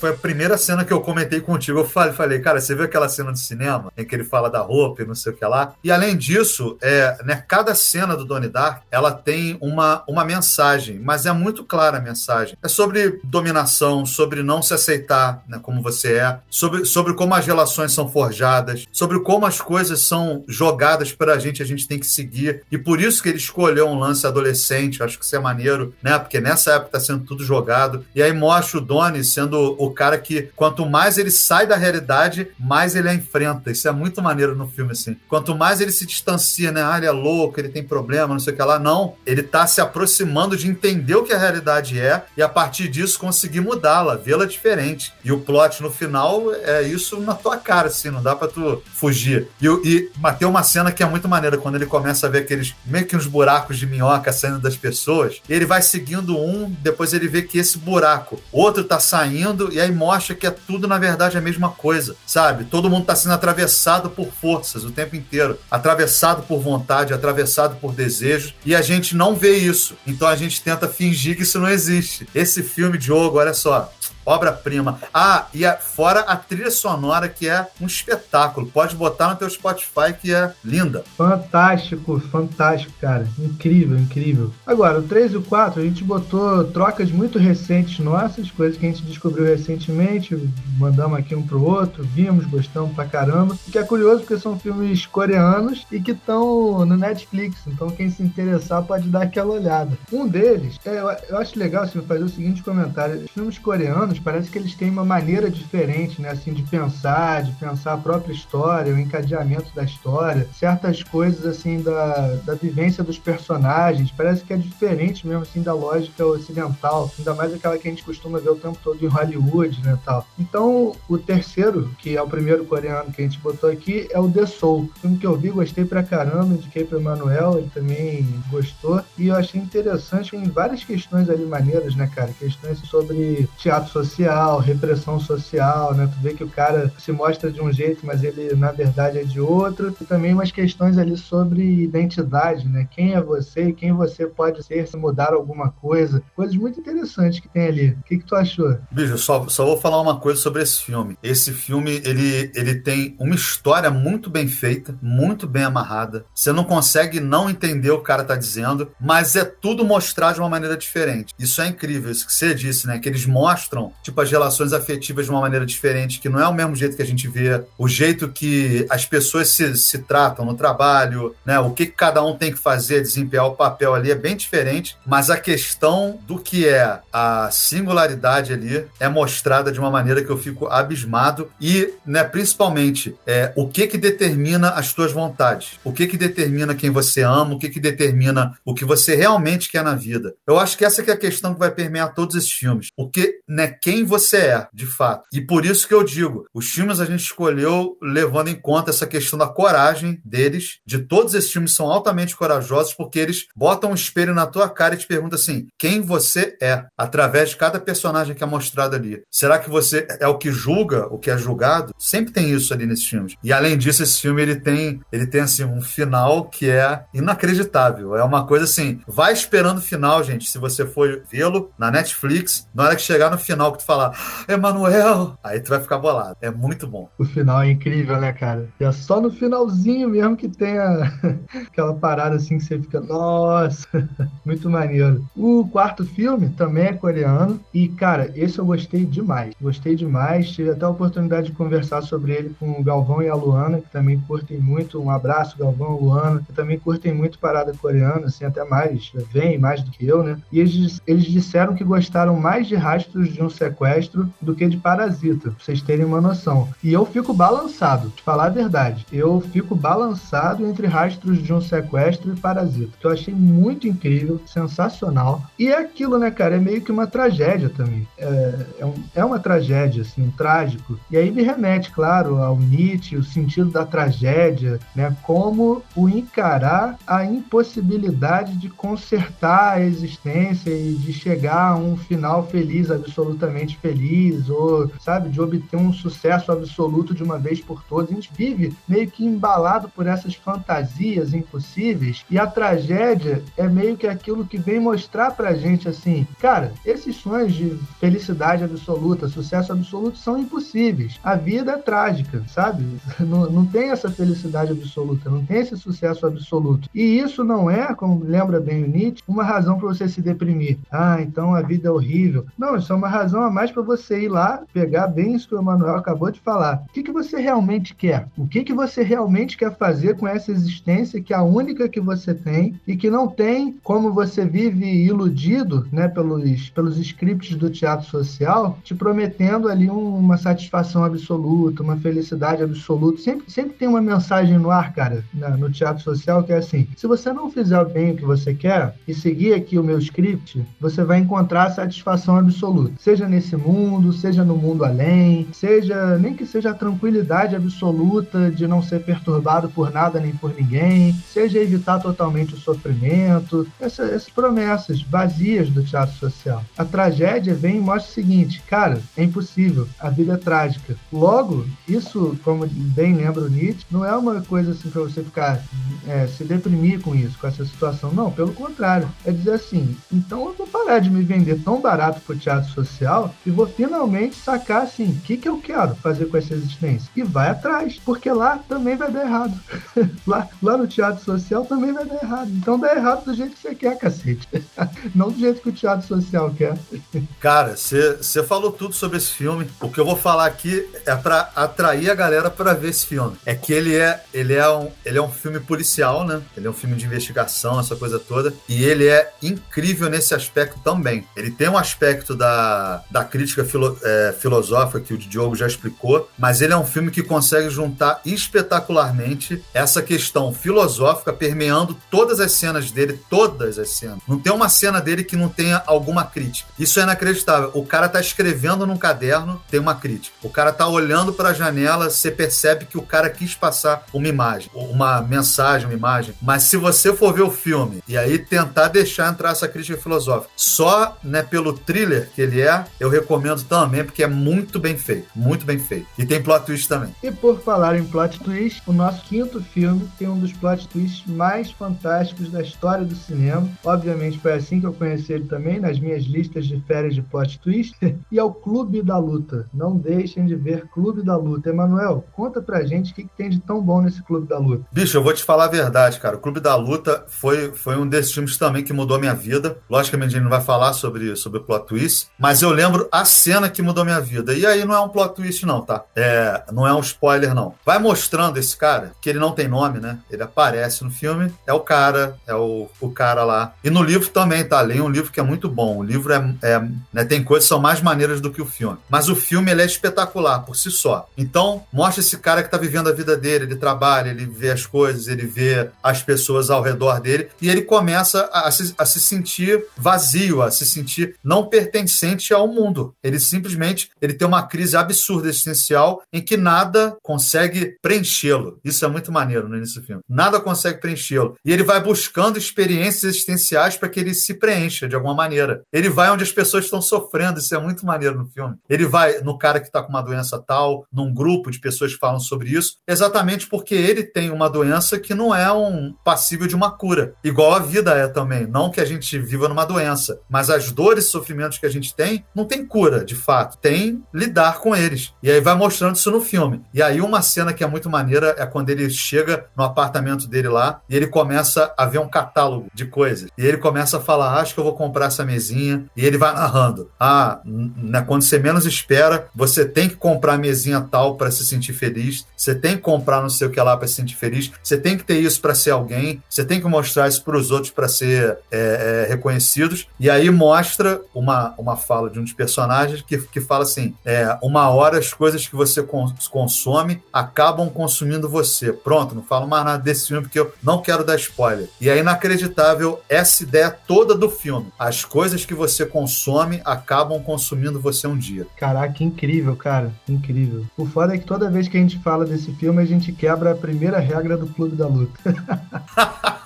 foi 0.00 0.10
a 0.10 0.14
primeira 0.14 0.56
cena 0.56 0.84
que 0.84 0.92
eu 0.92 1.00
comentei 1.00 1.40
contigo. 1.40 1.80
Eu 1.80 1.86
falei, 1.86 2.14
falei, 2.14 2.40
cara, 2.40 2.60
você 2.60 2.74
viu 2.74 2.84
aquela 2.84 3.08
cena 3.08 3.30
do 3.30 3.38
cinema 3.38 3.92
em 3.96 4.04
que 4.04 4.14
ele 4.14 4.24
fala 4.24 4.48
da 4.48 4.60
roupa 4.60 5.02
e 5.02 5.06
não 5.06 5.14
sei 5.14 5.32
o 5.32 5.36
que 5.36 5.44
lá? 5.44 5.74
E 5.84 5.92
além 5.92 6.16
disso, 6.16 6.78
é, 6.80 7.18
né, 7.24 7.44
cada 7.46 7.74
cena 7.74 8.16
do 8.16 8.24
Donnie 8.24 8.48
Dark, 8.48 8.82
ela 8.90 9.12
tem 9.12 9.58
uma, 9.60 10.02
uma 10.08 10.24
mensagem, 10.24 10.98
mas 10.98 11.26
é 11.26 11.32
muito 11.32 11.64
clara 11.64 11.98
a 11.98 12.00
mensagem. 12.00 12.56
É 12.62 12.68
sobre 12.68 13.20
dominação, 13.22 14.06
sobre 14.06 14.42
não 14.42 14.62
se 14.62 14.72
aceitar 14.72 15.44
né, 15.46 15.60
como 15.62 15.82
você 15.82 16.14
é, 16.14 16.38
sobre, 16.48 16.84
sobre 16.86 17.14
como 17.14 17.34
as 17.34 17.46
relações 17.46 17.92
são 17.92 18.08
forjadas, 18.08 18.86
sobre 18.90 19.20
como 19.20 19.44
as 19.44 19.60
coisas 19.60 20.00
são 20.00 20.44
jogadas 20.48 21.12
para 21.12 21.34
a 21.34 21.38
gente, 21.38 21.62
a 21.62 21.66
gente 21.66 21.86
tem 21.86 21.98
que 21.98 22.06
seguir. 22.06 22.62
E 22.72 22.78
por 22.78 23.00
isso 23.00 23.22
que 23.22 23.28
ele 23.28 23.38
escolheu 23.38 23.86
um 23.86 23.98
lance 23.98 24.26
adolescente, 24.26 25.02
acho 25.02 25.18
que 25.18 25.24
isso 25.24 25.36
é 25.36 25.38
maneiro, 25.38 25.94
né? 26.02 26.18
Porque 26.18 26.40
nessa 26.40 26.72
época 26.72 26.92
tá 26.92 27.00
sendo 27.00 27.24
tudo 27.24 27.44
jogado. 27.44 28.04
E 28.14 28.22
aí 28.22 28.32
mostra 28.32 28.78
o 28.78 28.80
Donnie 28.80 29.24
sendo 29.24 29.76
o 29.78 29.89
o 29.90 29.94
cara 29.94 30.18
que, 30.18 30.50
quanto 30.56 30.86
mais 30.86 31.18
ele 31.18 31.30
sai 31.30 31.66
da 31.66 31.76
realidade, 31.76 32.48
mais 32.58 32.94
ele 32.94 33.08
a 33.08 33.14
enfrenta. 33.14 33.70
Isso 33.70 33.88
é 33.88 33.92
muito 33.92 34.22
maneiro 34.22 34.54
no 34.54 34.68
filme, 34.68 34.92
assim. 34.92 35.16
Quanto 35.28 35.54
mais 35.54 35.80
ele 35.80 35.92
se 35.92 36.06
distancia, 36.06 36.72
né? 36.72 36.82
Ah, 36.82 36.96
ele 36.96 37.06
é 37.06 37.10
louco, 37.10 37.60
ele 37.60 37.68
tem 37.68 37.82
problema, 37.82 38.34
não 38.34 38.40
sei 38.40 38.52
o 38.52 38.56
que 38.56 38.62
lá. 38.62 38.78
Não, 38.78 39.14
ele 39.26 39.42
tá 39.42 39.66
se 39.66 39.80
aproximando 39.80 40.56
de 40.56 40.68
entender 40.68 41.14
o 41.14 41.24
que 41.24 41.32
a 41.32 41.38
realidade 41.38 41.98
é 41.98 42.24
e 42.36 42.42
a 42.42 42.48
partir 42.48 42.88
disso 42.88 43.18
conseguir 43.18 43.60
mudá-la, 43.60 44.16
vê-la 44.16 44.46
diferente. 44.46 45.12
E 45.24 45.32
o 45.32 45.40
plot 45.40 45.82
no 45.82 45.90
final 45.90 46.52
é 46.54 46.82
isso 46.82 47.20
na 47.20 47.34
tua 47.34 47.56
cara, 47.56 47.88
assim, 47.88 48.10
não 48.10 48.22
dá 48.22 48.34
pra 48.36 48.48
tu 48.48 48.82
fugir. 48.92 49.48
E, 49.60 49.66
e 49.66 50.10
tem 50.38 50.48
uma 50.48 50.62
cena 50.62 50.92
que 50.92 51.02
é 51.02 51.06
muito 51.06 51.28
maneira, 51.28 51.58
quando 51.58 51.74
ele 51.74 51.86
começa 51.86 52.26
a 52.26 52.30
ver 52.30 52.38
aqueles 52.38 52.74
meio 52.84 53.06
que 53.06 53.16
uns 53.16 53.26
buracos 53.26 53.78
de 53.78 53.86
minhoca 53.86 54.32
saindo 54.32 54.58
das 54.58 54.76
pessoas, 54.76 55.40
ele 55.48 55.64
vai 55.64 55.82
seguindo 55.82 56.38
um, 56.38 56.70
depois 56.80 57.12
ele 57.12 57.28
vê 57.28 57.42
que 57.42 57.58
esse 57.58 57.78
buraco, 57.78 58.40
outro 58.52 58.84
tá 58.84 59.00
saindo, 59.00 59.72
e 59.72 59.79
aí 59.80 59.92
mostra 59.92 60.34
que 60.34 60.46
é 60.46 60.50
tudo, 60.50 60.86
na 60.86 60.98
verdade, 60.98 61.38
a 61.38 61.40
mesma 61.40 61.70
coisa, 61.70 62.16
sabe? 62.26 62.64
Todo 62.64 62.90
mundo 62.90 63.06
tá 63.06 63.14
sendo 63.14 63.32
atravessado 63.32 64.10
por 64.10 64.28
forças 64.28 64.84
o 64.84 64.90
tempo 64.90 65.16
inteiro, 65.16 65.58
atravessado 65.70 66.42
por 66.42 66.60
vontade, 66.60 67.12
atravessado 67.12 67.76
por 67.76 67.92
desejos, 67.92 68.54
e 68.64 68.74
a 68.74 68.82
gente 68.82 69.16
não 69.16 69.34
vê 69.34 69.56
isso. 69.56 69.96
Então 70.06 70.28
a 70.28 70.36
gente 70.36 70.62
tenta 70.62 70.88
fingir 70.88 71.36
que 71.36 71.42
isso 71.42 71.58
não 71.58 71.68
existe. 71.68 72.28
Esse 72.34 72.62
filme, 72.62 72.98
Diogo, 72.98 73.38
olha 73.38 73.54
só, 73.54 73.92
obra-prima. 74.24 74.98
Ah, 75.12 75.46
e 75.52 75.64
a, 75.64 75.76
fora 75.76 76.20
a 76.20 76.36
trilha 76.36 76.70
sonora, 76.70 77.28
que 77.28 77.48
é 77.48 77.66
um 77.80 77.86
espetáculo. 77.86 78.66
Pode 78.66 78.94
botar 78.96 79.28
no 79.28 79.36
teu 79.36 79.48
Spotify, 79.48 80.12
que 80.18 80.32
é 80.32 80.52
linda. 80.64 81.04
Fantástico, 81.16 82.20
fantástico, 82.30 82.92
cara. 83.00 83.26
Incrível, 83.38 83.98
incrível. 83.98 84.52
Agora, 84.66 84.98
o 84.98 85.02
3 85.02 85.32
e 85.32 85.36
o 85.36 85.42
4, 85.42 85.80
a 85.80 85.84
gente 85.84 86.04
botou 86.04 86.64
trocas 86.64 87.10
muito 87.10 87.38
recentes 87.38 87.98
nossas, 87.98 88.50
coisas 88.50 88.78
que 88.78 88.86
a 88.86 88.90
gente 88.90 89.02
descobriu 89.02 89.44
recentemente, 89.44 90.36
mandamos 90.78 91.18
aqui 91.18 91.34
um 91.34 91.42
pro 91.42 91.62
outro, 91.62 92.04
vimos, 92.04 92.46
gostamos 92.46 92.94
pra 92.94 93.04
caramba. 93.04 93.56
E 93.66 93.70
que 93.70 93.78
é 93.78 93.82
curioso 93.82 94.20
porque 94.20 94.38
são 94.38 94.58
filmes 94.58 95.06
coreanos 95.06 95.86
e 95.90 96.00
que 96.00 96.12
estão 96.12 96.84
no 96.84 96.96
Netflix, 96.96 97.58
então 97.66 97.90
quem 97.90 98.10
se 98.10 98.22
interessar 98.22 98.82
pode 98.82 99.08
dar 99.08 99.22
aquela 99.22 99.54
olhada. 99.54 99.96
Um 100.12 100.26
deles, 100.26 100.78
é, 100.84 100.98
eu 101.28 101.38
acho 101.38 101.58
legal 101.58 101.84
assim, 101.84 102.00
fazer 102.02 102.24
o 102.24 102.28
seguinte 102.28 102.62
comentário: 102.62 103.24
os 103.24 103.30
filmes 103.30 103.58
coreanos 103.58 104.09
parece 104.18 104.50
que 104.50 104.58
eles 104.58 104.74
têm 104.74 104.90
uma 104.90 105.04
maneira 105.04 105.50
diferente, 105.50 106.20
né, 106.20 106.30
assim, 106.30 106.52
de 106.52 106.62
pensar, 106.62 107.42
de 107.42 107.52
pensar 107.52 107.94
a 107.94 107.98
própria 107.98 108.32
história, 108.32 108.94
o 108.94 108.98
encadeamento 108.98 109.74
da 109.74 109.84
história, 109.84 110.48
certas 110.52 111.02
coisas, 111.02 111.46
assim, 111.46 111.80
da, 111.82 112.36
da 112.44 112.54
vivência 112.54 113.04
dos 113.04 113.18
personagens, 113.18 114.10
parece 114.10 114.44
que 114.44 114.52
é 114.52 114.56
diferente 114.56 115.26
mesmo, 115.26 115.42
assim, 115.42 115.62
da 115.62 115.74
lógica 115.74 116.24
ocidental, 116.24 117.10
ainda 117.18 117.34
mais 117.34 117.52
aquela 117.52 117.78
que 117.78 117.88
a 117.88 117.90
gente 117.90 118.04
costuma 118.04 118.38
ver 118.38 118.50
o 118.50 118.56
tempo 118.56 118.78
todo 118.82 119.04
em 119.04 119.08
Hollywood, 119.08 119.82
né, 119.82 119.98
tal. 120.04 120.26
Então, 120.38 120.92
o 121.08 121.18
terceiro, 121.18 121.90
que 121.98 122.16
é 122.16 122.22
o 122.22 122.28
primeiro 122.28 122.64
coreano 122.64 123.12
que 123.12 123.20
a 123.20 123.24
gente 123.24 123.38
botou 123.38 123.70
aqui, 123.70 124.08
é 124.10 124.18
o 124.18 124.30
The 124.30 124.46
Soul, 124.46 124.90
filme 125.00 125.18
que 125.18 125.26
eu 125.26 125.36
vi, 125.36 125.50
gostei 125.50 125.84
pra 125.84 126.02
caramba, 126.02 126.54
indiquei 126.54 126.84
pro 126.84 126.98
Emanuel, 126.98 127.58
ele 127.58 127.70
também 127.72 128.26
gostou, 128.50 129.02
e 129.18 129.28
eu 129.28 129.36
achei 129.36 129.60
interessante, 129.60 130.30
tem 130.30 130.44
várias 130.44 130.84
questões 130.84 131.28
ali 131.28 131.44
maneiras, 131.44 131.94
né, 131.94 132.10
cara, 132.14 132.32
questões 132.38 132.78
sobre 132.80 133.48
teatro 133.58 133.90
social, 133.90 133.99
social, 134.04 134.58
repressão 134.58 135.18
social, 135.20 135.94
né? 135.94 136.10
Tu 136.12 136.22
vê 136.22 136.34
que 136.34 136.44
o 136.44 136.48
cara 136.48 136.92
se 136.98 137.12
mostra 137.12 137.50
de 137.50 137.60
um 137.60 137.72
jeito, 137.72 138.04
mas 138.04 138.22
ele 138.22 138.54
na 138.54 138.72
verdade 138.72 139.18
é 139.18 139.24
de 139.24 139.40
outro. 139.40 139.94
E 140.00 140.04
também 140.04 140.32
umas 140.32 140.50
questões 140.50 140.98
ali 140.98 141.16
sobre 141.16 141.82
identidade, 141.82 142.68
né? 142.68 142.86
Quem 142.90 143.14
é 143.14 143.20
você 143.20 143.72
quem 143.72 143.92
você 143.92 144.26
pode 144.26 144.62
ser 144.62 144.86
se 144.86 144.96
mudar 144.96 145.32
alguma 145.32 145.70
coisa. 145.70 146.22
Coisas 146.34 146.56
muito 146.56 146.80
interessantes 146.80 147.40
que 147.40 147.48
tem 147.48 147.66
ali. 147.66 147.90
O 147.90 148.02
que, 148.04 148.18
que 148.18 148.24
tu 148.24 148.34
achou? 148.34 148.78
Bicho, 148.90 149.18
só, 149.18 149.46
só 149.48 149.64
vou 149.64 149.76
falar 149.76 150.00
uma 150.00 150.18
coisa 150.18 150.40
sobre 150.40 150.62
esse 150.62 150.80
filme. 150.80 151.16
Esse 151.22 151.52
filme, 151.52 152.00
ele, 152.04 152.50
ele 152.54 152.74
tem 152.76 153.16
uma 153.18 153.34
história 153.34 153.90
muito 153.90 154.30
bem 154.30 154.48
feita, 154.48 154.94
muito 155.00 155.46
bem 155.46 155.64
amarrada. 155.64 156.24
Você 156.34 156.52
não 156.52 156.64
consegue 156.64 157.20
não 157.20 157.48
entender 157.48 157.90
o 157.90 157.96
que 157.96 158.00
o 158.00 158.04
cara 158.04 158.24
tá 158.24 158.36
dizendo, 158.36 158.90
mas 159.00 159.36
é 159.36 159.44
tudo 159.44 159.84
mostrado 159.84 160.34
de 160.34 160.40
uma 160.40 160.48
maneira 160.48 160.76
diferente. 160.76 161.34
Isso 161.38 161.60
é 161.60 161.68
incrível, 161.68 162.10
isso 162.10 162.26
que 162.26 162.32
você 162.32 162.54
disse, 162.54 162.86
né? 162.86 162.98
Que 162.98 163.08
eles 163.08 163.26
mostram 163.26 163.89
tipo, 164.02 164.20
as 164.20 164.30
relações 164.30 164.72
afetivas 164.72 165.26
de 165.26 165.30
uma 165.30 165.40
maneira 165.40 165.66
diferente, 165.66 166.20
que 166.20 166.28
não 166.28 166.40
é 166.40 166.48
o 166.48 166.54
mesmo 166.54 166.74
jeito 166.74 166.96
que 166.96 167.02
a 167.02 167.06
gente 167.06 167.28
vê, 167.28 167.62
o 167.78 167.88
jeito 167.88 168.28
que 168.28 168.86
as 168.90 169.04
pessoas 169.04 169.48
se, 169.48 169.76
se 169.76 169.98
tratam 169.98 170.44
no 170.44 170.54
trabalho, 170.54 171.34
né? 171.44 171.58
O 171.58 171.70
que 171.70 171.86
cada 171.86 172.22
um 172.24 172.36
tem 172.36 172.52
que 172.52 172.58
fazer, 172.58 173.00
desempenhar 173.00 173.46
o 173.46 173.56
papel 173.56 173.94
ali 173.94 174.10
é 174.10 174.14
bem 174.14 174.36
diferente, 174.36 174.96
mas 175.06 175.30
a 175.30 175.36
questão 175.36 176.18
do 176.26 176.38
que 176.38 176.68
é 176.68 177.00
a 177.12 177.50
singularidade 177.50 178.52
ali 178.52 178.84
é 178.98 179.08
mostrada 179.08 179.72
de 179.72 179.78
uma 179.78 179.90
maneira 179.90 180.24
que 180.24 180.30
eu 180.30 180.38
fico 180.38 180.66
abismado 180.66 181.50
e, 181.60 181.92
né, 182.06 182.24
principalmente, 182.24 183.14
é, 183.26 183.52
o 183.56 183.68
que 183.68 183.86
que 183.86 183.98
determina 183.98 184.70
as 184.70 184.92
tuas 184.92 185.12
vontades, 185.12 185.78
o 185.84 185.92
que 185.92 186.06
que 186.06 186.16
determina 186.16 186.74
quem 186.74 186.90
você 186.90 187.22
ama, 187.22 187.54
o 187.54 187.58
que 187.58 187.68
que 187.68 187.80
determina 187.80 188.58
o 188.64 188.74
que 188.74 188.84
você 188.84 189.14
realmente 189.14 189.70
quer 189.70 189.82
na 189.82 189.94
vida. 189.94 190.34
Eu 190.46 190.58
acho 190.58 190.76
que 190.76 190.84
essa 190.84 191.02
que 191.02 191.10
é 191.10 191.14
a 191.14 191.18
questão 191.18 191.52
que 191.52 191.60
vai 191.60 191.70
permear 191.70 192.14
todos 192.14 192.36
esses 192.36 192.52
filmes. 192.52 192.88
O 192.96 193.08
que, 193.08 193.40
né, 193.48 193.68
quem 193.80 194.04
você 194.04 194.36
é, 194.36 194.66
de 194.72 194.86
fato. 194.86 195.24
E 195.32 195.40
por 195.40 195.64
isso 195.64 195.86
que 195.86 195.94
eu 195.94 196.04
digo, 196.04 196.46
os 196.52 196.70
filmes 196.70 197.00
a 197.00 197.04
gente 197.04 197.20
escolheu 197.20 197.96
levando 198.02 198.48
em 198.48 198.54
conta 198.54 198.90
essa 198.90 199.06
questão 199.06 199.38
da 199.38 199.46
coragem 199.46 200.20
deles. 200.24 200.78
De 200.86 200.98
todos 200.98 201.34
esses 201.34 201.52
filmes 201.52 201.74
são 201.74 201.86
altamente 201.86 202.36
corajosos 202.36 202.94
porque 202.94 203.18
eles 203.18 203.46
botam 203.56 203.90
um 203.90 203.94
espelho 203.94 204.34
na 204.34 204.46
tua 204.46 204.68
cara 204.68 204.94
e 204.94 204.98
te 204.98 205.06
perguntam 205.06 205.38
assim: 205.38 205.68
quem 205.78 206.00
você 206.00 206.56
é, 206.60 206.84
através 206.96 207.50
de 207.50 207.56
cada 207.56 207.80
personagem 207.80 208.34
que 208.34 208.42
é 208.42 208.46
mostrado 208.46 208.96
ali. 208.96 209.22
Será 209.30 209.58
que 209.58 209.70
você 209.70 210.06
é 210.20 210.26
o 210.26 210.38
que 210.38 210.50
julga, 210.50 211.06
o 211.06 211.18
que 211.18 211.30
é 211.30 211.38
julgado? 211.38 211.94
Sempre 211.98 212.32
tem 212.32 212.50
isso 212.50 212.72
ali 212.72 212.86
nesses 212.86 213.06
filmes. 213.06 213.34
E 213.42 213.52
além 213.52 213.76
disso, 213.76 214.02
esse 214.02 214.20
filme 214.20 214.42
ele 214.42 214.56
tem, 214.56 215.00
ele 215.12 215.26
tem 215.26 215.42
assim 215.42 215.64
um 215.64 215.80
final 215.80 216.48
que 216.48 216.68
é 216.68 217.04
inacreditável. 217.14 218.16
É 218.16 218.22
uma 218.22 218.46
coisa 218.46 218.64
assim, 218.64 219.00
vai 219.06 219.32
esperando 219.32 219.78
o 219.78 219.82
final, 219.82 220.22
gente. 220.22 220.50
Se 220.50 220.58
você 220.58 220.86
for 220.86 221.22
vê-lo 221.30 221.72
na 221.78 221.90
Netflix, 221.90 222.68
na 222.74 222.84
hora 222.84 222.96
que 222.96 223.02
chegar 223.02 223.30
no 223.30 223.38
final 223.38 223.69
que 223.72 223.78
tu 223.78 223.84
falar, 223.84 224.16
Emanuel, 224.48 225.38
aí 225.42 225.60
tu 225.60 225.70
vai 225.70 225.80
ficar 225.80 225.98
bolado. 225.98 226.36
É 226.40 226.50
muito 226.50 226.86
bom. 226.86 227.08
O 227.18 227.24
final 227.24 227.62
é 227.62 227.70
incrível, 227.70 228.20
né, 228.20 228.32
cara? 228.32 228.68
E 228.80 228.84
é 228.84 228.92
só 228.92 229.20
no 229.20 229.30
finalzinho 229.30 230.08
mesmo 230.08 230.36
que 230.36 230.48
tem 230.48 230.78
a... 230.78 231.12
aquela 231.68 231.94
parada 231.94 232.36
assim 232.36 232.58
que 232.58 232.64
você 232.64 232.78
fica, 232.78 233.00
nossa, 233.00 234.08
muito 234.44 234.68
maneiro. 234.68 235.24
O 235.36 235.66
quarto 235.68 236.04
filme 236.04 236.50
também 236.50 236.86
é 236.86 236.92
coreano 236.92 237.60
e, 237.72 237.88
cara, 237.88 238.30
esse 238.34 238.58
eu 238.58 238.64
gostei 238.64 239.04
demais. 239.04 239.54
Gostei 239.60 239.94
demais. 239.94 240.50
Tive 240.50 240.70
até 240.70 240.84
a 240.84 240.90
oportunidade 240.90 241.48
de 241.48 241.52
conversar 241.52 242.02
sobre 242.02 242.32
ele 242.32 242.54
com 242.58 242.72
o 242.72 242.82
Galvão 242.82 243.22
e 243.22 243.28
a 243.28 243.34
Luana, 243.34 243.80
que 243.80 243.90
também 243.90 244.20
curtem 244.26 244.58
muito. 244.58 245.00
Um 245.00 245.10
abraço, 245.10 245.58
Galvão 245.58 245.96
Luana, 245.96 246.42
que 246.46 246.52
também 246.52 246.78
curtem 246.78 247.12
muito 247.12 247.38
parada 247.38 247.72
coreana, 247.74 248.26
assim, 248.26 248.44
até 248.44 248.64
mais, 248.64 249.12
vem 249.32 249.58
mais 249.58 249.82
do 249.82 249.90
que 249.90 250.06
eu, 250.06 250.22
né? 250.22 250.38
E 250.50 250.60
eles, 250.60 251.00
eles 251.06 251.24
disseram 251.24 251.74
que 251.74 251.84
gostaram 251.84 252.36
mais 252.36 252.66
de 252.66 252.76
Rastros 252.76 253.32
de 253.32 253.42
um 253.42 253.50
sequestro 253.60 254.32
do 254.40 254.54
que 254.54 254.66
de 254.66 254.78
Parasita, 254.78 255.50
pra 255.50 255.58
vocês 255.58 255.82
terem 255.82 256.04
uma 256.04 256.20
noção. 256.20 256.68
E 256.82 256.92
eu 256.92 257.04
fico 257.04 257.34
balançado, 257.34 258.08
de 258.16 258.22
falar 258.22 258.46
a 258.46 258.50
verdade. 258.50 259.06
Eu 259.12 259.40
fico 259.52 259.74
balançado 259.74 260.66
entre 260.66 260.86
Rastros 260.86 261.42
de 261.42 261.52
um 261.52 261.60
Sequestro 261.60 262.32
e 262.32 262.40
Parasita, 262.40 262.96
que 262.98 263.06
eu 263.06 263.10
achei 263.10 263.34
muito 263.34 263.86
incrível, 263.86 264.40
sensacional. 264.46 265.42
E 265.58 265.68
é 265.68 265.78
aquilo, 265.78 266.18
né, 266.18 266.30
cara? 266.30 266.56
É 266.56 266.58
meio 266.58 266.80
que 266.80 266.92
uma 266.92 267.06
tragédia 267.06 267.68
também. 267.68 268.06
É, 268.16 268.66
é, 268.80 268.86
um, 268.86 268.94
é 269.14 269.24
uma 269.24 269.38
tragédia, 269.38 270.02
assim, 270.02 270.22
um 270.22 270.30
trágico. 270.30 270.98
E 271.10 271.16
aí 271.16 271.30
me 271.30 271.42
remete, 271.42 271.90
claro, 271.90 272.38
ao 272.38 272.56
Nietzsche, 272.56 273.16
o 273.16 273.24
sentido 273.24 273.70
da 273.70 273.84
tragédia, 273.84 274.78
né? 274.94 275.14
Como 275.22 275.82
o 275.94 276.08
encarar 276.08 276.96
a 277.06 277.24
impossibilidade 277.24 278.56
de 278.56 278.68
consertar 278.68 279.74
a 279.74 279.80
existência 279.80 280.70
e 280.70 280.94
de 280.94 281.12
chegar 281.12 281.72
a 281.72 281.76
um 281.76 281.96
final 281.96 282.46
feliz 282.46 282.90
absolutamente 282.90 283.49
feliz 283.80 284.48
ou, 284.48 284.90
sabe, 285.00 285.28
de 285.28 285.40
obter 285.40 285.76
um 285.76 285.92
sucesso 285.92 286.52
absoluto 286.52 287.14
de 287.14 287.22
uma 287.22 287.38
vez 287.38 287.60
por 287.60 287.82
todas. 287.84 288.10
A 288.10 288.14
gente 288.14 288.30
vive 288.36 288.74
meio 288.88 289.10
que 289.10 289.24
embalado 289.24 289.88
por 289.88 290.06
essas 290.06 290.34
fantasias 290.34 291.34
impossíveis 291.34 292.24
e 292.30 292.38
a 292.38 292.46
tragédia 292.46 293.42
é 293.56 293.68
meio 293.68 293.96
que 293.96 294.06
aquilo 294.06 294.44
que 294.44 294.58
vem 294.58 294.80
mostrar 294.80 295.32
pra 295.32 295.54
gente 295.54 295.88
assim, 295.88 296.26
cara, 296.38 296.72
esses 296.84 297.16
sonhos 297.16 297.54
de 297.54 297.78
felicidade 297.98 298.64
absoluta, 298.64 299.28
sucesso 299.28 299.72
absoluto 299.72 300.18
são 300.18 300.38
impossíveis. 300.38 301.18
A 301.22 301.34
vida 301.34 301.72
é 301.72 301.76
trágica, 301.78 302.42
sabe? 302.48 302.84
Não, 303.20 303.50
não 303.50 303.66
tem 303.66 303.90
essa 303.90 304.10
felicidade 304.10 304.72
absoluta, 304.72 305.30
não 305.30 305.44
tem 305.44 305.58
esse 305.58 305.76
sucesso 305.76 306.26
absoluto. 306.26 306.88
E 306.94 307.18
isso 307.18 307.44
não 307.44 307.70
é, 307.70 307.94
como 307.94 308.24
lembra 308.24 308.58
bem 308.58 308.82
o 308.82 308.88
Nietzsche, 308.88 309.22
uma 309.28 309.44
razão 309.44 309.78
para 309.78 309.88
você 309.88 310.08
se 310.08 310.20
deprimir. 310.20 310.78
Ah, 310.90 311.18
então 311.20 311.54
a 311.54 311.62
vida 311.62 311.88
é 311.88 311.90
horrível. 311.90 312.46
Não, 312.58 312.76
isso 312.76 312.92
é 312.92 312.96
uma 312.96 313.08
razão 313.08 313.39
razão 313.40 313.44
a 313.44 313.50
mais 313.50 313.70
para 313.70 313.82
você 313.82 314.22
ir 314.22 314.28
lá, 314.28 314.62
pegar 314.72 315.06
bem 315.06 315.34
isso 315.34 315.48
que 315.48 315.54
o 315.54 315.60
Emanuel 315.60 315.96
acabou 315.96 316.30
de 316.30 316.40
falar. 316.40 316.84
O 316.88 316.92
que, 316.92 317.02
que 317.02 317.12
você 317.12 317.40
realmente 317.40 317.94
quer? 317.94 318.28
O 318.36 318.46
que, 318.46 318.62
que 318.62 318.74
você 318.74 319.02
realmente 319.02 319.56
quer 319.56 319.76
fazer 319.76 320.16
com 320.16 320.28
essa 320.28 320.52
existência 320.52 321.20
que 321.22 321.32
é 321.32 321.36
a 321.36 321.42
única 321.42 321.88
que 321.88 322.00
você 322.00 322.34
tem 322.34 322.78
e 322.86 322.96
que 322.96 323.10
não 323.10 323.26
tem 323.26 323.78
como 323.82 324.12
você 324.12 324.44
vive 324.44 324.86
iludido 324.86 325.86
né, 325.90 326.08
pelos, 326.08 326.70
pelos 326.70 326.98
scripts 326.98 327.56
do 327.56 327.70
teatro 327.70 328.06
social, 328.06 328.78
te 328.84 328.94
prometendo 328.94 329.68
ali 329.68 329.88
uma 329.88 330.36
satisfação 330.36 331.04
absoluta, 331.04 331.82
uma 331.82 331.96
felicidade 331.96 332.62
absoluta. 332.62 333.20
Sempre, 333.20 333.50
sempre 333.50 333.74
tem 333.74 333.88
uma 333.88 334.00
mensagem 334.00 334.58
no 334.58 334.70
ar, 334.70 334.92
cara, 334.92 335.24
no 335.58 335.70
teatro 335.70 336.02
social, 336.02 336.42
que 336.42 336.52
é 336.52 336.58
assim: 336.58 336.86
se 336.96 337.06
você 337.06 337.32
não 337.32 337.50
fizer 337.50 337.84
bem 337.86 338.12
o 338.12 338.16
que 338.16 338.24
você 338.24 338.52
quer 338.52 338.94
e 339.06 339.14
seguir 339.14 339.54
aqui 339.54 339.78
o 339.78 339.84
meu 339.84 339.98
script, 339.98 340.64
você 340.80 341.04
vai 341.04 341.18
encontrar 341.18 341.70
satisfação 341.70 342.36
absoluta. 342.36 342.92
Seja 342.98 343.19
nesse 343.28 343.56
mundo, 343.56 344.12
seja 344.12 344.44
no 344.44 344.56
mundo 344.56 344.84
além, 344.84 345.48
seja 345.52 346.18
nem 346.18 346.34
que 346.34 346.46
seja 346.46 346.70
a 346.70 346.74
tranquilidade 346.74 347.56
absoluta 347.56 348.50
de 348.50 348.66
não 348.66 348.82
ser 348.82 349.00
perturbado 349.00 349.68
por 349.68 349.90
nada 349.90 350.20
nem 350.20 350.32
por 350.32 350.54
ninguém, 350.54 351.14
seja 351.32 351.58
evitar 351.58 352.00
totalmente 352.00 352.54
o 352.54 352.58
sofrimento, 352.58 353.66
essa, 353.80 354.04
essas 354.04 354.28
promessas 354.28 355.02
vazias 355.02 355.68
do 355.68 355.82
teatro 355.82 356.16
social. 356.16 356.64
A 356.76 356.84
tragédia 356.84 357.54
vem 357.54 357.78
e 357.78 357.80
mostra 357.80 358.10
o 358.10 358.14
seguinte, 358.14 358.62
cara, 358.68 359.00
é 359.16 359.22
impossível, 359.22 359.88
a 359.98 360.10
vida 360.10 360.34
é 360.34 360.36
trágica. 360.36 360.96
Logo, 361.12 361.66
isso, 361.88 362.38
como 362.44 362.66
bem 362.66 363.14
lembra 363.14 363.44
o 363.44 363.48
Nietzsche, 363.48 363.86
não 363.90 364.04
é 364.04 364.16
uma 364.16 364.40
coisa 364.42 364.72
assim 364.72 364.90
para 364.90 365.02
você 365.02 365.22
ficar 365.22 365.62
é, 366.06 366.26
se 366.26 366.44
deprimir 366.44 367.00
com 367.00 367.14
isso, 367.14 367.38
com 367.38 367.46
essa 367.46 367.64
situação. 367.64 368.12
Não, 368.12 368.30
pelo 368.30 368.52
contrário. 368.52 369.08
É 369.24 369.32
dizer 369.32 369.52
assim, 369.52 369.96
então 370.12 370.46
eu 370.46 370.54
vou 370.54 370.66
parar 370.66 370.98
de 370.98 371.10
me 371.10 371.22
vender 371.22 371.62
tão 371.62 371.80
barato 371.80 372.20
pro 372.20 372.36
teatro 372.36 372.70
social 372.70 373.09
e 373.44 373.50
vou 373.50 373.66
finalmente 373.66 374.36
sacar 374.36 374.82
assim, 374.82 375.10
o 375.10 375.20
que, 375.20 375.36
que 375.36 375.48
eu 375.48 375.58
quero 375.58 375.94
fazer 375.96 376.26
com 376.26 376.36
essa 376.36 376.54
existência. 376.54 377.10
E 377.16 377.22
vai 377.22 377.50
atrás, 377.50 378.00
porque 378.04 378.30
lá 378.30 378.58
também 378.68 378.96
vai 378.96 379.10
dar 379.10 379.24
errado. 379.24 379.60
lá, 380.26 380.48
lá 380.62 380.76
no 380.76 380.86
teatro 380.86 381.24
social 381.24 381.64
também 381.64 381.92
vai 381.92 382.04
dar 382.04 382.22
errado. 382.22 382.50
Então 382.50 382.78
dá 382.78 382.94
errado 382.94 383.24
do 383.24 383.34
jeito 383.34 383.54
que 383.54 383.62
você 383.62 383.74
quer, 383.74 383.98
cacete. 383.98 384.48
Não 385.14 385.30
do 385.30 385.38
jeito 385.38 385.60
que 385.60 385.68
o 385.68 385.72
teatro 385.72 386.06
social 386.06 386.52
quer. 386.52 386.76
Cara, 387.40 387.76
você 387.76 388.42
falou 388.42 388.72
tudo 388.72 388.94
sobre 388.94 389.18
esse 389.18 389.30
filme. 389.30 389.66
O 389.80 389.90
que 389.90 389.98
eu 389.98 390.04
vou 390.04 390.16
falar 390.16 390.46
aqui 390.46 390.88
é 391.06 391.14
para 391.16 391.50
atrair 391.54 392.10
a 392.10 392.14
galera 392.14 392.50
para 392.50 392.74
ver 392.74 392.90
esse 392.90 393.06
filme. 393.06 393.36
É 393.44 393.54
que 393.54 393.72
ele 393.72 393.96
é, 393.96 394.22
ele 394.32 394.54
é 394.54 394.68
um, 394.68 394.90
ele 395.04 395.18
é 395.18 395.22
um 395.22 395.30
filme 395.30 395.60
policial, 395.60 396.24
né? 396.26 396.42
Ele 396.56 396.66
é 396.66 396.70
um 396.70 396.74
filme 396.74 396.96
de 396.96 397.04
investigação, 397.04 397.80
essa 397.80 397.96
coisa 397.96 398.18
toda. 398.18 398.52
E 398.68 398.84
ele 398.84 399.06
é 399.06 399.32
incrível 399.42 400.08
nesse 400.08 400.34
aspecto 400.34 400.78
também. 400.80 401.26
Ele 401.36 401.50
tem 401.50 401.68
um 401.68 401.78
aspecto 401.78 402.34
da, 402.34 402.99
da 403.10 403.24
crítica 403.24 403.64
filo, 403.64 403.98
é, 404.02 404.34
filosófica 404.38 405.00
que 405.00 405.14
o 405.14 405.18
Diogo 405.18 405.54
já 405.54 405.66
explicou, 405.66 406.28
mas 406.38 406.60
ele 406.60 406.72
é 406.72 406.76
um 406.76 406.84
filme 406.84 407.10
que 407.10 407.22
consegue 407.22 407.70
juntar 407.70 408.20
espetacularmente 408.24 409.62
essa 409.72 410.02
questão 410.02 410.52
filosófica 410.52 411.32
permeando 411.32 411.96
todas 412.10 412.40
as 412.40 412.52
cenas 412.52 412.90
dele, 412.90 413.20
todas 413.28 413.78
as 413.78 413.90
cenas. 413.90 414.18
Não 414.26 414.38
tem 414.38 414.52
uma 414.52 414.68
cena 414.68 415.00
dele 415.00 415.24
que 415.24 415.36
não 415.36 415.48
tenha 415.48 415.82
alguma 415.86 416.24
crítica. 416.24 416.70
Isso 416.78 416.98
é 417.00 417.02
inacreditável. 417.02 417.70
O 417.74 417.84
cara 417.84 418.08
tá 418.08 418.20
escrevendo 418.20 418.86
num 418.86 418.96
caderno, 418.96 419.60
tem 419.70 419.80
uma 419.80 419.94
crítica. 419.94 420.36
O 420.42 420.50
cara 420.50 420.72
tá 420.72 420.86
olhando 420.86 421.32
para 421.32 421.50
a 421.50 421.54
janela, 421.54 422.10
você 422.10 422.30
percebe 422.30 422.86
que 422.86 422.98
o 422.98 423.02
cara 423.02 423.30
quis 423.30 423.54
passar 423.54 424.04
uma 424.12 424.28
imagem, 424.28 424.70
uma 424.74 425.20
mensagem, 425.22 425.86
uma 425.86 425.94
imagem. 425.94 426.34
Mas 426.40 426.64
se 426.64 426.76
você 426.76 427.14
for 427.14 427.32
ver 427.32 427.42
o 427.42 427.50
filme 427.50 428.02
e 428.06 428.16
aí 428.16 428.38
tentar 428.38 428.88
deixar 428.88 429.30
entrar 429.30 429.50
essa 429.50 429.68
crítica 429.68 430.00
filosófica, 430.00 430.50
só 430.56 431.18
né, 431.22 431.42
pelo 431.42 431.72
thriller 431.72 432.30
que 432.34 432.42
ele 432.42 432.60
é, 432.60 432.84
eu 432.98 433.08
recomendo 433.08 433.62
também, 433.64 434.04
porque 434.04 434.22
é 434.22 434.26
muito 434.26 434.78
bem 434.78 434.96
feito. 434.96 435.28
Muito 435.34 435.64
bem 435.64 435.78
feito. 435.78 436.06
E 436.18 436.24
tem 436.24 436.42
plot 436.42 436.66
twist 436.66 436.88
também. 436.88 437.14
E 437.22 437.30
por 437.30 437.60
falar 437.60 437.98
em 437.98 438.04
plot 438.04 438.40
twist, 438.40 438.82
o 438.86 438.92
nosso 438.92 439.24
quinto 439.24 439.62
filme 439.62 440.08
tem 440.18 440.28
um 440.28 440.38
dos 440.38 440.52
plot 440.52 440.88
twists 440.88 441.26
mais 441.26 441.70
fantásticos 441.70 442.50
da 442.50 442.62
história 442.62 443.04
do 443.04 443.14
cinema. 443.14 443.68
Obviamente 443.84 444.38
foi 444.38 444.52
assim 444.52 444.80
que 444.80 444.86
eu 444.86 444.92
conheci 444.92 445.32
ele 445.32 445.44
também, 445.44 445.80
nas 445.80 445.98
minhas 445.98 446.24
listas 446.24 446.66
de 446.66 446.80
férias 446.86 447.14
de 447.14 447.22
plot 447.22 447.58
twist. 447.60 447.96
e 448.30 448.38
é 448.38 448.42
o 448.42 448.52
Clube 448.52 449.02
da 449.02 449.18
Luta. 449.18 449.66
Não 449.72 449.96
deixem 449.96 450.46
de 450.46 450.54
ver 450.54 450.88
Clube 450.88 451.22
da 451.22 451.36
Luta. 451.36 451.70
Emanuel, 451.70 452.24
conta 452.32 452.60
pra 452.60 452.84
gente 452.84 453.12
o 453.12 453.14
que, 453.14 453.24
que 453.24 453.36
tem 453.36 453.50
de 453.50 453.60
tão 453.60 453.80
bom 453.80 454.00
nesse 454.00 454.22
Clube 454.22 454.46
da 454.46 454.58
Luta. 454.58 454.84
Bicho, 454.92 455.16
eu 455.16 455.22
vou 455.22 455.32
te 455.32 455.44
falar 455.44 455.64
a 455.64 455.68
verdade, 455.68 456.18
cara. 456.18 456.36
O 456.36 456.40
Clube 456.40 456.60
da 456.60 456.74
Luta 456.76 457.24
foi, 457.28 457.72
foi 457.72 457.96
um 457.96 458.06
desses 458.06 458.32
filmes 458.32 458.56
também 458.56 458.82
que 458.82 458.92
mudou 458.92 459.18
minha 459.18 459.34
vida. 459.34 459.78
Logicamente, 459.88 460.34
a 460.34 460.38
gente 460.38 460.42
não 460.44 460.50
vai 460.50 460.60
falar 460.60 460.92
sobre, 460.92 461.34
sobre 461.36 461.60
plot 461.60 461.86
twist, 461.86 462.28
mas 462.38 462.62
eu 462.62 462.70
lembro 462.80 463.08
a 463.12 463.24
cena 463.26 463.68
que 463.68 463.82
mudou 463.82 464.04
minha 464.04 464.20
vida. 464.20 464.54
E 464.54 464.64
aí 464.64 464.84
não 464.84 464.94
é 464.94 465.00
um 465.00 465.08
plot 465.08 465.34
twist, 465.34 465.66
não, 465.66 465.82
tá? 465.82 466.02
É, 466.16 466.62
não 466.72 466.86
é 466.86 466.94
um 466.94 467.00
spoiler, 467.00 467.54
não. 467.54 467.74
Vai 467.84 467.98
mostrando 467.98 468.58
esse 468.58 468.76
cara, 468.76 469.12
que 469.20 469.28
ele 469.28 469.38
não 469.38 469.52
tem 469.52 469.68
nome, 469.68 470.00
né? 470.00 470.18
Ele 470.30 470.42
aparece 470.42 471.04
no 471.04 471.10
filme, 471.10 471.52
é 471.66 471.72
o 471.72 471.80
cara, 471.80 472.36
é 472.46 472.54
o, 472.54 472.88
o 473.00 473.10
cara 473.10 473.44
lá. 473.44 473.74
E 473.84 473.90
no 473.90 474.02
livro 474.02 474.28
também, 474.28 474.64
tá? 474.64 474.80
Leia 474.80 475.04
um 475.04 475.10
livro 475.10 475.30
que 475.30 475.40
é 475.40 475.42
muito 475.42 475.68
bom. 475.68 475.98
O 475.98 476.02
livro 476.02 476.32
é, 476.32 476.54
é 476.62 476.82
né, 477.12 477.24
tem 477.24 477.44
coisas 477.44 477.64
que 477.64 477.68
são 477.68 477.80
mais 477.80 478.00
maneiras 478.00 478.40
do 478.40 478.50
que 478.50 478.62
o 478.62 478.66
filme. 478.66 478.96
Mas 479.08 479.28
o 479.28 479.36
filme 479.36 479.70
ele 479.70 479.82
é 479.82 479.86
espetacular 479.86 480.60
por 480.60 480.74
si 480.74 480.90
só. 480.90 481.28
Então, 481.36 481.84
mostra 481.92 482.20
esse 482.20 482.38
cara 482.38 482.62
que 482.62 482.70
tá 482.70 482.78
vivendo 482.78 483.08
a 483.08 483.12
vida 483.12 483.36
dele, 483.36 483.64
ele 483.64 483.76
trabalha, 483.76 484.30
ele 484.30 484.46
vê 484.46 484.70
as 484.70 484.86
coisas, 484.86 485.28
ele 485.28 485.46
vê 485.46 485.90
as 486.02 486.22
pessoas 486.22 486.70
ao 486.70 486.82
redor 486.82 487.20
dele 487.20 487.48
e 487.60 487.68
ele 487.68 487.82
começa 487.82 488.48
a, 488.52 488.68
a, 488.68 488.70
se, 488.70 488.94
a 488.96 489.04
se 489.04 489.20
sentir 489.20 489.84
vazio, 489.96 490.62
a 490.62 490.70
se 490.70 490.86
sentir 490.86 491.36
não 491.44 491.66
pertencente 491.66 492.54
mundo. 492.70 493.14
Ele 493.22 493.38
simplesmente 493.38 494.10
ele 494.20 494.34
tem 494.34 494.46
uma 494.46 494.62
crise 494.62 494.96
absurda 494.96 495.48
existencial 495.48 496.22
em 496.32 496.40
que 496.40 496.56
nada 496.56 497.16
consegue 497.22 497.96
preenchê-lo. 498.02 498.78
Isso 498.84 499.04
é 499.04 499.08
muito 499.08 499.32
maneiro 499.32 499.68
no 499.68 499.76
início 499.76 500.00
do 500.00 500.06
filme. 500.06 500.22
Nada 500.28 500.60
consegue 500.60 501.00
preenchê-lo. 501.00 501.56
E 501.64 501.72
ele 501.72 501.82
vai 501.82 502.02
buscando 502.02 502.58
experiências 502.58 503.24
existenciais 503.24 503.96
para 503.96 504.08
que 504.08 504.20
ele 504.20 504.34
se 504.34 504.54
preencha 504.54 505.08
de 505.08 505.14
alguma 505.14 505.34
maneira. 505.34 505.82
Ele 505.92 506.08
vai 506.08 506.30
onde 506.30 506.44
as 506.44 506.52
pessoas 506.52 506.84
estão 506.84 507.02
sofrendo. 507.02 507.58
Isso 507.58 507.74
é 507.74 507.78
muito 507.78 508.06
maneiro 508.06 508.38
no 508.38 508.46
filme. 508.46 508.76
Ele 508.88 509.06
vai 509.06 509.40
no 509.40 509.58
cara 509.58 509.80
que 509.80 509.86
está 509.86 510.02
com 510.02 510.10
uma 510.10 510.22
doença 510.22 510.58
tal, 510.58 511.06
num 511.12 511.32
grupo 511.32 511.70
de 511.70 511.80
pessoas 511.80 512.12
que 512.12 512.18
falam 512.18 512.40
sobre 512.40 512.70
isso, 512.70 512.96
exatamente 513.08 513.66
porque 513.66 513.94
ele 513.94 514.22
tem 514.22 514.50
uma 514.50 514.68
doença 514.68 515.18
que 515.18 515.34
não 515.34 515.54
é 515.54 515.72
um 515.72 516.14
passível 516.24 516.66
de 516.66 516.76
uma 516.76 516.90
cura. 516.90 517.34
Igual 517.42 517.74
a 517.74 517.78
vida 517.78 518.12
é 518.12 518.28
também. 518.28 518.66
Não 518.66 518.90
que 518.90 519.00
a 519.00 519.04
gente 519.04 519.38
viva 519.38 519.68
numa 519.68 519.84
doença, 519.84 520.40
mas 520.48 520.70
as 520.70 520.90
dores 520.90 521.26
e 521.26 521.28
sofrimentos 521.28 521.78
que 521.78 521.86
a 521.86 521.90
gente 521.90 522.14
tem 522.14 522.44
não 522.60 522.66
tem 522.66 522.84
cura, 522.84 523.24
de 523.24 523.34
fato. 523.34 523.78
Tem 523.78 524.22
lidar 524.32 524.78
com 524.78 524.94
eles. 524.94 525.32
E 525.42 525.50
aí 525.50 525.60
vai 525.60 525.74
mostrando 525.74 526.16
isso 526.16 526.30
no 526.30 526.40
filme. 526.40 526.82
E 526.92 527.02
aí 527.02 527.20
uma 527.20 527.42
cena 527.42 527.72
que 527.72 527.82
é 527.82 527.86
muito 527.86 528.10
maneira 528.10 528.54
é 528.58 528.66
quando 528.66 528.90
ele 528.90 529.08
chega 529.10 529.66
no 529.76 529.82
apartamento 529.82 530.46
dele 530.46 530.68
lá 530.68 531.00
e 531.08 531.16
ele 531.16 531.26
começa 531.26 531.92
a 531.96 532.06
ver 532.06 532.18
um 532.18 532.28
catálogo 532.28 532.88
de 532.94 533.06
coisas. 533.06 533.50
E 533.56 533.64
ele 533.64 533.78
começa 533.78 534.18
a 534.18 534.20
falar: 534.20 534.54
ah, 534.54 534.60
acho 534.60 534.74
que 534.74 534.80
eu 534.80 534.84
vou 534.84 534.94
comprar 534.94 535.26
essa 535.26 535.44
mesinha. 535.44 536.04
E 536.16 536.24
ele 536.24 536.36
vai 536.36 536.52
narrando: 536.52 537.10
ah, 537.18 537.60
né, 537.64 538.22
quando 538.22 538.42
você 538.42 538.58
menos 538.58 538.86
espera, 538.86 539.48
você 539.54 539.84
tem 539.84 540.08
que 540.08 540.16
comprar 540.16 540.54
a 540.54 540.58
mesinha 540.58 541.00
tal 541.00 541.36
para 541.36 541.50
se 541.50 541.64
sentir 541.64 541.92
feliz. 541.92 542.46
Você 542.56 542.74
tem 542.74 542.96
que 542.96 543.02
comprar 543.02 543.40
não 543.40 543.50
sei 543.50 543.66
o 543.66 543.70
que 543.70 543.80
lá 543.80 543.96
para 543.96 544.06
se 544.06 544.14
sentir 544.14 544.36
feliz. 544.36 544.70
Você 544.82 544.98
tem 544.98 545.16
que 545.16 545.24
ter 545.24 545.38
isso 545.38 545.60
para 545.60 545.74
ser 545.74 545.90
alguém. 545.90 546.42
Você 546.48 546.64
tem 546.64 546.80
que 546.80 546.86
mostrar 546.86 547.28
isso 547.28 547.42
para 547.42 547.56
os 547.56 547.70
outros 547.70 547.90
para 547.90 548.08
ser 548.08 548.58
é, 548.70 549.26
é, 549.26 549.30
reconhecidos. 549.30 550.06
E 550.18 550.28
aí 550.28 550.50
mostra 550.50 551.20
uma, 551.34 551.74
uma 551.78 551.96
fala 551.96 552.28
de 552.28 552.38
um 552.38 552.44
dos 552.50 552.52
personagens 552.52 553.22
que, 553.22 553.38
que 553.38 553.60
fala 553.60 553.84
assim: 553.84 554.14
é, 554.24 554.58
uma 554.62 554.88
hora 554.90 555.18
as 555.18 555.32
coisas 555.32 555.66
que 555.66 555.76
você 555.76 556.04
consome 556.50 557.22
acabam 557.32 557.88
consumindo 557.88 558.48
você. 558.48 558.92
Pronto, 558.92 559.34
não 559.34 559.42
falo 559.42 559.66
mais 559.66 559.84
nada 559.84 560.02
desse 560.02 560.28
filme 560.28 560.42
porque 560.42 560.58
eu 560.58 560.72
não 560.82 561.00
quero 561.00 561.24
dar 561.24 561.36
spoiler. 561.36 561.88
E 562.00 562.08
é 562.08 562.18
inacreditável 562.18 563.20
essa 563.28 563.62
ideia 563.62 563.90
toda 563.90 564.34
do 564.34 564.50
filme. 564.50 564.92
As 564.98 565.24
coisas 565.24 565.64
que 565.64 565.74
você 565.74 566.04
consome 566.04 566.80
acabam 566.84 567.42
consumindo 567.42 568.00
você 568.00 568.26
um 568.26 568.36
dia. 568.36 568.66
Caraca, 568.76 569.22
incrível, 569.22 569.76
cara. 569.76 570.10
Incrível. 570.28 570.84
O 570.96 571.06
foda 571.06 571.34
é 571.34 571.38
que 571.38 571.44
toda 571.44 571.70
vez 571.70 571.88
que 571.88 571.96
a 571.96 572.00
gente 572.00 572.18
fala 572.20 572.44
desse 572.44 572.72
filme, 572.72 573.02
a 573.02 573.06
gente 573.06 573.32
quebra 573.32 573.72
a 573.72 573.74
primeira 573.74 574.18
regra 574.18 574.56
do 574.56 574.66
Clube 574.66 574.96
da 574.96 575.06
Luta. 575.06 575.38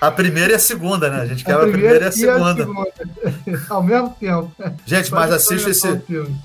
a 0.00 0.10
primeira 0.10 0.52
e 0.52 0.56
a 0.56 0.58
segunda, 0.58 1.10
né? 1.10 1.20
A 1.20 1.26
gente 1.26 1.44
quebra 1.44 1.66
a 1.66 1.70
primeira, 1.70 2.08
a 2.08 2.10
primeira 2.10 2.36
e 2.36 2.38
a 2.38 2.52
segunda. 2.52 2.62
A 2.62 2.66
segunda. 2.66 3.66
Ao 3.70 3.82
mesmo 3.82 4.10
tempo. 4.18 4.47
Gente, 4.86 5.12
mas 5.12 5.32
assiste 5.32 5.70
esse, 5.70 6.00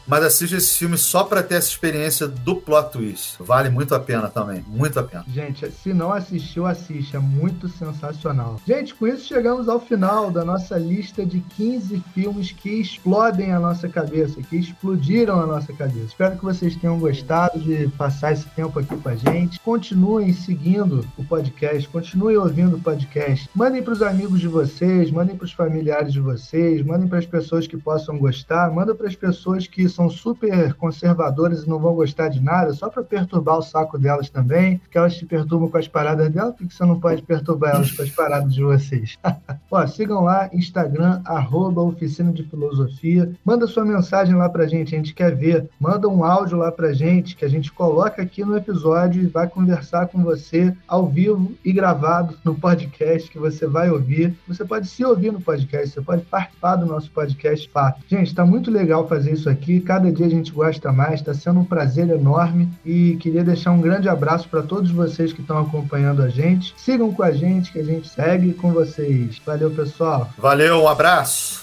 mas 0.07 0.23
assiste 0.23 0.55
esse 0.55 0.77
filme 0.77 0.97
só 0.97 1.23
para 1.23 1.43
ter 1.43 1.55
essa 1.55 1.69
experiência 1.69 2.27
do 2.27 2.55
plot 2.55 2.91
twist. 2.91 3.35
Vale 3.39 3.69
muito 3.69 3.93
a 3.95 3.99
pena 3.99 4.27
também, 4.27 4.63
muito 4.67 4.99
a 4.99 5.03
pena. 5.03 5.25
Gente, 5.27 5.69
se 5.71 5.93
não 5.93 6.11
assistiu, 6.11 6.65
assiste, 6.65 7.15
é 7.15 7.19
muito 7.19 7.67
sensacional. 7.67 8.59
Gente, 8.65 8.93
com 8.93 9.07
isso 9.07 9.27
chegamos 9.27 9.67
ao 9.69 9.79
final 9.79 10.31
da 10.31 10.43
nossa 10.43 10.77
lista 10.77 11.25
de 11.25 11.39
15 11.55 12.03
filmes 12.13 12.51
que 12.51 12.69
explodem 12.69 13.51
a 13.51 13.59
nossa 13.59 13.87
cabeça, 13.87 14.41
que 14.41 14.57
explodiram 14.57 15.39
a 15.39 15.45
nossa 15.45 15.71
cabeça. 15.73 16.05
Espero 16.05 16.37
que 16.37 16.43
vocês 16.43 16.75
tenham 16.75 16.99
gostado 16.99 17.59
de 17.59 17.87
passar 17.97 18.33
esse 18.33 18.47
tempo 18.49 18.79
aqui 18.79 18.95
com 18.95 19.09
a 19.09 19.15
gente. 19.15 19.59
Continuem 19.59 20.33
seguindo 20.33 21.05
o 21.17 21.23
podcast, 21.23 21.87
continuem 21.89 22.37
ouvindo 22.37 22.77
o 22.77 22.79
podcast. 22.79 23.49
Mandem 23.55 23.81
para 23.81 23.93
os 23.93 24.01
amigos 24.01 24.39
de 24.39 24.47
vocês, 24.47 25.11
mandem 25.11 25.35
para 25.35 25.45
os 25.45 25.51
familiares 25.51 26.13
de 26.13 26.19
vocês, 26.19 26.83
mandem 26.85 27.07
para 27.07 27.19
as 27.19 27.25
pessoas 27.25 27.67
que 27.67 27.77
possam 27.83 28.17
gostar, 28.17 28.71
manda 28.71 28.95
para 28.95 29.07
as 29.07 29.15
pessoas 29.15 29.67
que 29.67 29.87
são 29.89 30.09
super 30.09 30.73
conservadoras 30.75 31.63
e 31.63 31.69
não 31.69 31.79
vão 31.79 31.93
gostar 31.93 32.29
de 32.29 32.41
nada, 32.41 32.73
só 32.73 32.89
para 32.89 33.03
perturbar 33.03 33.57
o 33.57 33.61
saco 33.61 33.97
delas 33.97 34.29
também, 34.29 34.79
que 34.89 34.97
elas 34.97 35.15
te 35.15 35.25
perturbam 35.25 35.69
com 35.69 35.77
as 35.77 35.87
paradas 35.87 36.29
delas, 36.29 36.55
porque 36.55 36.73
você 36.73 36.85
não 36.85 36.99
pode 36.99 37.21
perturbar 37.21 37.75
elas 37.75 37.91
com 37.91 38.01
as 38.01 38.09
paradas 38.09 38.53
de 38.53 38.63
vocês. 38.63 39.17
Ó, 39.69 39.87
sigam 39.87 40.23
lá, 40.23 40.49
Instagram, 40.53 41.21
arroba 41.25 41.81
Oficina 41.81 42.31
de 42.31 42.43
Filosofia. 42.43 43.31
Manda 43.43 43.67
sua 43.67 43.85
mensagem 43.85 44.35
lá 44.35 44.47
pra 44.49 44.67
gente, 44.67 44.93
a 44.93 44.97
gente 44.97 45.13
quer 45.13 45.35
ver. 45.35 45.69
Manda 45.79 46.07
um 46.07 46.23
áudio 46.23 46.57
lá 46.57 46.71
pra 46.71 46.93
gente, 46.93 47.35
que 47.35 47.45
a 47.45 47.49
gente 47.49 47.71
coloca 47.71 48.21
aqui 48.21 48.43
no 48.43 48.55
episódio 48.55 49.21
e 49.23 49.27
vai 49.27 49.47
conversar 49.47 50.07
com 50.07 50.23
você 50.23 50.75
ao 50.87 51.07
vivo 51.07 51.51
e 51.63 51.73
gravado 51.73 52.37
no 52.43 52.55
podcast 52.55 53.29
que 53.29 53.39
você 53.39 53.67
vai 53.67 53.89
ouvir. 53.89 54.35
Você 54.47 54.63
pode 54.63 54.87
se 54.87 55.03
ouvir 55.03 55.31
no 55.31 55.41
podcast, 55.41 55.89
você 55.89 56.01
pode 56.01 56.23
participar 56.23 56.75
do 56.75 56.85
nosso 56.85 57.11
podcast 57.11 57.67
Fato. 57.73 58.01
Gente, 58.07 58.27
está 58.27 58.45
muito 58.45 58.69
legal 58.69 59.07
fazer 59.07 59.33
isso 59.33 59.49
aqui. 59.49 59.79
Cada 59.79 60.11
dia 60.11 60.27
a 60.27 60.29
gente 60.29 60.51
gosta 60.51 60.91
mais, 60.91 61.15
está 61.15 61.33
sendo 61.33 61.61
um 61.61 61.65
prazer 61.65 62.07
enorme 62.09 62.69
e 62.85 63.17
queria 63.17 63.43
deixar 63.43 63.71
um 63.71 63.81
grande 63.81 64.07
abraço 64.07 64.47
para 64.47 64.61
todos 64.61 64.91
vocês 64.91 65.33
que 65.33 65.41
estão 65.41 65.57
acompanhando 65.57 66.21
a 66.21 66.29
gente. 66.29 66.73
Sigam 66.77 67.11
com 67.11 67.23
a 67.23 67.31
gente, 67.31 67.71
que 67.71 67.79
a 67.79 67.83
gente 67.83 68.07
segue 68.07 68.53
com 68.53 68.71
vocês. 68.71 69.41
Valeu, 69.45 69.71
pessoal. 69.71 70.29
Valeu, 70.37 70.83
um 70.83 70.87
abraço. 70.87 71.61